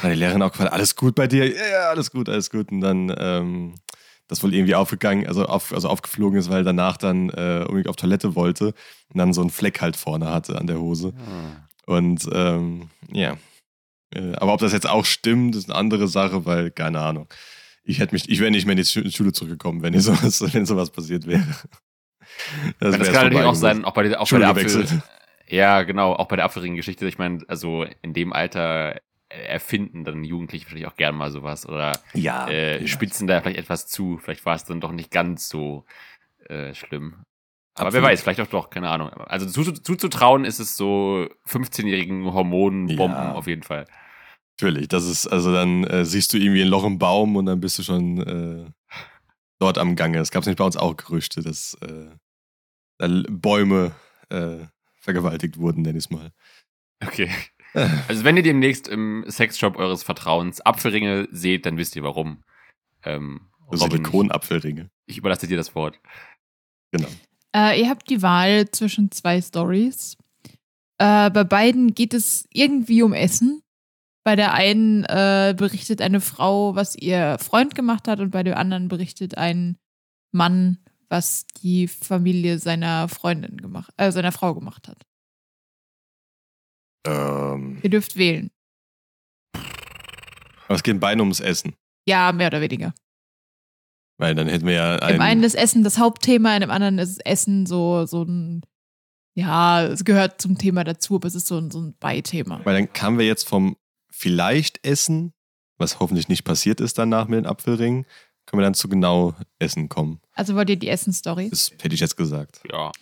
Dann 0.00 0.10
hat 0.10 0.16
die 0.16 0.20
Lehrerin 0.20 0.42
auch 0.42 0.50
gefragt, 0.50 0.72
alles 0.72 0.96
gut 0.96 1.14
bei 1.14 1.26
dir? 1.26 1.48
Ja, 1.48 1.66
ja, 1.66 1.88
alles 1.88 2.10
gut, 2.10 2.28
alles 2.28 2.50
gut. 2.50 2.72
Und 2.72 2.80
dann 2.80 3.14
ähm, 3.16 3.74
das 4.26 4.42
wohl 4.42 4.54
irgendwie 4.54 4.74
aufgegangen, 4.74 5.26
also, 5.26 5.44
auf, 5.46 5.72
also 5.72 5.88
aufgeflogen 5.88 6.38
ist, 6.38 6.50
weil 6.50 6.58
er 6.58 6.64
danach 6.64 6.96
dann 6.96 7.28
äh, 7.30 7.60
unbedingt 7.60 7.88
auf 7.88 7.96
Toilette 7.96 8.34
wollte 8.34 8.74
und 9.08 9.18
dann 9.18 9.32
so 9.32 9.40
einen 9.40 9.50
Fleck 9.50 9.80
halt 9.80 9.96
vorne 9.96 10.30
hatte 10.32 10.58
an 10.58 10.66
der 10.66 10.80
Hose. 10.80 11.12
Und 11.86 12.28
ähm, 12.32 12.90
ja. 13.12 13.36
Äh, 14.12 14.34
aber 14.36 14.54
ob 14.54 14.60
das 14.60 14.72
jetzt 14.72 14.88
auch 14.88 15.04
stimmt, 15.04 15.54
ist 15.54 15.68
eine 15.68 15.78
andere 15.78 16.08
Sache, 16.08 16.44
weil, 16.44 16.70
keine 16.70 17.00
Ahnung. 17.00 17.28
Ich 17.84 17.98
hätte 17.98 18.14
mich, 18.14 18.28
ich 18.28 18.40
wäre 18.40 18.50
nicht 18.50 18.66
mehr 18.66 18.72
in 18.72 18.78
die 18.78 18.84
Schu- 18.84 19.08
Schule 19.10 19.32
zurückgekommen, 19.32 19.82
wenn, 19.82 19.92
sowas, 20.00 20.42
wenn 20.54 20.66
sowas 20.66 20.90
passiert 20.90 21.26
wäre. 21.26 21.44
Das, 22.80 22.98
wär's 22.98 23.12
kann 23.12 23.24
natürlich 23.26 23.44
auch 23.44 23.54
sein, 23.54 23.84
auch 23.84 23.92
bei 23.94 24.04
der, 24.04 24.20
auch 24.20 24.28
bei 24.30 24.38
der 24.38 24.48
Apfel. 24.48 24.86
Ja, 25.46 25.82
genau, 25.82 26.14
auch 26.14 26.26
bei 26.26 26.36
der 26.36 26.46
Apfelring-Geschichte. 26.46 27.06
Ich 27.06 27.18
meine, 27.18 27.44
also 27.48 27.84
in 28.02 28.14
dem 28.14 28.32
Alter 28.32 29.00
erfinden 29.28 30.04
dann 30.04 30.24
Jugendliche 30.24 30.64
wahrscheinlich 30.64 30.86
auch 30.86 30.96
gern 30.96 31.14
mal 31.14 31.30
sowas 31.30 31.68
oder 31.68 31.92
Ja. 32.14 32.48
äh, 32.48 32.86
spitzen 32.86 33.26
da 33.26 33.40
vielleicht 33.40 33.58
etwas 33.58 33.86
zu. 33.86 34.16
Vielleicht 34.18 34.46
war 34.46 34.54
es 34.54 34.64
dann 34.64 34.80
doch 34.80 34.92
nicht 34.92 35.10
ganz 35.10 35.48
so 35.48 35.84
äh, 36.48 36.72
schlimm. 36.74 37.24
Aber 37.76 37.88
Absolut. 37.88 37.94
wer 37.94 38.02
weiß, 38.12 38.22
vielleicht 38.22 38.40
auch 38.40 38.46
doch, 38.46 38.70
keine 38.70 38.88
Ahnung. 38.88 39.10
Also 39.10 39.46
zu- 39.46 39.72
zuzutrauen 39.72 40.44
ist 40.44 40.60
es 40.60 40.76
so 40.76 41.28
15-jährigen 41.48 42.32
Hormonbomben 42.32 42.96
Ja. 43.16 43.32
auf 43.32 43.46
jeden 43.48 43.64
Fall. 43.64 43.86
Natürlich, 44.56 44.88
das 44.88 45.04
ist, 45.04 45.26
also 45.26 45.52
dann 45.52 45.84
äh, 45.84 46.04
siehst 46.04 46.32
du 46.32 46.38
irgendwie 46.38 46.62
ein 46.62 46.68
Loch 46.68 46.84
im 46.84 46.98
Baum 46.98 47.36
und 47.36 47.46
dann 47.46 47.60
bist 47.60 47.78
du 47.78 47.82
schon 47.82 48.18
äh, 48.18 48.70
dort 49.58 49.78
am 49.78 49.96
Gange. 49.96 50.18
Es 50.18 50.30
gab 50.30 50.46
nicht 50.46 50.58
bei 50.58 50.64
uns 50.64 50.76
auch 50.76 50.96
Gerüchte, 50.96 51.42
dass 51.42 51.74
äh, 51.80 52.10
da 52.98 53.08
Bäume 53.28 53.92
äh, 54.30 54.66
vergewaltigt 55.00 55.58
wurden, 55.58 55.82
nenn 55.82 55.96
ich 55.96 56.04
es 56.04 56.10
mal. 56.10 56.30
Okay. 57.04 57.30
Also 58.06 58.22
wenn 58.22 58.36
ihr 58.36 58.44
demnächst 58.44 58.86
im 58.86 59.24
Sexshop 59.26 59.76
eures 59.76 60.04
Vertrauens 60.04 60.60
Apfelringe 60.60 61.26
seht, 61.32 61.66
dann 61.66 61.76
wisst 61.76 61.96
ihr 61.96 62.04
warum. 62.04 62.44
Ähm, 63.02 63.48
Silikonapfelringe. 63.72 64.90
ich 65.06 65.18
überlasse 65.18 65.48
dir 65.48 65.56
das 65.56 65.74
Wort. 65.74 65.98
Genau. 66.92 67.08
Äh, 67.54 67.80
ihr 67.80 67.88
habt 67.88 68.08
die 68.08 68.22
Wahl 68.22 68.70
zwischen 68.70 69.10
zwei 69.10 69.42
Stories. 69.42 70.16
Äh, 70.98 71.30
bei 71.30 71.42
beiden 71.42 71.94
geht 71.94 72.14
es 72.14 72.46
irgendwie 72.52 73.02
um 73.02 73.12
Essen. 73.12 73.63
Bei 74.24 74.36
der 74.36 74.54
einen 74.54 75.04
äh, 75.04 75.54
berichtet 75.56 76.00
eine 76.00 76.20
Frau, 76.22 76.74
was 76.74 76.96
ihr 76.96 77.36
Freund 77.38 77.74
gemacht 77.74 78.08
hat, 78.08 78.20
und 78.20 78.30
bei 78.30 78.42
der 78.42 78.56
anderen 78.56 78.88
berichtet 78.88 79.36
ein 79.36 79.76
Mann, 80.32 80.78
was 81.10 81.46
die 81.62 81.86
Familie 81.86 82.58
seiner 82.58 83.08
Freundin 83.08 83.58
gemacht, 83.58 83.92
äh, 83.98 84.10
seiner 84.10 84.32
Frau 84.32 84.54
gemacht 84.54 84.88
hat. 84.88 85.02
Ähm, 87.06 87.78
Ihr 87.82 87.90
dürft 87.90 88.16
wählen. 88.16 88.50
aber 89.54 90.74
es 90.74 90.82
geht 90.82 90.98
beiden 90.98 91.20
ums 91.20 91.40
Essen. 91.40 91.74
Ja, 92.08 92.32
mehr 92.32 92.46
oder 92.48 92.62
weniger. 92.62 92.94
Weil 94.18 94.34
dann 94.34 94.48
hätten 94.48 94.66
wir 94.66 94.74
ja 94.74 94.96
ein, 94.96 95.16
Im 95.16 95.20
einen 95.20 95.42
ist 95.42 95.54
Essen 95.54 95.84
das 95.84 95.98
Hauptthema, 95.98 96.54
in 96.54 96.62
dem 96.62 96.70
anderen 96.70 96.98
ist 96.98 97.24
Essen 97.26 97.66
so, 97.66 98.06
so 98.06 98.22
ein, 98.22 98.62
ja, 99.36 99.84
es 99.84 100.04
gehört 100.04 100.40
zum 100.40 100.56
Thema 100.56 100.84
dazu, 100.84 101.16
aber 101.16 101.28
es 101.28 101.34
ist 101.34 101.46
so 101.46 101.58
ein, 101.58 101.70
so 101.70 101.80
ein 101.80 101.94
Beithema. 101.98 102.60
Weil 102.64 102.74
dann 102.74 102.92
kamen 102.92 103.18
wir 103.18 103.26
jetzt 103.26 103.46
vom 103.48 103.76
vielleicht 104.14 104.86
Essen, 104.86 105.32
was 105.76 106.00
hoffentlich 106.00 106.28
nicht 106.28 106.44
passiert 106.44 106.80
ist 106.80 106.98
danach 106.98 107.26
mit 107.28 107.38
den 107.38 107.46
Apfelringen, 107.46 108.06
können 108.46 108.60
wir 108.60 108.64
dann 108.64 108.74
zu 108.74 108.88
genau 108.88 109.34
Essen 109.58 109.88
kommen. 109.88 110.20
Also 110.32 110.54
wollt 110.54 110.70
ihr 110.70 110.76
die 110.76 110.88
Essen-Story? 110.88 111.48
Das 111.50 111.70
hätte 111.70 111.94
ich 111.94 112.00
jetzt 112.00 112.16
gesagt. 112.16 112.60
Ja. 112.70 112.92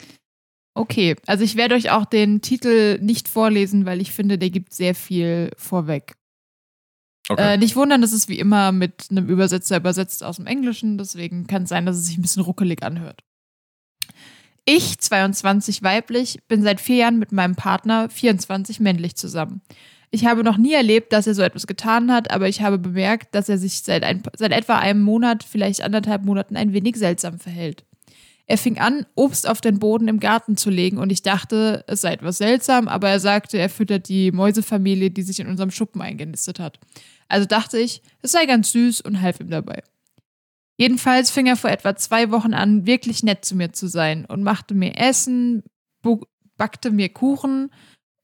Okay, 0.74 1.16
also 1.26 1.44
ich 1.44 1.56
werde 1.56 1.74
euch 1.74 1.90
auch 1.90 2.06
den 2.06 2.40
Titel 2.40 2.98
nicht 3.00 3.28
vorlesen, 3.28 3.84
weil 3.84 4.00
ich 4.00 4.12
finde, 4.12 4.38
der 4.38 4.50
gibt 4.50 4.72
sehr 4.72 4.94
viel 4.94 5.50
vorweg. 5.56 6.14
Äh, 7.28 7.56
nicht 7.56 7.76
wundern, 7.76 8.00
das 8.00 8.12
ist 8.12 8.28
wie 8.28 8.38
immer 8.38 8.72
mit 8.72 9.06
einem 9.10 9.28
Übersetzer 9.28 9.76
übersetzt 9.76 10.24
aus 10.24 10.36
dem 10.36 10.46
Englischen, 10.46 10.98
deswegen 10.98 11.46
kann 11.46 11.64
es 11.64 11.68
sein, 11.68 11.86
dass 11.86 11.96
es 11.96 12.06
sich 12.06 12.18
ein 12.18 12.22
bisschen 12.22 12.42
ruckelig 12.42 12.82
anhört. 12.82 13.22
Ich, 14.64 14.98
22 14.98 15.82
weiblich, 15.82 16.40
bin 16.48 16.62
seit 16.62 16.80
vier 16.80 16.96
Jahren 16.96 17.18
mit 17.18 17.32
meinem 17.32 17.54
Partner, 17.54 18.08
24 18.08 18.80
männlich, 18.80 19.16
zusammen. 19.16 19.62
Ich 20.14 20.26
habe 20.26 20.44
noch 20.44 20.58
nie 20.58 20.74
erlebt, 20.74 21.14
dass 21.14 21.26
er 21.26 21.34
so 21.34 21.40
etwas 21.40 21.66
getan 21.66 22.12
hat, 22.12 22.30
aber 22.30 22.46
ich 22.46 22.60
habe 22.60 22.78
bemerkt, 22.78 23.34
dass 23.34 23.48
er 23.48 23.56
sich 23.56 23.80
seit, 23.80 24.04
ein, 24.04 24.22
seit 24.36 24.52
etwa 24.52 24.78
einem 24.78 25.00
Monat, 25.00 25.42
vielleicht 25.42 25.80
anderthalb 25.80 26.24
Monaten 26.24 26.54
ein 26.54 26.74
wenig 26.74 26.96
seltsam 26.96 27.38
verhält. 27.38 27.86
Er 28.46 28.58
fing 28.58 28.78
an, 28.78 29.06
Obst 29.14 29.48
auf 29.48 29.62
den 29.62 29.78
Boden 29.78 30.08
im 30.08 30.20
Garten 30.20 30.58
zu 30.58 30.68
legen 30.68 30.98
und 30.98 31.10
ich 31.10 31.22
dachte, 31.22 31.82
es 31.86 32.02
sei 32.02 32.12
etwas 32.12 32.36
seltsam, 32.36 32.88
aber 32.88 33.08
er 33.08 33.20
sagte, 33.20 33.56
er 33.56 33.70
füttert 33.70 34.10
die 34.10 34.32
Mäusefamilie, 34.32 35.10
die 35.10 35.22
sich 35.22 35.40
in 35.40 35.46
unserem 35.46 35.70
Schuppen 35.70 36.02
eingenistet 36.02 36.60
hat. 36.60 36.78
Also 37.28 37.46
dachte 37.46 37.78
ich, 37.78 38.02
es 38.20 38.32
sei 38.32 38.44
ganz 38.44 38.72
süß 38.72 39.00
und 39.00 39.22
half 39.22 39.40
ihm 39.40 39.48
dabei. 39.48 39.82
Jedenfalls 40.76 41.30
fing 41.30 41.46
er 41.46 41.56
vor 41.56 41.70
etwa 41.70 41.96
zwei 41.96 42.30
Wochen 42.30 42.52
an, 42.52 42.84
wirklich 42.84 43.22
nett 43.22 43.46
zu 43.46 43.54
mir 43.54 43.72
zu 43.72 43.86
sein 43.86 44.26
und 44.26 44.42
machte 44.42 44.74
mir 44.74 44.98
Essen, 44.98 45.62
backte 46.58 46.90
mir 46.90 47.08
Kuchen 47.08 47.70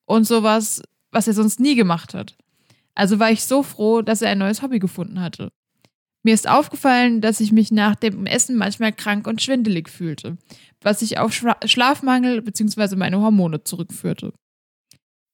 und 0.04 0.24
sowas, 0.24 0.82
was 1.18 1.26
er 1.26 1.34
sonst 1.34 1.58
nie 1.58 1.74
gemacht 1.74 2.14
hat. 2.14 2.36
Also 2.94 3.18
war 3.18 3.32
ich 3.32 3.42
so 3.42 3.64
froh, 3.64 4.02
dass 4.02 4.22
er 4.22 4.30
ein 4.30 4.38
neues 4.38 4.62
Hobby 4.62 4.78
gefunden 4.78 5.20
hatte. 5.20 5.50
Mir 6.22 6.32
ist 6.32 6.48
aufgefallen, 6.48 7.20
dass 7.20 7.40
ich 7.40 7.50
mich 7.50 7.72
nach 7.72 7.96
dem 7.96 8.24
Essen 8.24 8.56
manchmal 8.56 8.92
krank 8.92 9.26
und 9.26 9.42
schwindelig 9.42 9.88
fühlte, 9.88 10.38
was 10.80 11.00
sich 11.00 11.18
auf 11.18 11.32
Schla 11.32 11.56
Schlafmangel 11.64 12.40
bzw. 12.42 12.94
meine 12.94 13.20
Hormone 13.20 13.64
zurückführte. 13.64 14.32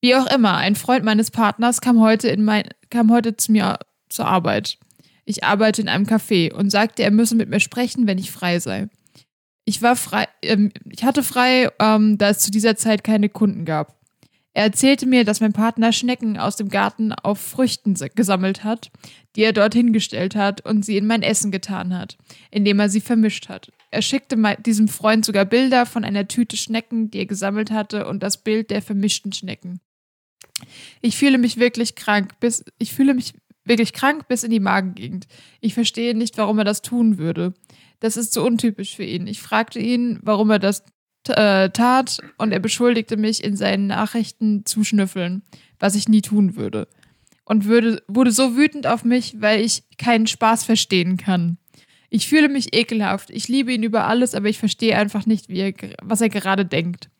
Wie 0.00 0.14
auch 0.14 0.26
immer, 0.34 0.56
ein 0.56 0.74
Freund 0.74 1.04
meines 1.04 1.30
Partners 1.30 1.82
kam 1.82 2.00
heute, 2.00 2.28
in 2.28 2.44
mein, 2.44 2.64
kam 2.88 3.12
heute 3.12 3.36
zu 3.36 3.52
mir 3.52 3.78
zur 4.08 4.26
Arbeit. 4.26 4.78
Ich 5.26 5.44
arbeite 5.44 5.82
in 5.82 5.88
einem 5.88 6.06
Café 6.06 6.50
und 6.50 6.70
sagte, 6.70 7.02
er 7.02 7.10
müsse 7.10 7.34
mit 7.34 7.50
mir 7.50 7.60
sprechen, 7.60 8.06
wenn 8.06 8.16
ich 8.16 8.30
frei 8.30 8.58
sei. 8.58 8.88
Ich 9.66 9.82
war 9.82 9.96
frei, 9.96 10.28
ähm, 10.40 10.72
ich 10.90 11.04
hatte 11.04 11.22
frei, 11.22 11.68
ähm, 11.78 12.16
da 12.16 12.30
es 12.30 12.38
zu 12.38 12.50
dieser 12.50 12.74
Zeit 12.74 13.04
keine 13.04 13.28
Kunden 13.28 13.66
gab. 13.66 13.98
Er 14.56 14.62
erzählte 14.62 15.06
mir, 15.06 15.24
dass 15.24 15.40
mein 15.40 15.52
Partner 15.52 15.92
Schnecken 15.92 16.38
aus 16.38 16.54
dem 16.54 16.68
Garten 16.68 17.12
auf 17.12 17.40
Früchten 17.40 17.94
gesammelt 18.14 18.62
hat, 18.62 18.92
die 19.34 19.42
er 19.42 19.52
dorthin 19.52 19.92
gestellt 19.92 20.36
hat 20.36 20.64
und 20.64 20.84
sie 20.84 20.96
in 20.96 21.08
mein 21.08 21.22
Essen 21.22 21.50
getan 21.50 21.98
hat, 21.98 22.16
indem 22.52 22.78
er 22.78 22.88
sie 22.88 23.00
vermischt 23.00 23.48
hat. 23.48 23.72
Er 23.90 24.00
schickte 24.00 24.36
diesem 24.64 24.86
Freund 24.86 25.24
sogar 25.24 25.44
Bilder 25.44 25.86
von 25.86 26.04
einer 26.04 26.28
Tüte 26.28 26.56
Schnecken, 26.56 27.10
die 27.10 27.18
er 27.18 27.26
gesammelt 27.26 27.72
hatte, 27.72 28.06
und 28.06 28.22
das 28.22 28.42
Bild 28.42 28.70
der 28.70 28.80
vermischten 28.80 29.32
Schnecken. 29.32 29.80
Ich 31.00 31.16
fühle 31.16 31.38
mich 31.38 31.58
wirklich 31.58 31.96
krank, 31.96 32.38
bis 32.38 32.64
ich 32.78 32.94
fühle 32.94 33.14
mich 33.14 33.34
wirklich 33.64 33.92
krank 33.92 34.28
bis 34.28 34.44
in 34.44 34.50
die 34.50 34.60
Magengegend. 34.60 35.26
Ich 35.60 35.74
verstehe 35.74 36.14
nicht, 36.16 36.38
warum 36.38 36.58
er 36.58 36.64
das 36.64 36.82
tun 36.82 37.18
würde. 37.18 37.54
Das 37.98 38.16
ist 38.16 38.32
so 38.32 38.44
untypisch 38.44 38.94
für 38.94 39.04
ihn. 39.04 39.26
Ich 39.26 39.42
fragte 39.42 39.80
ihn, 39.80 40.20
warum 40.22 40.50
er 40.50 40.58
das 40.60 40.84
äh, 41.28 41.70
tat, 41.70 42.18
und 42.38 42.52
er 42.52 42.60
beschuldigte 42.60 43.16
mich, 43.16 43.42
in 43.42 43.56
seinen 43.56 43.86
Nachrichten 43.86 44.64
zu 44.66 44.84
schnüffeln, 44.84 45.42
was 45.78 45.94
ich 45.94 46.08
nie 46.08 46.22
tun 46.22 46.56
würde. 46.56 46.88
Und 47.44 47.66
würde, 47.66 48.02
wurde 48.08 48.32
so 48.32 48.56
wütend 48.56 48.86
auf 48.86 49.04
mich, 49.04 49.40
weil 49.40 49.60
ich 49.60 49.84
keinen 49.98 50.26
Spaß 50.26 50.64
verstehen 50.64 51.16
kann. 51.16 51.58
Ich 52.08 52.28
fühle 52.28 52.48
mich 52.48 52.74
ekelhaft. 52.74 53.30
Ich 53.30 53.48
liebe 53.48 53.72
ihn 53.72 53.82
über 53.82 54.06
alles, 54.06 54.34
aber 54.34 54.48
ich 54.48 54.58
verstehe 54.58 54.96
einfach 54.96 55.26
nicht, 55.26 55.50
er, 55.50 55.72
was 56.00 56.20
er 56.20 56.28
gerade 56.28 56.64
denkt. 56.64 57.10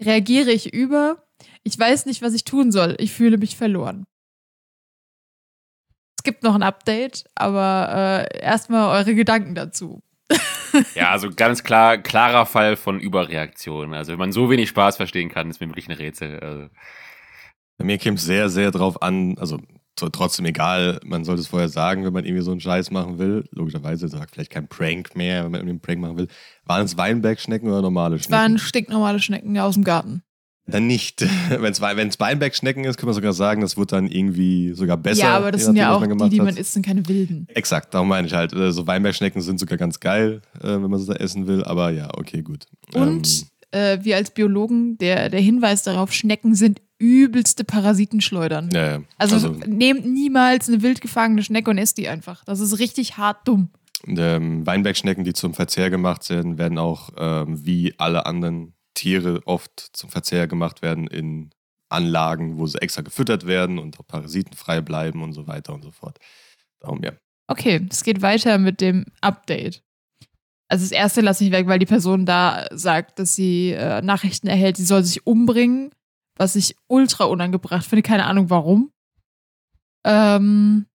Reagiere 0.00 0.50
ich 0.50 0.74
über? 0.74 1.24
Ich 1.62 1.78
weiß 1.78 2.06
nicht, 2.06 2.22
was 2.22 2.34
ich 2.34 2.44
tun 2.44 2.70
soll. 2.70 2.94
Ich 2.98 3.12
fühle 3.12 3.38
mich 3.38 3.56
verloren. 3.56 4.04
Es 6.18 6.24
gibt 6.24 6.42
noch 6.42 6.54
ein 6.54 6.62
Update, 6.62 7.24
aber 7.34 8.28
äh, 8.30 8.38
erstmal 8.40 8.98
eure 8.98 9.14
Gedanken 9.14 9.54
dazu. 9.54 10.02
Ja, 10.94 11.10
also 11.10 11.30
ganz 11.34 11.62
klar, 11.64 11.98
klarer 11.98 12.46
Fall 12.46 12.76
von 12.76 13.00
Überreaktion. 13.00 13.94
Also 13.94 14.12
wenn 14.12 14.18
man 14.18 14.32
so 14.32 14.50
wenig 14.50 14.68
Spaß 14.68 14.96
verstehen 14.96 15.28
kann, 15.28 15.50
ist 15.50 15.60
mir 15.60 15.68
wirklich 15.68 15.88
ein 15.88 15.96
Rätsel. 15.96 16.38
Also, 16.40 16.68
Bei 17.78 17.84
mir 17.84 17.98
käme 17.98 18.16
es 18.16 18.24
sehr, 18.24 18.48
sehr 18.48 18.70
drauf 18.70 19.02
an, 19.02 19.36
also 19.38 19.58
tr- 19.98 20.10
trotzdem 20.12 20.46
egal, 20.46 21.00
man 21.04 21.24
sollte 21.24 21.40
es 21.42 21.48
vorher 21.48 21.68
sagen, 21.68 22.04
wenn 22.04 22.12
man 22.12 22.24
irgendwie 22.24 22.42
so 22.42 22.50
einen 22.52 22.60
Scheiß 22.60 22.90
machen 22.90 23.18
will. 23.18 23.44
Logischerweise 23.50 24.08
sagt 24.08 24.32
vielleicht 24.34 24.52
kein 24.52 24.68
Prank 24.68 25.16
mehr, 25.16 25.44
wenn 25.44 25.50
man 25.52 25.60
irgendwie 25.60 25.70
einen 25.72 25.80
Prank 25.80 26.00
machen 26.00 26.16
will. 26.18 26.28
Waren 26.64 26.84
es 26.84 26.96
Weinbergschnecken 26.96 27.68
oder 27.68 27.82
normale 27.82 28.16
Es 28.16 28.30
waren 28.30 28.52
Schnecken? 28.52 28.58
stinknormale 28.58 29.20
Schnecken 29.20 29.58
aus 29.58 29.74
dem 29.74 29.84
Garten. 29.84 30.22
Dann 30.66 30.86
nicht. 30.86 31.20
Wenn 31.50 31.72
es 31.72 32.18
Weinbergschnecken 32.18 32.84
ist, 32.84 32.96
kann 32.96 33.06
man 33.06 33.14
sogar 33.14 33.32
sagen, 33.34 33.60
das 33.60 33.76
wird 33.76 33.92
dann 33.92 34.06
irgendwie 34.08 34.72
sogar 34.74 34.96
besser. 34.96 35.20
ja, 35.22 35.36
aber 35.36 35.52
das 35.52 35.66
sind 35.66 35.76
ja 35.76 35.92
auch 35.94 36.02
die, 36.02 36.30
die 36.30 36.40
man 36.40 36.56
isst, 36.56 36.72
sind 36.72 36.86
keine 36.86 37.06
wilden. 37.08 37.46
Exakt, 37.54 37.92
darum 37.92 38.08
meine 38.08 38.26
ich 38.26 38.32
halt. 38.34 38.52
äh, 38.54 38.72
So 38.72 38.86
Weinbergschnecken 38.86 39.42
sind 39.42 39.60
sogar 39.60 39.76
ganz 39.76 40.00
geil, 40.00 40.40
äh, 40.60 40.68
wenn 40.68 40.90
man 40.90 40.98
sie 40.98 41.06
da 41.06 41.14
essen 41.14 41.46
will. 41.46 41.64
Aber 41.64 41.90
ja, 41.90 42.08
okay, 42.16 42.42
gut. 42.42 42.64
Und 42.94 43.46
äh, 43.72 43.98
wir 44.02 44.16
als 44.16 44.30
Biologen, 44.30 44.96
der, 44.98 45.28
der 45.28 45.40
Hinweis 45.40 45.82
darauf, 45.82 46.12
Schnecken 46.12 46.54
sind 46.54 46.80
übelste 46.98 47.64
Parasitenschleudern. 47.64 48.70
ja, 48.72 48.86
ja. 48.92 49.00
Also, 49.18 49.34
also 49.36 49.50
nehmt 49.66 50.06
niemals 50.06 50.68
eine 50.68 50.80
wild 50.80 51.00
gefangene 51.02 51.42
Schnecke 51.42 51.70
und 51.70 51.76
esst 51.76 51.98
die 51.98 52.08
einfach. 52.08 52.42
Das 52.44 52.60
ist 52.60 52.78
richtig 52.78 53.18
hart 53.18 53.46
dumm. 53.46 53.68
ähm, 54.06 54.64
Weinbergschnecken, 54.66 55.24
die 55.24 55.34
zum 55.34 55.52
Verzehr 55.52 55.90
gemacht 55.90 56.30
werden, 56.30 56.56
werden 56.56 56.78
auch 56.78 57.10
ähm, 57.18 57.66
wie 57.66 57.92
alle 57.98 58.24
anderen 58.24 58.72
Tiere 58.94 59.40
oft 59.46 59.90
zum 59.92 60.10
Verzehr 60.10 60.46
gemacht 60.46 60.82
werden 60.82 61.06
in 61.06 61.50
Anlagen, 61.88 62.58
wo 62.58 62.66
sie 62.66 62.80
extra 62.80 63.02
gefüttert 63.02 63.46
werden 63.46 63.78
und 63.78 63.98
auch 64.00 64.06
parasitenfrei 64.06 64.80
bleiben 64.80 65.22
und 65.22 65.32
so 65.32 65.46
weiter 65.46 65.74
und 65.74 65.82
so 65.82 65.90
fort. 65.90 66.18
Darum 66.80 67.02
ja. 67.02 67.12
Okay, 67.46 67.86
es 67.90 68.04
geht 68.04 68.22
weiter 68.22 68.58
mit 68.58 68.80
dem 68.80 69.04
Update. 69.20 69.82
Also 70.68 70.84
das 70.84 70.92
erste 70.92 71.20
lasse 71.20 71.44
ich 71.44 71.52
weg, 71.52 71.66
weil 71.66 71.78
die 71.78 71.86
Person 71.86 72.24
da 72.26 72.66
sagt, 72.72 73.18
dass 73.18 73.34
sie 73.34 73.72
äh, 73.72 74.00
Nachrichten 74.02 74.46
erhält, 74.46 74.76
sie 74.76 74.84
soll 74.84 75.04
sich 75.04 75.26
umbringen, 75.26 75.90
was 76.36 76.56
ich 76.56 76.74
ultra 76.88 77.24
unangebracht 77.24 77.86
finde. 77.86 78.02
Keine 78.02 78.24
Ahnung 78.24 78.50
warum. 78.50 78.90
Ähm, 80.06 80.86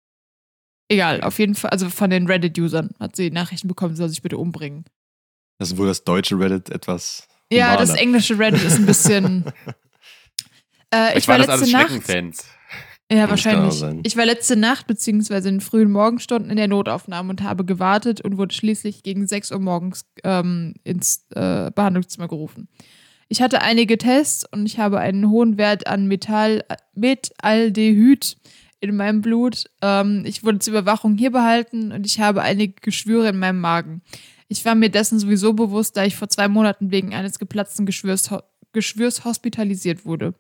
egal, 0.91 1.21
auf 1.21 1.39
jeden 1.39 1.55
Fall, 1.55 1.71
also 1.71 1.91
von 1.91 2.11
den 2.11 2.27
Reddit-Usern 2.27 2.91
hat 2.99 3.15
sie 3.15 3.31
Nachrichten 3.31 3.69
bekommen, 3.69 3.95
sie 3.95 4.01
soll 4.01 4.09
sich 4.09 4.23
bitte 4.23 4.39
umbringen. 4.39 4.85
Das 5.59 5.71
ist 5.71 5.79
wohl 5.79 5.87
das 5.87 6.05
deutsche 6.05 6.39
Reddit 6.39 6.71
etwas. 6.71 7.28
Ja, 7.51 7.77
das 7.77 7.95
englische 7.95 8.39
Reddit 8.39 8.63
ist 8.63 8.77
ein 8.77 8.87
bisschen. 8.87 9.45
äh, 10.95 11.17
ich 11.19 11.27
war, 11.29 11.39
war 11.39 11.57
letzte 11.57 11.73
Nacht. 11.73 11.93
Ja, 13.11 13.31
wahrscheinlich. 13.31 13.83
Ich 14.03 14.17
war 14.19 14.27
letzte 14.27 14.55
Nacht 14.55 14.87
beziehungsweise 14.87 15.49
in 15.49 15.57
den 15.57 15.61
frühen 15.63 15.91
Morgenstunden 15.91 16.51
in 16.51 16.59
der 16.59 16.69
Notaufnahme 16.69 17.31
und 17.31 17.43
habe 17.43 17.65
gewartet 17.65 18.21
und 18.21 18.37
wurde 18.37 18.55
schließlich 18.55 19.03
gegen 19.03 19.27
6 19.27 19.53
Uhr 19.53 19.61
morgens 19.61 20.05
ähm, 20.25 20.75
ins 20.85 21.25
äh, 21.35 21.71
Behandlungszimmer 21.75 22.29
gerufen. 22.29 22.69
Ich 23.29 23.41
hatte 23.41 23.63
einige 23.63 23.97
Tests 23.97 24.45
und 24.51 24.67
ich 24.67 24.79
habe 24.79 24.99
einen 24.99 25.31
hohen 25.31 25.57
Wert 25.57 25.87
an 25.87 26.07
Metall, 26.07 26.65
Metaldehyd 26.95 28.37
in 28.81 28.97
meinem 28.97 29.23
Blut. 29.23 29.65
Ähm, 29.81 30.25
ich 30.27 30.45
wurde 30.45 30.59
zur 30.59 30.73
Überwachung 30.73 31.17
hier 31.17 31.31
behalten 31.31 31.93
und 31.93 32.05
ich 32.05 32.21
habe 32.21 32.43
einige 32.43 32.75
Geschwüre 32.81 33.31
in 33.31 33.39
meinem 33.39 33.61
Magen. 33.61 34.03
Ich 34.49 34.65
war 34.65 34.75
mir 34.75 34.91
dessen 34.91 35.19
sowieso 35.19 35.53
bewusst, 35.53 35.97
da 35.97 36.05
ich 36.05 36.17
vor 36.17 36.29
zwei 36.29 36.49
Monaten 36.49 36.91
wegen 36.91 37.15
eines 37.15 37.39
geplatzten 37.39 37.87
Geschwürs, 37.87 38.31
Geschwürs 38.73 39.25
hospitalisiert 39.25 40.05
wurde. 40.07 40.35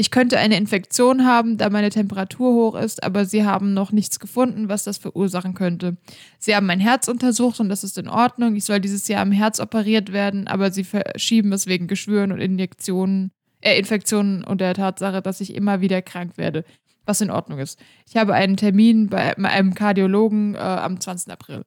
Ich 0.00 0.12
könnte 0.12 0.38
eine 0.38 0.56
Infektion 0.56 1.26
haben, 1.26 1.56
da 1.56 1.70
meine 1.70 1.90
Temperatur 1.90 2.52
hoch 2.52 2.76
ist, 2.76 3.02
aber 3.02 3.24
sie 3.24 3.44
haben 3.44 3.74
noch 3.74 3.90
nichts 3.90 4.20
gefunden, 4.20 4.68
was 4.68 4.84
das 4.84 4.96
verursachen 4.96 5.54
könnte. 5.54 5.96
Sie 6.38 6.54
haben 6.54 6.66
mein 6.66 6.78
Herz 6.78 7.08
untersucht 7.08 7.58
und 7.58 7.68
das 7.68 7.82
ist 7.82 7.98
in 7.98 8.06
Ordnung. 8.06 8.54
Ich 8.54 8.64
soll 8.64 8.78
dieses 8.78 9.08
Jahr 9.08 9.22
am 9.22 9.32
Herz 9.32 9.58
operiert 9.58 10.12
werden, 10.12 10.46
aber 10.46 10.70
sie 10.70 10.84
verschieben 10.84 11.52
es 11.52 11.66
wegen 11.66 11.88
Geschwüren 11.88 12.30
und 12.30 12.38
Injektionen, 12.38 13.32
äh, 13.60 13.76
Infektionen 13.76 14.44
und 14.44 14.60
der 14.60 14.74
Tatsache, 14.74 15.20
dass 15.20 15.40
ich 15.40 15.52
immer 15.52 15.80
wieder 15.80 16.00
krank 16.00 16.38
werde, 16.38 16.64
was 17.04 17.20
in 17.20 17.32
Ordnung 17.32 17.58
ist. 17.58 17.80
Ich 18.08 18.16
habe 18.16 18.34
einen 18.34 18.56
Termin 18.56 19.08
bei 19.08 19.36
einem 19.36 19.74
Kardiologen 19.74 20.54
äh, 20.54 20.58
am 20.58 21.00
20. 21.00 21.32
April. 21.32 21.64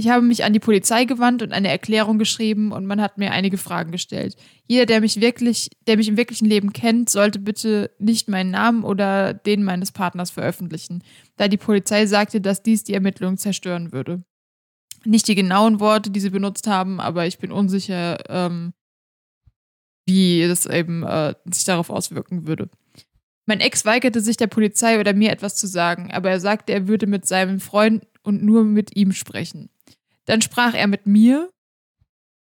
Ich 0.00 0.08
habe 0.08 0.24
mich 0.24 0.44
an 0.44 0.52
die 0.52 0.60
Polizei 0.60 1.06
gewandt 1.06 1.42
und 1.42 1.52
eine 1.52 1.68
Erklärung 1.68 2.18
geschrieben 2.18 2.70
und 2.70 2.86
man 2.86 3.00
hat 3.00 3.18
mir 3.18 3.32
einige 3.32 3.58
Fragen 3.58 3.90
gestellt. 3.90 4.36
Jeder, 4.68 4.86
der 4.86 5.00
mich 5.00 5.20
wirklich, 5.20 5.70
der 5.88 5.96
mich 5.96 6.06
im 6.06 6.16
wirklichen 6.16 6.46
Leben 6.46 6.72
kennt, 6.72 7.10
sollte 7.10 7.40
bitte 7.40 7.90
nicht 7.98 8.28
meinen 8.28 8.52
Namen 8.52 8.84
oder 8.84 9.34
den 9.34 9.64
meines 9.64 9.90
Partners 9.90 10.30
veröffentlichen, 10.30 11.02
da 11.36 11.48
die 11.48 11.56
Polizei 11.56 12.06
sagte, 12.06 12.40
dass 12.40 12.62
dies 12.62 12.84
die 12.84 12.94
Ermittlungen 12.94 13.38
zerstören 13.38 13.90
würde. 13.90 14.22
Nicht 15.04 15.26
die 15.26 15.34
genauen 15.34 15.80
Worte, 15.80 16.10
die 16.10 16.20
sie 16.20 16.30
benutzt 16.30 16.68
haben, 16.68 17.00
aber 17.00 17.26
ich 17.26 17.38
bin 17.38 17.50
unsicher, 17.50 18.18
ähm, 18.28 18.74
wie 20.06 20.46
das 20.46 20.66
eben 20.66 21.02
äh, 21.02 21.34
sich 21.52 21.64
darauf 21.64 21.90
auswirken 21.90 22.46
würde. 22.46 22.70
Mein 23.46 23.58
Ex 23.58 23.84
weigerte 23.84 24.20
sich 24.20 24.36
der 24.36 24.46
Polizei 24.46 25.00
oder 25.00 25.12
mir 25.12 25.32
etwas 25.32 25.56
zu 25.56 25.66
sagen, 25.66 26.12
aber 26.12 26.30
er 26.30 26.38
sagte, 26.38 26.72
er 26.72 26.86
würde 26.86 27.08
mit 27.08 27.26
seinem 27.26 27.58
Freund 27.58 28.06
und 28.22 28.44
nur 28.44 28.62
mit 28.62 28.94
ihm 28.94 29.10
sprechen. 29.10 29.70
Dann 30.28 30.42
sprach 30.42 30.74
er 30.74 30.86
mit 30.86 31.06
mir. 31.06 31.50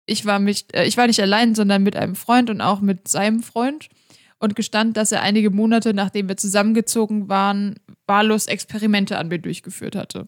Ich 0.05 0.25
war, 0.25 0.39
mich, 0.39 0.65
äh, 0.73 0.85
ich 0.85 0.97
war 0.97 1.07
nicht 1.07 1.21
allein, 1.21 1.55
sondern 1.55 1.83
mit 1.83 1.95
einem 1.95 2.15
Freund 2.15 2.49
und 2.49 2.59
auch 2.59 2.81
mit 2.81 3.07
seinem 3.07 3.41
Freund 3.41 3.87
und 4.39 4.55
gestand, 4.57 4.97
dass 4.97 5.13
er 5.13 5.21
einige 5.21 5.51
Monate, 5.51 5.93
nachdem 5.93 6.27
wir 6.27 6.35
zusammengezogen 6.35 7.29
waren, 7.29 7.75
wahllos 8.05 8.47
Experimente 8.47 9.17
an 9.17 9.29
mir 9.29 9.39
durchgeführt 9.39 9.95
hatte. 9.95 10.25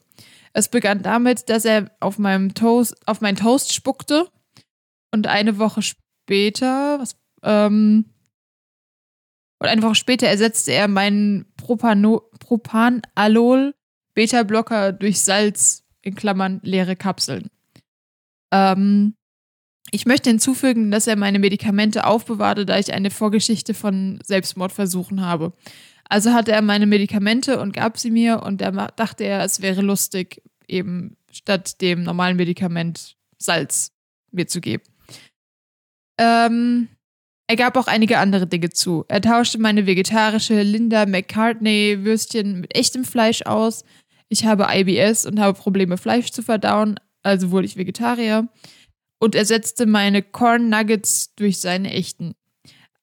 Es 0.53 0.69
begann 0.69 1.03
damit, 1.03 1.49
dass 1.49 1.65
er 1.65 1.91
auf, 1.99 2.17
meinem 2.17 2.53
Toast, 2.53 2.95
auf 3.05 3.19
meinen 3.19 3.35
Toast 3.35 3.73
spuckte 3.73 4.29
und 5.11 5.27
eine 5.27 5.57
Woche 5.59 5.81
später, 5.81 6.99
was, 6.99 7.17
ähm, 7.43 8.05
und 9.61 9.67
eine 9.67 9.83
Woche 9.83 9.95
später 9.95 10.27
ersetzte 10.27 10.71
er 10.71 10.87
meinen 10.87 11.45
Propano 11.57 12.31
Propanalol 12.39 13.75
Beta-Blocker 14.13 14.93
durch 14.93 15.19
Salz 15.19 15.83
in 16.09 16.15
Klammern 16.15 16.59
leere 16.63 16.95
Kapseln. 16.95 17.49
Ähm, 18.51 19.15
ich 19.91 20.05
möchte 20.05 20.29
hinzufügen, 20.29 20.91
dass 20.91 21.07
er 21.07 21.15
meine 21.15 21.39
Medikamente 21.39 22.05
aufbewahrte, 22.05 22.65
da 22.65 22.77
ich 22.77 22.93
eine 22.93 23.09
Vorgeschichte 23.09 23.73
von 23.73 24.19
Selbstmordversuchen 24.23 25.21
habe. 25.21 25.53
Also 26.05 26.33
hatte 26.33 26.51
er 26.51 26.61
meine 26.61 26.85
Medikamente 26.85 27.59
und 27.59 27.73
gab 27.73 27.97
sie 27.97 28.11
mir 28.11 28.43
und 28.43 28.61
da 28.61 28.71
dachte 28.71 29.23
er, 29.23 29.43
es 29.43 29.61
wäre 29.61 29.81
lustig, 29.81 30.41
eben 30.67 31.17
statt 31.31 31.81
dem 31.81 32.03
normalen 32.03 32.37
Medikament 32.37 33.15
Salz 33.37 33.91
mir 34.31 34.47
zu 34.47 34.59
geben. 34.59 34.83
Ähm, 36.19 36.89
er 37.47 37.55
gab 37.55 37.77
auch 37.77 37.87
einige 37.87 38.19
andere 38.19 38.47
Dinge 38.47 38.69
zu. 38.69 39.05
Er 39.07 39.21
tauschte 39.21 39.59
meine 39.59 39.87
vegetarische 39.87 40.61
Linda 40.61 41.05
McCartney 41.05 41.99
Würstchen 42.03 42.61
mit 42.61 42.75
echtem 42.75 43.05
Fleisch 43.05 43.43
aus 43.43 43.83
ich 44.29 44.45
habe 44.45 44.67
IBS 44.69 45.25
und 45.25 45.39
habe 45.39 45.59
Probleme, 45.59 45.97
Fleisch 45.97 46.31
zu 46.31 46.41
verdauen, 46.41 46.99
also 47.23 47.51
wurde 47.51 47.65
ich 47.65 47.77
Vegetarier 47.77 48.47
und 49.19 49.35
ersetzte 49.35 49.85
meine 49.85 50.21
Corn 50.21 50.69
Nuggets 50.69 51.35
durch 51.35 51.59
seine 51.59 51.91
echten. 51.91 52.33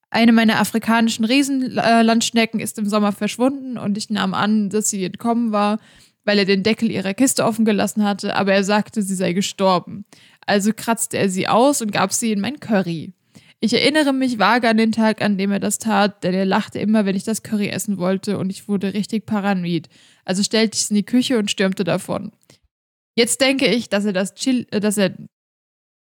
Eine 0.08 0.32
meiner 0.32 0.60
afrikanischen 0.60 1.24
Riesenlandschnecken 1.24 2.60
ist 2.60 2.78
im 2.78 2.88
Sommer 2.88 3.12
verschwunden 3.12 3.76
und 3.76 3.98
ich 3.98 4.08
nahm 4.08 4.32
an, 4.32 4.70
dass 4.70 4.88
sie 4.88 5.04
entkommen 5.04 5.52
war, 5.52 5.78
weil 6.24 6.38
er 6.38 6.44
den 6.44 6.62
Deckel 6.62 6.90
ihrer 6.90 7.12
Kiste 7.12 7.44
offen 7.44 7.64
gelassen 7.64 8.02
hatte, 8.04 8.34
aber 8.34 8.54
er 8.54 8.64
sagte, 8.64 9.02
sie 9.02 9.14
sei 9.14 9.32
gestorben. 9.32 10.04
Also 10.46 10.72
kratzte 10.74 11.18
er 11.18 11.28
sie 11.28 11.48
aus 11.48 11.82
und 11.82 11.92
gab 11.92 12.12
sie 12.12 12.32
in 12.32 12.40
mein 12.40 12.60
Curry. 12.60 13.12
Ich 13.60 13.72
erinnere 13.72 14.12
mich 14.12 14.38
vage 14.38 14.68
an 14.68 14.76
den 14.76 14.92
Tag, 14.92 15.22
an 15.22 15.38
dem 15.38 15.50
er 15.50 15.60
das 15.60 15.78
tat, 15.78 16.22
denn 16.24 16.34
er 16.34 16.44
lachte 16.44 16.78
immer, 16.78 17.06
wenn 17.06 17.16
ich 17.16 17.24
das 17.24 17.42
Curry 17.42 17.68
essen 17.68 17.96
wollte 17.96 18.38
und 18.38 18.50
ich 18.50 18.68
wurde 18.68 18.92
richtig 18.92 19.24
paranoid. 19.24 19.88
Also 20.24 20.42
stellte 20.42 20.76
ich 20.76 20.82
es 20.82 20.90
in 20.90 20.96
die 20.96 21.06
Küche 21.06 21.38
und 21.38 21.50
stürmte 21.50 21.84
davon. 21.84 22.32
Jetzt 23.16 23.40
denke 23.40 23.66
ich, 23.66 23.88
dass 23.88 24.04
er 24.04 24.12
das 24.12 24.34
Chili, 24.34 24.66
äh, 24.70 24.80
dass 24.80 24.98
er, 24.98 25.16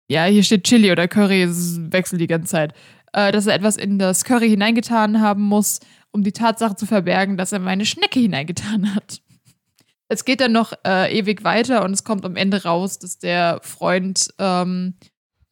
ja, 0.09 0.25
hier 0.25 0.43
steht 0.43 0.63
Chili 0.63 0.91
oder 0.91 1.07
Curry, 1.07 1.43
es 1.43 1.79
wechselt 1.91 2.21
die 2.21 2.27
ganze 2.27 2.49
Zeit, 2.49 2.73
äh, 3.13 3.31
dass 3.31 3.45
er 3.45 3.53
etwas 3.53 3.77
in 3.77 3.99
das 3.99 4.25
Curry 4.25 4.49
hineingetan 4.49 5.21
haben 5.21 5.43
muss, 5.43 5.79
um 6.11 6.23
die 6.23 6.31
Tatsache 6.31 6.75
zu 6.75 6.87
verbergen, 6.87 7.37
dass 7.37 7.51
er 7.51 7.59
meine 7.59 7.85
Schnecke 7.85 8.19
hineingetan 8.19 8.95
hat. 8.95 9.21
Es 10.09 10.25
geht 10.25 10.41
dann 10.41 10.51
noch 10.51 10.73
äh, 10.85 11.17
ewig 11.17 11.43
weiter 11.43 11.83
und 11.83 11.91
es 11.91 12.03
kommt 12.03 12.25
am 12.25 12.35
Ende 12.35 12.63
raus, 12.63 12.99
dass 12.99 13.19
der 13.19 13.59
Freund 13.63 14.29
ähm, 14.37 14.95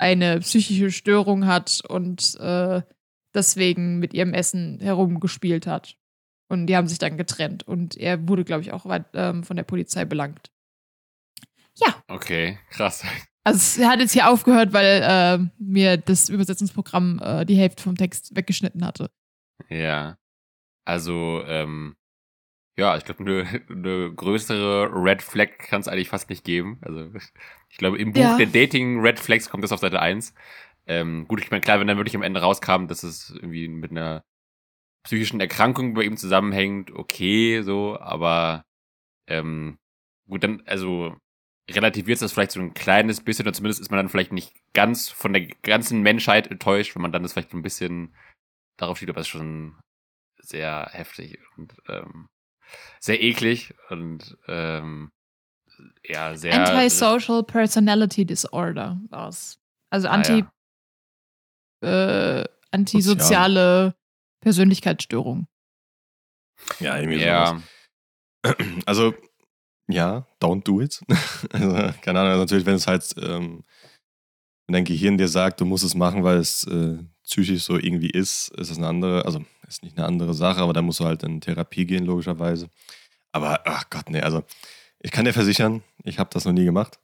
eine 0.01 0.39
psychische 0.39 0.91
Störung 0.91 1.45
hat 1.45 1.81
und 1.87 2.35
äh, 2.39 2.81
deswegen 3.35 3.99
mit 3.99 4.13
ihrem 4.15 4.33
Essen 4.33 4.79
herumgespielt 4.81 5.67
hat. 5.67 5.95
Und 6.49 6.65
die 6.67 6.75
haben 6.75 6.87
sich 6.87 6.97
dann 6.97 7.17
getrennt. 7.17 7.67
Und 7.67 7.95
er 7.95 8.27
wurde, 8.27 8.43
glaube 8.43 8.63
ich, 8.63 8.73
auch 8.73 8.85
ähm, 9.13 9.43
von 9.43 9.55
der 9.55 9.63
Polizei 9.63 10.03
belangt. 10.03 10.51
Ja. 11.75 12.03
Okay, 12.07 12.57
krass. 12.71 13.05
Also 13.43 13.81
er 13.81 13.89
hat 13.89 13.99
jetzt 13.99 14.13
hier 14.13 14.29
aufgehört, 14.29 14.73
weil 14.73 15.01
äh, 15.03 15.39
mir 15.57 15.97
das 15.97 16.29
Übersetzungsprogramm 16.29 17.19
äh, 17.23 17.45
die 17.45 17.55
Hälfte 17.55 17.81
vom 17.81 17.95
Text 17.95 18.35
weggeschnitten 18.35 18.85
hatte. 18.85 19.09
Ja. 19.69 20.17
Also, 20.83 21.43
ähm, 21.45 21.95
ja, 22.78 22.97
ich 22.97 23.05
glaube, 23.05 23.24
eine, 23.24 23.63
eine 23.69 24.13
größere 24.13 24.89
Red 24.93 25.22
Flag 25.22 25.57
kann 25.57 25.82
es 25.82 25.88
eigentlich 25.88 26.09
fast 26.09 26.30
nicht 26.30 26.43
geben. 26.43 26.80
Also, 26.82 27.11
ich 27.69 27.78
glaube, 27.78 27.97
im 27.97 28.13
Buch 28.13 28.22
ja. 28.22 28.38
der 28.38 28.47
Dating 28.47 29.01
Red 29.01 29.19
Flags 29.19 29.49
kommt 29.49 29.63
das 29.63 29.72
auf 29.72 29.80
Seite 29.80 30.01
1. 30.01 30.34
Ähm, 30.88 31.28
gut, 31.28 31.41
ich 31.41 31.51
meine, 31.51 31.61
klar, 31.61 31.80
wenn 31.80 31.88
dann 31.88 31.97
wirklich 31.97 32.15
am 32.15 32.24
Ende 32.24 32.41
rauskam, 32.41 32.88
dass 32.88 33.03
es 33.03 33.30
irgendwie 33.30 33.67
mit 33.67 33.91
einer 33.91 34.24
psychischen 35.03 35.39
Erkrankung 35.39 35.93
bei 35.93 36.03
ihm 36.03 36.17
zusammenhängt, 36.17 36.91
okay, 36.91 37.61
so, 37.61 37.99
aber 37.99 38.63
ähm, 39.28 39.78
gut, 40.28 40.43
dann, 40.43 40.63
also 40.65 41.17
relativiert 41.69 42.22
das 42.22 42.34
vielleicht 42.34 42.51
so 42.51 42.59
ein 42.59 42.74
kleines 42.74 43.22
bisschen, 43.22 43.45
oder 43.45 43.53
zumindest 43.53 43.82
ist 43.82 43.91
man 43.91 43.97
dann 43.97 44.09
vielleicht 44.09 44.32
nicht 44.32 44.53
ganz 44.74 45.09
von 45.09 45.34
der 45.34 45.47
ganzen 45.47 46.01
Menschheit 46.01 46.47
enttäuscht, 46.47 46.95
wenn 46.95 47.01
man 47.01 47.11
dann 47.11 47.24
das 47.24 47.34
vielleicht 47.34 47.51
so 47.51 47.57
ein 47.57 47.63
bisschen 47.63 48.15
darauf 48.78 48.97
steht, 48.97 49.09
aber 49.09 49.22
es 49.22 49.28
ist 49.28 49.32
schon 49.32 49.80
sehr 50.39 50.89
heftig 50.91 51.39
und 51.57 51.74
ähm, 51.88 52.28
sehr 52.99 53.22
eklig 53.22 53.74
und 53.89 54.38
ähm, 54.47 55.11
ja, 56.05 56.36
sehr. 56.36 56.53
Antisocial 56.53 57.43
Personality 57.43 58.26
Disorder 58.26 58.99
war 59.09 59.30
es. 59.30 59.59
Also 59.89 60.07
anti, 60.07 60.43
ah, 61.82 61.88
ja. 61.88 62.39
äh, 62.41 62.45
antisoziale 62.72 63.88
Sozial. 63.88 63.95
Persönlichkeitsstörung. 64.41 65.47
Ja, 66.80 66.97
irgendwie 66.97 67.22
ja. 67.22 67.47
Sowas. 67.47 67.63
Also, 68.86 69.13
ja, 69.88 70.26
don't 70.39 70.63
do 70.63 70.82
it. 70.82 71.01
also, 71.51 71.93
keine 72.01 72.22
Ahnung, 72.22 72.39
natürlich, 72.39 72.65
wenn 72.65 72.76
es 72.76 72.88
halt, 72.88 73.13
ähm, 73.17 73.63
wenn 74.65 74.74
dein 74.74 74.86
Gehirn 74.86 75.17
dir 75.17 75.28
sagt, 75.28 75.61
du 75.61 75.65
musst 75.65 75.84
es 75.84 75.93
machen, 75.93 76.24
weil 76.24 76.38
es 76.38 76.63
äh, 76.65 76.97
psychisch 77.32 77.63
so 77.63 77.77
irgendwie 77.77 78.09
ist, 78.09 78.49
ist 78.57 78.69
es 78.69 78.77
eine 78.77 78.88
andere, 78.88 79.25
also 79.25 79.41
ist 79.67 79.84
nicht 79.84 79.97
eine 79.97 80.05
andere 80.05 80.34
Sache, 80.34 80.61
aber 80.61 80.73
da 80.73 80.82
musst 80.82 80.99
du 80.99 81.05
halt 81.05 81.23
in 81.23 81.39
Therapie 81.39 81.86
gehen, 81.86 82.05
logischerweise. 82.05 82.67
Aber, 83.32 83.61
ach 83.65 83.89
Gott, 83.89 84.09
nee, 84.09 84.21
also 84.21 84.43
ich 85.03 85.11
kann 85.11 85.25
dir 85.25 85.34
versichern, 85.34 85.82
ich 86.03 86.19
habe 86.19 86.29
das 86.34 86.45
noch 86.45 86.51
nie 86.51 86.65
gemacht. 86.65 86.99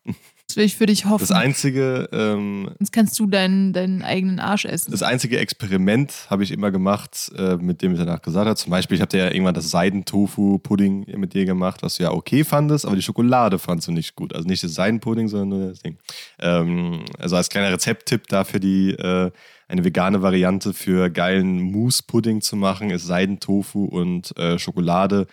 Das 0.48 0.56
will 0.56 0.66
ich 0.66 0.78
für 0.78 0.86
dich 0.86 1.06
hoffen. 1.06 1.20
Das 1.28 1.32
einzige, 1.32 2.08
ähm, 2.14 2.70
Sonst 2.78 2.92
kannst 2.92 3.20
du 3.20 3.26
deinen, 3.26 3.74
deinen 3.74 4.02
eigenen 4.02 4.40
Arsch 4.40 4.66
essen. 4.66 4.92
das 4.92 5.04
einzige 5.04 5.40
Experiment 5.40 6.28
habe 6.30 6.44
ich 6.44 6.52
immer 6.52 6.72
gemacht, 6.72 7.32
äh, 7.36 7.58
mit 7.58 7.82
dem 7.82 7.94
ich 7.94 8.00
danach 8.00 8.22
gesagt 8.22 8.46
habe. 8.46 8.56
Zum 8.56 8.72
Beispiel, 8.72 8.96
ich 8.96 9.02
habe 9.02 9.10
dir 9.10 9.26
ja 9.26 9.32
irgendwann 9.32 9.56
das 9.56 9.70
Seidentofu-Pudding 9.72 11.18
mit 11.18 11.34
dir 11.34 11.46
gemacht, 11.46 11.84
was 11.84 11.98
du 11.98 12.04
ja 12.04 12.12
okay 12.12 12.44
fandest, 12.44 12.86
aber 12.86 12.96
die 12.96 13.02
Schokolade 13.02 13.60
fandst 13.60 13.88
du 13.88 13.92
nicht 13.92 14.16
gut. 14.16 14.34
Also 14.34 14.48
nicht 14.48 14.64
das 14.64 14.74
Seidenpudding, 14.74 15.28
sondern 15.28 15.50
nur 15.50 15.70
das 15.70 15.80
Ding. 15.80 15.98
Ähm, 16.40 17.04
also 17.18 17.36
als 17.36 17.50
kleiner 17.50 17.72
Rezepttipp 17.72 18.28
dafür 18.28 18.60
die 18.60 18.92
äh, 18.92 19.32
eine 19.68 19.84
vegane 19.84 20.22
Variante 20.22 20.74
für 20.74 21.10
geilen 21.10 21.60
Mousse-Pudding 21.60 22.42
zu 22.42 22.56
machen, 22.56 22.90
ist 22.90 23.06
Seidentofu 23.06 23.86
und 23.86 24.38
äh, 24.38 24.58
Schokolade 24.60 25.28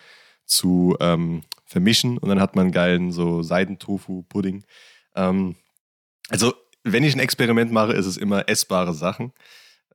zu 0.45 0.95
ähm, 0.99 1.43
vermischen 1.65 2.17
und 2.17 2.29
dann 2.29 2.39
hat 2.39 2.55
man 2.55 2.65
einen 2.65 2.71
geilen 2.71 3.11
so 3.11 3.41
Seidentofu-Pudding. 3.41 4.63
Ähm, 5.15 5.55
also, 6.29 6.53
wenn 6.83 7.03
ich 7.03 7.15
ein 7.15 7.19
Experiment 7.19 7.71
mache, 7.71 7.93
ist 7.93 8.05
es 8.05 8.17
immer 8.17 8.47
essbare 8.47 8.93
Sachen. 8.93 9.33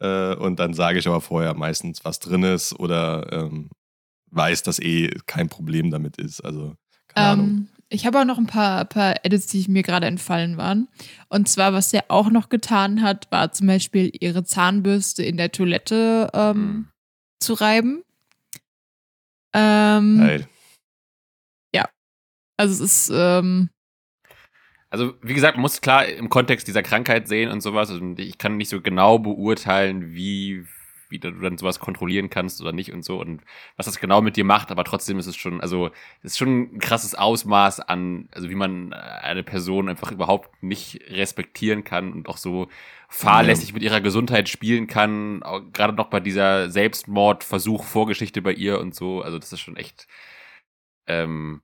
Äh, 0.00 0.34
und 0.34 0.58
dann 0.58 0.74
sage 0.74 0.98
ich 0.98 1.06
aber 1.06 1.20
vorher 1.20 1.54
meistens, 1.54 2.04
was 2.04 2.18
drin 2.18 2.42
ist 2.42 2.78
oder 2.78 3.30
ähm, 3.32 3.70
weiß, 4.30 4.62
dass 4.62 4.78
eh 4.78 5.10
kein 5.26 5.48
Problem 5.48 5.90
damit 5.90 6.16
ist. 6.16 6.40
Also, 6.40 6.74
keine 7.08 7.26
Ahnung. 7.26 7.68
Ich 7.92 8.06
habe 8.06 8.20
auch 8.20 8.24
noch 8.24 8.38
ein 8.38 8.46
paar, 8.46 8.84
paar 8.84 9.24
Edits, 9.24 9.48
die 9.48 9.66
mir 9.68 9.82
gerade 9.82 10.06
entfallen 10.06 10.56
waren. 10.56 10.86
Und 11.28 11.48
zwar, 11.48 11.72
was 11.72 11.92
er 11.92 12.04
auch 12.08 12.30
noch 12.30 12.48
getan 12.48 13.02
hat, 13.02 13.30
war 13.32 13.52
zum 13.52 13.66
Beispiel 13.66 14.12
ihre 14.20 14.44
Zahnbürste 14.44 15.24
in 15.24 15.36
der 15.36 15.50
Toilette 15.50 16.30
ähm, 16.32 16.56
Mhm. 16.56 16.88
zu 17.40 17.54
reiben. 17.54 18.04
Ähm, 19.52 20.18
Geil. 20.18 20.48
also 22.56 22.84
es 22.84 23.08
ist, 23.08 23.10
ähm, 23.14 23.70
Also, 24.90 25.14
wie 25.22 25.34
gesagt, 25.34 25.56
man 25.56 25.62
muss 25.62 25.80
klar 25.80 26.04
im 26.06 26.28
Kontext 26.28 26.68
dieser 26.68 26.82
Krankheit 26.82 27.26
sehen 27.26 27.50
und 27.50 27.62
sowas. 27.62 27.90
Und 27.90 28.20
ich 28.20 28.36
kann 28.38 28.56
nicht 28.58 28.68
so 28.68 28.80
genau 28.82 29.18
beurteilen, 29.18 30.12
wie, 30.12 30.66
wie 31.10 31.18
du 31.18 31.32
dann 31.32 31.58
sowas 31.58 31.78
kontrollieren 31.80 32.30
kannst 32.30 32.60
oder 32.60 32.72
nicht 32.72 32.92
und 32.92 33.04
so 33.04 33.20
und 33.20 33.42
was 33.76 33.86
das 33.86 34.00
genau 34.00 34.22
mit 34.22 34.36
dir 34.36 34.44
macht. 34.44 34.70
Aber 34.70 34.84
trotzdem 34.84 35.18
ist 35.18 35.26
es 35.26 35.36
schon, 35.36 35.60
also, 35.60 35.88
es 36.22 36.32
ist 36.32 36.38
schon 36.38 36.74
ein 36.74 36.78
krasses 36.78 37.14
Ausmaß 37.14 37.80
an, 37.80 38.28
also 38.32 38.48
wie 38.50 38.54
man 38.54 38.92
eine 38.92 39.42
Person 39.42 39.88
einfach 39.88 40.12
überhaupt 40.12 40.62
nicht 40.62 41.00
respektieren 41.08 41.84
kann 41.84 42.12
und 42.12 42.28
auch 42.28 42.36
so 42.36 42.68
fahrlässig 43.08 43.72
mit 43.74 43.82
ihrer 43.82 44.00
Gesundheit 44.00 44.48
spielen 44.48 44.86
kann. 44.86 45.42
Auch 45.42 45.60
Gerade 45.72 45.92
noch 45.94 46.08
bei 46.10 46.20
dieser 46.20 46.70
Selbstmordversuch, 46.70 47.84
Vorgeschichte 47.84 48.40
bei 48.42 48.52
ihr 48.52 48.80
und 48.80 48.94
so. 48.94 49.22
Also, 49.22 49.38
das 49.38 49.52
ist 49.52 49.60
schon 49.60 49.76
echt, 49.76 50.06
ähm, 51.06 51.62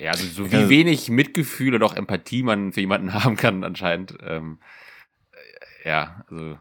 ja, 0.00 0.10
also 0.10 0.26
so 0.26 0.50
wie 0.52 0.56
Ja. 0.56 0.68
wenig 0.68 1.08
Mitgefühl 1.08 1.74
oder 1.74 1.86
auch 1.86 1.94
Empathie 1.94 2.42
man 2.42 2.72
für 2.72 2.80
jemanden 2.80 3.12
haben 3.14 3.36
kann, 3.36 3.64
anscheinend. 3.64 4.16
Ähm, 4.22 4.60
äh, 5.32 5.88
ja, 5.88 6.24
also 6.28 6.58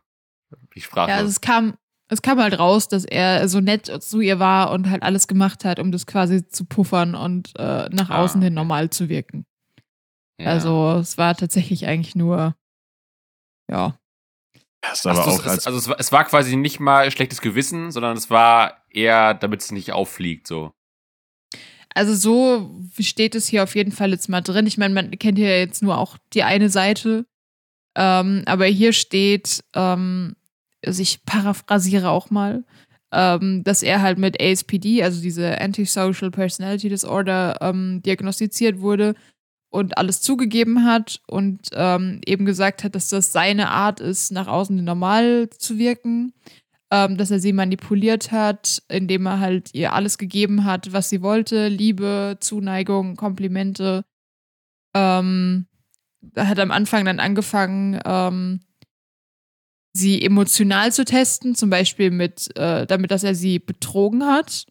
ich 0.73 0.85
sprach. 0.85 1.07
ja, 1.09 1.15
also 1.15 1.29
es 1.29 1.41
kam, 1.41 1.77
es 2.09 2.21
kam 2.21 2.39
halt 2.39 2.57
raus, 2.59 2.87
dass 2.87 3.03
er 3.05 3.47
so 3.49 3.59
nett 3.61 3.87
zu 4.03 4.21
ihr 4.21 4.39
war 4.39 4.71
und 4.71 4.89
halt 4.89 5.03
alles 5.03 5.27
gemacht 5.27 5.65
hat, 5.65 5.79
um 5.79 5.91
das 5.91 6.05
quasi 6.05 6.47
zu 6.47 6.65
puffern 6.65 7.15
und 7.15 7.53
äh, 7.57 7.89
nach 7.89 8.09
Ah, 8.09 8.21
außen 8.21 8.41
hin 8.41 8.53
normal 8.53 8.89
zu 8.91 9.09
wirken. 9.09 9.45
ja. 10.39 10.47
Also 10.47 10.97
es 10.99 11.17
war 11.17 11.35
tatsächlich 11.35 11.87
eigentlich 11.87 12.15
nur, 12.15 12.55
ja. 13.71 13.97
Hast 14.85 15.07
Ach 15.07 15.11
aber 15.17 15.23
so, 15.23 15.29
auch 15.31 15.45
es, 15.45 15.47
als 15.47 15.57
es, 15.61 15.67
also 15.67 15.79
es 15.79 15.87
war, 15.89 15.99
es 15.99 16.11
war 16.11 16.23
quasi 16.25 16.55
nicht 16.55 16.79
mal 16.79 17.09
schlechtes 17.09 17.41
Gewissen, 17.41 17.91
sondern 17.91 18.15
es 18.15 18.29
war 18.29 18.83
eher, 18.91 19.33
damit 19.33 19.61
es 19.61 19.71
nicht 19.71 19.91
auffliegt, 19.93 20.45
so. 20.45 20.73
Also 21.95 22.13
so 22.13 22.81
steht 22.99 23.35
es 23.35 23.47
hier 23.47 23.63
auf 23.63 23.73
jeden 23.75 23.91
Fall 23.93 24.11
jetzt 24.11 24.27
mal 24.29 24.41
drin. 24.41 24.67
Ich 24.67 24.77
meine, 24.77 24.93
man 24.93 25.11
kennt 25.11 25.37
hier 25.37 25.57
jetzt 25.59 25.81
nur 25.81 25.97
auch 25.97 26.17
die 26.33 26.43
eine 26.43 26.69
Seite. 26.69 27.25
Ähm, 27.97 28.43
aber 28.45 28.65
hier 28.65 28.91
steht, 28.91 29.63
ähm, 29.73 30.35
also 30.85 31.01
ich 31.01 31.23
paraphrasiere 31.25 32.09
auch 32.09 32.29
mal, 32.29 32.63
ähm, 33.11 33.63
dass 33.63 33.83
er 33.83 34.01
halt 34.01 34.17
mit 34.17 34.41
ASPD, 34.41 35.03
also 35.03 35.21
diese 35.21 35.59
Antisocial 35.59 36.31
Personality 36.31 36.89
Disorder, 36.89 37.57
ähm, 37.61 38.01
diagnostiziert 38.03 38.79
wurde 38.79 39.15
und 39.69 39.97
alles 39.97 40.21
zugegeben 40.21 40.85
hat 40.85 41.21
und 41.27 41.69
ähm, 41.73 42.21
eben 42.25 42.45
gesagt 42.45 42.83
hat, 42.83 42.95
dass 42.95 43.09
das 43.09 43.31
seine 43.31 43.71
Art 43.71 43.99
ist, 43.99 44.31
nach 44.31 44.47
außen 44.47 44.83
normal 44.83 45.49
zu 45.57 45.77
wirken 45.77 46.33
ähm, 46.91 47.17
dass 47.17 47.31
er 47.31 47.39
sie 47.39 47.53
manipuliert 47.53 48.31
hat, 48.31 48.81
indem 48.89 49.25
er 49.25 49.39
halt 49.39 49.73
ihr 49.73 49.93
alles 49.93 50.17
gegeben 50.17 50.65
hat, 50.65 50.93
was 50.93 51.09
sie 51.09 51.21
wollte, 51.21 51.67
Liebe, 51.67 52.37
Zuneigung, 52.39 53.15
Komplimente. 53.15 54.05
Ähm, 54.93 55.67
hat 56.35 56.59
am 56.59 56.71
Anfang 56.71 57.05
dann 57.05 57.19
angefangen, 57.19 57.99
ähm, 58.05 58.61
sie 59.95 60.21
emotional 60.21 60.91
zu 60.91 61.05
testen, 61.05 61.55
zum 61.55 61.69
Beispiel 61.69 62.11
mit, 62.11 62.55
äh, 62.57 62.85
damit, 62.85 63.11
dass 63.11 63.23
er 63.23 63.35
sie 63.35 63.59
betrogen 63.59 64.25
hat, 64.25 64.65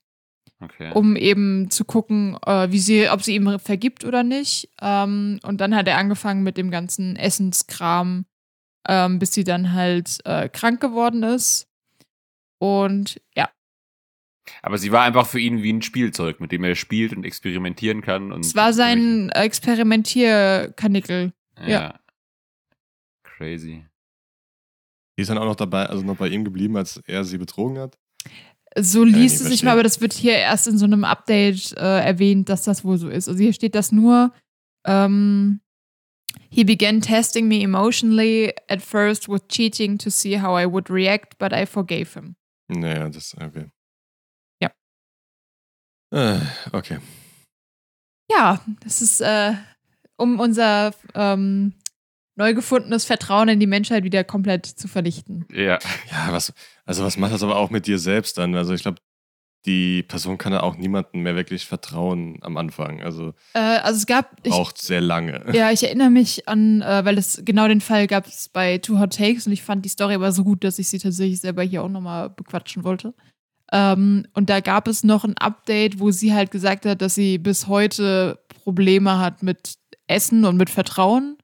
Okay. 0.61 0.93
um 0.95 1.16
eben 1.16 1.70
zu 1.70 1.85
gucken, 1.85 2.37
äh, 2.47 2.70
wie 2.70 2.79
sie, 2.79 3.09
ob 3.09 3.22
sie 3.22 3.35
ihm 3.35 3.59
vergibt 3.59 4.05
oder 4.05 4.22
nicht. 4.22 4.70
Ähm, 4.81 5.41
und 5.43 5.61
dann 5.61 5.75
hat 5.75 5.89
er 5.89 5.99
angefangen 5.99 6.43
mit 6.43 6.57
dem 6.57 6.70
ganzen 6.70 7.16
Essenskram, 7.16 8.27
ähm, 8.87 9.18
bis 9.18 9.33
sie 9.33 9.45
dann 9.45 9.72
halt 9.72 10.18
äh, 10.25 10.49
krank 10.49 10.81
geworden 10.81 11.22
ist. 11.22 11.68
Und 12.59 13.20
ja, 13.37 13.51
Aber 14.62 14.79
sie 14.79 14.93
war 14.93 15.05
einfach 15.05 15.27
für 15.27 15.41
ihn 15.41 15.62
wie 15.62 15.72
ein 15.72 15.83
Spielzeug, 15.83 16.41
mit 16.41 16.53
dem 16.53 16.64
er 16.64 16.75
spielt 16.75 17.14
und 17.14 17.25
experimentieren 17.25 18.03
kann. 18.03 18.31
Und 18.31 18.45
es 18.45 18.55
war 18.55 18.72
sein 18.72 19.31
Experimentierkanickel. 19.31 21.33
Ja. 21.61 21.68
ja. 21.68 22.01
Crazy. 23.22 23.87
Die 25.17 25.23
ist 25.23 25.29
dann 25.29 25.39
auch 25.39 25.45
noch 25.45 25.57
dabei, 25.57 25.87
also 25.87 26.03
noch 26.05 26.17
bei 26.17 26.29
ihm 26.29 26.45
geblieben, 26.45 26.77
als 26.77 27.01
er 27.07 27.25
sie 27.25 27.39
betrogen 27.39 27.79
hat. 27.79 27.99
So 28.77 29.05
liest 29.05 29.41
es 29.41 29.49
sich 29.49 29.62
mal, 29.62 29.73
aber 29.73 29.85
das 29.85 30.01
wird 30.01 30.12
hier 30.12 30.37
erst 30.37 30.67
in 30.67 30.79
so 30.79 30.85
einem 30.85 31.05
Update 31.05 31.73
äh, 31.77 32.01
erwähnt, 32.05 32.49
dass 32.49 32.65
das 32.65 32.85
wohl 32.85 32.99
so 32.99 33.09
ist. 33.09 33.29
Also 33.29 33.41
hier 33.41 33.53
steht 33.53 33.77
das 33.77 33.93
nur, 33.93 34.33
ähm, 34.85 35.61
He 36.51 36.65
began 36.65 37.01
testing 37.01 37.49
me 37.49 37.62
emotionally 37.62 38.53
at 38.69 38.83
first 38.83 39.29
with 39.29 39.43
cheating 39.49 39.99
to 39.99 40.11
see 40.11 40.41
how 40.41 40.57
I 40.57 40.67
would 40.67 40.91
react, 40.91 41.39
but 41.39 41.53
I 41.53 41.67
forgave 41.67 42.15
him. 42.15 42.37
Naja, 42.69 43.09
das, 43.09 43.35
okay. 43.35 43.71
Ja. 44.61 44.71
Äh, 46.12 46.41
okay. 46.73 46.99
Ja, 48.31 48.65
das 48.81 49.03
ist, 49.03 49.21
äh, 49.21 49.55
um 50.17 50.41
unser 50.41 50.95
ähm, 51.15 51.75
neu 52.37 52.55
gefundenes 52.55 53.05
Vertrauen 53.05 53.49
in 53.49 53.61
die 53.61 53.66
Menschheit 53.66 54.05
wieder 54.05 54.24
komplett 54.24 54.66
zu 54.66 54.89
vernichten. 54.89 55.47
Ja. 55.53 55.78
Ja, 56.11 56.28
was, 56.30 56.53
also 56.85 57.05
was 57.05 57.16
macht 57.16 57.32
das 57.32 57.43
aber 57.43 57.56
auch 57.56 57.70
mit 57.70 57.86
dir 57.86 57.98
selbst 57.98 58.39
dann? 58.39 58.55
Also 58.55 58.74
ich 58.74 58.82
glaube, 58.82 58.98
die 59.66 60.02
Person 60.02 60.36
kann 60.36 60.52
ja 60.52 60.62
auch 60.62 60.77
niemandem 60.77 61.23
mehr 61.23 61.36
wirklich 61.36 61.65
vertrauen 61.65 62.39
am 62.43 62.56
Anfang. 62.56 63.02
Also 63.02 63.32
Äh, 63.55 63.61
also 63.61 63.97
es 63.97 64.06
gab, 64.06 64.36
ich, 64.43 64.51
braucht 64.52 64.78
sehr 64.78 65.01
lange. 65.01 65.43
Ja, 65.52 65.70
ich 65.73 65.82
erinnere 65.85 66.11
mich 66.11 66.47
an, 66.48 66.82
äh, 66.82 67.05
weil 67.05 67.16
es 67.16 67.40
genau 67.44 67.66
den 67.66 67.81
Fall 67.81 68.06
gab 68.06 68.27
es 68.27 68.48
bei 68.48 68.78
Two 68.78 68.98
Hot 68.98 69.16
Takes 69.16 69.47
und 69.47 69.52
ich 69.52 69.62
fand 69.62 69.85
die 69.85 69.89
Story 69.89 70.15
aber 70.15 70.32
so 70.32 70.44
gut, 70.44 70.65
dass 70.65 70.78
ich 70.78 70.89
sie 70.89 70.98
tatsächlich 70.98 71.40
selber 71.40 71.62
hier 71.62 71.82
auch 71.82 71.89
nochmal 71.89 72.31
bequatschen 72.31 72.85
wollte. 72.85 73.15
Ähm, 73.73 74.27
und 74.35 74.51
da 74.51 74.61
gab 74.61 74.86
es 74.86 75.02
noch 75.02 75.24
ein 75.24 75.39
Update, 75.39 75.98
wo 75.98 76.11
sie 76.11 76.35
halt 76.35 76.51
gesagt 76.51 76.85
hat, 76.85 77.01
dass 77.01 77.15
sie 77.15 77.39
bis 77.39 77.66
heute 77.66 78.39
Probleme 78.62 79.19
hat 79.19 79.43
mit 79.43 79.77
Essen 80.06 80.44
und 80.44 80.56
mit 80.56 80.69
Vertrauen. 80.69 81.39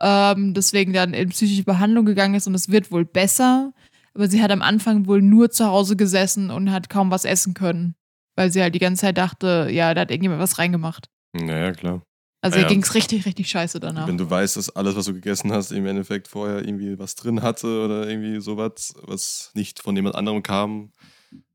Ähm, 0.00 0.54
deswegen 0.54 0.92
dann 0.92 1.14
in 1.14 1.28
psychische 1.28 1.64
Behandlung 1.64 2.04
gegangen 2.06 2.34
ist 2.34 2.46
und 2.46 2.54
es 2.54 2.70
wird 2.70 2.90
wohl 2.90 3.04
besser. 3.04 3.72
Aber 4.14 4.28
sie 4.28 4.42
hat 4.42 4.50
am 4.50 4.62
Anfang 4.62 5.06
wohl 5.06 5.22
nur 5.22 5.50
zu 5.50 5.66
Hause 5.66 5.96
gesessen 5.96 6.50
und 6.50 6.72
hat 6.72 6.88
kaum 6.90 7.10
was 7.10 7.24
essen 7.24 7.54
können. 7.54 7.94
Weil 8.36 8.50
sie 8.50 8.62
halt 8.62 8.74
die 8.74 8.78
ganze 8.78 9.02
Zeit 9.02 9.18
dachte, 9.18 9.68
ja, 9.70 9.92
da 9.94 10.02
hat 10.02 10.10
irgendjemand 10.10 10.40
was 10.40 10.58
reingemacht. 10.58 11.08
Naja, 11.32 11.72
klar. 11.72 12.02
Also 12.42 12.56
Ah 12.56 12.60
ihr 12.60 12.62
ja. 12.62 12.68
ging 12.68 12.82
es 12.82 12.94
richtig, 12.94 13.26
richtig 13.26 13.48
scheiße 13.50 13.80
danach. 13.80 14.08
Wenn 14.08 14.16
du 14.16 14.28
weißt, 14.30 14.56
dass 14.56 14.70
alles, 14.74 14.96
was 14.96 15.04
du 15.04 15.12
gegessen 15.12 15.52
hast, 15.52 15.72
im 15.72 15.84
Endeffekt 15.86 16.26
vorher 16.26 16.64
irgendwie 16.64 16.98
was 16.98 17.14
drin 17.14 17.42
hatte 17.42 17.84
oder 17.84 18.08
irgendwie 18.08 18.40
sowas, 18.40 18.94
was 19.02 19.50
nicht 19.54 19.80
von 19.80 19.94
jemand 19.94 20.14
anderem 20.14 20.42
kam, 20.42 20.90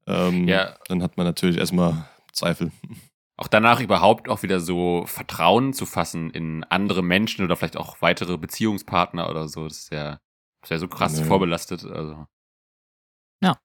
ähm, 0.06 0.48
Ja. 0.48 0.76
dann 0.88 1.02
hat 1.02 1.18
man 1.18 1.26
natürlich 1.26 1.58
erstmal 1.58 2.08
Zweifel. 2.34 2.72
Auch 3.38 3.48
danach 3.48 3.82
überhaupt 3.82 4.30
auch 4.30 4.44
wieder 4.44 4.60
so 4.62 5.06
Vertrauen 5.08 5.74
zu 5.74 5.86
fassen 5.86 6.30
in 6.32 6.64
andere 6.66 7.04
Menschen 7.04 7.44
oder 7.44 7.56
vielleicht 7.58 7.76
auch 7.78 8.02
weitere 8.02 8.38
Beziehungspartner 8.38 9.30
oder 9.30 9.48
so. 9.50 9.66
Das 9.68 9.78
ist 9.80 9.92
ja, 9.92 10.12
das 10.62 10.68
ist 10.68 10.70
ja 10.72 10.78
so 10.80 10.88
krass 10.88 11.20
Nee. 11.20 11.26
vorbelastet. 11.26 11.84
Also. 11.84 12.26
Ja. 13.44 13.60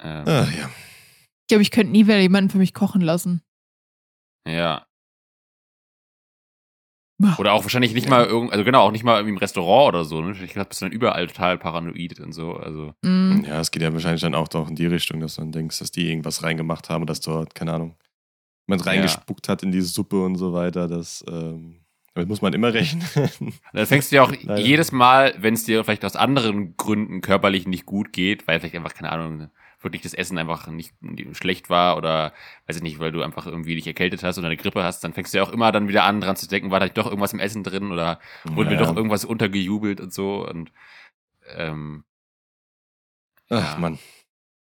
Ähm, 0.00 0.24
Ah, 0.26 0.48
ja. 0.50 0.70
Ich 0.70 1.48
glaube, 1.50 1.62
ich 1.62 1.70
könnte 1.70 1.92
nie 1.92 2.04
wieder 2.04 2.18
jemanden 2.20 2.50
für 2.50 2.58
mich 2.58 2.74
kochen 2.74 3.00
lassen. 3.00 3.42
Ja. 4.46 4.84
Oder 7.38 7.52
auch 7.52 7.64
wahrscheinlich 7.64 7.94
nicht 7.94 8.08
mal 8.08 8.26
irgend, 8.26 8.52
also 8.52 8.62
genau, 8.64 8.82
auch 8.82 8.92
nicht 8.92 9.02
mal 9.02 9.16
irgendwie 9.16 9.32
im 9.32 9.38
Restaurant 9.38 9.88
oder 9.88 10.04
so. 10.04 10.20
Ne? 10.20 10.36
Ich 10.44 10.52
glaube, 10.52 10.68
bist 10.68 10.82
dann 10.82 10.92
überall 10.92 11.26
total 11.26 11.58
paranoid 11.58 12.20
und 12.20 12.32
so. 12.32 12.52
Also. 12.54 12.94
Mm. 13.02 13.42
Ja, 13.44 13.58
es 13.60 13.72
geht 13.72 13.82
ja 13.82 13.92
wahrscheinlich 13.92 14.20
dann 14.20 14.36
auch 14.36 14.46
doch 14.46 14.68
in 14.68 14.76
die 14.76 14.86
Richtung, 14.86 15.18
dass 15.18 15.34
du 15.34 15.40
dann 15.40 15.50
denkst, 15.50 15.80
dass 15.80 15.90
die 15.90 16.08
irgendwas 16.08 16.44
reingemacht 16.44 16.90
haben, 16.90 17.06
dass 17.06 17.20
dort, 17.20 17.56
keine 17.56 17.72
Ahnung, 17.72 17.96
jemand 18.68 18.86
reingespuckt 18.86 19.48
hat 19.48 19.62
in 19.62 19.72
diese 19.72 19.88
Suppe 19.88 20.22
und 20.24 20.36
so 20.36 20.52
weiter. 20.52 20.86
Das, 20.88 21.24
ähm, 21.28 21.80
damit 22.14 22.28
muss 22.28 22.42
man 22.42 22.52
immer 22.52 22.72
rechnen. 22.74 23.02
Dann 23.72 23.86
fängst 23.86 24.12
du 24.12 24.16
ja 24.16 24.22
auch 24.22 24.32
Leider. 24.42 24.60
jedes 24.60 24.92
Mal, 24.92 25.34
wenn 25.38 25.54
es 25.54 25.64
dir 25.64 25.82
vielleicht 25.84 26.04
aus 26.04 26.16
anderen 26.16 26.76
Gründen 26.76 27.20
körperlich 27.20 27.66
nicht 27.66 27.86
gut 27.86 28.12
geht, 28.12 28.46
weil 28.46 28.60
vielleicht 28.60 28.74
einfach, 28.76 28.94
keine 28.94 29.10
Ahnung, 29.12 29.50
wirklich 29.80 30.02
das 30.02 30.12
Essen 30.14 30.36
einfach 30.38 30.66
nicht 30.66 30.92
schlecht 31.32 31.70
war 31.70 31.96
oder 31.96 32.32
weiß 32.66 32.76
ich 32.76 32.82
nicht, 32.82 32.98
weil 32.98 33.12
du 33.12 33.22
einfach 33.22 33.46
irgendwie 33.46 33.76
dich 33.76 33.86
erkältet 33.86 34.24
hast 34.24 34.36
oder 34.36 34.48
eine 34.48 34.56
Grippe 34.56 34.82
hast, 34.82 35.04
dann 35.04 35.12
fängst 35.12 35.32
du 35.32 35.38
ja 35.38 35.44
auch 35.44 35.52
immer 35.52 35.70
dann 35.70 35.86
wieder 35.86 36.02
an, 36.02 36.20
dran 36.20 36.34
zu 36.34 36.48
denken, 36.48 36.72
war 36.72 36.80
da 36.80 36.88
doch 36.88 37.06
irgendwas 37.06 37.32
im 37.32 37.38
Essen 37.38 37.62
drin 37.62 37.92
oder 37.92 38.18
wurde 38.44 38.70
mir 38.70 38.76
Ja. 38.76 38.82
doch 38.84 38.96
irgendwas 38.96 39.24
untergejubelt 39.24 40.00
und 40.00 40.12
so 40.12 40.44
und 40.46 40.72
ähm, 41.56 42.02
Ach, 43.50 43.74
Ja. 43.74 43.78
Mann. 43.78 43.98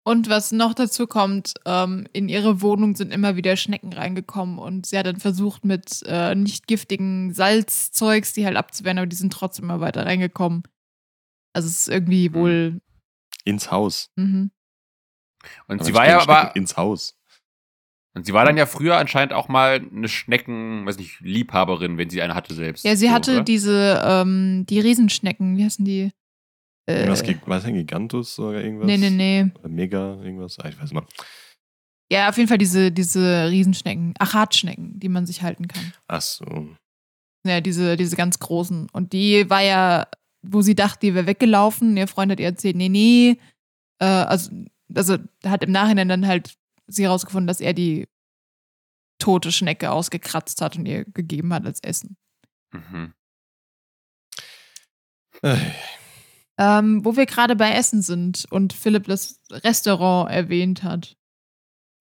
Und 0.05 0.29
was 0.29 0.51
noch 0.51 0.75
dazu 0.75 1.07
kommt, 1.07 1.55
ähm, 1.65 2.09
in 2.13 2.29
ihre 2.29 2.61
Wohnung 2.61 2.97
sind 2.97 3.13
immer 3.13 3.37
wieder 3.37 3.57
Schnecken 3.57 3.93
reingekommen 3.93 4.59
und 4.59 4.87
sie 4.87 4.99
hat 4.99 5.07
dann 5.07 5.21
versucht 5.21 5.65
mit 5.65 6.03
äh, 6.07 6.35
nicht 6.35 6.67
giftigen 6.67 7.33
Salzzeugs 7.33 8.33
die 8.33 8.45
halt 8.45 8.57
abzuwehren, 8.57 8.99
aber 8.99 9.07
die 9.07 9.15
sind 9.17 9.33
trotzdem 9.33 9.67
immer 9.67 9.81
weiter 9.81 10.05
reingekommen. 10.05 10.65
Also 11.55 11.69
es 11.69 11.81
ist 11.81 11.89
irgendwie 11.89 12.29
Mhm. 12.31 12.35
wohl. 12.35 12.81
Ins 13.45 13.71
Haus. 13.71 14.11
Mhm. 14.17 14.51
und 15.69 15.77
Aber 15.77 15.85
sie 15.85 15.95
war 15.95 16.07
ja 16.09 16.21
aber 16.21 16.55
Ins 16.57 16.77
Haus. 16.77 17.17
und 18.15 18.27
sie 18.27 18.33
war 18.33 18.45
dann 18.45 18.57
ja 18.57 18.67
früher 18.67 18.97
anscheinend 18.97 19.33
auch 19.33 19.49
mal 19.49 19.81
eine 19.95 20.09
Schnecken, 20.09 20.85
weiß 20.85 20.99
nicht, 20.99 21.21
Liebhaberin, 21.21 21.97
wenn 21.99 22.11
sie 22.11 22.23
eine 22.23 22.35
hatte 22.35 22.55
selbst. 22.55 22.85
Ja, 22.85 22.97
sie 22.97 23.07
so, 23.07 23.13
hatte 23.13 23.33
oder? 23.37 23.45
diese, 23.45 24.03
ähm, 24.05 24.67
die 24.69 24.81
Riesenschnecken, 24.81 25.57
wie 25.57 25.65
heißen 25.65 25.85
die? 25.85 26.11
Äh, 26.87 26.95
Irgendwas, 27.01 27.23
geg- 27.25 27.41
was 27.47 27.63
denn, 27.65 27.75
Gigantus 27.75 28.39
oder 28.39 28.63
irgendwas? 28.63 28.87
nee, 28.87 28.97
nee, 28.97 29.11
nee. 29.11 29.51
Oder 29.59 29.69
Mega, 29.69 30.21
irgendwas? 30.23 30.59
Ah, 30.59 30.69
ich 30.69 30.81
weiß 30.81 30.93
mal. 30.93 31.07
Ja, 32.11 32.29
auf 32.29 32.37
jeden 32.37 32.49
Fall 32.49 32.59
diese, 32.59 32.91
diese 32.93 33.49
Riesenschnecken, 33.49 34.15
Achatschnecken, 34.19 34.99
die 35.01 35.09
man 35.09 35.25
sich 35.25 35.43
halten 35.43 35.69
kann. 35.69 35.93
Ach 36.09 36.21
so. 36.21 36.69
Ja, 37.47 37.61
diese, 37.61 37.97
diese 37.97 38.17
ganz 38.17 38.39
großen. 38.39 38.89
Und 38.93 39.13
die 39.13 39.49
war 39.49 39.63
ja, 39.63 40.07
wo 40.43 40.61
sie 40.61 40.75
dachte, 40.75 41.07
die 41.07 41.15
wäre 41.15 41.27
weggelaufen. 41.27 41.97
Ihr 41.97 42.09
Freund 42.09 42.31
hat 42.33 42.41
ihr 42.41 42.47
erzählt, 42.47 42.77
nee, 42.77 42.89
nee. 42.89 43.39
Äh, 43.99 44.05
also, 44.05 44.51
also 44.95 45.17
hat 45.45 45.63
im 45.65 45.73
Nachhinein 45.73 46.09
dann 46.09 46.27
halt 46.27 46.55
sie 46.87 47.05
herausgefunden, 47.05 47.47
dass 47.47 47.61
er 47.61 47.73
die 47.73 48.07
tote 49.19 49.53
Schnecke 49.53 49.91
ausgekratzt 49.93 50.61
hat 50.61 50.77
und 50.77 50.85
ihr 50.87 51.05
gegeben 51.05 51.55
hat 51.55 51.65
als 51.65 51.81
Essen. 51.81 52.17
Mhm. 52.73 53.15
Äh, 55.43 55.57
Ähm, 56.63 57.05
wo 57.05 57.17
wir 57.17 57.27
gerade 57.27 57.57
bei 57.57 57.73
Essen 57.73 58.03
sind 58.03 58.47
und 58.51 58.73
Philipp 58.73 59.07
das 59.09 59.41
Restaurant 59.51 60.31
erwähnt 60.31 60.85
hat. 60.85 61.17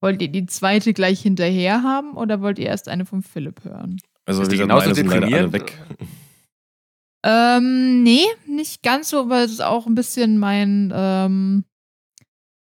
Wollt 0.02 0.22
ihr 0.22 0.28
die 0.28 0.46
zweite 0.46 0.94
gleich 0.94 1.22
hinterher 1.22 1.82
haben 1.84 2.14
oder 2.16 2.42
wollt 2.42 2.60
ihr 2.60 2.68
erst 2.68 2.88
eine 2.88 3.06
von 3.06 3.24
Philipp 3.24 3.64
hören? 3.64 3.98
Also, 4.26 4.44
Ist 4.44 4.52
die 4.52 4.58
genauso 4.58 4.84
meine 4.86 4.96
sind 4.96 5.08
leider 5.08 5.26
alle 5.28 5.50
deprimierend? 5.50 5.54
weg. 5.54 6.08
Ähm, 7.24 8.04
nee, 8.04 8.26
nicht 8.48 8.84
ganz 8.84 9.10
so, 9.10 9.30
weil 9.30 9.46
es 9.46 9.52
ist 9.52 9.62
auch 9.62 9.86
ein 9.88 9.96
bisschen 9.96 10.38
mein, 10.38 10.92
ähm, 10.94 11.66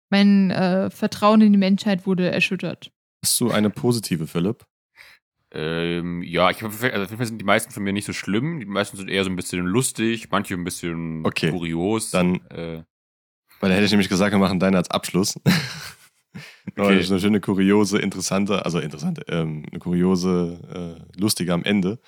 mein 0.09 0.51
äh, 0.51 0.89
Vertrauen 0.89 1.41
in 1.41 1.51
die 1.53 1.59
Menschheit 1.59 2.05
wurde 2.05 2.31
erschüttert. 2.31 2.91
Hast 3.23 3.39
du 3.39 3.51
eine 3.51 3.69
positive, 3.69 4.27
Philipp? 4.27 4.65
Ähm, 5.51 6.21
ja, 6.21 6.49
ich 6.51 6.61
also 6.63 6.67
auf 6.77 6.84
jeden 6.84 7.17
Fall 7.17 7.26
sind 7.26 7.39
die 7.39 7.45
meisten 7.45 7.71
von 7.71 7.84
mir 7.84 7.93
nicht 7.93 8.05
so 8.05 8.13
schlimm. 8.13 8.59
Die 8.59 8.65
meisten 8.65 8.97
sind 8.97 9.09
eher 9.09 9.23
so 9.23 9.30
ein 9.30 9.35
bisschen 9.35 9.65
lustig, 9.65 10.30
manche 10.30 10.53
ein 10.53 10.63
bisschen 10.63 11.26
Okay, 11.26 11.49
kurios. 11.51 12.11
dann- 12.11 12.35
äh, 12.49 12.84
Weil 13.59 13.69
da 13.69 13.76
hätte 13.76 13.85
ich 13.85 13.91
nämlich 13.91 14.09
gesagt, 14.09 14.31
wir 14.31 14.39
machen 14.39 14.59
deine 14.59 14.77
als 14.77 14.89
Abschluss. 14.91 15.39
Okay. 16.77 16.95
das 16.97 17.05
ist 17.05 17.11
eine 17.11 17.19
schöne, 17.19 17.41
kuriose, 17.41 17.97
interessante, 17.97 18.63
also 18.63 18.80
interessante, 18.80 19.23
ähm, 19.27 19.65
eine 19.71 19.80
kuriose, 19.80 21.01
äh, 21.15 21.19
lustige 21.19 21.51
am 21.53 21.63
Ende. 21.63 21.99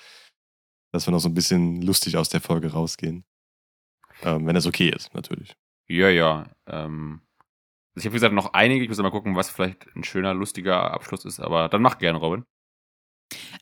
Dass 0.92 1.06
wir 1.06 1.10
noch 1.10 1.18
so 1.18 1.28
ein 1.28 1.34
bisschen 1.34 1.82
lustig 1.82 2.16
aus 2.16 2.28
der 2.28 2.40
Folge 2.40 2.72
rausgehen. 2.72 3.24
Ähm, 4.22 4.46
wenn 4.46 4.54
das 4.54 4.64
okay 4.66 4.90
ist, 4.94 5.12
natürlich. 5.14 5.56
ja, 5.88 6.08
ja. 6.08 6.44
Ähm, 6.68 7.20
also 7.94 7.98
ich 7.98 8.04
habe 8.06 8.12
wie 8.12 8.16
gesagt 8.18 8.34
noch 8.34 8.52
einige. 8.54 8.84
Ich 8.84 8.88
muss 8.88 8.98
mal 8.98 9.10
gucken, 9.10 9.34
was 9.34 9.50
vielleicht 9.50 9.88
ein 9.96 10.04
schöner, 10.04 10.32
lustiger 10.32 10.92
Abschluss 10.92 11.24
ist. 11.24 11.40
Aber 11.40 11.68
dann 11.68 11.82
mach 11.82 11.98
gern, 11.98 12.14
Robin. 12.16 12.44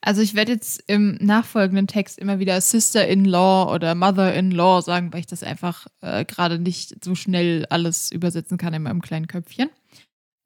Also 0.00 0.22
ich 0.22 0.34
werde 0.34 0.52
jetzt 0.52 0.82
im 0.86 1.18
nachfolgenden 1.20 1.86
Text 1.86 2.18
immer 2.18 2.38
wieder 2.38 2.60
Sister-in-Law 2.60 3.74
oder 3.74 3.94
Mother-in-Law 3.94 4.82
sagen, 4.82 5.12
weil 5.12 5.20
ich 5.20 5.26
das 5.26 5.42
einfach 5.42 5.86
äh, 6.00 6.24
gerade 6.24 6.58
nicht 6.58 7.04
so 7.04 7.14
schnell 7.14 7.66
alles 7.70 8.10
übersetzen 8.10 8.58
kann 8.58 8.74
in 8.74 8.82
meinem 8.82 9.02
kleinen 9.02 9.26
Köpfchen. 9.26 9.68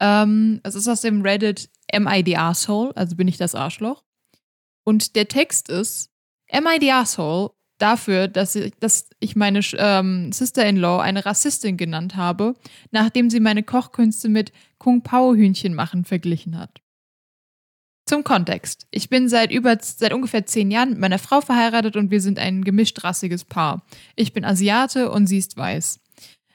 Ähm, 0.00 0.60
es 0.64 0.74
ist 0.74 0.88
aus 0.88 1.02
dem 1.02 1.22
Reddit 1.22 1.70
Am 1.92 2.08
I 2.08 2.22
the 2.24 2.36
Asshole, 2.36 2.96
also 2.96 3.16
bin 3.16 3.28
ich 3.28 3.36
das 3.36 3.54
Arschloch. 3.54 4.02
Und 4.84 5.16
der 5.16 5.28
Text 5.28 5.68
ist 5.68 6.10
Am 6.50 6.66
I 6.66 6.78
the 6.80 6.92
Asshole 6.92 7.50
dafür, 7.78 8.28
dass 8.28 8.54
ich, 8.54 8.74
dass 8.80 9.08
ich 9.20 9.36
meine 9.36 9.60
ähm, 9.76 10.32
Sister-in-Law 10.32 11.00
eine 11.00 11.24
Rassistin 11.24 11.76
genannt 11.76 12.16
habe, 12.16 12.54
nachdem 12.90 13.30
sie 13.30 13.40
meine 13.40 13.62
Kochkünste 13.62 14.28
mit 14.28 14.52
Kung 14.78 15.02
Pao 15.02 15.34
Hühnchen 15.34 15.74
machen 15.74 16.04
verglichen 16.04 16.58
hat. 16.58 16.83
Zum 18.06 18.22
Kontext. 18.22 18.86
Ich 18.90 19.08
bin 19.08 19.30
seit 19.30 19.50
über 19.50 19.78
seit 19.80 20.12
ungefähr 20.12 20.44
zehn 20.44 20.70
Jahren 20.70 20.90
mit 20.90 20.98
meiner 20.98 21.18
Frau 21.18 21.40
verheiratet 21.40 21.96
und 21.96 22.10
wir 22.10 22.20
sind 22.20 22.38
ein 22.38 22.62
gemischtrassiges 22.62 23.44
Paar. 23.44 23.86
Ich 24.14 24.34
bin 24.34 24.44
Asiate 24.44 25.10
und 25.10 25.26
sie 25.26 25.38
ist 25.38 25.56
weiß. 25.56 26.00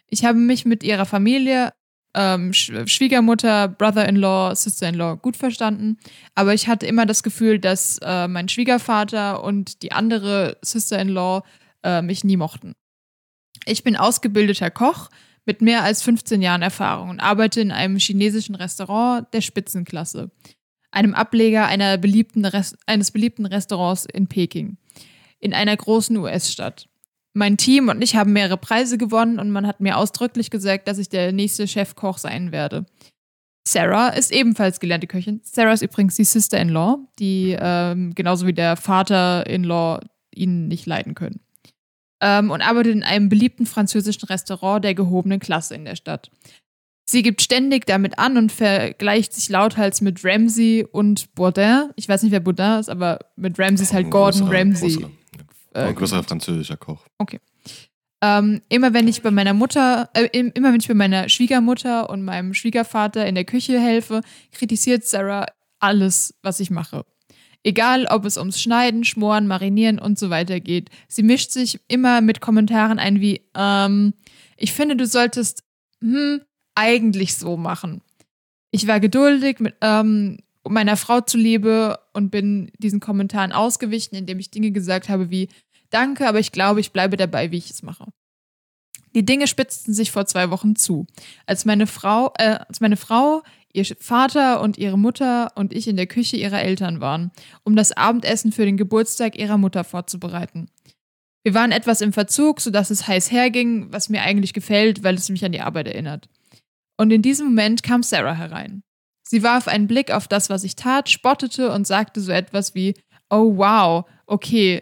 Ich 0.10 0.26
habe 0.26 0.38
mich 0.38 0.66
mit 0.66 0.84
ihrer 0.84 1.06
Familie, 1.06 1.74
ähm, 2.14 2.54
Sch 2.54 2.72
Schwiegermutter, 2.86 3.68
Brother-in-law, 3.68 4.54
Sister-in-law 4.54 5.16
gut 5.16 5.38
verstanden, 5.38 5.98
aber 6.36 6.54
ich 6.54 6.68
hatte 6.68 6.86
immer 6.86 7.08
das 7.08 7.24
Gefühl, 7.24 7.58
dass 7.58 7.98
äh, 8.04 8.28
mein 8.28 8.48
Schwiegervater 8.48 9.44
und 9.44 9.82
die 9.82 9.92
andere 9.92 10.58
Sister-in-law 10.62 11.42
äh, 11.84 12.04
mich 12.04 12.24
nie 12.24 12.38
mochten. 12.38 12.74
Ich 13.66 13.84
bin 13.84 13.96
ausgebildeter 13.96 14.70
Koch 14.70 15.10
mit 15.46 15.62
mehr 15.62 15.84
als 15.84 16.04
15 16.04 16.44
Jahren 16.44 16.62
Erfahrung 16.62 17.10
und 17.10 17.20
arbeite 17.20 17.60
in 17.60 17.72
einem 17.72 17.98
chinesischen 17.98 18.54
Restaurant 18.54 19.28
der 19.34 19.42
Spitzenklasse 19.42 20.30
einem 20.92 21.14
Ableger 21.14 21.68
einer 21.68 21.98
beliebten 21.98 22.46
eines 22.86 23.12
beliebten 23.12 23.46
Restaurants 23.46 24.06
in 24.06 24.28
Peking, 24.28 24.78
in 25.40 25.54
einer 25.54 25.76
großen 25.76 26.16
US-Stadt. 26.18 26.88
Mein 27.34 27.58
Team 27.58 27.90
und 27.90 28.02
ich 28.02 28.16
haben 28.16 28.34
mehrere 28.34 28.58
Preise 28.58 28.98
gewonnen 28.98 29.40
und 29.40 29.52
man 29.52 29.68
hat 29.68 29.80
mir 29.80 29.98
ausdrücklich 29.98 30.50
gesagt, 30.50 30.88
dass 30.88 30.98
ich 30.98 31.10
der 31.10 31.32
nächste 31.32 31.68
Chefkoch 31.68 32.18
sein 32.18 32.52
werde. 32.52 32.86
Sarah 33.68 34.10
ist 34.10 34.32
ebenfalls 34.32 34.80
gelernte 34.80 35.06
Köchin. 35.06 35.42
Sarah 35.44 35.74
ist 35.74 35.84
übrigens 35.84 36.16
die 36.16 36.24
Sister-in-Law, 36.24 36.98
die 37.20 37.56
ähm, 37.60 38.16
genauso 38.16 38.48
wie 38.48 38.54
der 38.54 38.76
Vater-in-Law 38.76 40.00
ihn 40.34 40.68
nicht 40.68 40.88
leiden 40.88 41.14
können. 41.14 41.40
Ähm, 42.20 42.50
und 42.50 42.62
arbeitet 42.62 42.94
in 42.94 43.04
einem 43.04 43.30
beliebten 43.30 43.68
französischen 43.68 44.26
Restaurant 44.26 44.84
der 44.84 44.96
gehobenen 44.96 45.40
Klasse 45.40 45.76
in 45.76 45.86
der 45.86 45.96
Stadt. 45.96 46.32
Sie 47.12 47.24
gibt 47.24 47.42
ständig 47.42 47.88
damit 47.88 48.20
an 48.20 48.38
und 48.38 48.52
vergleicht 48.52 49.34
sich 49.34 49.50
lauthals 49.50 50.00
mit 50.02 50.24
Ramsey 50.24 50.86
und 50.92 51.34
Bourdin. 51.34 51.90
Ich 51.96 52.08
weiß 52.08 52.22
nicht, 52.22 52.32
wer 52.32 52.40
Bourdin 52.40 52.80
ist, 52.80 52.88
aber 52.90 53.18
mit 53.36 53.58
Ramsey 53.58 53.84
ist 53.84 53.94
halt 53.94 54.06
Ein 54.06 54.12
Gordon 54.12 54.48
größerer- 54.48 54.54
Ramsay. 54.60 54.90
größerer- 54.90 55.12
äh, 55.74 55.80
ein 55.88 55.96
größerer 55.96 56.22
französischer 56.24 56.78
Koch. 56.78 57.06
Ähm, 58.22 58.62
immer 58.70 58.94
wenn 58.94 59.08
ich 59.08 59.22
bei 59.24 59.32
meiner 59.32 59.54
Mutter, 59.54 60.10
äh, 60.14 60.28
im- 60.34 60.52
immer 60.54 60.72
wenn 60.74 60.82
ich 60.82 60.88
bei 60.90 60.94
meiner 60.94 61.30
Schwiegermutter 61.30 62.10
und 62.10 62.24
meinem 62.24 62.54
Schwiegervater 62.54 63.26
in 63.26 63.34
der 63.36 63.46
Küche 63.46 63.80
helfe, 63.80 64.22
kritisiert 64.52 65.06
Sarah 65.06 65.46
alles, 65.80 66.36
was 66.44 66.60
ich 66.60 66.70
mache. 66.70 67.06
Egal, 67.64 68.06
ob 68.10 68.26
es 68.26 68.38
ums 68.38 68.62
Schneiden, 68.62 69.04
Schmoren, 69.06 69.48
Marinieren 69.48 70.00
und 70.00 70.20
so 70.20 70.30
weiter 70.30 70.60
geht. 70.60 70.90
Sie 71.08 71.24
mischt 71.24 71.52
sich 71.52 71.80
immer 71.88 72.20
mit 72.22 72.40
Kommentaren 72.42 73.00
ein 73.00 73.20
wie, 73.22 73.42
ähm, 73.56 74.14
ich 74.58 74.74
finde, 74.74 74.96
du 74.98 75.06
solltest, 75.08 75.64
hm, 76.02 76.42
eigentlich 76.80 77.36
so 77.36 77.58
machen. 77.58 78.02
Ich 78.72 78.88
war 78.88 79.00
geduldig 79.00 79.60
mit 79.60 79.76
ähm, 79.82 80.38
meiner 80.68 80.98
Frau 80.98 81.22
zuliebe 81.22 82.00
und 82.14 82.30
bin 82.30 82.72
diesen 82.78 83.00
Kommentaren 83.00 83.52
ausgewichen, 83.52 84.16
indem 84.16 84.40
ich 84.40 84.52
Dinge 84.52 84.72
gesagt 84.72 85.10
habe 85.10 85.30
wie, 85.30 85.50
Danke, 85.90 86.28
aber 86.28 86.40
ich 86.40 86.52
glaube, 86.52 86.80
ich 86.80 86.92
bleibe 86.92 87.18
dabei, 87.18 87.52
wie 87.52 87.58
ich 87.58 87.72
es 87.72 87.82
mache. 87.82 88.06
Die 89.16 89.26
Dinge 89.26 89.48
spitzten 89.48 89.94
sich 89.94 90.12
vor 90.12 90.28
zwei 90.28 90.52
Wochen 90.52 90.76
zu. 90.76 91.08
Als 91.48 91.66
meine 91.66 91.88
Frau, 91.88 92.32
äh, 92.38 92.60
als 92.68 92.80
meine 92.80 92.98
Frau, 92.98 93.42
ihr 93.74 93.86
Vater 94.00 94.62
und 94.62 94.78
ihre 94.78 95.00
Mutter 95.00 95.52
und 95.56 95.74
ich 95.74 95.88
in 95.88 95.98
der 95.98 96.06
Küche 96.06 96.38
ihrer 96.38 96.62
Eltern 96.62 97.02
waren, 97.02 97.32
um 97.64 97.76
das 97.76 97.92
Abendessen 97.92 98.52
für 98.52 98.66
den 98.66 98.78
Geburtstag 98.78 99.38
ihrer 99.38 99.58
Mutter 99.58 99.84
vorzubereiten. 99.84 100.70
Wir 101.44 101.54
waren 101.54 101.72
etwas 101.72 102.02
im 102.02 102.14
Verzug, 102.14 102.62
sodass 102.62 102.92
es 102.92 103.08
heiß 103.08 103.32
herging, 103.32 103.92
was 103.92 104.10
mir 104.10 104.22
eigentlich 104.22 104.54
gefällt, 104.54 105.04
weil 105.04 105.16
es 105.16 105.30
mich 105.30 105.44
an 105.44 105.54
die 105.54 105.62
Arbeit 105.62 105.88
erinnert. 105.88 106.30
Und 107.00 107.12
in 107.12 107.22
diesem 107.22 107.48
Moment 107.48 107.82
kam 107.82 108.04
Sarah 108.04 108.34
herein. 108.34 108.84
Sie 109.24 109.42
warf 109.42 109.70
einen 109.70 109.88
Blick 109.88 110.12
auf 110.12 110.28
das, 110.28 110.50
was 110.50 110.66
ich 110.66 110.76
tat, 110.76 111.10
spottete 111.10 111.72
und 111.72 111.88
sagte 111.88 112.20
so 112.20 112.32
etwas 112.34 112.76
wie, 112.76 112.94
Oh 113.30 113.56
wow, 113.58 114.06
okay, 114.26 114.82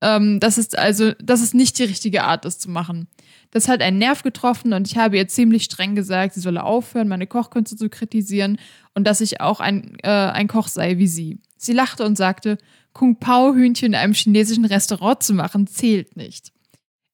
Ähm, 0.00 0.38
das 0.40 0.58
ist 0.58 0.78
also, 0.78 1.12
das 1.20 1.42
ist 1.42 1.54
nicht 1.54 1.78
die 1.78 1.84
richtige 1.84 2.22
Art, 2.24 2.44
das 2.44 2.58
zu 2.58 2.70
machen. 2.70 3.08
Das 3.50 3.68
hat 3.68 3.82
einen 3.82 3.98
Nerv 3.98 4.22
getroffen 4.22 4.72
und 4.72 4.86
ich 4.86 4.96
habe 4.96 5.16
ihr 5.16 5.26
ziemlich 5.26 5.64
streng 5.64 5.96
gesagt, 5.96 6.34
sie 6.34 6.40
solle 6.40 6.62
aufhören, 6.62 7.08
meine 7.08 7.26
Kochkünste 7.26 7.76
zu 7.76 7.88
kritisieren 7.88 8.58
und 8.94 9.06
dass 9.06 9.20
ich 9.20 9.40
auch 9.40 9.58
ein, 9.60 9.96
äh, 10.04 10.08
ein 10.08 10.46
Koch 10.48 10.68
sei 10.68 10.98
wie 10.98 11.08
sie. 11.08 11.40
Sie 11.56 11.72
lachte 11.72 12.04
und 12.04 12.16
sagte, 12.16 12.58
Kung 12.92 13.18
Pao 13.18 13.54
Hühnchen 13.54 13.88
in 13.88 13.94
einem 13.96 14.14
chinesischen 14.14 14.64
Restaurant 14.64 15.22
zu 15.22 15.34
machen, 15.34 15.66
zählt 15.66 16.16
nicht. 16.16 16.52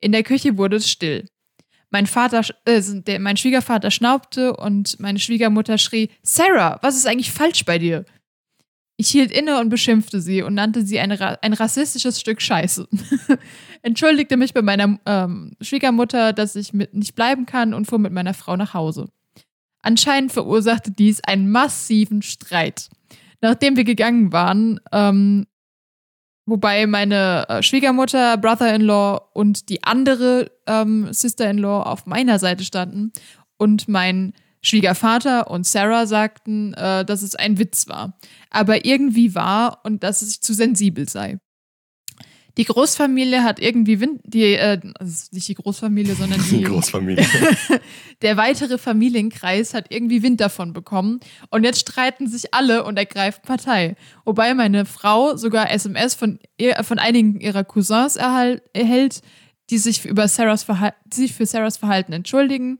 In 0.00 0.12
der 0.12 0.22
Küche 0.22 0.58
wurde 0.58 0.76
es 0.76 0.90
still. 0.90 1.26
Mein 1.94 2.08
Vater, 2.08 2.42
äh, 2.64 2.82
der, 2.82 3.20
mein 3.20 3.36
Schwiegervater 3.36 3.92
schnaubte 3.92 4.56
und 4.56 4.98
meine 4.98 5.20
Schwiegermutter 5.20 5.78
schrie, 5.78 6.10
Sarah, 6.24 6.80
was 6.82 6.96
ist 6.96 7.06
eigentlich 7.06 7.30
falsch 7.30 7.64
bei 7.64 7.78
dir? 7.78 8.04
Ich 8.96 9.10
hielt 9.10 9.30
inne 9.30 9.60
und 9.60 9.68
beschimpfte 9.68 10.20
sie 10.20 10.42
und 10.42 10.54
nannte 10.54 10.84
sie 10.84 10.98
eine, 10.98 11.40
ein 11.40 11.52
rassistisches 11.52 12.18
Stück 12.18 12.42
Scheiße. 12.42 12.88
Entschuldigte 13.82 14.36
mich 14.36 14.52
bei 14.52 14.62
meiner 14.62 14.98
ähm, 15.06 15.52
Schwiegermutter, 15.60 16.32
dass 16.32 16.56
ich 16.56 16.72
nicht 16.72 17.14
bleiben 17.14 17.46
kann 17.46 17.72
und 17.72 17.84
fuhr 17.84 18.00
mit 18.00 18.12
meiner 18.12 18.34
Frau 18.34 18.56
nach 18.56 18.74
Hause. 18.74 19.06
Anscheinend 19.80 20.32
verursachte 20.32 20.90
dies 20.90 21.22
einen 21.22 21.48
massiven 21.48 22.22
Streit. 22.22 22.90
Nachdem 23.40 23.76
wir 23.76 23.84
gegangen 23.84 24.32
waren, 24.32 24.80
ähm, 24.90 25.46
wobei 26.46 26.86
meine 26.86 27.48
äh, 27.48 27.62
Schwiegermutter, 27.62 28.36
Brother-in-law 28.36 29.20
und 29.32 29.68
die 29.68 29.82
andere 29.84 30.50
ähm, 30.66 31.12
Sister-in-law 31.12 31.82
auf 31.82 32.06
meiner 32.06 32.38
Seite 32.38 32.64
standen 32.64 33.12
und 33.56 33.88
mein 33.88 34.32
Schwiegervater 34.62 35.50
und 35.50 35.66
Sarah 35.66 36.06
sagten, 36.06 36.72
äh, 36.74 37.04
dass 37.04 37.22
es 37.22 37.34
ein 37.34 37.58
Witz 37.58 37.86
war, 37.88 38.18
aber 38.50 38.84
irgendwie 38.86 39.34
war 39.34 39.80
und 39.84 40.02
dass 40.02 40.22
es 40.22 40.40
zu 40.40 40.54
sensibel 40.54 41.08
sei. 41.08 41.38
Die 42.56 42.64
Großfamilie 42.64 43.42
hat 43.42 43.60
irgendwie 43.60 43.98
Wind, 43.98 44.20
die, 44.24 44.54
äh, 44.54 44.80
also 44.98 45.26
nicht 45.32 45.48
die 45.48 45.54
Großfamilie, 45.54 46.14
sondern 46.14 46.40
die, 46.50 46.58
Die 46.58 46.62
Großfamilie. 46.62 47.26
der 48.22 48.36
weitere 48.36 48.78
Familienkreis 48.78 49.74
hat 49.74 49.86
irgendwie 49.90 50.22
Wind 50.22 50.40
davon 50.40 50.72
bekommen 50.72 51.20
und 51.50 51.64
jetzt 51.64 51.80
streiten 51.80 52.28
sich 52.28 52.54
alle 52.54 52.84
und 52.84 52.96
ergreifen 52.96 53.42
Partei. 53.44 53.96
Wobei 54.24 54.54
meine 54.54 54.84
Frau 54.84 55.36
sogar 55.36 55.70
SMS 55.70 56.14
von, 56.14 56.38
ihr, 56.56 56.76
von 56.84 56.98
einigen 56.98 57.40
ihrer 57.40 57.64
Cousins 57.64 58.16
erhalt, 58.16 58.62
erhält, 58.72 59.22
die 59.70 59.78
sich, 59.78 60.04
über 60.04 60.28
Sarahs 60.28 60.62
Verhal 60.62 60.94
die 61.06 61.22
sich 61.22 61.34
für 61.34 61.46
Sarahs 61.46 61.78
Verhalten 61.78 62.12
entschuldigen. 62.12 62.78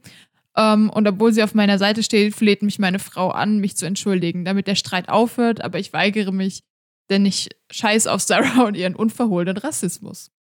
Ähm, 0.55 0.89
und 0.89 1.07
obwohl 1.07 1.33
sie 1.33 1.43
auf 1.43 1.53
meiner 1.53 1.77
Seite 1.77 2.03
steht, 2.03 2.35
fleht 2.35 2.61
mich 2.61 2.79
meine 2.79 2.99
Frau 2.99 3.29
an, 3.29 3.59
mich 3.59 3.75
zu 3.75 3.85
entschuldigen, 3.85 4.45
damit 4.45 4.67
der 4.67 4.75
Streit 4.75 5.09
aufhört, 5.09 5.61
aber 5.61 5.79
ich 5.79 5.91
weigere 5.91 6.31
mich, 6.31 6.63
denn 7.09 7.25
ich 7.25 7.49
scheiß 7.71 8.07
auf 8.07 8.21
Sarah 8.21 8.63
und 8.67 8.75
ihren 8.75 8.95
unverhohlenen 8.95 9.57
Rassismus. 9.57 10.31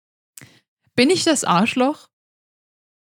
Bin 0.96 1.10
ich 1.10 1.24
das 1.24 1.44
Arschloch? 1.44 2.08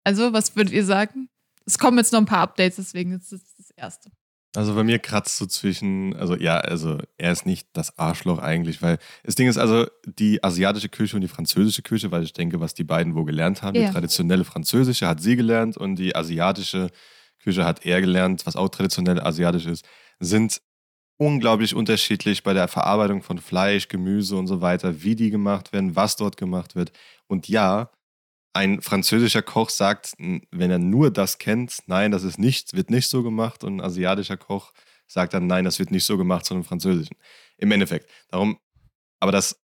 Also, 0.04 0.32
was 0.32 0.56
würdet 0.56 0.72
ihr 0.72 0.84
sagen? 0.84 1.28
Es 1.66 1.78
kommen 1.78 1.98
jetzt 1.98 2.12
noch 2.12 2.20
ein 2.20 2.26
paar 2.26 2.40
Updates, 2.42 2.76
deswegen 2.76 3.12
ist 3.12 3.32
das 3.32 3.40
das 3.56 3.70
erste. 3.70 4.10
Also 4.54 4.74
bei 4.74 4.84
mir 4.84 4.98
kratzt 4.98 5.36
so 5.36 5.44
zwischen, 5.44 6.16
also 6.16 6.34
ja, 6.34 6.56
also 6.58 6.98
er 7.18 7.32
ist 7.32 7.44
nicht 7.44 7.68
das 7.74 7.98
Arschloch 7.98 8.38
eigentlich, 8.38 8.80
weil 8.80 8.98
das 9.24 9.34
Ding 9.34 9.48
ist 9.48 9.58
also 9.58 9.86
die 10.06 10.42
asiatische 10.42 10.88
Küche 10.88 11.14
und 11.16 11.20
die 11.20 11.28
französische 11.28 11.82
Küche, 11.82 12.10
weil 12.10 12.22
ich 12.22 12.32
denke, 12.32 12.58
was 12.58 12.72
die 12.72 12.84
beiden 12.84 13.14
wo 13.14 13.24
gelernt 13.24 13.60
haben, 13.62 13.74
Ja. 13.76 13.88
die 13.88 13.92
traditionelle 13.92 14.44
französische 14.44 15.06
hat 15.08 15.20
sie 15.20 15.36
gelernt 15.36 15.76
und 15.76 15.96
die 15.96 16.16
asiatische 16.16 16.88
Küche 17.42 17.66
hat 17.66 17.84
er 17.84 18.00
gelernt, 18.00 18.46
was 18.46 18.56
auch 18.56 18.70
traditionell 18.70 19.20
asiatisch 19.20 19.66
ist, 19.66 19.84
sind 20.20 20.62
unglaublich 21.18 21.74
unterschiedlich 21.74 22.42
bei 22.42 22.52
der 22.52 22.68
Verarbeitung 22.68 23.22
von 23.22 23.38
Fleisch, 23.38 23.88
Gemüse 23.88 24.36
und 24.36 24.46
so 24.46 24.60
weiter, 24.60 25.02
wie 25.02 25.16
die 25.16 25.30
gemacht 25.30 25.72
werden, 25.72 25.96
was 25.96 26.16
dort 26.16 26.36
gemacht 26.36 26.76
wird. 26.76 26.92
Und 27.26 27.48
ja, 27.48 27.90
ein 28.52 28.80
französischer 28.80 29.42
Koch 29.42 29.70
sagt, 29.70 30.14
wenn 30.18 30.70
er 30.70 30.78
nur 30.78 31.10
das 31.10 31.38
kennt, 31.38 31.78
nein, 31.86 32.10
das 32.10 32.24
ist 32.24 32.38
nicht, 32.38 32.74
wird 32.74 32.90
nicht 32.90 33.08
so 33.08 33.22
gemacht. 33.22 33.64
Und 33.64 33.76
ein 33.76 33.80
asiatischer 33.84 34.36
Koch 34.36 34.72
sagt 35.06 35.34
dann, 35.34 35.46
nein, 35.46 35.64
das 35.64 35.78
wird 35.78 35.90
nicht 35.90 36.04
so 36.04 36.16
gemacht, 36.16 36.46
sondern 36.46 36.64
französischen. 36.64 37.16
Im 37.58 37.70
Endeffekt. 37.70 38.10
Darum, 38.30 38.58
aber 39.20 39.32
das, 39.32 39.60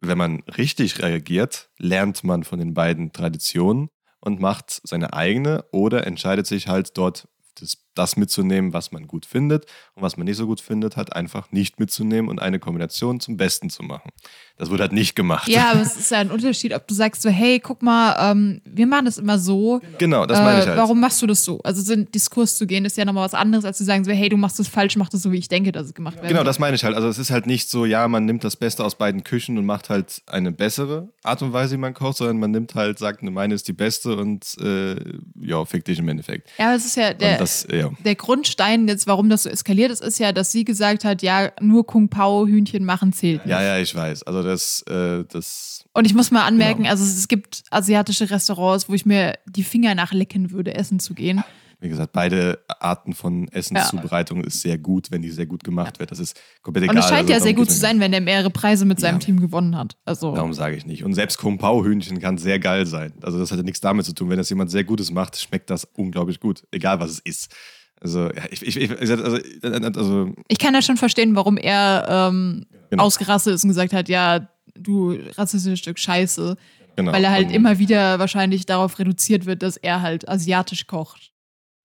wenn 0.00 0.18
man 0.18 0.40
richtig 0.56 1.02
reagiert, 1.02 1.70
lernt 1.78 2.24
man 2.24 2.44
von 2.44 2.58
den 2.58 2.74
beiden 2.74 3.12
Traditionen 3.12 3.88
und 4.20 4.40
macht 4.40 4.80
seine 4.84 5.12
eigene 5.12 5.64
oder 5.72 6.06
entscheidet 6.06 6.46
sich 6.46 6.68
halt 6.68 6.96
dort 6.96 7.28
das, 7.58 7.85
das 7.98 8.16
mitzunehmen, 8.16 8.72
was 8.72 8.92
man 8.92 9.06
gut 9.06 9.26
findet 9.26 9.66
und 9.94 10.02
was 10.02 10.16
man 10.16 10.26
nicht 10.26 10.36
so 10.36 10.46
gut 10.46 10.60
findet, 10.60 10.96
hat 10.96 11.14
einfach 11.14 11.50
nicht 11.50 11.80
mitzunehmen 11.80 12.30
und 12.30 12.40
eine 12.40 12.58
Kombination 12.58 13.20
zum 13.20 13.36
Besten 13.36 13.70
zu 13.70 13.82
machen. 13.82 14.10
Das 14.58 14.70
wurde 14.70 14.84
halt 14.84 14.92
nicht 14.92 15.16
gemacht. 15.16 15.48
Ja, 15.48 15.72
aber 15.72 15.80
es 15.82 15.96
ist 15.96 16.10
ja 16.10 16.18
ein 16.18 16.30
Unterschied, 16.30 16.72
ob 16.74 16.86
du 16.86 16.94
sagst 16.94 17.22
so, 17.22 17.28
hey, 17.28 17.60
guck 17.60 17.82
mal, 17.82 18.30
ähm, 18.30 18.60
wir 18.64 18.86
machen 18.86 19.04
das 19.06 19.18
immer 19.18 19.38
so. 19.38 19.80
Genau, 19.98 20.24
das 20.26 20.38
meine 20.38 20.60
ich 20.60 20.64
Äh, 20.64 20.68
halt. 20.68 20.78
Warum 20.78 21.00
machst 21.00 21.20
du 21.22 21.26
das 21.26 21.44
so? 21.44 21.60
Also 21.62 21.82
so 21.82 21.92
in 21.92 22.10
Diskurs 22.10 22.56
zu 22.56 22.66
gehen, 22.66 22.84
ist 22.84 22.96
ja 22.96 23.04
nochmal 23.04 23.24
was 23.24 23.34
anderes, 23.34 23.64
als 23.64 23.78
zu 23.78 23.84
sagen 23.84 24.04
so, 24.04 24.12
hey, 24.12 24.28
du 24.28 24.36
machst 24.36 24.58
das 24.58 24.68
falsch, 24.68 24.96
mach 24.96 25.08
das 25.08 25.22
so, 25.22 25.32
wie 25.32 25.38
ich 25.38 25.48
denke, 25.48 25.72
dass 25.72 25.86
es 25.86 25.94
gemacht 25.94 26.16
wird. 26.16 26.28
Genau, 26.28 26.44
das 26.44 26.58
meine 26.58 26.76
ich 26.76 26.84
halt. 26.84 26.94
Also 26.94 27.08
es 27.08 27.18
ist 27.18 27.30
halt 27.30 27.46
nicht 27.46 27.68
so, 27.68 27.84
ja, 27.84 28.06
man 28.08 28.24
nimmt 28.24 28.44
das 28.44 28.56
Beste 28.56 28.84
aus 28.84 28.94
beiden 28.96 29.24
Küchen 29.24 29.58
und 29.58 29.66
macht 29.66 29.90
halt 29.90 30.22
eine 30.26 30.52
bessere 30.52 31.08
Art 31.22 31.42
und 31.42 31.52
Weise, 31.52 31.74
wie 31.74 31.78
man 31.78 31.94
kocht, 31.94 32.18
sondern 32.18 32.38
man 32.38 32.50
nimmt 32.50 32.74
halt, 32.74 32.98
sagt, 32.98 33.22
ne, 33.22 33.30
meine 33.30 33.54
ist 33.54 33.68
die 33.68 33.72
beste 33.72 34.16
und 34.16 34.56
äh, 34.60 34.96
ja, 35.40 35.64
fick 35.64 35.84
dich 35.84 35.98
im 35.98 36.08
Endeffekt. 36.08 36.48
Ja, 36.58 36.66
aber 36.66 36.76
es 36.76 36.84
ist 36.86 36.96
ja 36.96 37.12
der, 37.12 37.32
und 37.32 37.40
das, 37.40 37.66
ja. 37.70 37.85
Der 38.04 38.14
Grundstein 38.14 38.88
jetzt, 38.88 39.06
warum 39.06 39.28
das 39.28 39.44
so 39.44 39.48
eskaliert 39.48 39.90
ist, 39.90 40.02
ist 40.02 40.18
ja, 40.18 40.32
dass 40.32 40.52
sie 40.52 40.64
gesagt 40.64 41.04
hat, 41.04 41.22
ja, 41.22 41.50
nur 41.60 41.86
Kung 41.86 42.08
Pao 42.08 42.46
Hühnchen 42.46 42.84
machen 42.84 43.12
zählt. 43.12 43.44
nicht. 43.44 43.50
ja, 43.50 43.62
ja, 43.62 43.78
ich 43.78 43.94
weiß. 43.94 44.22
Also 44.24 44.42
das, 44.42 44.82
äh, 44.88 45.24
das, 45.30 45.84
Und 45.92 46.06
ich 46.06 46.14
muss 46.14 46.30
mal 46.30 46.44
anmerken, 46.44 46.82
Genau. 46.82 46.90
also 46.90 47.04
es 47.04 47.28
gibt 47.28 47.62
asiatische 47.70 48.30
Restaurants, 48.30 48.88
wo 48.88 48.94
ich 48.94 49.06
mir 49.06 49.34
die 49.46 49.62
Finger 49.64 49.94
nachlecken 49.94 50.50
würde, 50.50 50.74
essen 50.74 50.98
zu 51.00 51.14
gehen. 51.14 51.42
Wie 51.86 51.90
gesagt, 51.90 52.12
beide 52.12 52.58
Arten 52.80 53.14
von 53.14 53.48
Essenszubereitung 53.48 54.44
ist 54.44 54.60
sehr 54.60 54.76
gut, 54.78 55.10
wenn 55.10 55.22
die 55.22 55.30
sehr 55.30 55.46
gut 55.46 55.64
gemacht 55.64 55.98
wird. 55.98 56.10
Das 56.10 56.18
ist 56.18 56.38
komplett 56.62 56.84
egal. 56.84 56.96
Und 56.96 57.00
es 57.02 57.08
scheint 57.08 57.20
Also 57.22 57.32
ja 57.32 57.40
sehr 57.40 57.54
gut 57.54 57.70
zu 57.70 57.78
sein, 57.78 57.98
wenn 58.00 58.12
er 58.12 58.20
mehrere 58.20 58.50
Preise 58.50 58.84
mit 58.84 59.00
seinem 59.00 59.14
Ja. 59.14 59.18
Team 59.20 59.40
gewonnen 59.40 59.76
hat. 59.76 59.96
Also 60.04 60.34
Darum 60.34 60.52
sage 60.52 60.76
ich 60.76 60.84
nicht. 60.84 61.04
Und 61.04 61.14
selbst 61.14 61.38
Kung 61.38 61.58
Pao 61.58 61.84
Hühnchen 61.84 62.20
kann 62.20 62.36
sehr 62.38 62.58
geil 62.58 62.86
sein. 62.86 63.12
Also 63.22 63.38
das 63.38 63.50
hat 63.50 63.58
ja 63.58 63.64
nichts 63.64 63.80
damit 63.80 64.04
zu 64.04 64.12
tun. 64.12 64.28
Wenn 64.28 64.36
das 64.38 64.50
jemand 64.50 64.70
sehr 64.70 64.84
Gutes 64.84 65.10
macht, 65.10 65.40
schmeckt 65.40 65.70
das 65.70 65.84
unglaublich 65.94 66.40
gut. 66.40 66.64
Egal 66.70 67.00
was 67.00 67.10
es 67.10 67.18
ist. 67.20 67.54
Also, 68.00 68.24
ja, 68.30 68.42
ich, 68.50 68.66
ich, 68.66 68.76
ich 68.76 68.90
also, 68.90 69.14
also 69.22 70.32
ich 70.48 70.58
kann 70.58 70.74
ja 70.74 70.82
schon 70.82 70.98
verstehen, 70.98 71.34
warum 71.34 71.56
er 71.56 72.06
ähm, 72.30 72.66
Genau. 72.90 73.04
ausgerastet 73.04 73.54
ist 73.54 73.64
und 73.64 73.70
gesagt 73.70 73.92
hat, 73.94 74.08
ja, 74.08 74.48
du 74.74 75.16
rassistisches 75.36 75.78
Stück 75.78 75.98
Scheiße. 75.98 76.56
genau. 76.94 77.12
Weil 77.12 77.24
er 77.24 77.30
halt 77.30 77.48
Und- 77.48 77.54
immer 77.54 77.78
wieder 77.78 78.18
wahrscheinlich 78.18 78.66
darauf 78.66 78.98
reduziert 78.98 79.46
wird, 79.46 79.62
dass 79.62 79.76
er 79.76 80.02
halt 80.02 80.28
asiatisch 80.28 80.86
kocht. 80.86 81.32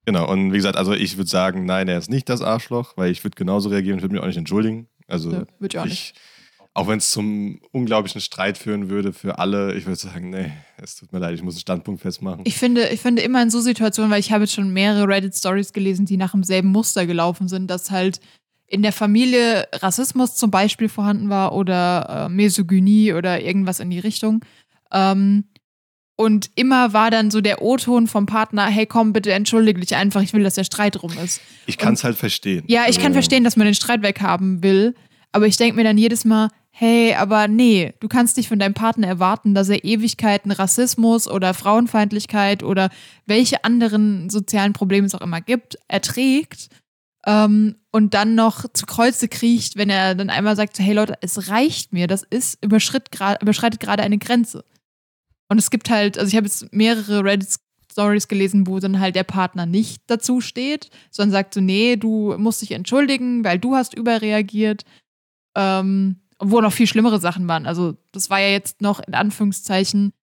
Genau, 0.05 0.29
und 0.31 0.51
wie 0.51 0.57
gesagt, 0.57 0.77
also 0.77 0.93
ich 0.93 1.17
würde 1.17 1.29
sagen, 1.29 1.65
nein, 1.65 1.87
er 1.87 1.97
ist 1.97 2.09
nicht 2.09 2.27
das 2.27 2.41
Arschloch, 2.41 2.97
weil 2.97 3.11
ich 3.11 3.23
würde 3.23 3.35
genauso 3.35 3.69
reagieren, 3.69 3.97
ich 3.97 4.03
würde 4.03 4.13
mich 4.13 4.21
auch 4.23 4.27
nicht 4.27 4.37
entschuldigen. 4.37 4.87
Also 5.07 5.31
Ja, 5.31 5.43
würd 5.59 5.73
ich 5.73 5.79
auch 5.79 5.85
nicht. 5.85 6.15
auch 6.73 6.87
wenn 6.87 6.97
es 6.97 7.11
zum 7.11 7.59
unglaublichen 7.71 8.19
Streit 8.21 8.57
führen 8.57 8.89
würde 8.89 9.13
für 9.13 9.37
alle, 9.37 9.75
ich 9.75 9.85
würde 9.85 9.97
sagen, 9.97 10.29
nee, 10.31 10.51
es 10.77 10.95
tut 10.95 11.11
mir 11.13 11.19
leid, 11.19 11.35
ich 11.35 11.43
muss 11.43 11.53
einen 11.55 11.61
Standpunkt 11.61 12.01
festmachen. 12.01 12.41
Ich 12.45 12.55
finde, 12.57 12.89
ich 12.89 12.99
finde 13.01 13.21
immer 13.21 13.43
in 13.43 13.49
so 13.51 13.59
Situationen, 13.59 14.09
weil 14.09 14.19
ich 14.19 14.31
habe 14.31 14.45
jetzt 14.45 14.53
schon 14.53 14.73
mehrere 14.73 15.07
Reddit-Stories 15.07 15.73
gelesen, 15.73 16.05
die 16.05 16.17
nach 16.17 16.31
demselben 16.31 16.69
Muster 16.69 17.05
gelaufen 17.05 17.47
sind, 17.47 17.69
dass 17.69 17.91
halt 17.91 18.19
in 18.67 18.81
der 18.83 18.93
Familie 18.93 19.67
Rassismus 19.73 20.35
zum 20.35 20.49
Beispiel 20.49 20.87
vorhanden 20.87 21.29
war 21.29 21.53
oder 21.53 22.25
äh, 22.25 22.29
Misogynie 22.29 23.13
oder 23.13 23.41
irgendwas 23.41 23.81
in 23.81 23.89
die 23.89 23.99
Richtung. 23.99 24.43
Ähm, 24.93 25.43
und 26.15 26.51
immer 26.55 26.93
war 26.93 27.09
dann 27.09 27.31
so 27.31 27.41
der 27.41 27.61
O-Ton 27.61 28.07
vom 28.07 28.25
Partner, 28.25 28.67
hey 28.67 28.85
komm, 28.85 29.13
bitte 29.13 29.31
entschuldige 29.31 29.79
dich 29.79 29.95
einfach, 29.95 30.21
ich 30.21 30.33
will, 30.33 30.43
dass 30.43 30.55
der 30.55 30.63
Streit 30.63 31.01
rum 31.01 31.13
ist. 31.23 31.41
ich 31.65 31.77
kann 31.77 31.95
es 31.95 32.03
halt 32.03 32.17
verstehen. 32.17 32.63
Ja, 32.67 32.83
ich 32.87 32.97
kann 32.97 33.07
Also, 33.07 33.13
verstehen, 33.15 33.43
dass 33.43 33.57
man 33.57 33.65
den 33.65 33.73
Streit 33.73 34.03
weghaben 34.03 34.61
will, 34.63 34.95
aber 35.31 35.47
ich 35.47 35.57
denke 35.57 35.75
mir 35.75 35.83
dann 35.83 35.97
jedes 35.97 36.25
Mal, 36.25 36.49
hey, 36.69 37.13
aber 37.15 37.47
nee, 37.47 37.93
du 37.99 38.07
kannst 38.07 38.37
nicht 38.37 38.49
von 38.49 38.59
deinem 38.59 38.73
Partner 38.73 39.07
erwarten, 39.07 39.53
dass 39.53 39.69
er 39.69 39.83
Ewigkeiten 39.83 40.51
Rassismus 40.51 41.27
oder 41.27 41.53
Frauenfeindlichkeit 41.53 42.63
oder 42.63 42.89
welche 43.25 43.63
anderen 43.63 44.29
sozialen 44.29 44.73
Probleme 44.73 45.05
es 45.05 45.15
auch 45.15 45.21
immer 45.21 45.41
gibt, 45.41 45.77
erträgt 45.87 46.69
ähm, 47.25 47.75
und 47.91 48.13
dann 48.13 48.35
noch 48.35 48.65
zu 48.73 48.85
Kreuze 48.85 49.27
kriecht, 49.27 49.75
wenn 49.75 49.89
er 49.89 50.15
dann 50.15 50.29
einmal 50.29 50.55
sagt, 50.55 50.75
so, 50.77 50.83
hey 50.83 50.93
Leute, 50.93 51.15
es 51.21 51.49
reicht 51.49 51.93
mir, 51.93 52.07
das 52.07 52.23
ist 52.23 52.63
überschreitet 52.63 53.11
gerade 53.79 54.03
eine 54.03 54.17
Grenze. 54.17 54.63
Und 55.51 55.57
es 55.57 55.69
gibt 55.69 55.89
halt, 55.89 56.17
also 56.17 56.29
ich 56.29 56.37
habe 56.37 56.47
jetzt 56.47 56.71
mehrere 56.71 57.25
Reddit-Stories 57.25 58.29
gelesen, 58.29 58.67
wo 58.67 58.79
dann 58.79 59.01
halt 59.01 59.17
der 59.17 59.25
Partner 59.25 59.65
nicht 59.65 60.01
dazu 60.07 60.39
steht, 60.39 60.89
sondern 61.09 61.33
sagt 61.33 61.55
so, 61.55 61.59
nee, 61.59 61.97
du 61.97 62.37
musst 62.37 62.61
dich 62.61 62.71
entschuldigen, 62.71 63.43
weil 63.43 63.59
du 63.59 63.75
hast 63.75 63.93
überreagiert. 63.93 64.85
Ähm, 65.57 66.21
wo 66.39 66.61
noch 66.61 66.71
viel 66.71 66.87
schlimmere 66.87 67.19
Sachen 67.19 67.49
waren. 67.49 67.65
Also 67.65 67.97
das 68.13 68.29
war 68.29 68.39
ja 68.39 68.47
jetzt 68.47 68.79
noch 68.79 69.01
in 69.01 69.13
Anführungszeichen 69.13 70.13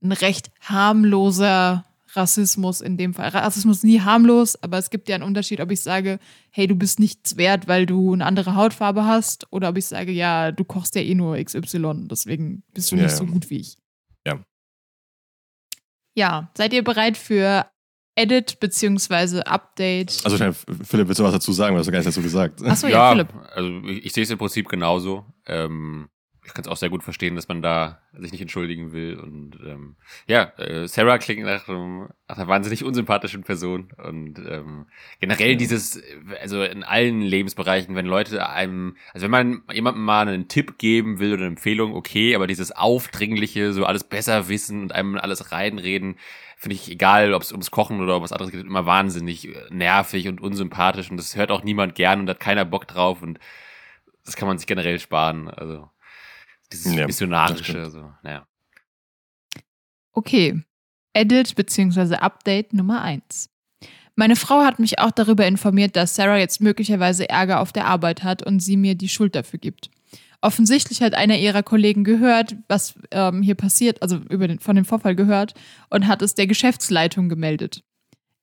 ein 0.00 0.12
recht 0.12 0.52
harmloser 0.60 1.84
Rassismus 2.12 2.80
in 2.80 2.96
dem 2.96 3.14
Fall. 3.14 3.30
Rassismus 3.30 3.78
ist 3.78 3.84
nie 3.84 4.00
harmlos, 4.00 4.62
aber 4.62 4.78
es 4.78 4.90
gibt 4.90 5.08
ja 5.08 5.16
einen 5.16 5.24
Unterschied, 5.24 5.60
ob 5.60 5.72
ich 5.72 5.80
sage, 5.80 6.20
hey, 6.50 6.68
du 6.68 6.76
bist 6.76 7.00
nichts 7.00 7.36
wert, 7.36 7.66
weil 7.66 7.84
du 7.84 8.12
eine 8.12 8.24
andere 8.24 8.54
Hautfarbe 8.54 9.06
hast, 9.06 9.52
oder 9.52 9.70
ob 9.70 9.76
ich 9.76 9.86
sage, 9.86 10.12
ja, 10.12 10.52
du 10.52 10.62
kochst 10.62 10.94
ja 10.94 11.02
eh 11.02 11.16
nur 11.16 11.36
XY, 11.36 12.06
deswegen 12.08 12.62
bist 12.72 12.92
du 12.92 12.96
Ja, 12.96 13.02
nicht 13.02 13.16
so 13.16 13.26
gut 13.26 13.50
wie 13.50 13.56
ich. 13.56 13.76
Ja. 16.18 16.28
Ja, 16.28 16.50
seid 16.56 16.72
ihr 16.72 16.82
bereit 16.82 17.16
für 17.16 17.66
Edit 18.16 18.58
beziehungsweise 18.58 19.46
Update? 19.46 20.18
Also, 20.24 20.36
schnell, 20.36 20.52
Philipp, 20.52 21.06
willst 21.06 21.20
du 21.20 21.24
was 21.24 21.32
dazu 21.32 21.52
sagen? 21.52 21.76
Du 21.76 21.78
hast 21.78 21.86
doch 21.86 21.92
gar 21.92 22.00
nicht 22.00 22.08
dazu 22.08 22.22
gesagt. 22.22 22.60
Achso, 22.64 22.88
ja, 22.88 23.12
Philipp. 23.12 23.28
also 23.54 23.68
ich, 23.86 24.06
ich 24.06 24.12
sehe 24.12 24.24
es 24.24 24.30
im 24.30 24.38
Prinzip 24.38 24.68
genauso. 24.68 25.24
Ähm, 25.46 26.08
ich 26.48 26.54
kann 26.54 26.64
es 26.64 26.68
auch 26.68 26.76
sehr 26.78 26.88
gut 26.88 27.02
verstehen, 27.02 27.36
dass 27.36 27.48
man 27.48 27.60
da 27.60 28.00
sich 28.18 28.32
nicht 28.32 28.40
entschuldigen 28.40 28.92
will. 28.92 29.18
Und 29.18 29.58
ähm, 29.64 29.96
ja, 30.26 30.44
äh, 30.56 30.88
Sarah 30.88 31.18
klingt 31.18 31.44
nach, 31.44 31.68
ähm, 31.68 32.08
nach 32.26 32.38
einer 32.38 32.48
wahnsinnig 32.48 32.84
unsympathischen 32.84 33.42
Person. 33.42 33.92
Und 34.02 34.38
ähm, 34.38 34.86
generell 35.20 35.52
Ja. 35.52 35.56
dieses, 35.56 36.02
also 36.40 36.62
in 36.62 36.84
allen 36.84 37.20
Lebensbereichen, 37.20 37.94
wenn 37.94 38.06
Leute 38.06 38.48
einem, 38.48 38.96
also 39.12 39.24
wenn 39.24 39.30
man 39.30 39.62
jemandem 39.72 40.04
mal 40.04 40.26
einen 40.26 40.48
Tipp 40.48 40.78
geben 40.78 41.18
will 41.18 41.34
oder 41.34 41.42
eine 41.42 41.48
Empfehlung, 41.48 41.94
okay, 41.94 42.34
aber 42.34 42.46
dieses 42.46 42.72
Aufdringliche, 42.72 43.74
so 43.74 43.84
alles 43.84 44.04
besser 44.04 44.48
wissen 44.48 44.80
und 44.82 44.92
einem 44.92 45.16
alles 45.16 45.52
reinreden, 45.52 46.16
finde 46.56 46.76
ich, 46.76 46.90
egal 46.90 47.34
ob 47.34 47.42
es 47.42 47.52
ums 47.52 47.70
Kochen 47.70 48.00
oder 48.00 48.16
um 48.16 48.22
was 48.22 48.32
anderes 48.32 48.50
geht, 48.50 48.64
immer 48.64 48.86
wahnsinnig 48.86 49.48
äh, 49.48 49.54
nervig 49.70 50.28
und 50.28 50.40
unsympathisch. 50.40 51.10
Und 51.10 51.18
das 51.18 51.36
hört 51.36 51.50
auch 51.50 51.62
niemand 51.62 51.94
gern 51.94 52.20
und 52.20 52.30
hat 52.30 52.40
keiner 52.40 52.64
Bock 52.64 52.88
drauf. 52.88 53.22
Und 53.22 53.38
das 54.24 54.34
kann 54.36 54.48
man 54.48 54.56
sich 54.56 54.66
generell 54.66 54.98
sparen. 54.98 55.48
Also 55.48 55.90
dieses 56.72 56.94
Ja, 56.94 57.06
missionarische, 57.06 57.90
so, 57.90 58.12
naja. 58.22 58.46
Okay. 60.12 60.62
Edit 61.12 61.54
bzw. 61.56 62.16
Update 62.16 62.72
Nummer 62.72 63.02
1. 63.02 63.50
Meine 64.14 64.36
Frau 64.36 64.64
hat 64.64 64.78
mich 64.80 64.98
auch 64.98 65.12
darüber 65.12 65.46
informiert, 65.46 65.94
dass 65.94 66.16
Sarah 66.16 66.38
jetzt 66.38 66.60
möglicherweise 66.60 67.28
Ärger 67.28 67.60
auf 67.60 67.72
der 67.72 67.86
Arbeit 67.86 68.24
hat 68.24 68.42
und 68.42 68.60
sie 68.60 68.76
mir 68.76 68.96
die 68.96 69.08
Schuld 69.08 69.36
dafür 69.36 69.60
gibt. 69.60 69.90
Offensichtlich 70.40 71.02
hat 71.02 71.14
einer 71.14 71.38
ihrer 71.38 71.62
Kollegen 71.62 72.04
gehört, 72.04 72.56
was 72.68 72.94
ähm, 73.10 73.42
hier 73.42 73.54
passiert, 73.54 74.02
also 74.02 74.16
über 74.28 74.48
den, 74.48 74.58
von 74.58 74.76
dem 74.76 74.84
Vorfall 74.84 75.16
gehört 75.16 75.54
und 75.90 76.06
hat 76.06 76.22
es 76.22 76.34
der 76.34 76.46
Geschäftsleitung 76.46 77.28
gemeldet. 77.28 77.82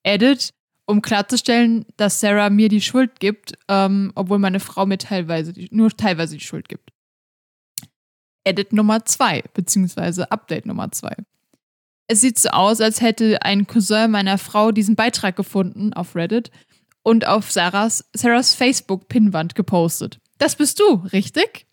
Edit, 0.02 0.54
um 0.86 1.02
klarzustellen, 1.02 1.84
dass 1.96 2.20
Sarah 2.20 2.48
mir 2.48 2.68
die 2.68 2.80
Schuld 2.80 3.20
gibt, 3.20 3.54
ähm, 3.68 4.12
obwohl 4.14 4.38
meine 4.38 4.60
Frau 4.60 4.86
mir 4.86 4.98
teilweise 4.98 5.52
die, 5.52 5.68
nur 5.72 5.90
teilweise 5.90 6.36
die 6.36 6.44
Schuld 6.44 6.68
gibt. 6.68 6.90
Edit 8.46 8.72
Nummer 8.72 9.04
2, 9.04 9.42
beziehungsweise 9.52 10.30
Update 10.30 10.66
Nummer 10.66 10.92
2. 10.92 11.14
Es 12.08 12.20
sieht 12.20 12.38
so 12.38 12.50
aus, 12.50 12.80
als 12.80 13.00
hätte 13.00 13.42
ein 13.42 13.66
Cousin 13.66 14.10
meiner 14.12 14.38
Frau 14.38 14.70
diesen 14.70 14.94
Beitrag 14.94 15.34
gefunden 15.34 15.92
auf 15.92 16.14
Reddit 16.14 16.52
und 17.02 17.26
auf 17.26 17.50
Sarahs, 17.50 18.08
Sarahs 18.12 18.54
Facebook-Pinnwand 18.54 19.56
gepostet. 19.56 20.20
Das 20.38 20.54
bist 20.54 20.78
du, 20.78 21.02
richtig? 21.12 21.66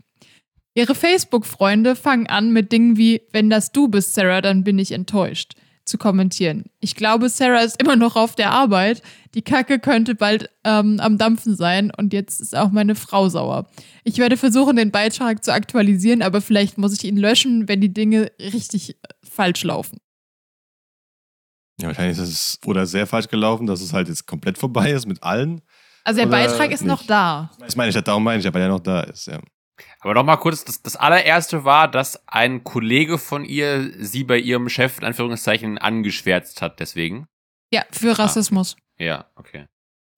Ihre 0.74 0.96
Facebook-Freunde 0.96 1.96
fangen 1.96 2.26
an 2.28 2.52
mit 2.52 2.72
Dingen 2.72 2.98
wie, 2.98 3.22
wenn 3.32 3.52
das 3.52 3.72
du 3.72 3.88
bist, 3.88 4.16
Sarah, 4.16 4.42
dann 4.42 4.64
bin 4.64 4.80
ich 4.80 4.92
enttäuscht, 4.92 5.54
zu 5.86 5.98
kommentieren. 5.98 6.66
Ich 6.80 6.96
glaube, 6.96 7.30
Sarah 7.30 7.62
ist 7.62 7.82
immer 7.82 7.96
noch 7.96 8.16
auf 8.16 8.36
der 8.36 8.52
Arbeit. 8.52 9.02
Die 9.34 9.42
Kacke 9.42 9.80
könnte 9.80 10.16
bald 10.16 10.50
ähm, 10.64 11.00
am 11.00 11.18
Dampfen 11.18 11.56
sein 11.56 11.92
und 11.96 12.14
jetzt 12.14 12.40
ist 12.40 12.56
auch 12.56 12.72
meine 12.72 12.96
Frau 12.96 13.30
sauer. 13.30 13.68
Ich 14.04 14.18
werde 14.18 14.38
versuchen, 14.38 14.76
den 14.76 14.92
Beitrag 14.92 15.44
zu 15.44 15.54
aktualisieren, 15.54 16.22
aber 16.22 16.42
vielleicht 16.42 16.78
muss 16.78 16.94
ich 16.94 17.04
ihn 17.04 17.18
löschen, 17.18 17.68
wenn 17.68 17.82
die 17.82 17.94
Dinge 17.94 18.32
richtig 18.40 18.92
äh, 18.92 18.96
falsch 19.24 19.64
laufen. 19.64 20.00
Ja, 21.82 21.88
wahrscheinlich 21.88 22.18
ist 22.18 22.30
es 22.30 22.60
oder 22.66 22.86
sehr 22.86 23.08
falsch 23.08 23.28
gelaufen, 23.28 23.66
dass 23.66 23.82
es 23.82 23.94
halt 23.94 24.08
jetzt 24.08 24.28
komplett 24.28 24.58
vorbei 24.58 24.92
ist 24.92 25.08
mit 25.08 25.22
allen. 25.24 25.62
Also 26.06 26.22
der 26.22 26.28
Beitrag 26.28 26.72
ist 26.72 26.86
noch 26.86 27.00
nicht? 27.00 27.10
da. 27.10 27.52
Das 27.60 27.76
meine 27.76 27.90
ich, 27.90 28.04
darum 28.04 28.24
meine 28.24 28.40
ich, 28.40 28.46
ja, 28.46 28.54
weil 28.54 28.62
er 28.62 28.68
noch 28.70 28.80
da 28.80 29.02
ist, 29.02 29.28
ja. 29.28 29.40
Aber 30.00 30.14
noch 30.14 30.24
mal 30.24 30.38
kurz, 30.38 30.66
das, 30.66 30.82
das 30.82 30.96
allererste 30.96 31.66
war, 31.66 31.90
dass 31.90 32.28
ein 32.28 32.64
Kollege 32.64 33.18
von 33.18 33.46
ihr 33.46 33.92
sie 34.00 34.24
bei 34.24 34.38
ihrem 34.38 34.70
Chef 34.70 35.00
in 35.00 35.06
Anführungszeichen 35.06 35.78
angeschwärzt 35.78 36.62
hat, 36.62 36.80
deswegen. 36.80 37.28
Ja, 37.72 37.84
für 37.92 38.18
Rassismus. 38.18 38.76
Ja, 38.98 39.26
okay. 39.36 39.66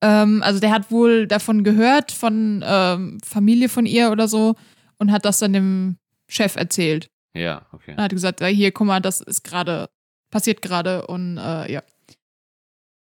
Ähm, 0.02 0.44
also 0.44 0.60
der 0.60 0.72
hat 0.72 0.92
wohl 0.92 1.28
davon 1.28 1.64
gehört, 1.64 2.12
von 2.12 2.64
ähm, 2.66 3.20
Familie 3.26 3.70
von 3.70 3.86
ihr 3.86 4.12
oder 4.12 4.28
so, 4.28 4.56
und 4.98 5.12
hat 5.12 5.26
das 5.26 5.40
dann 5.40 5.54
dem 5.54 5.98
Chef 6.28 6.56
erzählt. 6.56 7.10
Ja, 7.34 7.66
okay. 7.72 7.92
Und 7.92 8.02
hat 8.02 8.12
gesagt, 8.12 8.44
hier, 8.44 8.72
guck 8.72 8.88
mal, 8.88 9.02
das 9.02 9.22
ist 9.22 9.44
gerade, 9.44 9.90
passiert 10.32 10.62
gerade 10.62 11.08
und 11.08 11.38
äh, 11.38 11.72
ja. 11.72 11.84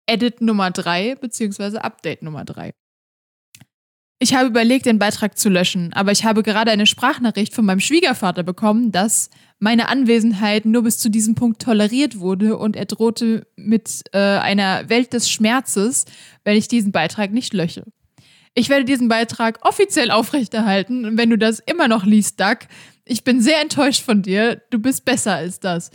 Edit 0.08 0.42
Nummer 0.42 0.70
drei 0.70 1.16
beziehungsweise 1.16 1.84
Update 1.84 2.22
Nummer 2.22 2.46
drei. 2.46 2.74
Ich 4.26 4.34
habe 4.34 4.48
überlegt, 4.48 4.88
den 4.88 4.98
Beitrag 4.98 5.38
zu 5.38 5.50
löschen, 5.50 5.94
aber 5.94 6.12
ich 6.12 6.26
habe 6.26 6.42
gerade 6.42 6.72
eine 6.72 6.88
Sprachnachricht 6.88 7.54
von 7.54 7.64
meinem 7.64 7.80
Schwiegervater 7.80 8.42
bekommen, 8.42 8.92
dass 8.92 9.30
meine 9.60 9.88
Anwesenheit 9.88 10.66
nur 10.66 10.82
bis 10.82 10.98
zu 10.98 11.10
diesem 11.10 11.36
Punkt 11.36 11.62
toleriert 11.62 12.20
wurde 12.20 12.58
und 12.58 12.76
er 12.76 12.86
drohte 12.86 13.46
mit 13.56 14.02
äh, 14.14 14.18
einer 14.18 14.90
Welt 14.90 15.14
des 15.14 15.30
Schmerzes, 15.30 16.06
wenn 16.44 16.58
ich 16.58 16.68
diesen 16.68 16.92
Beitrag 16.92 17.34
nicht 17.34 17.54
lösche. 17.54 17.84
Ich 18.56 18.70
werde 18.70 18.86
diesen 18.86 19.10
Beitrag 19.10 19.60
offiziell 19.62 20.10
aufrechterhalten 20.10 21.06
und 21.06 21.20
wenn 21.20 21.30
du 21.30 21.38
das 21.38 21.60
immer 21.60 21.88
noch 21.88 22.04
liest, 22.04 22.40
Doug, 22.40 22.62
ich 23.06 23.24
bin 23.24 23.42
sehr 23.42 23.62
enttäuscht 23.62 24.02
von 24.02 24.24
dir. 24.24 24.60
Du 24.72 24.80
bist 24.80 25.06
besser 25.06 25.36
als 25.36 25.60
das. 25.60 25.92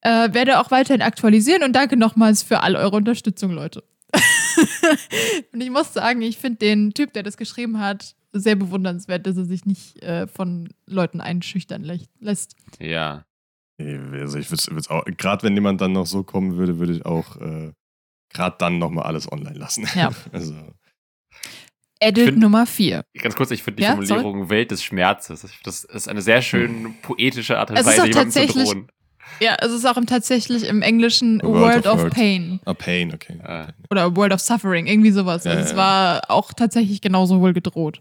Äh, 0.00 0.32
werde 0.32 0.60
auch 0.60 0.70
weiterhin 0.70 1.02
aktualisieren 1.02 1.62
und 1.62 1.76
danke 1.76 1.98
nochmals 1.98 2.42
für 2.42 2.62
all 2.62 2.74
eure 2.74 2.96
Unterstützung, 2.96 3.50
Leute. 3.50 3.84
und 5.52 5.60
ich 5.60 5.70
muss 5.70 5.92
sagen, 5.92 6.22
ich 6.22 6.38
finde 6.38 6.58
den 6.58 6.92
Typ, 6.94 7.12
der 7.12 7.22
das 7.22 7.36
geschrieben 7.36 7.78
hat, 7.78 8.14
sehr 8.32 8.56
bewundernswert, 8.56 9.26
dass 9.26 9.36
er 9.36 9.44
sich 9.44 9.64
nicht 9.64 10.02
äh, 10.02 10.26
von 10.26 10.68
Leuten 10.86 11.20
einschüchtern 11.20 11.84
lä- 11.84 12.06
lässt. 12.20 12.56
Ja. 12.78 13.24
Also 13.78 14.38
ich 14.38 14.50
würde 14.50 14.78
es 14.78 14.88
auch, 14.88 15.04
gerade 15.04 15.42
wenn 15.42 15.54
jemand 15.54 15.80
dann 15.80 15.92
noch 15.92 16.06
so 16.06 16.22
kommen 16.22 16.56
würde, 16.56 16.78
würde 16.78 16.94
ich 16.94 17.04
auch 17.04 17.36
äh, 17.36 17.72
gerade 18.32 18.56
dann 18.58 18.78
nochmal 18.78 19.04
alles 19.04 19.30
online 19.30 19.58
lassen. 19.58 19.86
Ja. 19.94 20.10
also, 20.32 20.54
Edit 22.00 22.26
find- 22.26 22.38
Nummer 22.38 22.66
4. 22.66 23.04
Ganz 23.20 23.36
kurz, 23.36 23.50
ich 23.50 23.62
finde 23.62 23.76
die 23.78 23.82
Ja, 23.84 23.90
Formulierung 23.96 24.48
Welt 24.50 24.70
des 24.70 24.82
Schmerzes. 24.82 25.46
Das 25.62 25.84
ist 25.84 26.08
eine 26.08 26.22
sehr 26.22 26.42
schön 26.42 26.94
poetische 27.02 27.58
Art 27.58 27.70
und 27.70 27.76
Weise, 27.76 28.02
auch 28.02 28.06
jemandem 28.06 28.30
zu 28.32 28.46
drohen. 28.46 28.88
Ja, 29.40 29.56
es 29.60 29.72
ist 29.72 29.84
auch 29.84 29.96
im, 29.96 30.06
tatsächlich 30.06 30.64
im 30.64 30.82
Englischen 30.82 31.40
A 31.42 31.44
A 31.44 31.48
World 31.48 31.84
World 31.84 31.86
of 31.86 32.04
of. 32.04 32.10
Pain 32.10 32.60
ah, 32.64 32.74
Pain, 32.74 33.12
okay. 33.12 33.38
Ah. 33.42 33.68
oder 33.90 34.04
A 34.04 34.16
World 34.16 34.32
of 34.32 34.40
Suffering, 34.40 34.86
irgendwie 34.86 35.10
sowas. 35.10 35.44
Ja, 35.44 35.52
Also 35.52 35.64
es 35.64 35.70
ja. 35.72 35.76
war 35.76 36.30
auch 36.30 36.52
tatsächlich 36.52 37.00
genauso 37.00 37.40
wohl 37.40 37.52
gedroht. 37.52 38.00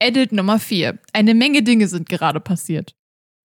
Edit 0.00 0.32
Nummer 0.32 0.58
4. 0.58 0.98
Eine 1.12 1.34
Menge 1.34 1.62
Dinge 1.62 1.88
sind 1.88 2.08
gerade 2.08 2.40
passiert. 2.40 2.94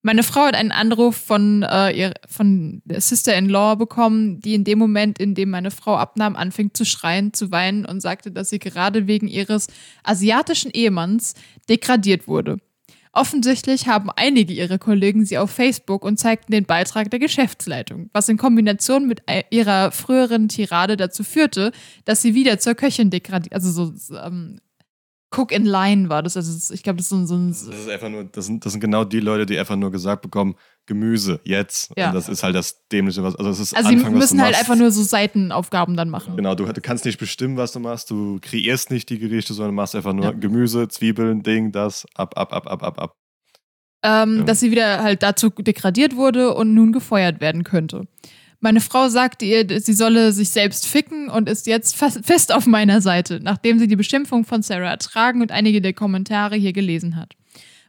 Meine 0.05 0.23
Frau 0.23 0.41
hat 0.41 0.55
einen 0.55 0.73
Anruf 0.73 1.15
von, 1.15 1.63
äh, 1.63 1.91
ihr, 1.91 2.13
von 2.27 2.81
der 2.83 2.99
Sister-in-Law 2.99 3.75
bekommen, 3.75 4.41
die 4.41 4.53
in 4.53 4.65
dem 4.65 4.77
Moment, 4.77 5.17
in 5.17 5.33
dem 5.33 5.49
meine 5.49 5.71
Frau 5.71 5.95
abnahm, 5.95 6.35
anfing 6.35 6.73
zu 6.73 6.83
schreien, 6.83 7.33
zu 7.33 7.51
weinen 7.51 7.85
und 7.85 8.01
sagte, 8.01 8.29
dass 8.29 8.49
sie 8.49 8.59
gerade 8.59 9.07
wegen 9.07 9.29
ihres 9.29 9.67
asiatischen 10.03 10.71
Ehemanns 10.71 11.35
degradiert 11.69 12.27
wurde. 12.27 12.57
Offensichtlich 13.15 13.87
haben 13.87 14.09
einige 14.09 14.53
ihrer 14.53 14.79
Kollegen 14.79 15.23
sie 15.23 15.37
auf 15.37 15.51
Facebook 15.51 16.03
und 16.03 16.17
zeigten 16.17 16.51
den 16.51 16.65
Beitrag 16.65 17.11
der 17.11 17.19
Geschäftsleitung, 17.19 18.09
was 18.11 18.27
in 18.27 18.37
Kombination 18.37 19.07
mit 19.07 19.21
ihrer 19.51 19.91
früheren 19.91 20.49
Tirade 20.49 20.97
dazu 20.97 21.23
führte, 21.23 21.71
dass 22.05 22.23
sie 22.23 22.33
wieder 22.33 22.57
zur 22.57 22.73
Köchin 22.73 23.11
degradiert, 23.11 23.53
also 23.53 23.69
so 23.69 23.95
so, 23.95 24.17
ähm, 24.17 24.59
Cook 25.35 25.51
in 25.51 25.65
Line 25.65 26.09
war 26.09 26.21
das. 26.21 26.37
Also 26.37 26.73
ich 26.73 26.83
glaube, 26.83 26.97
das 26.97 27.05
ist 27.05 27.09
so 27.09 27.15
ein, 27.15 27.27
so 27.27 27.35
ein 27.35 27.49
Das 27.49 27.61
ist 27.63 27.89
einfach 27.89 28.09
nur, 28.09 28.23
das 28.25 28.45
sind, 28.45 28.65
das 28.65 28.73
sind 28.73 28.81
genau 28.81 29.03
die 29.03 29.19
Leute, 29.19 29.45
die 29.45 29.57
einfach 29.57 29.75
nur 29.75 29.91
gesagt 29.91 30.21
bekommen, 30.21 30.55
Gemüse, 30.85 31.39
jetzt. 31.43 31.91
Ja. 31.97 32.09
Und 32.09 32.15
das 32.15 32.29
ist 32.29 32.43
halt 32.43 32.55
das 32.55 32.85
Dämliche, 32.89 33.23
was, 33.23 33.35
also 33.35 33.49
es 33.49 33.59
ist 33.59 33.75
also 33.75 33.89
sie 33.89 33.95
Anfang, 33.95 34.13
was 34.13 34.19
müssen 34.19 34.41
halt 34.41 34.51
machst. 34.51 34.61
einfach 34.69 34.75
nur 34.79 34.91
so 34.91 35.01
Seitenaufgaben 35.01 35.95
dann 35.97 36.09
machen. 36.09 36.35
Genau, 36.35 36.55
du, 36.55 36.65
du 36.65 36.81
kannst 36.81 37.05
nicht 37.05 37.17
bestimmen, 37.19 37.57
was 37.57 37.71
du 37.71 37.79
machst. 37.79 38.11
Du 38.11 38.37
kreierst 38.41 38.91
nicht 38.91 39.09
die 39.09 39.17
Gerichte, 39.17 39.53
sondern 39.53 39.75
machst 39.75 39.95
einfach 39.95 40.13
nur 40.13 40.25
Ja. 40.25 40.31
Gemüse, 40.31 40.87
Zwiebeln, 40.87 41.41
Ding, 41.41 41.71
das, 41.71 42.05
ab, 42.15 42.37
ab, 42.37 42.53
ab, 42.53 42.67
ab, 42.67 42.83
ab, 42.83 42.99
ab. 42.99 43.15
ähm, 44.03 44.39
Ja. 44.39 44.43
dass 44.43 44.59
sie 44.59 44.71
wieder 44.71 45.01
halt 45.01 45.23
dazu 45.23 45.49
degradiert 45.49 46.15
wurde 46.15 46.53
und 46.53 46.73
nun 46.73 46.91
gefeuert 46.91 47.39
werden 47.41 47.63
könnte. 47.63 48.07
Meine 48.63 48.79
Frau 48.79 49.09
sagte 49.09 49.43
ihr, 49.43 49.81
sie 49.81 49.91
solle 49.91 50.31
sich 50.31 50.51
selbst 50.51 50.87
ficken 50.87 51.27
und 51.27 51.49
ist 51.49 51.67
jetzt 51.67 51.97
fest 51.97 52.53
auf 52.53 52.65
meiner 52.65 53.01
Seite, 53.01 53.41
nachdem 53.43 53.77
sie 53.77 53.89
die 53.89 53.97
Beschimpfung 53.97 54.45
von 54.45 54.61
Sarah 54.61 54.89
ertragen 54.89 55.41
und 55.41 55.51
einige 55.51 55.81
der 55.81 55.91
Kommentare 55.91 56.55
hier 56.55 56.71
gelesen 56.71 57.17
hat. 57.17 57.33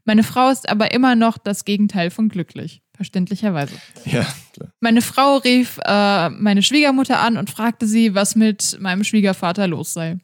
Meine 0.05 0.25
Frau 0.25 0.51
ist 0.51 0.69
aber 0.69 0.91
immer 0.91 1.15
noch 1.15 1.39
das 1.39 1.65
Gegenteil 1.65 2.11
von 2.11 2.29
glücklich, 2.29 2.83
verständlicherweise. 2.93 3.77
Ja, 4.05 4.27
klar. 4.53 4.73
Meine 4.81 5.01
Frau 5.01 5.37
rief 5.37 5.79
äh, 5.85 6.31
meine 6.31 6.65
Schwiegermutter 6.65 7.21
an 7.21 7.37
und 7.37 7.51
fragte 7.51 7.87
sie, 7.87 8.17
was 8.17 8.35
mit 8.35 8.77
meinem 8.81 9.05
Schwiegervater 9.05 9.69
los 9.69 9.93
sei. 9.93 10.19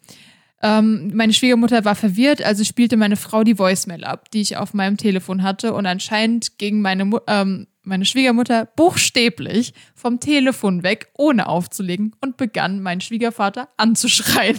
Ähm, 0.63 1.13
meine 1.15 1.33
Schwiegermutter 1.33 1.85
war 1.85 1.95
verwirrt, 1.95 2.43
also 2.43 2.65
spielte 2.65 2.97
meine 2.97 3.17
Frau 3.17 3.45
die 3.45 3.57
Voicemail 3.57 4.03
ab, 4.03 4.33
die 4.33 4.41
ich 4.41 4.57
auf 4.57 4.75
meinem 4.75 4.97
Telefon 4.97 5.45
hatte 5.45 5.75
und 5.75 5.87
anscheinend 5.87 6.59
ging 6.59 6.83
meine 6.83 7.05
Mu 7.05 7.19
ähm, 7.29 7.69
meine 7.82 8.05
Schwiegermutter 8.05 8.66
buchstäblich 8.66 9.73
vom 9.94 10.20
Telefon 10.20 10.82
weg, 10.82 11.11
ohne 11.16 11.48
aufzulegen, 11.48 12.15
und 12.20 12.36
begann 12.36 12.82
meinen 12.82 13.01
Schwiegervater 13.01 13.69
anzuschreien. 13.77 14.59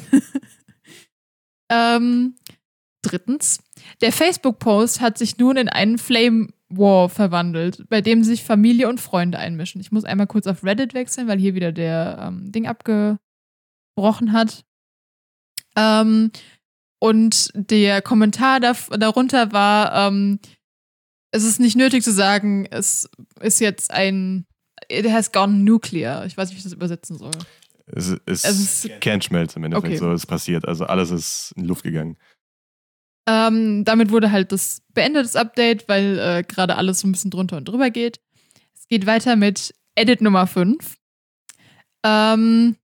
ähm, 1.70 2.36
drittens, 3.02 3.64
der 4.02 4.12
Facebook-Post 4.12 5.02
hat 5.02 5.18
sich 5.18 5.38
nun 5.38 5.58
in 5.58 5.70
einen 5.70 5.98
Flame 5.98 6.50
War 6.70 7.10
verwandelt, 7.10 7.86
bei 7.90 8.02
dem 8.02 8.24
sich 8.24 8.44
Familie 8.44 8.90
und 8.90 9.00
Freunde 9.00 9.38
einmischen. 9.38 9.82
Ich 9.82 9.92
muss 9.92 10.06
einmal 10.06 10.28
kurz 10.28 10.48
auf 10.48 10.64
Reddit 10.64 10.94
wechseln, 10.94 11.28
weil 11.28 11.40
hier 11.40 11.56
wieder 11.56 11.72
der 11.72 12.18
ähm, 12.28 12.52
Ding 12.52 12.68
abgebrochen 12.68 14.32
hat. 14.32 14.66
Ähm, 15.76 16.32
und 17.00 17.50
der 17.56 18.02
Kommentar 18.02 18.60
da, 18.60 18.74
darunter 18.92 19.52
war, 19.52 20.08
ähm, 20.08 20.40
es 21.32 21.44
ist 21.44 21.60
nicht 21.60 21.76
nötig 21.76 22.04
zu 22.04 22.12
sagen, 22.12 22.68
es 22.70 23.10
ist 23.40 23.60
jetzt 23.60 23.92
ein, 23.92 24.46
it 24.90 25.10
has 25.10 25.32
gone 25.32 25.54
nuclear. 25.54 26.26
Ich 26.26 26.38
weiß 26.38 26.50
nicht, 26.50 26.56
wie 26.56 26.60
ich 26.60 26.64
das 26.64 26.74
übersetzen 26.74 27.18
soll. 27.18 27.32
Es 27.88 28.08
ist, 28.08 28.22
es 28.26 28.46
ist 28.46 29.02
Kernschmelze 29.02 29.58
im 29.58 29.66
Endeffekt, 29.66 29.94
okay. 29.94 29.98
so 29.98 30.14
ist 30.14 30.26
passiert. 30.26 30.68
Also 30.68 30.86
alles 30.86 31.12
ist 31.12 31.54
in 31.56 31.66
Luft 31.66 31.84
gegangen. 31.84 32.18
Ähm, 33.28 33.86
damit 33.86 34.12
wurde 34.12 34.32
halt 34.32 34.52
das 34.52 34.82
beendet, 34.94 35.26
das 35.26 35.36
Update, 35.36 35.88
weil 35.88 36.20
äh, 36.20 36.44
gerade 36.44 36.76
alles 36.76 37.00
so 37.00 37.08
ein 37.08 37.12
bisschen 37.12 37.32
drunter 37.32 37.58
und 37.58 37.68
drüber 37.68 37.90
geht. 37.90 38.20
Es 38.74 38.88
geht 38.88 39.06
weiter 39.06 39.36
mit 39.36 39.74
Edit 39.96 40.22
Nummer 40.22 40.48
5. 40.48 40.98
Ähm, 42.04 42.76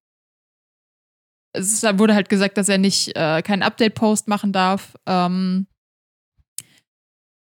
es 1.54 1.84
wurde 1.84 2.14
halt 2.14 2.30
gesagt, 2.30 2.58
dass 2.58 2.70
er 2.70 2.78
nicht 2.78 3.16
äh, 3.16 3.42
keinen 3.42 3.64
Update-Post 3.64 4.28
machen 4.28 4.54
darf. 4.54 4.96
Ähm, 5.06 5.68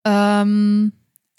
ähm, 0.05 0.93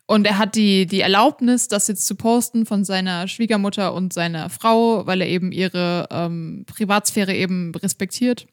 und 0.06 0.26
er 0.26 0.38
hat 0.38 0.54
die, 0.54 0.86
die 0.86 1.00
Erlaubnis, 1.00 1.68
das 1.68 1.88
jetzt 1.88 2.06
zu 2.06 2.14
posten 2.14 2.66
von 2.66 2.84
seiner 2.84 3.26
Schwiegermutter 3.26 3.94
und 3.94 4.12
seiner 4.12 4.50
Frau, 4.50 5.06
weil 5.06 5.22
er 5.22 5.28
eben 5.28 5.50
ihre 5.50 6.08
ähm, 6.10 6.64
Privatsphäre 6.66 7.34
eben 7.34 7.74
respektiert. 7.74 8.46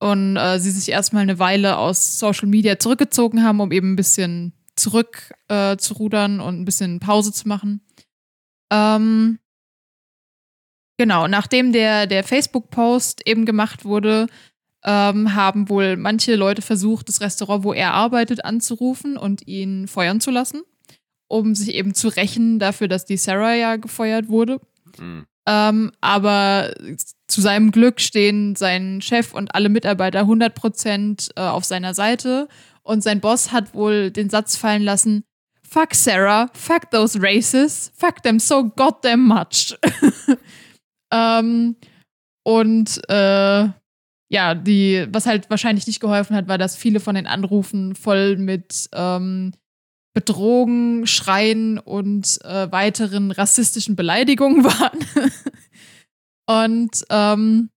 Und 0.00 0.36
äh, 0.36 0.58
sie 0.58 0.72
sich 0.72 0.90
erstmal 0.90 1.22
eine 1.22 1.38
Weile 1.38 1.78
aus 1.78 2.18
Social 2.18 2.48
Media 2.48 2.78
zurückgezogen 2.78 3.44
haben, 3.44 3.60
um 3.60 3.72
eben 3.72 3.92
ein 3.92 3.96
bisschen 3.96 4.52
zurück 4.74 5.32
äh, 5.48 5.76
zu 5.76 5.94
rudern 5.94 6.40
und 6.40 6.60
ein 6.60 6.64
bisschen 6.64 7.00
Pause 7.00 7.32
zu 7.32 7.48
machen. 7.48 7.80
Ähm, 8.70 9.38
genau, 10.98 11.28
nachdem 11.28 11.72
der, 11.72 12.06
der 12.06 12.24
Facebook-Post 12.24 13.26
eben 13.26 13.46
gemacht 13.46 13.84
wurde, 13.84 14.26
ähm, 14.86 15.34
haben 15.34 15.68
wohl 15.68 15.96
manche 15.96 16.36
Leute 16.36 16.62
versucht, 16.62 17.08
das 17.08 17.20
Restaurant, 17.20 17.64
wo 17.64 17.72
er 17.72 17.92
arbeitet, 17.92 18.44
anzurufen 18.44 19.16
und 19.16 19.46
ihn 19.46 19.88
feuern 19.88 20.20
zu 20.20 20.30
lassen, 20.30 20.62
um 21.28 21.54
sich 21.54 21.74
eben 21.74 21.92
zu 21.92 22.08
rächen 22.08 22.58
dafür, 22.60 22.86
dass 22.86 23.04
die 23.04 23.16
Sarah 23.16 23.54
ja 23.54 23.76
gefeuert 23.76 24.28
wurde. 24.28 24.60
Mhm. 24.98 25.26
Ähm, 25.48 25.92
aber 26.00 26.72
zu 27.26 27.40
seinem 27.40 27.72
Glück 27.72 28.00
stehen 28.00 28.56
sein 28.56 29.00
Chef 29.02 29.34
und 29.34 29.54
alle 29.54 29.68
Mitarbeiter 29.68 30.22
100% 30.22 31.30
äh, 31.36 31.40
auf 31.40 31.64
seiner 31.64 31.94
Seite 31.94 32.48
und 32.82 33.02
sein 33.02 33.20
Boss 33.20 33.52
hat 33.52 33.74
wohl 33.74 34.10
den 34.10 34.30
Satz 34.30 34.56
fallen 34.56 34.82
lassen, 34.82 35.24
Fuck 35.68 35.94
Sarah, 35.94 36.48
fuck 36.54 36.90
those 36.92 37.20
races, 37.20 37.90
fuck 37.96 38.22
them 38.22 38.38
so 38.38 38.64
goddamn 38.64 39.26
much. 39.26 39.76
ähm, 41.12 41.74
und 42.44 43.00
äh, 43.08 43.68
ja, 44.28 44.54
die, 44.54 45.06
was 45.10 45.26
halt 45.26 45.48
wahrscheinlich 45.50 45.86
nicht 45.86 46.00
geholfen 46.00 46.34
hat, 46.34 46.48
war, 46.48 46.58
dass 46.58 46.76
viele 46.76 47.00
von 47.00 47.14
den 47.14 47.26
Anrufen 47.26 47.94
voll 47.94 48.36
mit 48.36 48.88
ähm, 48.92 49.52
Bedrohungen, 50.14 51.06
Schreien 51.06 51.78
und 51.78 52.38
äh, 52.42 52.72
weiteren 52.72 53.30
rassistischen 53.30 53.96
Beleidigungen 53.96 54.64
waren. 54.64 54.98
und 56.46 57.04
ähm, 57.10 57.70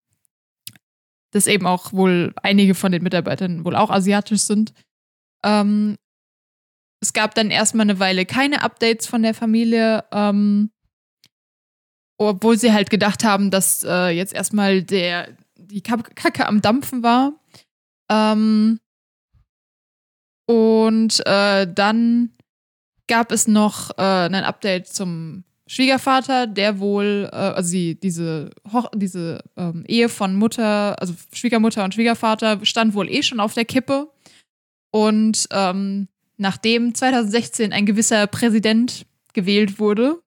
dass 1.31 1.47
eben 1.47 1.67
auch 1.67 1.93
wohl 1.93 2.33
einige 2.41 2.73
von 2.73 2.91
den 2.91 3.03
Mitarbeitern 3.03 3.65
wohl 3.65 3.75
auch 3.75 3.91
asiatisch 3.91 4.41
sind. 4.41 4.73
Ähm, 5.43 5.95
es 7.01 7.13
gab 7.13 7.35
dann 7.35 7.51
erstmal 7.51 7.85
eine 7.85 7.99
Weile 7.99 8.25
keine 8.25 8.61
Updates 8.61 9.05
von 9.05 9.21
der 9.21 9.33
Familie, 9.33 10.03
ähm, 10.11 10.71
obwohl 12.17 12.57
sie 12.57 12.73
halt 12.73 12.89
gedacht 12.89 13.23
haben, 13.23 13.51
dass 13.51 13.83
äh, 13.83 14.09
jetzt 14.09 14.33
erstmal 14.33 14.81
der 14.83 15.37
die 15.69 15.81
Kacke 15.81 16.47
am 16.47 16.61
Dampfen 16.61 17.03
war. 17.03 17.33
Ähm, 18.09 18.79
und 20.47 21.25
äh, 21.25 21.71
dann 21.71 22.31
gab 23.07 23.31
es 23.31 23.47
noch 23.47 23.91
äh, 23.97 24.01
ein 24.01 24.35
Update 24.35 24.87
zum 24.87 25.43
Schwiegervater, 25.67 26.47
der 26.47 26.79
wohl, 26.79 27.29
äh, 27.31 27.35
also 27.35 27.71
die, 27.71 27.99
diese, 27.99 28.49
diese 28.95 29.43
ähm, 29.55 29.83
Ehe 29.87 30.09
von 30.09 30.35
Mutter, 30.35 30.99
also 30.99 31.13
Schwiegermutter 31.31 31.83
und 31.83 31.93
Schwiegervater 31.93 32.65
stand 32.65 32.95
wohl 32.95 33.07
eh 33.09 33.21
schon 33.21 33.39
auf 33.39 33.53
der 33.53 33.65
Kippe. 33.65 34.11
Und 34.91 35.47
ähm, 35.51 36.07
nachdem 36.37 36.95
2016 36.95 37.71
ein 37.71 37.85
gewisser 37.85 38.25
Präsident 38.25 39.05
gewählt 39.33 39.77
wurde, 39.77 40.19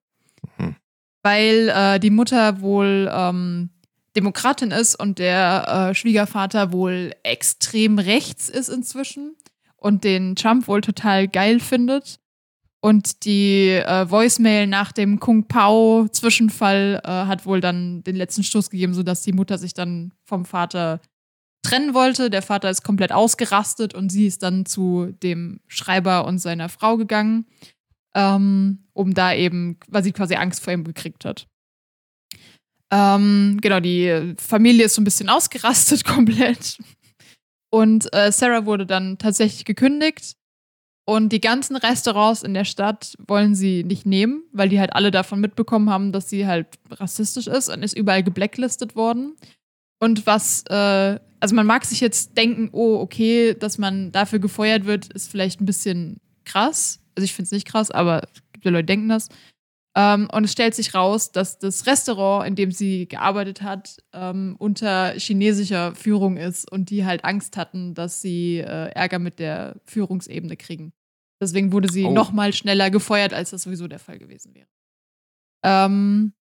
mhm. 0.57 0.77
weil 1.21 1.69
äh, 1.69 1.99
die 1.99 2.11
Mutter 2.11 2.61
wohl 2.61 3.11
ähm, 3.11 3.69
Demokratin 4.15 4.71
ist 4.71 4.95
und 4.95 5.19
der 5.19 5.89
äh, 5.89 5.95
Schwiegervater 5.95 6.71
wohl 6.71 7.13
extrem 7.23 7.97
rechts 7.99 8.49
ist 8.49 8.69
inzwischen 8.69 9.35
und 9.77 10.03
den 10.03 10.35
Trump 10.35 10.67
wohl 10.67 10.81
total 10.81 11.27
geil 11.27 11.59
findet. 11.59 12.19
Und 12.79 13.23
die 13.23 13.69
äh, 13.69 14.09
Voicemail 14.09 14.67
nach 14.67 14.91
dem 14.91 15.19
Kung 15.19 15.47
Pao 15.47 16.07
Zwischenfall 16.09 17.01
äh, 17.03 17.07
hat 17.07 17.45
wohl 17.45 17.61
dann 17.61 18.03
den 18.03 18.17
letzten 18.17 18.43
Stoß 18.43 18.69
gegeben, 18.69 18.93
sodass 18.93 19.21
die 19.21 19.31
Mutter 19.31 19.57
sich 19.57 19.73
dann 19.73 20.11
vom 20.25 20.43
Vater 20.43 20.99
trennen 21.63 21.93
wollte. 21.93 22.29
Der 22.29 22.41
Vater 22.41 22.69
ist 22.69 22.83
komplett 22.83 23.13
ausgerastet 23.13 23.93
und 23.93 24.11
sie 24.11 24.27
ist 24.27 24.43
dann 24.43 24.65
zu 24.65 25.13
dem 25.23 25.61
Schreiber 25.67 26.25
und 26.25 26.39
seiner 26.39 26.67
Frau 26.67 26.97
gegangen, 26.97 27.45
ähm, 28.15 28.83
um 28.91 29.13
da 29.13 29.33
eben, 29.33 29.77
weil 29.87 30.03
sie 30.03 30.11
quasi 30.11 30.35
Angst 30.35 30.61
vor 30.61 30.73
ihm 30.73 30.83
gekriegt 30.83 31.23
hat. 31.23 31.47
Ähm, 32.93 33.57
genau, 33.59 33.79
die 33.79 34.35
Familie 34.37 34.85
ist 34.85 34.93
so 34.93 35.01
ein 35.01 35.05
bisschen 35.05 35.29
ausgerastet 35.29 36.03
komplett. 36.05 36.77
Und 37.71 38.13
äh, 38.13 38.31
Sarah 38.31 38.67
wurde 38.67 38.85
dann 38.85 39.17
tatsächlich 39.17 39.65
gekündigt. 39.65 40.35
Und 41.05 41.29
die 41.33 41.41
ganzen 41.41 41.75
Restaurants 41.75 42.43
in 42.43 42.53
der 42.53 42.65
Stadt 42.65 43.15
wollen 43.27 43.55
sie 43.55 43.83
nicht 43.83 44.05
nehmen, 44.05 44.43
weil 44.53 44.69
die 44.69 44.79
halt 44.79 44.93
alle 44.93 45.11
davon 45.11 45.41
mitbekommen 45.41 45.89
haben, 45.89 46.11
dass 46.11 46.29
sie 46.29 46.45
halt 46.47 46.67
rassistisch 46.91 47.47
ist 47.47 47.67
und 47.67 47.83
ist 47.83 47.97
überall 47.97 48.23
geblacklistet 48.23 48.95
worden. 48.95 49.35
Und 49.99 50.27
was, 50.27 50.63
äh, 50.69 51.19
also 51.39 51.55
man 51.55 51.65
mag 51.65 51.83
sich 51.85 51.99
jetzt 51.99 52.37
denken, 52.37 52.69
oh, 52.71 52.99
okay, 52.99 53.55
dass 53.55 53.79
man 53.79 54.11
dafür 54.11 54.39
gefeuert 54.39 54.85
wird, 54.85 55.11
ist 55.11 55.31
vielleicht 55.31 55.59
ein 55.59 55.65
bisschen 55.65 56.21
krass. 56.45 57.01
Also 57.15 57.25
ich 57.25 57.33
finde 57.33 57.47
es 57.47 57.51
nicht 57.51 57.67
krass, 57.67 57.89
aber 57.89 58.27
die 58.63 58.69
Leute 58.69 58.85
denken 58.85 59.09
das. 59.09 59.29
Ähm, 59.95 60.27
und 60.31 60.45
es 60.45 60.51
stellt 60.51 60.73
sich 60.73 60.95
raus, 60.95 61.31
dass 61.31 61.59
das 61.59 61.85
Restaurant, 61.85 62.47
in 62.47 62.55
dem 62.55 62.71
sie 62.71 63.07
gearbeitet 63.07 63.61
hat, 63.61 63.97
ähm, 64.11 64.55
unter 64.57 65.13
chinesischer 65.13 65.93
Führung 65.93 66.37
ist 66.37 66.71
und 66.71 66.89
die 66.89 67.05
halt 67.05 67.23
Angst 67.23 67.57
hatten, 67.57 67.93
dass 67.93 68.21
sie 68.21 68.57
äh, 68.57 68.89
Ärger 68.91 69.19
mit 69.19 69.37
der 69.37 69.79
Führungsebene 69.85 70.57
kriegen. 70.57 70.93
Deswegen 71.39 71.71
wurde 71.71 71.91
sie 71.91 72.05
oh. 72.05 72.11
noch 72.11 72.31
mal 72.31 72.53
schneller 72.53 72.89
gefeuert, 72.89 73.33
als 73.33 73.51
das 73.51 73.63
sowieso 73.63 73.87
der 73.87 73.99
Fall 73.99 74.17
gewesen 74.17 74.55
wäre. 74.55 74.67
Ähm, 75.63 76.33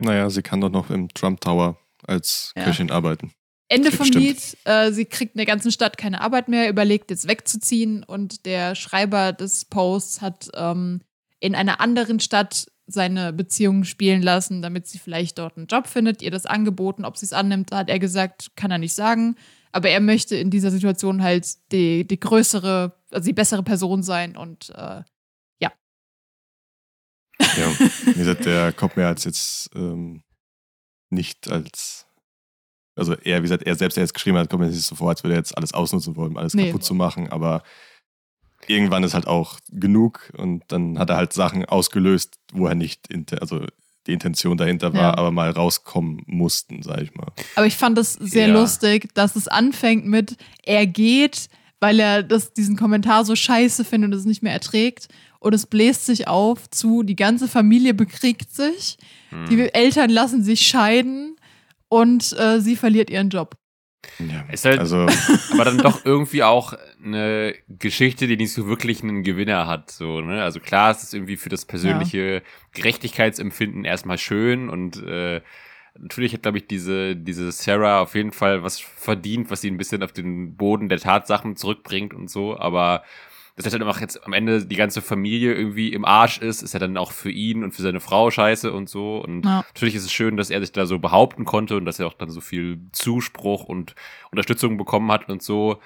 naja, 0.00 0.28
sie 0.28 0.42
kann 0.42 0.60
doch 0.60 0.70
noch 0.70 0.90
im 0.90 1.08
Trump 1.08 1.40
Tower 1.40 1.78
als 2.06 2.52
ja. 2.56 2.64
Köchin 2.64 2.90
arbeiten. 2.90 3.32
Ende 3.70 3.92
vom 3.92 4.06
Lied, 4.08 4.56
äh, 4.64 4.92
sie 4.92 5.04
kriegt 5.04 5.34
in 5.34 5.38
der 5.38 5.46
ganzen 5.46 5.70
Stadt 5.70 5.98
keine 5.98 6.22
Arbeit 6.22 6.48
mehr, 6.48 6.70
überlegt 6.70 7.10
jetzt 7.10 7.28
wegzuziehen 7.28 8.02
und 8.02 8.46
der 8.46 8.74
Schreiber 8.74 9.32
des 9.32 9.66
Posts 9.66 10.22
hat 10.22 10.50
ähm, 10.54 11.02
in 11.38 11.54
einer 11.54 11.80
anderen 11.80 12.18
Stadt 12.18 12.66
seine 12.88 13.32
Beziehungen 13.32 13.84
spielen 13.84 14.22
lassen, 14.22 14.62
damit 14.62 14.86
sie 14.86 14.98
vielleicht 14.98 15.38
dort 15.38 15.56
einen 15.56 15.66
Job 15.66 15.86
findet, 15.86 16.22
ihr 16.22 16.30
das 16.30 16.46
angeboten, 16.46 17.04
ob 17.04 17.16
sie 17.16 17.26
es 17.26 17.32
annimmt, 17.32 17.70
hat 17.70 17.88
er 17.90 17.98
gesagt, 17.98 18.50
kann 18.56 18.70
er 18.70 18.78
nicht 18.78 18.94
sagen. 18.94 19.36
Aber 19.70 19.90
er 19.90 20.00
möchte 20.00 20.36
in 20.36 20.50
dieser 20.50 20.70
Situation 20.70 21.22
halt 21.22 21.46
die, 21.70 22.06
die 22.06 22.18
größere, 22.18 22.94
also 23.10 23.26
die 23.26 23.34
bessere 23.34 23.62
Person 23.62 24.02
sein 24.02 24.36
und 24.36 24.70
äh, 24.70 25.02
ja. 25.60 25.72
Ja, 27.40 27.78
wie 28.06 28.14
gesagt, 28.14 28.46
der 28.46 28.72
kommt 28.72 28.96
mir 28.96 29.06
als 29.06 29.24
jetzt 29.24 29.70
ähm, 29.74 30.22
nicht 31.10 31.50
als, 31.50 32.06
also 32.96 33.12
er, 33.12 33.38
wie 33.38 33.42
gesagt, 33.42 33.64
er 33.64 33.76
selbst, 33.76 33.96
der 33.96 34.04
jetzt 34.04 34.14
geschrieben 34.14 34.38
hat, 34.38 34.48
kommt 34.48 34.62
mir 34.62 34.70
nicht 34.70 34.82
so 34.82 34.94
vor, 34.94 35.10
als 35.10 35.22
würde 35.22 35.34
er 35.34 35.40
jetzt 35.40 35.56
alles 35.56 35.74
ausnutzen 35.74 36.16
wollen, 36.16 36.38
alles 36.38 36.54
nee. 36.54 36.66
kaputt 36.66 36.84
zu 36.84 36.94
machen, 36.94 37.30
aber 37.30 37.62
irgendwann 38.66 39.04
ist 39.04 39.14
halt 39.14 39.26
auch 39.26 39.58
genug 39.70 40.32
und 40.36 40.62
dann 40.68 40.98
hat 40.98 41.10
er 41.10 41.16
halt 41.16 41.32
Sachen 41.32 41.64
ausgelöst, 41.64 42.38
wo 42.52 42.66
er 42.66 42.74
nicht, 42.74 43.08
also 43.40 43.64
die 44.06 44.12
Intention 44.12 44.56
dahinter 44.56 44.92
war, 44.94 45.00
ja. 45.00 45.18
aber 45.18 45.30
mal 45.30 45.50
rauskommen 45.50 46.22
mussten, 46.26 46.82
sag 46.82 47.02
ich 47.02 47.14
mal. 47.14 47.28
Aber 47.56 47.66
ich 47.66 47.76
fand 47.76 47.98
es 47.98 48.14
sehr 48.14 48.48
ja. 48.48 48.54
lustig, 48.54 49.12
dass 49.14 49.36
es 49.36 49.48
anfängt 49.48 50.06
mit, 50.06 50.36
er 50.64 50.86
geht, 50.86 51.48
weil 51.80 52.00
er 52.00 52.22
das, 52.22 52.52
diesen 52.52 52.76
Kommentar 52.76 53.24
so 53.24 53.36
scheiße 53.36 53.84
findet 53.84 54.12
und 54.12 54.18
es 54.18 54.24
nicht 54.24 54.42
mehr 54.42 54.52
erträgt. 54.52 55.08
Und 55.40 55.54
es 55.54 55.66
bläst 55.66 56.06
sich 56.06 56.26
auf 56.26 56.68
zu, 56.70 57.04
die 57.04 57.14
ganze 57.14 57.46
Familie 57.46 57.94
bekriegt 57.94 58.52
sich, 58.52 58.96
Hm. 59.30 59.48
die 59.48 59.74
Eltern 59.74 60.10
lassen 60.10 60.42
sich 60.42 60.66
scheiden 60.66 61.36
und 61.88 62.32
äh, 62.38 62.60
sie 62.60 62.76
verliert 62.76 63.10
ihren 63.10 63.28
Job. 63.28 63.56
Ja. 64.18 64.44
Ist 64.52 64.64
halt- 64.64 64.78
also, 64.78 65.06
aber 65.52 65.64
dann 65.64 65.78
doch 65.78 66.04
irgendwie 66.04 66.42
auch 66.42 66.72
eine 67.04 67.54
Geschichte, 67.68 68.26
die 68.26 68.36
nicht 68.36 68.52
so 68.52 68.66
wirklich 68.68 69.02
einen 69.02 69.22
Gewinner 69.22 69.66
hat. 69.66 69.90
So, 69.90 70.20
ne? 70.20 70.42
Also 70.42 70.60
klar, 70.60 70.90
es 70.90 71.02
ist 71.02 71.14
irgendwie 71.14 71.36
für 71.36 71.48
das 71.48 71.64
persönliche 71.64 72.42
Gerechtigkeitsempfinden 72.74 73.84
erstmal 73.84 74.18
schön 74.18 74.68
und 74.68 75.02
äh, 75.04 75.40
natürlich 75.98 76.32
hat, 76.32 76.42
glaube 76.42 76.58
ich, 76.58 76.66
diese, 76.66 77.16
diese 77.16 77.50
Sarah 77.52 78.00
auf 78.02 78.14
jeden 78.14 78.32
Fall 78.32 78.62
was 78.62 78.78
verdient, 78.80 79.50
was 79.50 79.60
sie 79.62 79.70
ein 79.70 79.78
bisschen 79.78 80.02
auf 80.02 80.12
den 80.12 80.56
Boden 80.56 80.88
der 80.88 80.98
Tatsachen 81.00 81.56
zurückbringt 81.56 82.14
und 82.14 82.30
so, 82.30 82.58
aber 82.58 83.02
dass 83.64 83.72
er 83.72 83.78
dann 83.78 83.88
auch 83.88 84.00
jetzt 84.00 84.24
am 84.24 84.32
Ende 84.32 84.64
die 84.64 84.76
ganze 84.76 85.02
Familie 85.02 85.54
irgendwie 85.54 85.92
im 85.92 86.04
Arsch 86.04 86.38
ist, 86.38 86.62
ist 86.62 86.72
ja 86.74 86.78
dann 86.80 86.96
auch 86.96 87.12
für 87.12 87.30
ihn 87.30 87.64
und 87.64 87.72
für 87.72 87.82
seine 87.82 88.00
Frau 88.00 88.30
scheiße 88.30 88.72
und 88.72 88.88
so. 88.88 89.18
Und 89.18 89.44
Ja. 89.44 89.64
natürlich 89.74 89.94
ist 89.94 90.04
es 90.04 90.12
schön, 90.12 90.36
dass 90.36 90.50
er 90.50 90.60
sich 90.60 90.72
da 90.72 90.86
so 90.86 90.98
behaupten 90.98 91.44
konnte 91.44 91.76
und 91.76 91.84
dass 91.84 91.98
er 91.98 92.06
auch 92.06 92.14
dann 92.14 92.30
so 92.30 92.40
viel 92.40 92.80
Zuspruch 92.92 93.64
und 93.64 93.94
Unterstützung 94.30 94.76
bekommen 94.76 95.10
hat 95.12 95.28
und 95.28 95.42
so. 95.42 95.80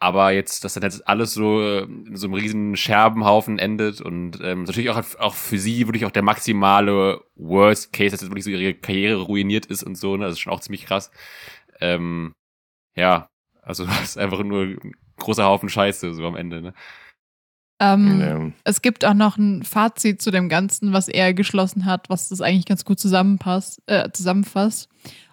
Aber 0.00 0.32
jetzt, 0.32 0.64
dass 0.64 0.74
dann 0.74 0.82
jetzt 0.82 1.06
alles 1.08 1.32
so 1.32 1.78
in 1.78 2.14
so 2.16 2.26
einem 2.26 2.34
riesen 2.34 2.76
Scherbenhaufen 2.76 3.58
endet 3.58 4.00
und 4.02 4.38
ähm, 4.42 4.64
natürlich 4.64 4.90
auch, 4.90 5.02
auch 5.18 5.34
für 5.34 5.56
sie 5.58 5.86
wirklich 5.86 6.04
auch 6.04 6.10
der 6.10 6.22
maximale 6.22 7.22
Worst 7.36 7.92
Case, 7.92 8.10
dass 8.10 8.20
jetzt 8.20 8.30
wirklich 8.30 8.44
so 8.44 8.50
ihre 8.50 8.74
Karriere 8.74 9.22
ruiniert 9.22 9.66
ist 9.66 9.82
und 9.82 9.96
so, 9.96 10.16
ne? 10.16 10.24
Das 10.24 10.34
ist 10.34 10.40
schon 10.40 10.52
auch 10.52 10.60
ziemlich 10.60 10.84
krass. 10.84 11.10
Ähm, 11.80 12.34
ja, 12.96 13.28
also 13.62 13.84
das 13.86 14.02
ist 14.02 14.18
einfach 14.18 14.42
nur 14.42 14.62
ein 14.64 14.92
großer 15.16 15.44
Haufen 15.44 15.68
Scheiße 15.68 16.12
so 16.12 16.26
am 16.26 16.36
Ende, 16.36 16.60
ne? 16.60 16.74
Ähm, 17.92 18.20
ja. 18.20 18.52
Es 18.64 18.82
gibt 18.82 19.04
auch 19.04 19.14
noch 19.14 19.36
ein 19.36 19.62
Fazit 19.62 20.22
zu 20.22 20.30
dem 20.30 20.48
Ganzen, 20.48 20.92
was 20.92 21.08
er 21.08 21.34
geschlossen 21.34 21.84
hat, 21.84 22.08
was 22.08 22.28
das 22.28 22.40
eigentlich 22.40 22.66
ganz 22.66 22.84
gut 22.84 22.98
zusammenpasst, 23.00 23.82
äh, 23.86 24.10
zusammenfasst. 24.12 24.88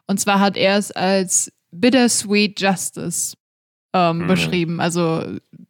Und 0.08 0.20
zwar 0.20 0.40
hat 0.40 0.58
er 0.58 0.78
es 0.78 0.92
als 0.92 1.52
bittersweet 1.72 2.60
justice 2.60 3.38
ähm, 3.94 4.20
Mhm. 4.20 4.28
beschrieben, 4.28 4.80
also 4.82 5.24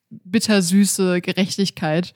bittersüße 0.10 1.22
Gerechtigkeit. 1.22 2.14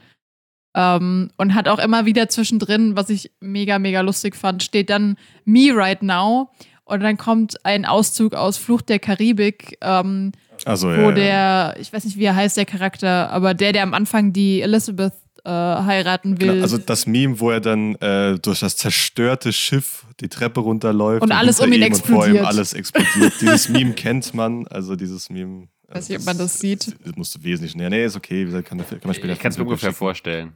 Ähm, 0.76 1.32
und 1.38 1.54
hat 1.54 1.68
auch 1.70 1.80
immer 1.80 2.06
wieder 2.06 2.28
zwischendrin, 2.28 2.96
was 2.98 3.10
ich 3.10 3.32
mega, 3.40 3.80
mega 3.80 4.02
lustig 4.02 4.36
fand, 4.36 4.62
steht 4.62 4.90
dann 4.90 5.18
Me 5.46 5.70
Right 5.74 6.04
Now. 6.04 6.50
Und 6.86 7.02
dann 7.02 7.18
kommt 7.18 7.66
ein 7.66 7.84
Auszug 7.86 8.36
aus 8.36 8.58
Flucht 8.58 8.90
der 8.90 9.00
Karibik, 9.00 9.78
ähm, 9.82 10.32
also 10.66 10.88
wo 10.88 11.10
ja, 11.10 11.12
der, 11.12 11.76
ich 11.80 11.92
weiß 11.92 12.06
nicht, 12.06 12.18
wie 12.18 12.24
er 12.26 12.36
heißt, 12.36 12.56
der 12.58 12.66
Charakter, 12.66 13.30
aber 13.32 13.54
der, 13.56 13.74
der 13.74 13.84
am 13.84 13.94
Anfang 13.94 14.34
die 14.34 14.62
Elizabeth 14.62 15.14
äh, 15.44 15.50
heiraten 15.50 16.40
will. 16.40 16.48
Genau, 16.52 16.62
also 16.64 16.78
das 16.78 17.08
Meme, 17.08 17.40
wo 17.40 17.50
er 17.52 17.60
dann 17.60 17.96
äh, 17.96 18.38
durch 18.40 18.60
das 18.60 18.78
zerstörte 18.78 19.52
Schiff 19.52 20.06
die 20.20 20.30
Treppe 20.30 20.60
runterläuft 20.60 21.24
Und 21.24 21.32
alles 21.32 21.58
hinter 21.60 21.76
um 21.76 21.82
ihn 21.82 21.88
ihm 21.88 21.94
Und 21.94 22.06
vor 22.06 22.28
ihm 22.28 22.36
explodiert. 22.36 22.46
alles 22.46 22.74
explodiert. 22.74 23.34
dieses 23.42 23.70
Meme 23.70 23.94
kennt 23.94 24.34
man, 24.36 24.68
also 24.68 24.96
dieses 24.96 25.30
Meme. 25.30 25.68
Weiß 25.88 25.96
also 25.98 26.14
nicht, 26.14 26.20
ob 26.22 26.26
man 26.28 26.38
das 26.38 26.60
sieht. 26.60 26.96
Das 27.06 27.16
musst 27.16 27.36
du 27.36 27.44
wesentlich 27.44 27.76
näher. 27.76 27.90
Nee, 27.90 28.06
ist 28.06 28.16
okay, 28.16 28.46
kann, 28.46 28.64
kann 28.64 28.78
man 29.04 29.14
später 29.14 29.34
Ich 29.34 29.40
kann 29.40 29.52
es 29.52 29.58
ungefähr 29.60 29.90
schicken. 29.90 29.96
vorstellen. 29.98 30.54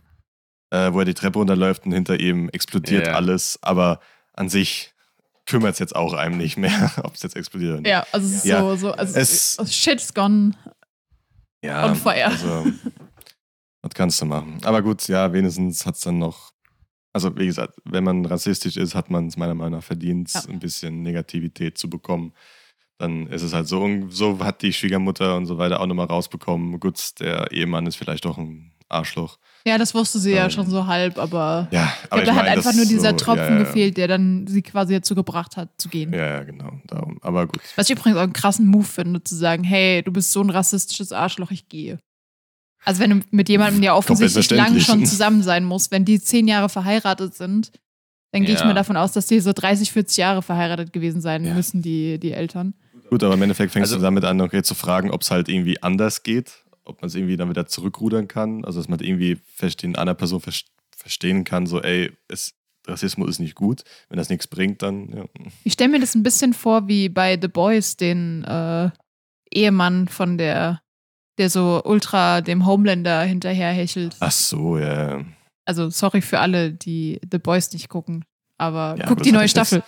äh, 0.71 0.93
wo 0.93 0.99
er 0.99 1.05
die 1.05 1.13
Treppe 1.15 1.39
runterläuft 1.39 1.85
und 1.85 1.91
hinter 1.91 2.19
ihm 2.19 2.49
explodiert 2.49 3.07
Ja. 3.07 3.13
alles, 3.13 3.57
aber 3.63 3.99
an 4.33 4.49
sich 4.49 4.93
kümmert 5.49 5.73
es 5.73 5.79
jetzt 5.79 5.95
auch 5.95 6.13
einem 6.13 6.37
nicht 6.37 6.57
mehr, 6.57 6.91
ob 7.03 7.15
es 7.15 7.23
jetzt 7.23 7.35
explodiert 7.35 7.71
oder 7.73 7.81
nicht. 7.81 7.89
ja, 7.89 8.05
also 8.11 8.27
es 8.27 8.33
ist 8.35 8.45
Ja. 8.45 8.61
so, 8.61 8.75
so 8.75 8.91
also 8.91 9.17
Es- 9.19 9.57
shit's 9.69 10.13
gone. 10.13 10.51
Ja, 11.63 11.85
On 11.87 11.95
fire. 11.95 12.25
Also, 12.27 12.67
was 13.81 13.93
kannst 13.93 14.21
du 14.21 14.25
machen? 14.25 14.59
Aber 14.63 14.81
gut, 14.81 15.07
ja, 15.07 15.31
wenigstens 15.33 15.85
hat 15.85 15.95
es 15.95 16.01
dann 16.01 16.19
noch. 16.19 16.51
Also, 17.11 17.35
wie 17.37 17.47
gesagt, 17.47 17.73
wenn 17.85 18.03
man 18.03 18.25
rassistisch 18.25 18.77
ist, 18.77 18.93
hat 18.95 19.09
man 19.09 19.27
es 19.27 19.35
meiner 19.37 19.55
Meinung 19.55 19.79
nach 19.79 19.83
verdient, 19.85 20.31
Ja. 20.33 20.41
ein 20.47 20.59
bisschen 20.59 21.01
Negativität 21.01 21.77
zu 21.77 21.89
bekommen. 21.89 22.33
Dann 22.99 23.27
ist 23.27 23.41
es 23.41 23.53
halt 23.53 23.67
so, 23.67 23.81
und 23.81 24.11
so 24.11 24.39
hat 24.43 24.61
die 24.61 24.73
Schwiegermutter 24.73 25.35
und 25.35 25.45
so 25.47 25.57
weiter 25.57 25.79
auch 25.79 25.85
nochmal 25.87 26.05
rausbekommen. 26.07 26.79
Gut, 26.79 27.19
der 27.19 27.51
Ehemann 27.51 27.87
ist 27.87 27.95
vielleicht 27.95 28.25
doch 28.25 28.37
ein 28.37 28.73
Arschloch. 28.89 29.39
Ja, 29.65 29.77
das 29.77 29.93
wusste 29.93 30.19
sie 30.19 30.31
ja 30.31 30.45
Ähm, 30.45 30.49
schon 30.51 30.69
so 30.69 30.87
halb, 30.87 31.17
aber 31.17 31.67
Ja, 31.71 31.91
ich 32.03 32.11
aber 32.11 32.21
glaube, 32.21 32.25
da 32.25 32.31
hat 32.35 32.45
meine, 32.45 32.57
einfach 32.57 32.73
nur 32.73 32.85
dieser 32.85 33.11
so, 33.11 33.15
Tropfen 33.17 33.43
ja, 33.45 33.51
ja, 33.51 33.59
gefehlt, 33.59 33.97
der 33.97 34.07
dann 34.07 34.47
sie 34.47 34.61
quasi 34.61 34.93
dazu 34.93 35.15
gebracht 35.15 35.57
hat, 35.57 35.69
zu 35.77 35.89
gehen. 35.89 36.13
Ja, 36.13 36.25
ja, 36.25 36.43
genau. 36.43 36.79
Darum. 36.87 37.17
Aber 37.21 37.47
gut. 37.47 37.59
Was 37.75 37.89
ich 37.89 37.97
übrigens 37.97 38.17
auch 38.17 38.23
einen 38.23 38.33
krassen 38.33 38.67
Move 38.67 38.85
finde, 38.85 39.23
zu 39.23 39.35
sagen, 39.35 39.63
hey, 39.63 40.01
du 40.01 40.11
bist 40.11 40.31
so 40.31 40.41
ein 40.41 40.49
rassistisches 40.49 41.11
Arschloch, 41.11 41.51
ich 41.51 41.67
gehe. 41.67 41.99
Also 42.85 43.01
wenn 43.01 43.09
du 43.09 43.19
mit 43.31 43.49
jemandem, 43.49 43.81
der 43.81 43.95
offensichtlich 43.95 44.49
lang 44.51 44.79
schon 44.79 45.05
zusammen 45.05 45.43
sein 45.43 45.65
muss, 45.65 45.91
wenn 45.91 46.05
die 46.05 46.21
zehn 46.21 46.47
Jahre 46.47 46.69
verheiratet 46.69 47.35
sind, 47.35 47.71
dann 48.31 48.45
gehe 48.45 48.53
ich 48.53 48.61
Ja. 48.61 48.67
mal 48.67 48.73
davon 48.75 48.95
aus, 48.95 49.11
dass 49.11 49.25
die 49.25 49.39
so 49.41 49.51
30, 49.53 49.91
40 49.91 50.17
Jahre 50.17 50.41
verheiratet 50.41 50.93
gewesen 50.93 51.19
sein 51.19 51.43
Ja. 51.43 51.53
müssen, 51.53 51.81
die, 51.81 52.17
die 52.19 52.31
Eltern. 52.31 52.75
Gut, 53.09 53.23
aber 53.23 53.33
im 53.33 53.41
Endeffekt 53.41 53.73
fängst 53.73 53.91
Also- 53.91 53.97
du 53.97 54.03
damit 54.03 54.23
an, 54.23 54.39
okay, 54.39 54.61
zu 54.63 54.75
fragen, 54.75 55.11
ob 55.11 55.23
es 55.23 55.31
halt 55.31 55.49
irgendwie 55.49 55.81
anders 55.83 56.23
geht, 56.23 56.63
ob 56.89 57.01
man 57.01 57.07
es 57.07 57.15
irgendwie 57.15 57.37
dann 57.37 57.49
wieder 57.49 57.65
zurückrudern 57.65 58.27
kann. 58.27 58.65
Also, 58.65 58.79
dass 58.79 58.89
man 58.89 58.99
irgendwie 58.99 59.37
verstehen, 59.55 59.95
einer 59.95 60.15
Person 60.15 60.41
ver 60.41 60.53
verstehen 60.95 61.45
kann, 61.45 61.65
so, 61.65 61.81
ey, 61.81 62.11
es, 62.27 62.55
Rassismus 62.85 63.29
ist 63.29 63.39
nicht 63.39 63.55
gut. 63.55 63.83
Wenn 64.09 64.17
das 64.17 64.29
nichts 64.29 64.47
bringt, 64.47 64.81
dann, 64.81 65.09
ja. 65.15 65.25
Ich 65.63 65.73
stelle 65.73 65.91
mir 65.91 65.99
das 66.01 66.13
ein 66.13 66.23
bisschen 66.23 66.53
vor 66.53 66.89
wie 66.89 67.07
bei 67.07 67.37
The 67.41 67.47
Boys, 67.47 67.95
den 67.95 68.43
äh, 68.43 68.89
Ehemann 69.51 70.09
von 70.09 70.37
der, 70.37 70.81
der 71.37 71.49
so 71.49 71.81
ultra 71.85 72.41
dem 72.41 72.65
Homelander 72.65 73.21
hinterherhechelt. 73.23 74.17
Ach 74.19 74.31
so, 74.31 74.77
ja. 74.77 75.23
Also 75.65 75.89
sorry 75.89 76.21
für 76.21 76.39
alle, 76.39 76.73
die 76.73 77.21
The 77.31 77.37
Boys 77.37 77.71
nicht 77.71 77.89
gucken, 77.89 78.25
aber 78.57 78.95
Ja, 78.97 79.05
guck 79.07 79.23
die 79.23 79.31
neue 79.31 79.43
hat 79.43 79.55
jetzt 79.55 79.69
Staffel. 79.69 79.83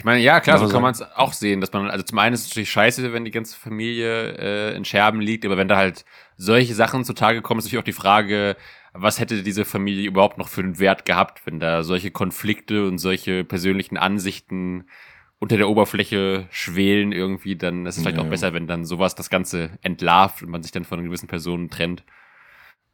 Ich 0.00 0.04
meine, 0.04 0.22
ja, 0.22 0.40
klar, 0.40 0.58
so 0.58 0.66
kann 0.66 0.80
man 0.80 0.92
es 0.92 1.02
auch 1.02 1.34
sehen, 1.34 1.60
dass 1.60 1.74
man, 1.74 1.90
also 1.90 2.02
zum 2.02 2.18
einen 2.18 2.32
ist 2.32 2.40
es 2.40 2.48
natürlich 2.48 2.70
scheiße, 2.70 3.12
wenn 3.12 3.26
die 3.26 3.30
ganze 3.30 3.54
Familie 3.54 4.32
äh, 4.38 4.74
in 4.74 4.86
Scherben 4.86 5.20
liegt, 5.20 5.44
aber 5.44 5.58
wenn 5.58 5.68
da 5.68 5.76
halt 5.76 6.06
solche 6.38 6.74
Sachen 6.74 7.04
zutage 7.04 7.42
kommen, 7.42 7.58
ist 7.58 7.66
natürlich 7.66 7.80
auch 7.82 7.84
die 7.84 7.92
Frage, 7.92 8.56
was 8.94 9.20
hätte 9.20 9.42
diese 9.42 9.66
Familie 9.66 10.08
überhaupt 10.08 10.38
noch 10.38 10.48
für 10.48 10.62
einen 10.62 10.78
Wert 10.78 11.04
gehabt, 11.04 11.44
wenn 11.44 11.60
da 11.60 11.82
solche 11.82 12.10
Konflikte 12.10 12.86
und 12.86 12.96
solche 12.96 13.44
persönlichen 13.44 13.98
Ansichten 13.98 14.86
unter 15.38 15.58
der 15.58 15.68
Oberfläche 15.68 16.46
schwelen 16.50 17.12
irgendwie, 17.12 17.56
dann 17.56 17.84
ist 17.84 17.98
es 17.98 18.02
vielleicht 18.02 18.16
Ja. 18.16 18.24
auch 18.24 18.30
besser, 18.30 18.54
wenn 18.54 18.66
dann 18.66 18.86
sowas 18.86 19.14
das 19.14 19.28
Ganze 19.28 19.78
entlarvt 19.82 20.42
und 20.42 20.48
man 20.48 20.62
sich 20.62 20.72
dann 20.72 20.84
von 20.86 21.04
gewissen 21.04 21.28
Personen 21.28 21.68
trennt. 21.68 22.04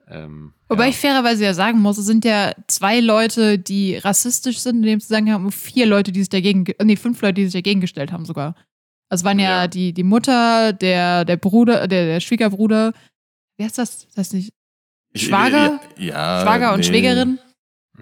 Ähm, 0.09 0.53
Wobei 0.69 0.85
ja. 0.85 0.91
ich 0.91 0.97
fairerweise 0.99 1.45
ja 1.45 1.53
sagen 1.55 1.81
muss, 1.81 1.99
es 1.99 2.07
sind 2.07 2.24
ja 2.24 2.53
zwei 2.69 3.01
Leute, 3.01 3.59
die 3.59 3.97
rassistisch 3.97 4.59
sind 4.61 4.77
in 4.77 4.83
dem 4.83 5.01
Zusammenhang 5.01 5.45
und 5.47 5.53
vier 5.55 5.87
Leute, 5.87 6.12
die 6.12 6.20
sich 6.20 6.28
dagegen, 6.28 6.65
ge- 6.65 6.77
nee, 6.85 6.97
fünf 6.97 7.20
Leute, 7.23 7.35
die 7.35 7.45
sich 7.47 7.55
dagegen 7.55 7.81
gestellt 7.81 8.12
haben 8.12 8.24
sogar. 8.24 8.55
Also 9.09 9.23
es 9.23 9.24
waren 9.24 9.39
ja, 9.39 9.62
Ja. 9.62 9.66
die, 9.69 9.93
die 9.93 10.03
Mutter, 10.05 10.73
der, 10.73 11.24
der 11.24 11.37
Bruder, 11.37 11.89
der, 11.89 12.07
der 12.07 12.20
Schwiegerbruder, 12.20 12.93
wie 13.59 13.65
heißt 13.65 13.78
das? 13.78 14.07
Das 14.09 14.16
heißt 14.19 14.35
nicht, 14.35 14.53
Ich- 15.12 15.27
Schwager? 15.27 15.81
Ja, 15.99 16.41
Schwager 16.43 16.73
und 16.73 16.81
nee. 16.81 16.85
Schwägerin. 16.87 17.39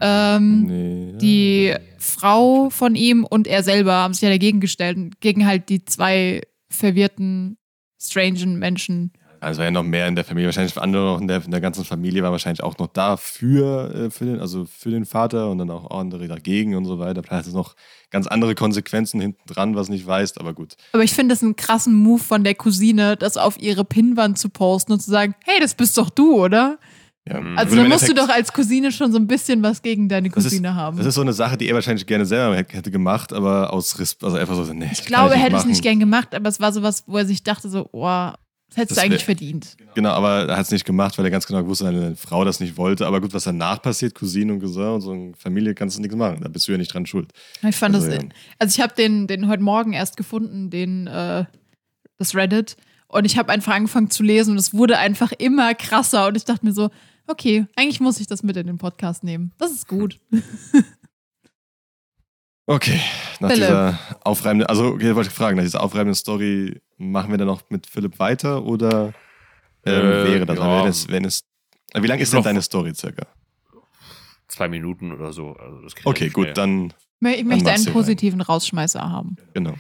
Ähm, 0.00 0.62
Nee, 0.66 1.10
ja. 1.12 1.18
die 1.18 1.74
Frau 1.98 2.68
von 2.70 2.96
ihm 2.96 3.24
und 3.24 3.46
er 3.46 3.62
selber 3.62 3.92
haben 3.94 4.12
sich 4.12 4.22
ja 4.22 4.28
dagegen 4.30 4.60
gestellt, 4.60 5.20
gegen 5.20 5.46
halt 5.46 5.68
die 5.68 5.84
zwei 5.84 6.42
verwirrten, 6.68 7.56
strangen 8.02 8.58
Menschen. 8.58 9.12
Also 9.44 9.58
war 9.58 9.64
ja 9.66 9.70
noch 9.70 9.82
mehr 9.82 10.08
in 10.08 10.14
der 10.16 10.24
Familie, 10.24 10.46
wahrscheinlich 10.48 10.76
andere 10.78 11.04
noch 11.04 11.20
in 11.20 11.28
der, 11.28 11.44
in 11.44 11.50
der 11.50 11.60
ganzen 11.60 11.84
Familie 11.84 12.22
waren 12.22 12.32
wahrscheinlich 12.32 12.62
auch 12.62 12.76
noch 12.78 12.88
da 12.88 13.16
für, 13.16 13.94
äh, 13.94 14.10
für 14.10 14.24
den, 14.24 14.40
also 14.40 14.64
für 14.64 14.90
den 14.90 15.04
Vater 15.04 15.50
und 15.50 15.58
dann 15.58 15.70
auch 15.70 15.90
andere 15.96 16.26
dagegen 16.28 16.74
und 16.74 16.84
so 16.84 16.98
weiter. 16.98 17.22
Vielleicht 17.22 17.32
hat 17.40 17.46
es 17.46 17.52
noch 17.54 17.74
ganz 18.10 18.26
andere 18.26 18.54
Konsequenzen 18.54 19.20
hinten 19.20 19.42
dran, 19.46 19.76
was 19.76 19.88
nicht 19.88 20.06
weißt, 20.06 20.40
aber 20.40 20.54
gut. 20.54 20.76
Aber 20.92 21.02
ich 21.04 21.12
finde 21.12 21.34
es 21.34 21.42
einen 21.42 21.56
krassen 21.56 21.94
Move 21.94 22.22
von 22.22 22.44
der 22.44 22.54
Cousine, 22.54 23.16
das 23.16 23.36
auf 23.36 23.60
ihre 23.60 23.84
Pinnwand 23.84 24.38
zu 24.38 24.48
posten 24.48 24.92
und 24.92 25.00
zu 25.00 25.10
sagen, 25.10 25.34
hey, 25.44 25.60
das 25.60 25.74
bist 25.74 25.96
doch 25.98 26.10
du, 26.10 26.34
oder? 26.42 26.78
Ja. 27.28 27.40
Mhm. 27.40 27.56
Also 27.56 27.70
Gut, 27.70 27.78
da 27.78 27.82
im 27.84 27.88
musst 27.88 28.08
du 28.08 28.14
doch 28.14 28.28
als 28.28 28.52
Cousine 28.52 28.92
schon 28.92 29.10
so 29.10 29.18
ein 29.18 29.26
bisschen 29.26 29.62
was 29.62 29.80
gegen 29.80 30.08
deine 30.08 30.28
Das 30.28 30.44
ist- 30.44 30.50
Cousine 30.50 30.74
haben. 30.74 30.96
Das 30.98 31.06
ist 31.06 31.14
so 31.14 31.22
eine 31.22 31.32
Sache, 31.32 31.56
die 31.56 31.68
er 31.68 31.74
wahrscheinlich 31.74 32.06
gerne 32.06 32.26
selber 32.26 32.54
hätte 32.56 32.90
gemacht, 32.90 33.32
aber 33.32 33.72
aus 33.72 33.98
Risp, 33.98 34.22
also 34.24 34.36
einfach 34.36 34.54
so, 34.54 34.72
nee, 34.72 34.90
ich 34.92 35.04
glaube, 35.06 35.34
er 35.34 35.40
hätte 35.40 35.56
es 35.56 35.64
nicht 35.64 35.82
gern 35.82 35.98
gemacht, 36.00 36.34
aber 36.34 36.48
es 36.48 36.60
war 36.60 36.72
sowas, 36.72 37.04
wo 37.06 37.16
er 37.16 37.24
sich 37.26 37.42
dachte 37.42 37.68
so, 37.70 37.88
oh, 37.92 38.30
das 38.74 38.82
hättest 38.82 38.90
Das 38.92 38.96
du 38.98 39.04
eigentlich 39.04 39.24
verdient. 39.24 39.76
Genau, 39.94 40.10
aber 40.10 40.48
er 40.48 40.56
hat 40.56 40.66
es 40.66 40.70
nicht 40.72 40.84
gemacht, 40.84 41.16
weil 41.16 41.24
er 41.24 41.30
ganz 41.30 41.46
genau 41.46 41.64
wusste, 41.66 41.84
dass 41.84 41.94
seine 41.94 42.16
Frau 42.16 42.44
das 42.44 42.60
nicht 42.60 42.76
wollte. 42.76 43.06
Aber 43.06 43.20
gut, 43.20 43.32
was 43.32 43.44
danach 43.44 43.80
passiert, 43.80 44.14
Cousine 44.14 44.52
und 44.52 44.60
Cousin 44.60 44.88
und 44.94 45.00
so 45.00 45.12
eine 45.12 45.32
Familie, 45.36 45.74
kannst 45.74 45.96
du 45.96 46.00
nichts 46.02 46.16
machen. 46.16 46.40
Da 46.42 46.48
bist 46.48 46.66
du 46.66 46.72
ja 46.72 46.78
nicht 46.78 46.92
dran 46.92 47.06
schuld. 47.06 47.32
Ich 47.62 47.76
fand 47.76 47.94
Also, 47.94 48.08
das, 48.08 48.22
ja. 48.22 48.28
also 48.58 48.74
ich 48.76 48.82
habe 48.82 48.94
den, 48.94 49.26
den 49.26 49.48
heute 49.48 49.62
Morgen 49.62 49.92
erst 49.92 50.16
gefunden, 50.16 50.70
den, 50.70 51.06
äh, 51.06 51.44
das 52.18 52.34
Reddit. 52.34 52.76
Und 53.06 53.24
ich 53.26 53.38
habe 53.38 53.52
einfach 53.52 53.74
angefangen 53.74 54.10
zu 54.10 54.22
lesen 54.24 54.52
und 54.52 54.58
es 54.58 54.74
wurde 54.74 54.98
einfach 54.98 55.32
immer 55.32 55.74
krasser. 55.74 56.26
Und 56.26 56.36
ich 56.36 56.44
dachte 56.44 56.66
mir 56.66 56.72
so, 56.72 56.90
okay, 57.28 57.66
eigentlich 57.76 58.00
muss 58.00 58.18
ich 58.18 58.26
das 58.26 58.42
mit 58.42 58.56
in 58.56 58.66
den 58.66 58.78
Podcast 58.78 59.22
nehmen. 59.22 59.52
Das 59.58 59.70
ist 59.70 59.86
gut. 59.86 60.18
Okay, 62.66 62.98
nach 63.40 63.50
Philipp. 63.50 63.66
dieser 63.66 63.98
aufreibenden, 64.22 64.66
also 64.68 64.86
okay, 64.86 65.14
wollte 65.14 65.28
ich 65.28 65.34
fragen, 65.34 65.56
nach 65.56 65.64
dieser 65.64 65.82
aufreibenden 65.82 66.14
Story, 66.14 66.80
machen 66.96 67.30
wir 67.30 67.36
dann 67.38 67.46
noch 67.46 67.62
mit 67.68 67.86
Philipp 67.86 68.18
weiter 68.18 68.64
oder 68.64 69.12
ähm, 69.84 69.94
Äh, 69.94 70.24
wäre 70.24 70.46
das, 70.46 70.58
ja. 70.58 70.78
wenn 70.82 70.86
es, 70.88 71.08
wenn 71.08 71.24
es, 71.26 71.44
wie 71.94 72.06
lang 72.06 72.18
ist 72.20 72.32
denn 72.32 72.42
deine 72.42 72.62
Story 72.62 72.94
circa? 72.94 73.26
Zwei 74.48 74.68
Minuten 74.68 75.12
oder 75.12 75.32
so. 75.32 75.56
Also 75.56 75.86
Okay, 76.04 76.30
gut, 76.30 76.44
schnell. 76.44 76.54
dann, 76.54 76.92
Ich 77.20 77.44
möchte 77.44 77.70
einen 77.70 77.82
du 77.82 77.88
rein. 77.90 77.92
positiven 77.92 78.40
Rausschmeißer 78.40 79.00
haben. 79.10 79.36
genau. 79.52 79.74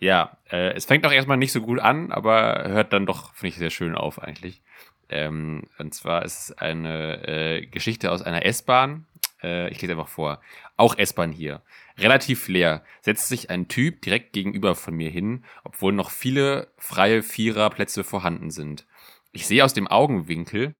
Ja, 0.00 0.38
äh, 0.52 0.74
es 0.74 0.84
fängt 0.84 1.04
auch 1.06 1.10
erstmal 1.10 1.38
nicht 1.38 1.50
so 1.50 1.60
gut 1.60 1.80
an, 1.80 2.12
aber 2.12 2.68
hört 2.68 2.92
dann 2.92 3.04
doch, 3.04 3.34
finde 3.34 3.48
ich, 3.48 3.56
sehr 3.56 3.70
schön 3.70 3.96
auf 3.96 4.22
eigentlich. 4.22 4.62
Ähm, 5.08 5.64
und 5.78 5.92
zwar 5.92 6.24
ist 6.24 6.38
es 6.50 6.58
eine 6.58 7.26
äh, 7.26 7.66
Geschichte 7.66 8.12
aus 8.12 8.22
einer 8.22 8.46
S-Bahn. 8.46 9.06
Äh, 9.42 9.70
ich 9.70 9.80
lese 9.82 9.94
einfach 9.94 10.06
vor. 10.06 10.40
Auch 10.76 10.96
S-Bahn 10.96 11.32
hier. 11.32 11.62
Relativ 11.98 12.48
leer. 12.48 12.84
Setzt 13.00 13.28
sich 13.28 13.50
ein 13.50 13.68
Typ 13.68 14.02
direkt 14.02 14.32
gegenüber 14.32 14.74
von 14.74 14.94
mir 14.94 15.10
hin, 15.10 15.44
obwohl 15.64 15.92
noch 15.92 16.10
viele 16.10 16.72
freie 16.78 17.22
Viererplätze 17.22 18.04
vorhanden 18.04 18.50
sind. 18.50 18.86
Ich 19.32 19.46
sehe 19.46 19.64
aus 19.64 19.74
dem 19.74 19.88
Augenwinkel 19.88 20.74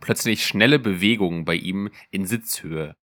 plötzlich 0.00 0.44
schnelle 0.44 0.78
Bewegungen 0.78 1.44
bei 1.44 1.54
ihm 1.54 1.90
in 2.10 2.26
Sitzhöhe. 2.26 2.96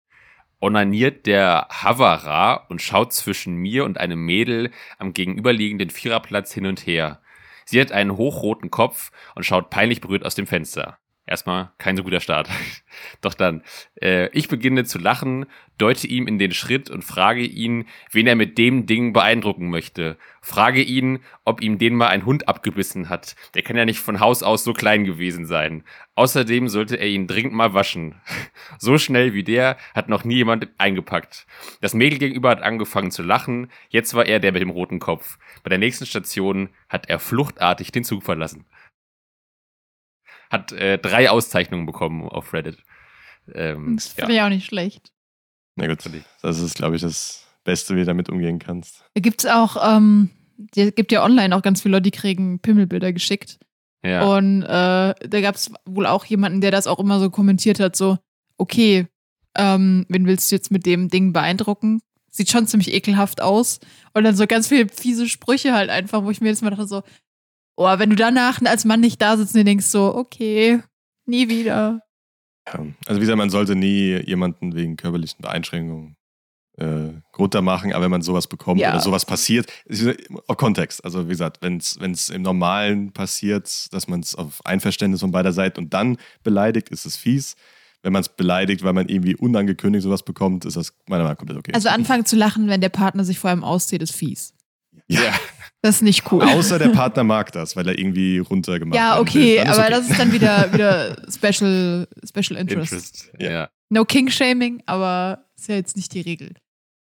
Onaniert 0.59 1.25
der 1.25 1.67
Havara 1.69 2.67
und 2.69 2.81
schaut 2.81 3.13
zwischen 3.13 3.55
mir 3.55 3.85
und 3.85 3.99
einem 3.99 4.23
Mädel 4.23 4.71
am 4.97 5.13
gegenüberliegenden 5.13 5.89
Viererplatz 5.89 6.53
hin 6.53 6.65
und 6.65 6.85
her. 6.85 7.21
Sie 7.65 7.81
hat 7.81 7.91
einen 7.91 8.17
hochroten 8.17 8.69
Kopf 8.69 9.11
und 9.35 9.43
schaut 9.43 9.69
peinlich 9.69 10.01
berührt 10.01 10.25
aus 10.25 10.35
dem 10.35 10.47
Fenster. 10.47 10.99
Erstmal 11.27 11.71
kein 11.79 11.97
so 11.97 12.03
guter 12.03 12.19
Start. 12.19 12.47
Doch 13.21 13.33
dann, 13.33 13.63
äh, 13.99 14.29
ich 14.29 14.47
beginne 14.47 14.83
zu 14.83 14.99
lachen, 14.99 15.47
deute 15.79 16.05
ihm 16.05 16.27
in 16.27 16.37
den 16.37 16.51
Schritt 16.51 16.91
und 16.91 17.03
frage 17.03 17.41
ihn, 17.41 17.87
wen 18.11 18.27
er 18.27 18.35
mit 18.35 18.59
dem 18.59 18.85
Ding 18.85 19.11
beeindrucken 19.11 19.71
möchte. 19.71 20.17
Frage 20.41 20.83
ihn, 20.83 21.19
ob 21.43 21.61
ihm 21.61 21.79
den 21.79 21.95
mal 21.95 22.09
ein 22.09 22.25
Hund 22.25 22.47
abgebissen 22.47 23.09
hat. 23.09 23.35
Der 23.55 23.63
kann 23.63 23.75
ja 23.75 23.85
nicht 23.85 23.99
von 23.99 24.19
Haus 24.19 24.43
aus 24.43 24.63
so 24.63 24.73
klein 24.73 25.03
gewesen 25.03 25.47
sein. 25.47 25.83
Außerdem 26.13 26.67
sollte 26.69 26.97
er 26.97 27.07
ihn 27.07 27.25
dringend 27.25 27.53
mal 27.53 27.73
waschen. 27.73 28.15
So 28.77 28.97
schnell 28.97 29.33
wie 29.33 29.43
der 29.43 29.77
hat 29.93 30.09
noch 30.09 30.25
nie 30.25 30.35
jemand 30.35 30.67
eingepackt. 30.77 31.47
Das 31.81 31.93
Mädel 31.93 32.19
gegenüber 32.19 32.49
hat 32.49 32.61
angefangen 32.61 33.09
zu 33.09 33.23
lachen. 33.23 33.71
Jetzt 33.89 34.13
war 34.13 34.25
er 34.25 34.39
der 34.39 34.51
mit 34.51 34.61
dem 34.61 34.69
roten 34.69 34.99
Kopf. 34.99 35.37
Bei 35.63 35.69
der 35.69 35.77
nächsten 35.77 36.05
Station 36.05 36.69
hat 36.89 37.09
er 37.09 37.19
fluchtartig 37.19 37.91
den 37.91 38.03
Zug 38.03 38.23
verlassen. 38.23 38.65
Hat 40.49 40.71
äh, 40.71 40.97
drei 40.97 41.29
Auszeichnungen 41.29 41.85
bekommen 41.85 42.27
auf 42.27 42.53
Reddit. 42.53 42.77
Ähm, 43.53 43.95
Das 43.95 44.15
ja. 44.15 44.25
finde 44.25 44.35
ich 44.35 44.41
auch 44.41 44.49
nicht 44.49 44.65
schlecht. 44.65 45.11
Na 45.75 45.87
gut, 45.87 45.99
das 46.41 46.59
ist, 46.59 46.75
glaube 46.75 46.95
ich, 46.95 47.01
das 47.01 47.45
Beste, 47.63 47.95
wie 47.95 47.99
du 47.99 48.05
damit 48.05 48.29
umgehen 48.29 48.59
kannst. 48.59 49.03
Da 49.13 49.21
gibt 49.21 49.43
es 49.43 49.49
auch, 49.49 49.75
ähm, 49.95 50.29
es 50.75 50.95
gibt 50.95 51.11
ja 51.11 51.23
online 51.23 51.55
auch 51.55 51.61
ganz 51.61 51.81
viele 51.81 51.93
Leute, 51.93 52.03
die 52.03 52.11
kriegen 52.11 52.59
Pimmelbilder 52.59 53.11
geschickt. 53.11 53.59
ja. 54.03 54.23
Und 54.23 54.63
äh, 54.63 54.67
da 54.67 55.41
gab 55.41 55.55
es 55.55 55.71
wohl 55.85 56.05
auch 56.05 56.25
jemanden, 56.25 56.61
der 56.61 56.71
das 56.71 56.87
auch 56.87 56.99
immer 56.99 57.19
so 57.19 57.29
kommentiert 57.29 57.79
hat, 57.79 57.95
so, 57.95 58.17
okay, 58.57 59.07
ähm, 59.57 60.05
wen 60.09 60.27
willst 60.27 60.51
du 60.51 60.55
jetzt 60.55 60.71
mit 60.71 60.85
dem 60.85 61.09
Ding 61.09 61.33
beeindrucken? 61.33 62.01
Sieht 62.29 62.49
schon 62.51 62.67
ziemlich 62.67 62.93
ekelhaft 62.93 63.41
aus. 63.41 63.79
Und 64.13 64.23
dann 64.25 64.35
so 64.35 64.45
ganz 64.47 64.67
viele 64.67 64.87
fiese 64.89 65.27
Sprüche 65.27 65.73
halt 65.73 65.89
einfach, 65.89 66.23
wo 66.23 66.31
ich 66.31 66.41
mir 66.41 66.49
jetzt 66.49 66.61
mal 66.61 66.69
dachte 66.69 66.87
so, 66.87 67.03
oh, 67.75 67.99
wenn 67.99 68.09
du 68.09 68.15
danach 68.15 68.61
als 68.63 68.85
Mann 68.85 68.99
nicht 69.01 69.21
da 69.21 69.37
sitzt 69.37 69.53
und 69.53 69.59
dir 69.59 69.65
denkst 69.65 69.85
so, 69.87 70.15
okay, 70.15 70.81
nie 71.25 71.49
wieder. 71.49 72.01
Ja. 72.67 72.85
Also 73.05 73.17
wie 73.19 73.25
gesagt, 73.25 73.37
man 73.37 73.49
sollte 73.49 73.75
nie 73.75 74.21
jemanden 74.25 74.75
wegen 74.75 74.97
körperlichen 74.97 75.41
Beeinschränkungen 75.41 76.15
äh, 76.77 77.21
runtermachen, 77.37 77.93
aber 77.93 78.03
wenn 78.05 78.11
man 78.11 78.21
sowas 78.21 78.47
bekommt 78.47 78.81
Ja. 78.81 78.89
oder 78.91 78.99
sowas 79.01 79.25
passiert, 79.25 79.71
ist 79.85 80.05
auf 80.47 80.57
Kontext. 80.57 81.03
Also 81.05 81.25
wie 81.25 81.29
gesagt, 81.29 81.59
wenn 81.61 81.77
es 81.77 82.29
im 82.29 82.41
Normalen 82.41 83.11
passiert, 83.13 83.93
dass 83.93 84.07
man 84.07 84.19
es 84.19 84.35
auf 84.35 84.65
Einverständnis 84.65 85.21
von 85.21 85.31
beider 85.31 85.53
Seiten 85.53 85.79
und 85.79 85.93
dann 85.93 86.17
beleidigt, 86.43 86.89
ist 86.89 87.05
es 87.05 87.15
fies. 87.15 87.55
Wenn 88.01 88.13
man 88.13 88.21
es 88.21 88.29
beleidigt, 88.29 88.83
weil 88.83 88.93
man 88.93 89.09
irgendwie 89.09 89.35
unangekündigt 89.35 90.03
sowas 90.03 90.23
bekommt, 90.23 90.65
ist 90.65 90.77
das 90.77 90.93
meiner 91.07 91.23
Meinung 91.23 91.33
nach 91.33 91.37
komplett 91.39 91.57
okay. 91.57 91.71
Also 91.73 91.89
anfangen 91.89 92.25
zu 92.25 92.35
lachen, 92.35 92.67
wenn 92.67 92.81
der 92.81 92.89
Partner 92.89 93.23
sich 93.23 93.39
vor 93.39 93.49
allem 93.49 93.63
auszieht, 93.63 94.01
ist 94.01 94.13
fies. 94.13 94.53
ja. 95.07 95.21
Das 95.85 95.97
ist 95.97 96.01
nicht 96.01 96.31
cool. 96.31 96.41
Außer 96.41 96.79
der 96.79 96.89
Partner 96.89 97.23
mag 97.23 97.51
das, 97.51 97.75
weil 97.75 97.87
er 97.87 97.95
irgendwie 97.95 98.39
runtergemacht 98.39 98.95
ja, 98.95 99.11
werden 99.11 99.21
okay, 99.21 99.39
will. 99.39 99.55
Dann 99.57 99.67
ist 99.67 99.73
aber 99.73 99.83
okay. 99.83 99.91
das 99.91 100.09
ist 100.09 100.19
dann 100.19 100.31
wieder, 100.31 100.73
wieder 100.73 101.15
Special, 101.31 102.07
Special 102.27 102.59
Interest. 102.59 102.91
Interest. 102.91 103.31
Ja. 103.39 103.51
Ja. 103.51 103.69
No 103.89 104.03
King-Shaming, 104.03 104.81
aber 104.87 105.45
ist 105.55 105.69
ja 105.69 105.75
jetzt 105.75 105.95
nicht 105.95 106.11
die 106.15 106.21
Regel. 106.21 106.55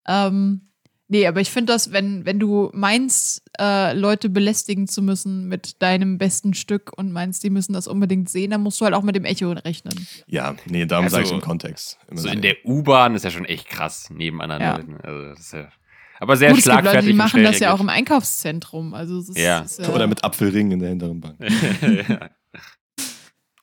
Ähm, 0.06 0.74
nee, 1.08 1.26
aber 1.26 1.40
ich 1.40 1.50
finde 1.50 1.72
das, 1.72 1.94
wenn, 1.94 2.26
wenn 2.26 2.40
du 2.40 2.72
meinst, 2.74 3.42
äh, 3.58 3.94
Leute 3.94 4.30
belästigen 4.30 4.90
zu 4.90 5.02
müssen 5.02 5.48
mit 5.48 5.82
deinem 5.82 6.18
besten 6.18 6.54
Stück 6.54 6.92
und 6.94 7.14
meinst, 7.14 7.42
die 7.46 7.52
müssen 7.52 7.72
das 7.72 7.88
unbedingt 7.88 8.30
sehen, 8.30 8.52
dann 8.52 8.60
musst 8.60 8.82
du 8.82 8.84
halt 8.86 8.96
auch 8.96 9.04
mit 9.04 9.16
dem 9.16 9.24
Echo 9.24 9.50
rechnen. 9.54 10.06
Ja, 10.28 10.56
nee, 10.66 10.86
darum 10.86 11.06
Also, 11.06 11.16
sage 11.16 11.28
ich 11.28 11.32
im 11.32 11.40
Kontext. 11.40 12.00
Immer 12.10 12.20
So 12.20 12.28
in 12.28 12.42
der 12.42 12.58
U-Bahn 12.66 13.16
ist 13.16 13.24
ja 13.24 13.32
schon 13.32 13.46
echt 13.46 13.70
krass 13.70 14.10
neben 14.10 14.42
anderen 14.42 14.62
Ja. 14.92 15.00
Also 15.04 15.30
das 15.30 15.40
ist 15.40 15.54
ja, 15.54 15.70
aber 16.19 16.38
sehr 16.38 16.49
Gut, 16.49 16.60
es 16.60 16.64
gibt 16.65 16.73
Leute, 16.76 16.81
schlagfertig. 16.84 17.10
die 17.11 17.14
machen 17.18 17.44
das 17.44 17.60
ja 17.60 17.73
auch 17.73 17.80
im 17.80 17.90
Einkaufszentrum. 17.90 18.94
Also 18.94 19.19
es 19.19 19.30
ist, 19.30 19.38
Ja. 19.38 19.60
ist, 19.61 19.80
äh, 19.80 19.88
Oder 19.88 20.07
mit 20.07 20.23
Apfelringen 20.23 20.72
in 20.73 20.80
der 20.80 20.90
hinteren 20.90 21.19
Bank. 21.22 21.38
ja. 21.81 22.30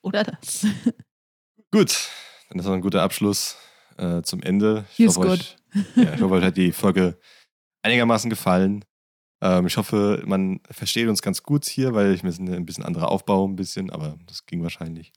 oder 0.02 0.24
das. 0.24 0.66
Gut, 1.72 2.08
dann 2.48 2.58
ist 2.58 2.64
noch 2.66 2.72
ein 2.72 2.80
guter 2.80 3.02
Abschluss 3.02 3.56
äh, 3.96 4.22
zum 4.22 4.42
Ende. 4.42 4.84
Ich 4.90 4.96
Feels 4.96 5.16
hoffe, 5.16 5.28
good. 5.28 5.38
euch, 5.38 5.56
ja, 5.96 6.14
ich 6.14 6.20
hoffe, 6.20 6.34
euch 6.34 6.44
hat 6.44 6.56
die 6.56 6.72
Folge 6.72 7.18
einigermaßen 7.82 8.28
gefallen. 8.28 8.84
Ähm, 9.42 9.66
ich 9.66 9.76
hoffe, 9.76 10.22
man 10.26 10.60
versteht 10.70 11.08
uns 11.08 11.22
ganz 11.22 11.42
gut 11.42 11.64
hier, 11.66 11.94
weil 11.94 12.12
ich 12.12 12.22
mir 12.24 12.30
ein 12.30 12.52
ein 12.52 12.66
bisschen 12.66 12.84
anderer 12.84 13.08
Aufbau, 13.10 13.46
ein 13.46 13.56
bisschen, 13.56 13.90
aber 13.90 14.18
das 14.26 14.46
ging 14.46 14.62
wahrscheinlich. 14.62 15.12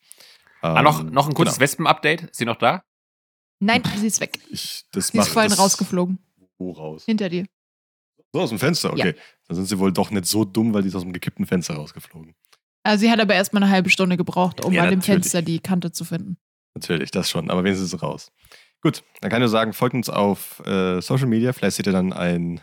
Ah, 0.61 0.81
noch, 0.84 1.01
Ähm, 1.01 1.07
noch 1.10 1.27
ein 1.27 1.34
kurzes 1.34 1.55
genau. 1.55 1.64
Wespen-Update. 1.64 2.22
Ist 2.23 2.35
sie 2.38 2.45
noch 2.45 2.57
da? 2.57 2.84
Nein, 3.60 3.81
sie 3.97 4.07
ist 4.07 4.22
weg. 4.22 4.39
Ich, 4.49 4.85
das 4.91 5.07
Sie 5.07 5.18
ist 5.18 5.30
vorhin 5.30 5.49
das- 5.49 5.60
rausgeflogen. 5.60 6.19
Wo 6.64 6.72
raus? 6.72 7.03
Hinter 7.06 7.30
dir. 7.30 7.45
So, 8.31 8.41
aus 8.41 8.49
dem 8.49 8.60
Fenster, 8.60 8.91
okay. 8.91 9.15
Dann 9.48 9.56
sind 9.56 9.68
sie 9.68 9.77
wohl 9.77 9.91
doch 9.94 10.10
nicht 10.10 10.26
so 10.26 10.44
dumm, 10.45 10.73
weil 10.73 10.81
die 10.81 10.88
ist 10.88 10.95
aus 10.95 11.03
dem 11.03 11.14
gekippten 11.14 11.45
Fenster 11.45 11.76
rausgeflogen. 11.76 12.34
Also 12.84 13.02
sie 13.02 13.11
hat 13.11 13.19
aber 13.19 13.34
erstmal 13.35 13.64
eine 13.64 13.72
halbe 13.72 13.90
Stunde 13.90 14.18
gebraucht, 14.18 14.64
um 14.65 14.73
Ja, 14.73 14.84
an 14.84 14.90
dem 14.90 14.99
natürlich. 14.99 15.22
Fenster 15.23 15.41
die 15.41 15.60
Kante 15.60 15.91
zu 15.91 16.03
finden. 16.03 16.38
Natürlich, 16.73 17.11
das 17.11 17.30
schon, 17.30 17.49
aber 17.52 17.64
wenigstens 17.64 17.94
ist 17.94 17.99
sie 17.99 18.06
raus. 18.06 18.31
Gut, 18.81 19.03
dann 19.22 19.30
kann 19.30 19.41
ich 19.41 19.45
nur 19.45 19.49
sagen, 19.49 19.73
folgt 19.73 19.95
uns 19.95 20.10
auf 20.10 20.61
äh, 20.65 20.99
Social 21.02 21.27
Media. 21.27 21.53
Vielleicht 21.53 21.77
seht 21.77 21.85
ihr 21.85 21.94
dann 21.94 22.11
ein, 22.11 22.60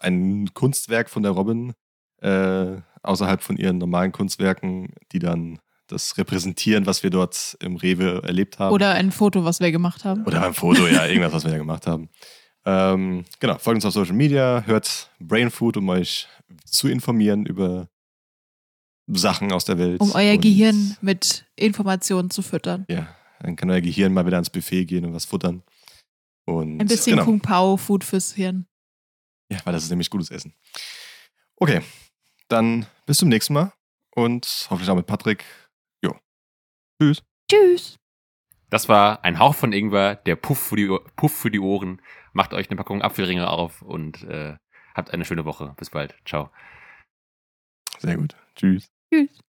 ein 0.00 0.50
Kunstwerk 0.54 1.10
von 1.10 1.22
der 1.22 1.32
Robin 1.32 1.72
äh, 2.20 2.76
außerhalb 3.02 3.42
von 3.42 3.56
ihren 3.56 3.78
normalen 3.78 4.12
Kunstwerken, 4.12 4.94
die 5.10 5.18
dann 5.18 5.58
das 5.88 6.16
repräsentieren, 6.16 6.86
was 6.86 7.02
wir 7.02 7.10
dort 7.10 7.56
im 7.60 7.76
Rewe 7.76 8.22
erlebt 8.22 8.58
haben. 8.58 8.72
Oder 8.72 8.92
ein 8.92 9.10
Foto, 9.10 9.44
was 9.44 9.60
wir 9.60 9.72
gemacht 9.72 10.04
haben. 10.04 10.24
Oder 10.24 10.40
beim 10.40 10.54
Foto, 10.54 10.86
ja, 10.86 11.06
irgendwas, 11.06 11.32
was 11.32 11.44
wir 11.44 11.50
da 11.50 11.58
gemacht 11.58 11.86
haben. 11.86 12.08
Ähm, 12.64 13.24
genau, 13.40 13.58
folgt 13.58 13.76
uns 13.76 13.86
auf 13.86 13.92
Social 13.92 14.14
Media, 14.14 14.62
hört 14.66 15.10
Brain 15.18 15.50
Food, 15.50 15.76
um 15.76 15.88
euch 15.88 16.28
zu 16.64 16.88
informieren 16.88 17.44
über 17.46 17.88
Sachen 19.08 19.52
aus 19.52 19.64
der 19.64 19.78
Welt. 19.78 20.00
Um 20.00 20.12
euer 20.12 20.34
Und, 20.34 20.40
Gehirn 20.42 20.96
mit 21.00 21.46
Informationen 21.56 22.30
zu 22.30 22.42
füttern. 22.42 22.86
Ja, 22.88 23.14
dann 23.40 23.56
kann 23.56 23.70
euer 23.70 23.80
Gehirn 23.80 24.12
mal 24.12 24.26
wieder 24.26 24.36
ans 24.36 24.50
Buffet 24.50 24.84
gehen 24.84 25.04
und 25.04 25.14
was 25.14 25.24
futtern. 25.24 25.62
Und 26.44 26.80
Ein 26.80 26.86
bisschen 26.86 27.16
genau. 27.16 27.24
Kung 27.24 27.40
Pao 27.40 27.76
Food 27.76 28.04
fürs 28.04 28.32
Hirn. 28.32 28.66
Ja, 29.50 29.58
weil 29.64 29.72
das 29.72 29.84
ist 29.84 29.90
nämlich 29.90 30.10
gutes 30.10 30.30
Essen. 30.30 30.54
Okay, 31.56 31.82
dann 32.48 32.86
bis 33.06 33.18
zum 33.18 33.28
nächsten 33.28 33.54
Mal 33.54 33.72
und 34.14 34.66
hoffentlich 34.70 34.90
auch 34.90 34.96
mit 34.96 35.06
Patrick. 35.06 35.44
Jo. 36.02 36.14
Tschüss. 37.00 37.22
Tschüss. 37.50 37.98
Das 38.70 38.88
war 38.88 39.22
ein 39.22 39.38
Hauch 39.38 39.54
von 39.54 39.72
Ingwer, 39.72 40.14
der 40.14 40.36
Puff 40.36 40.58
für 40.58 40.76
die, 40.76 40.98
Puff 41.16 41.32
für 41.32 41.50
die 41.50 41.60
Ohren. 41.60 42.00
Macht 42.32 42.54
euch 42.54 42.68
eine 42.70 42.76
Packung 42.76 43.02
Apfelringe 43.02 43.48
auf 43.48 43.82
und 43.82 44.22
äh, 44.24 44.56
habt 44.94 45.10
eine 45.10 45.24
schöne 45.24 45.44
Woche. 45.44 45.74
Bis 45.76 45.90
bald. 45.90 46.14
Ciao. 46.24 46.50
Sehr 47.98 48.16
gut. 48.16 48.36
Tschüss. 48.56 48.90
Tschüss. 49.12 49.42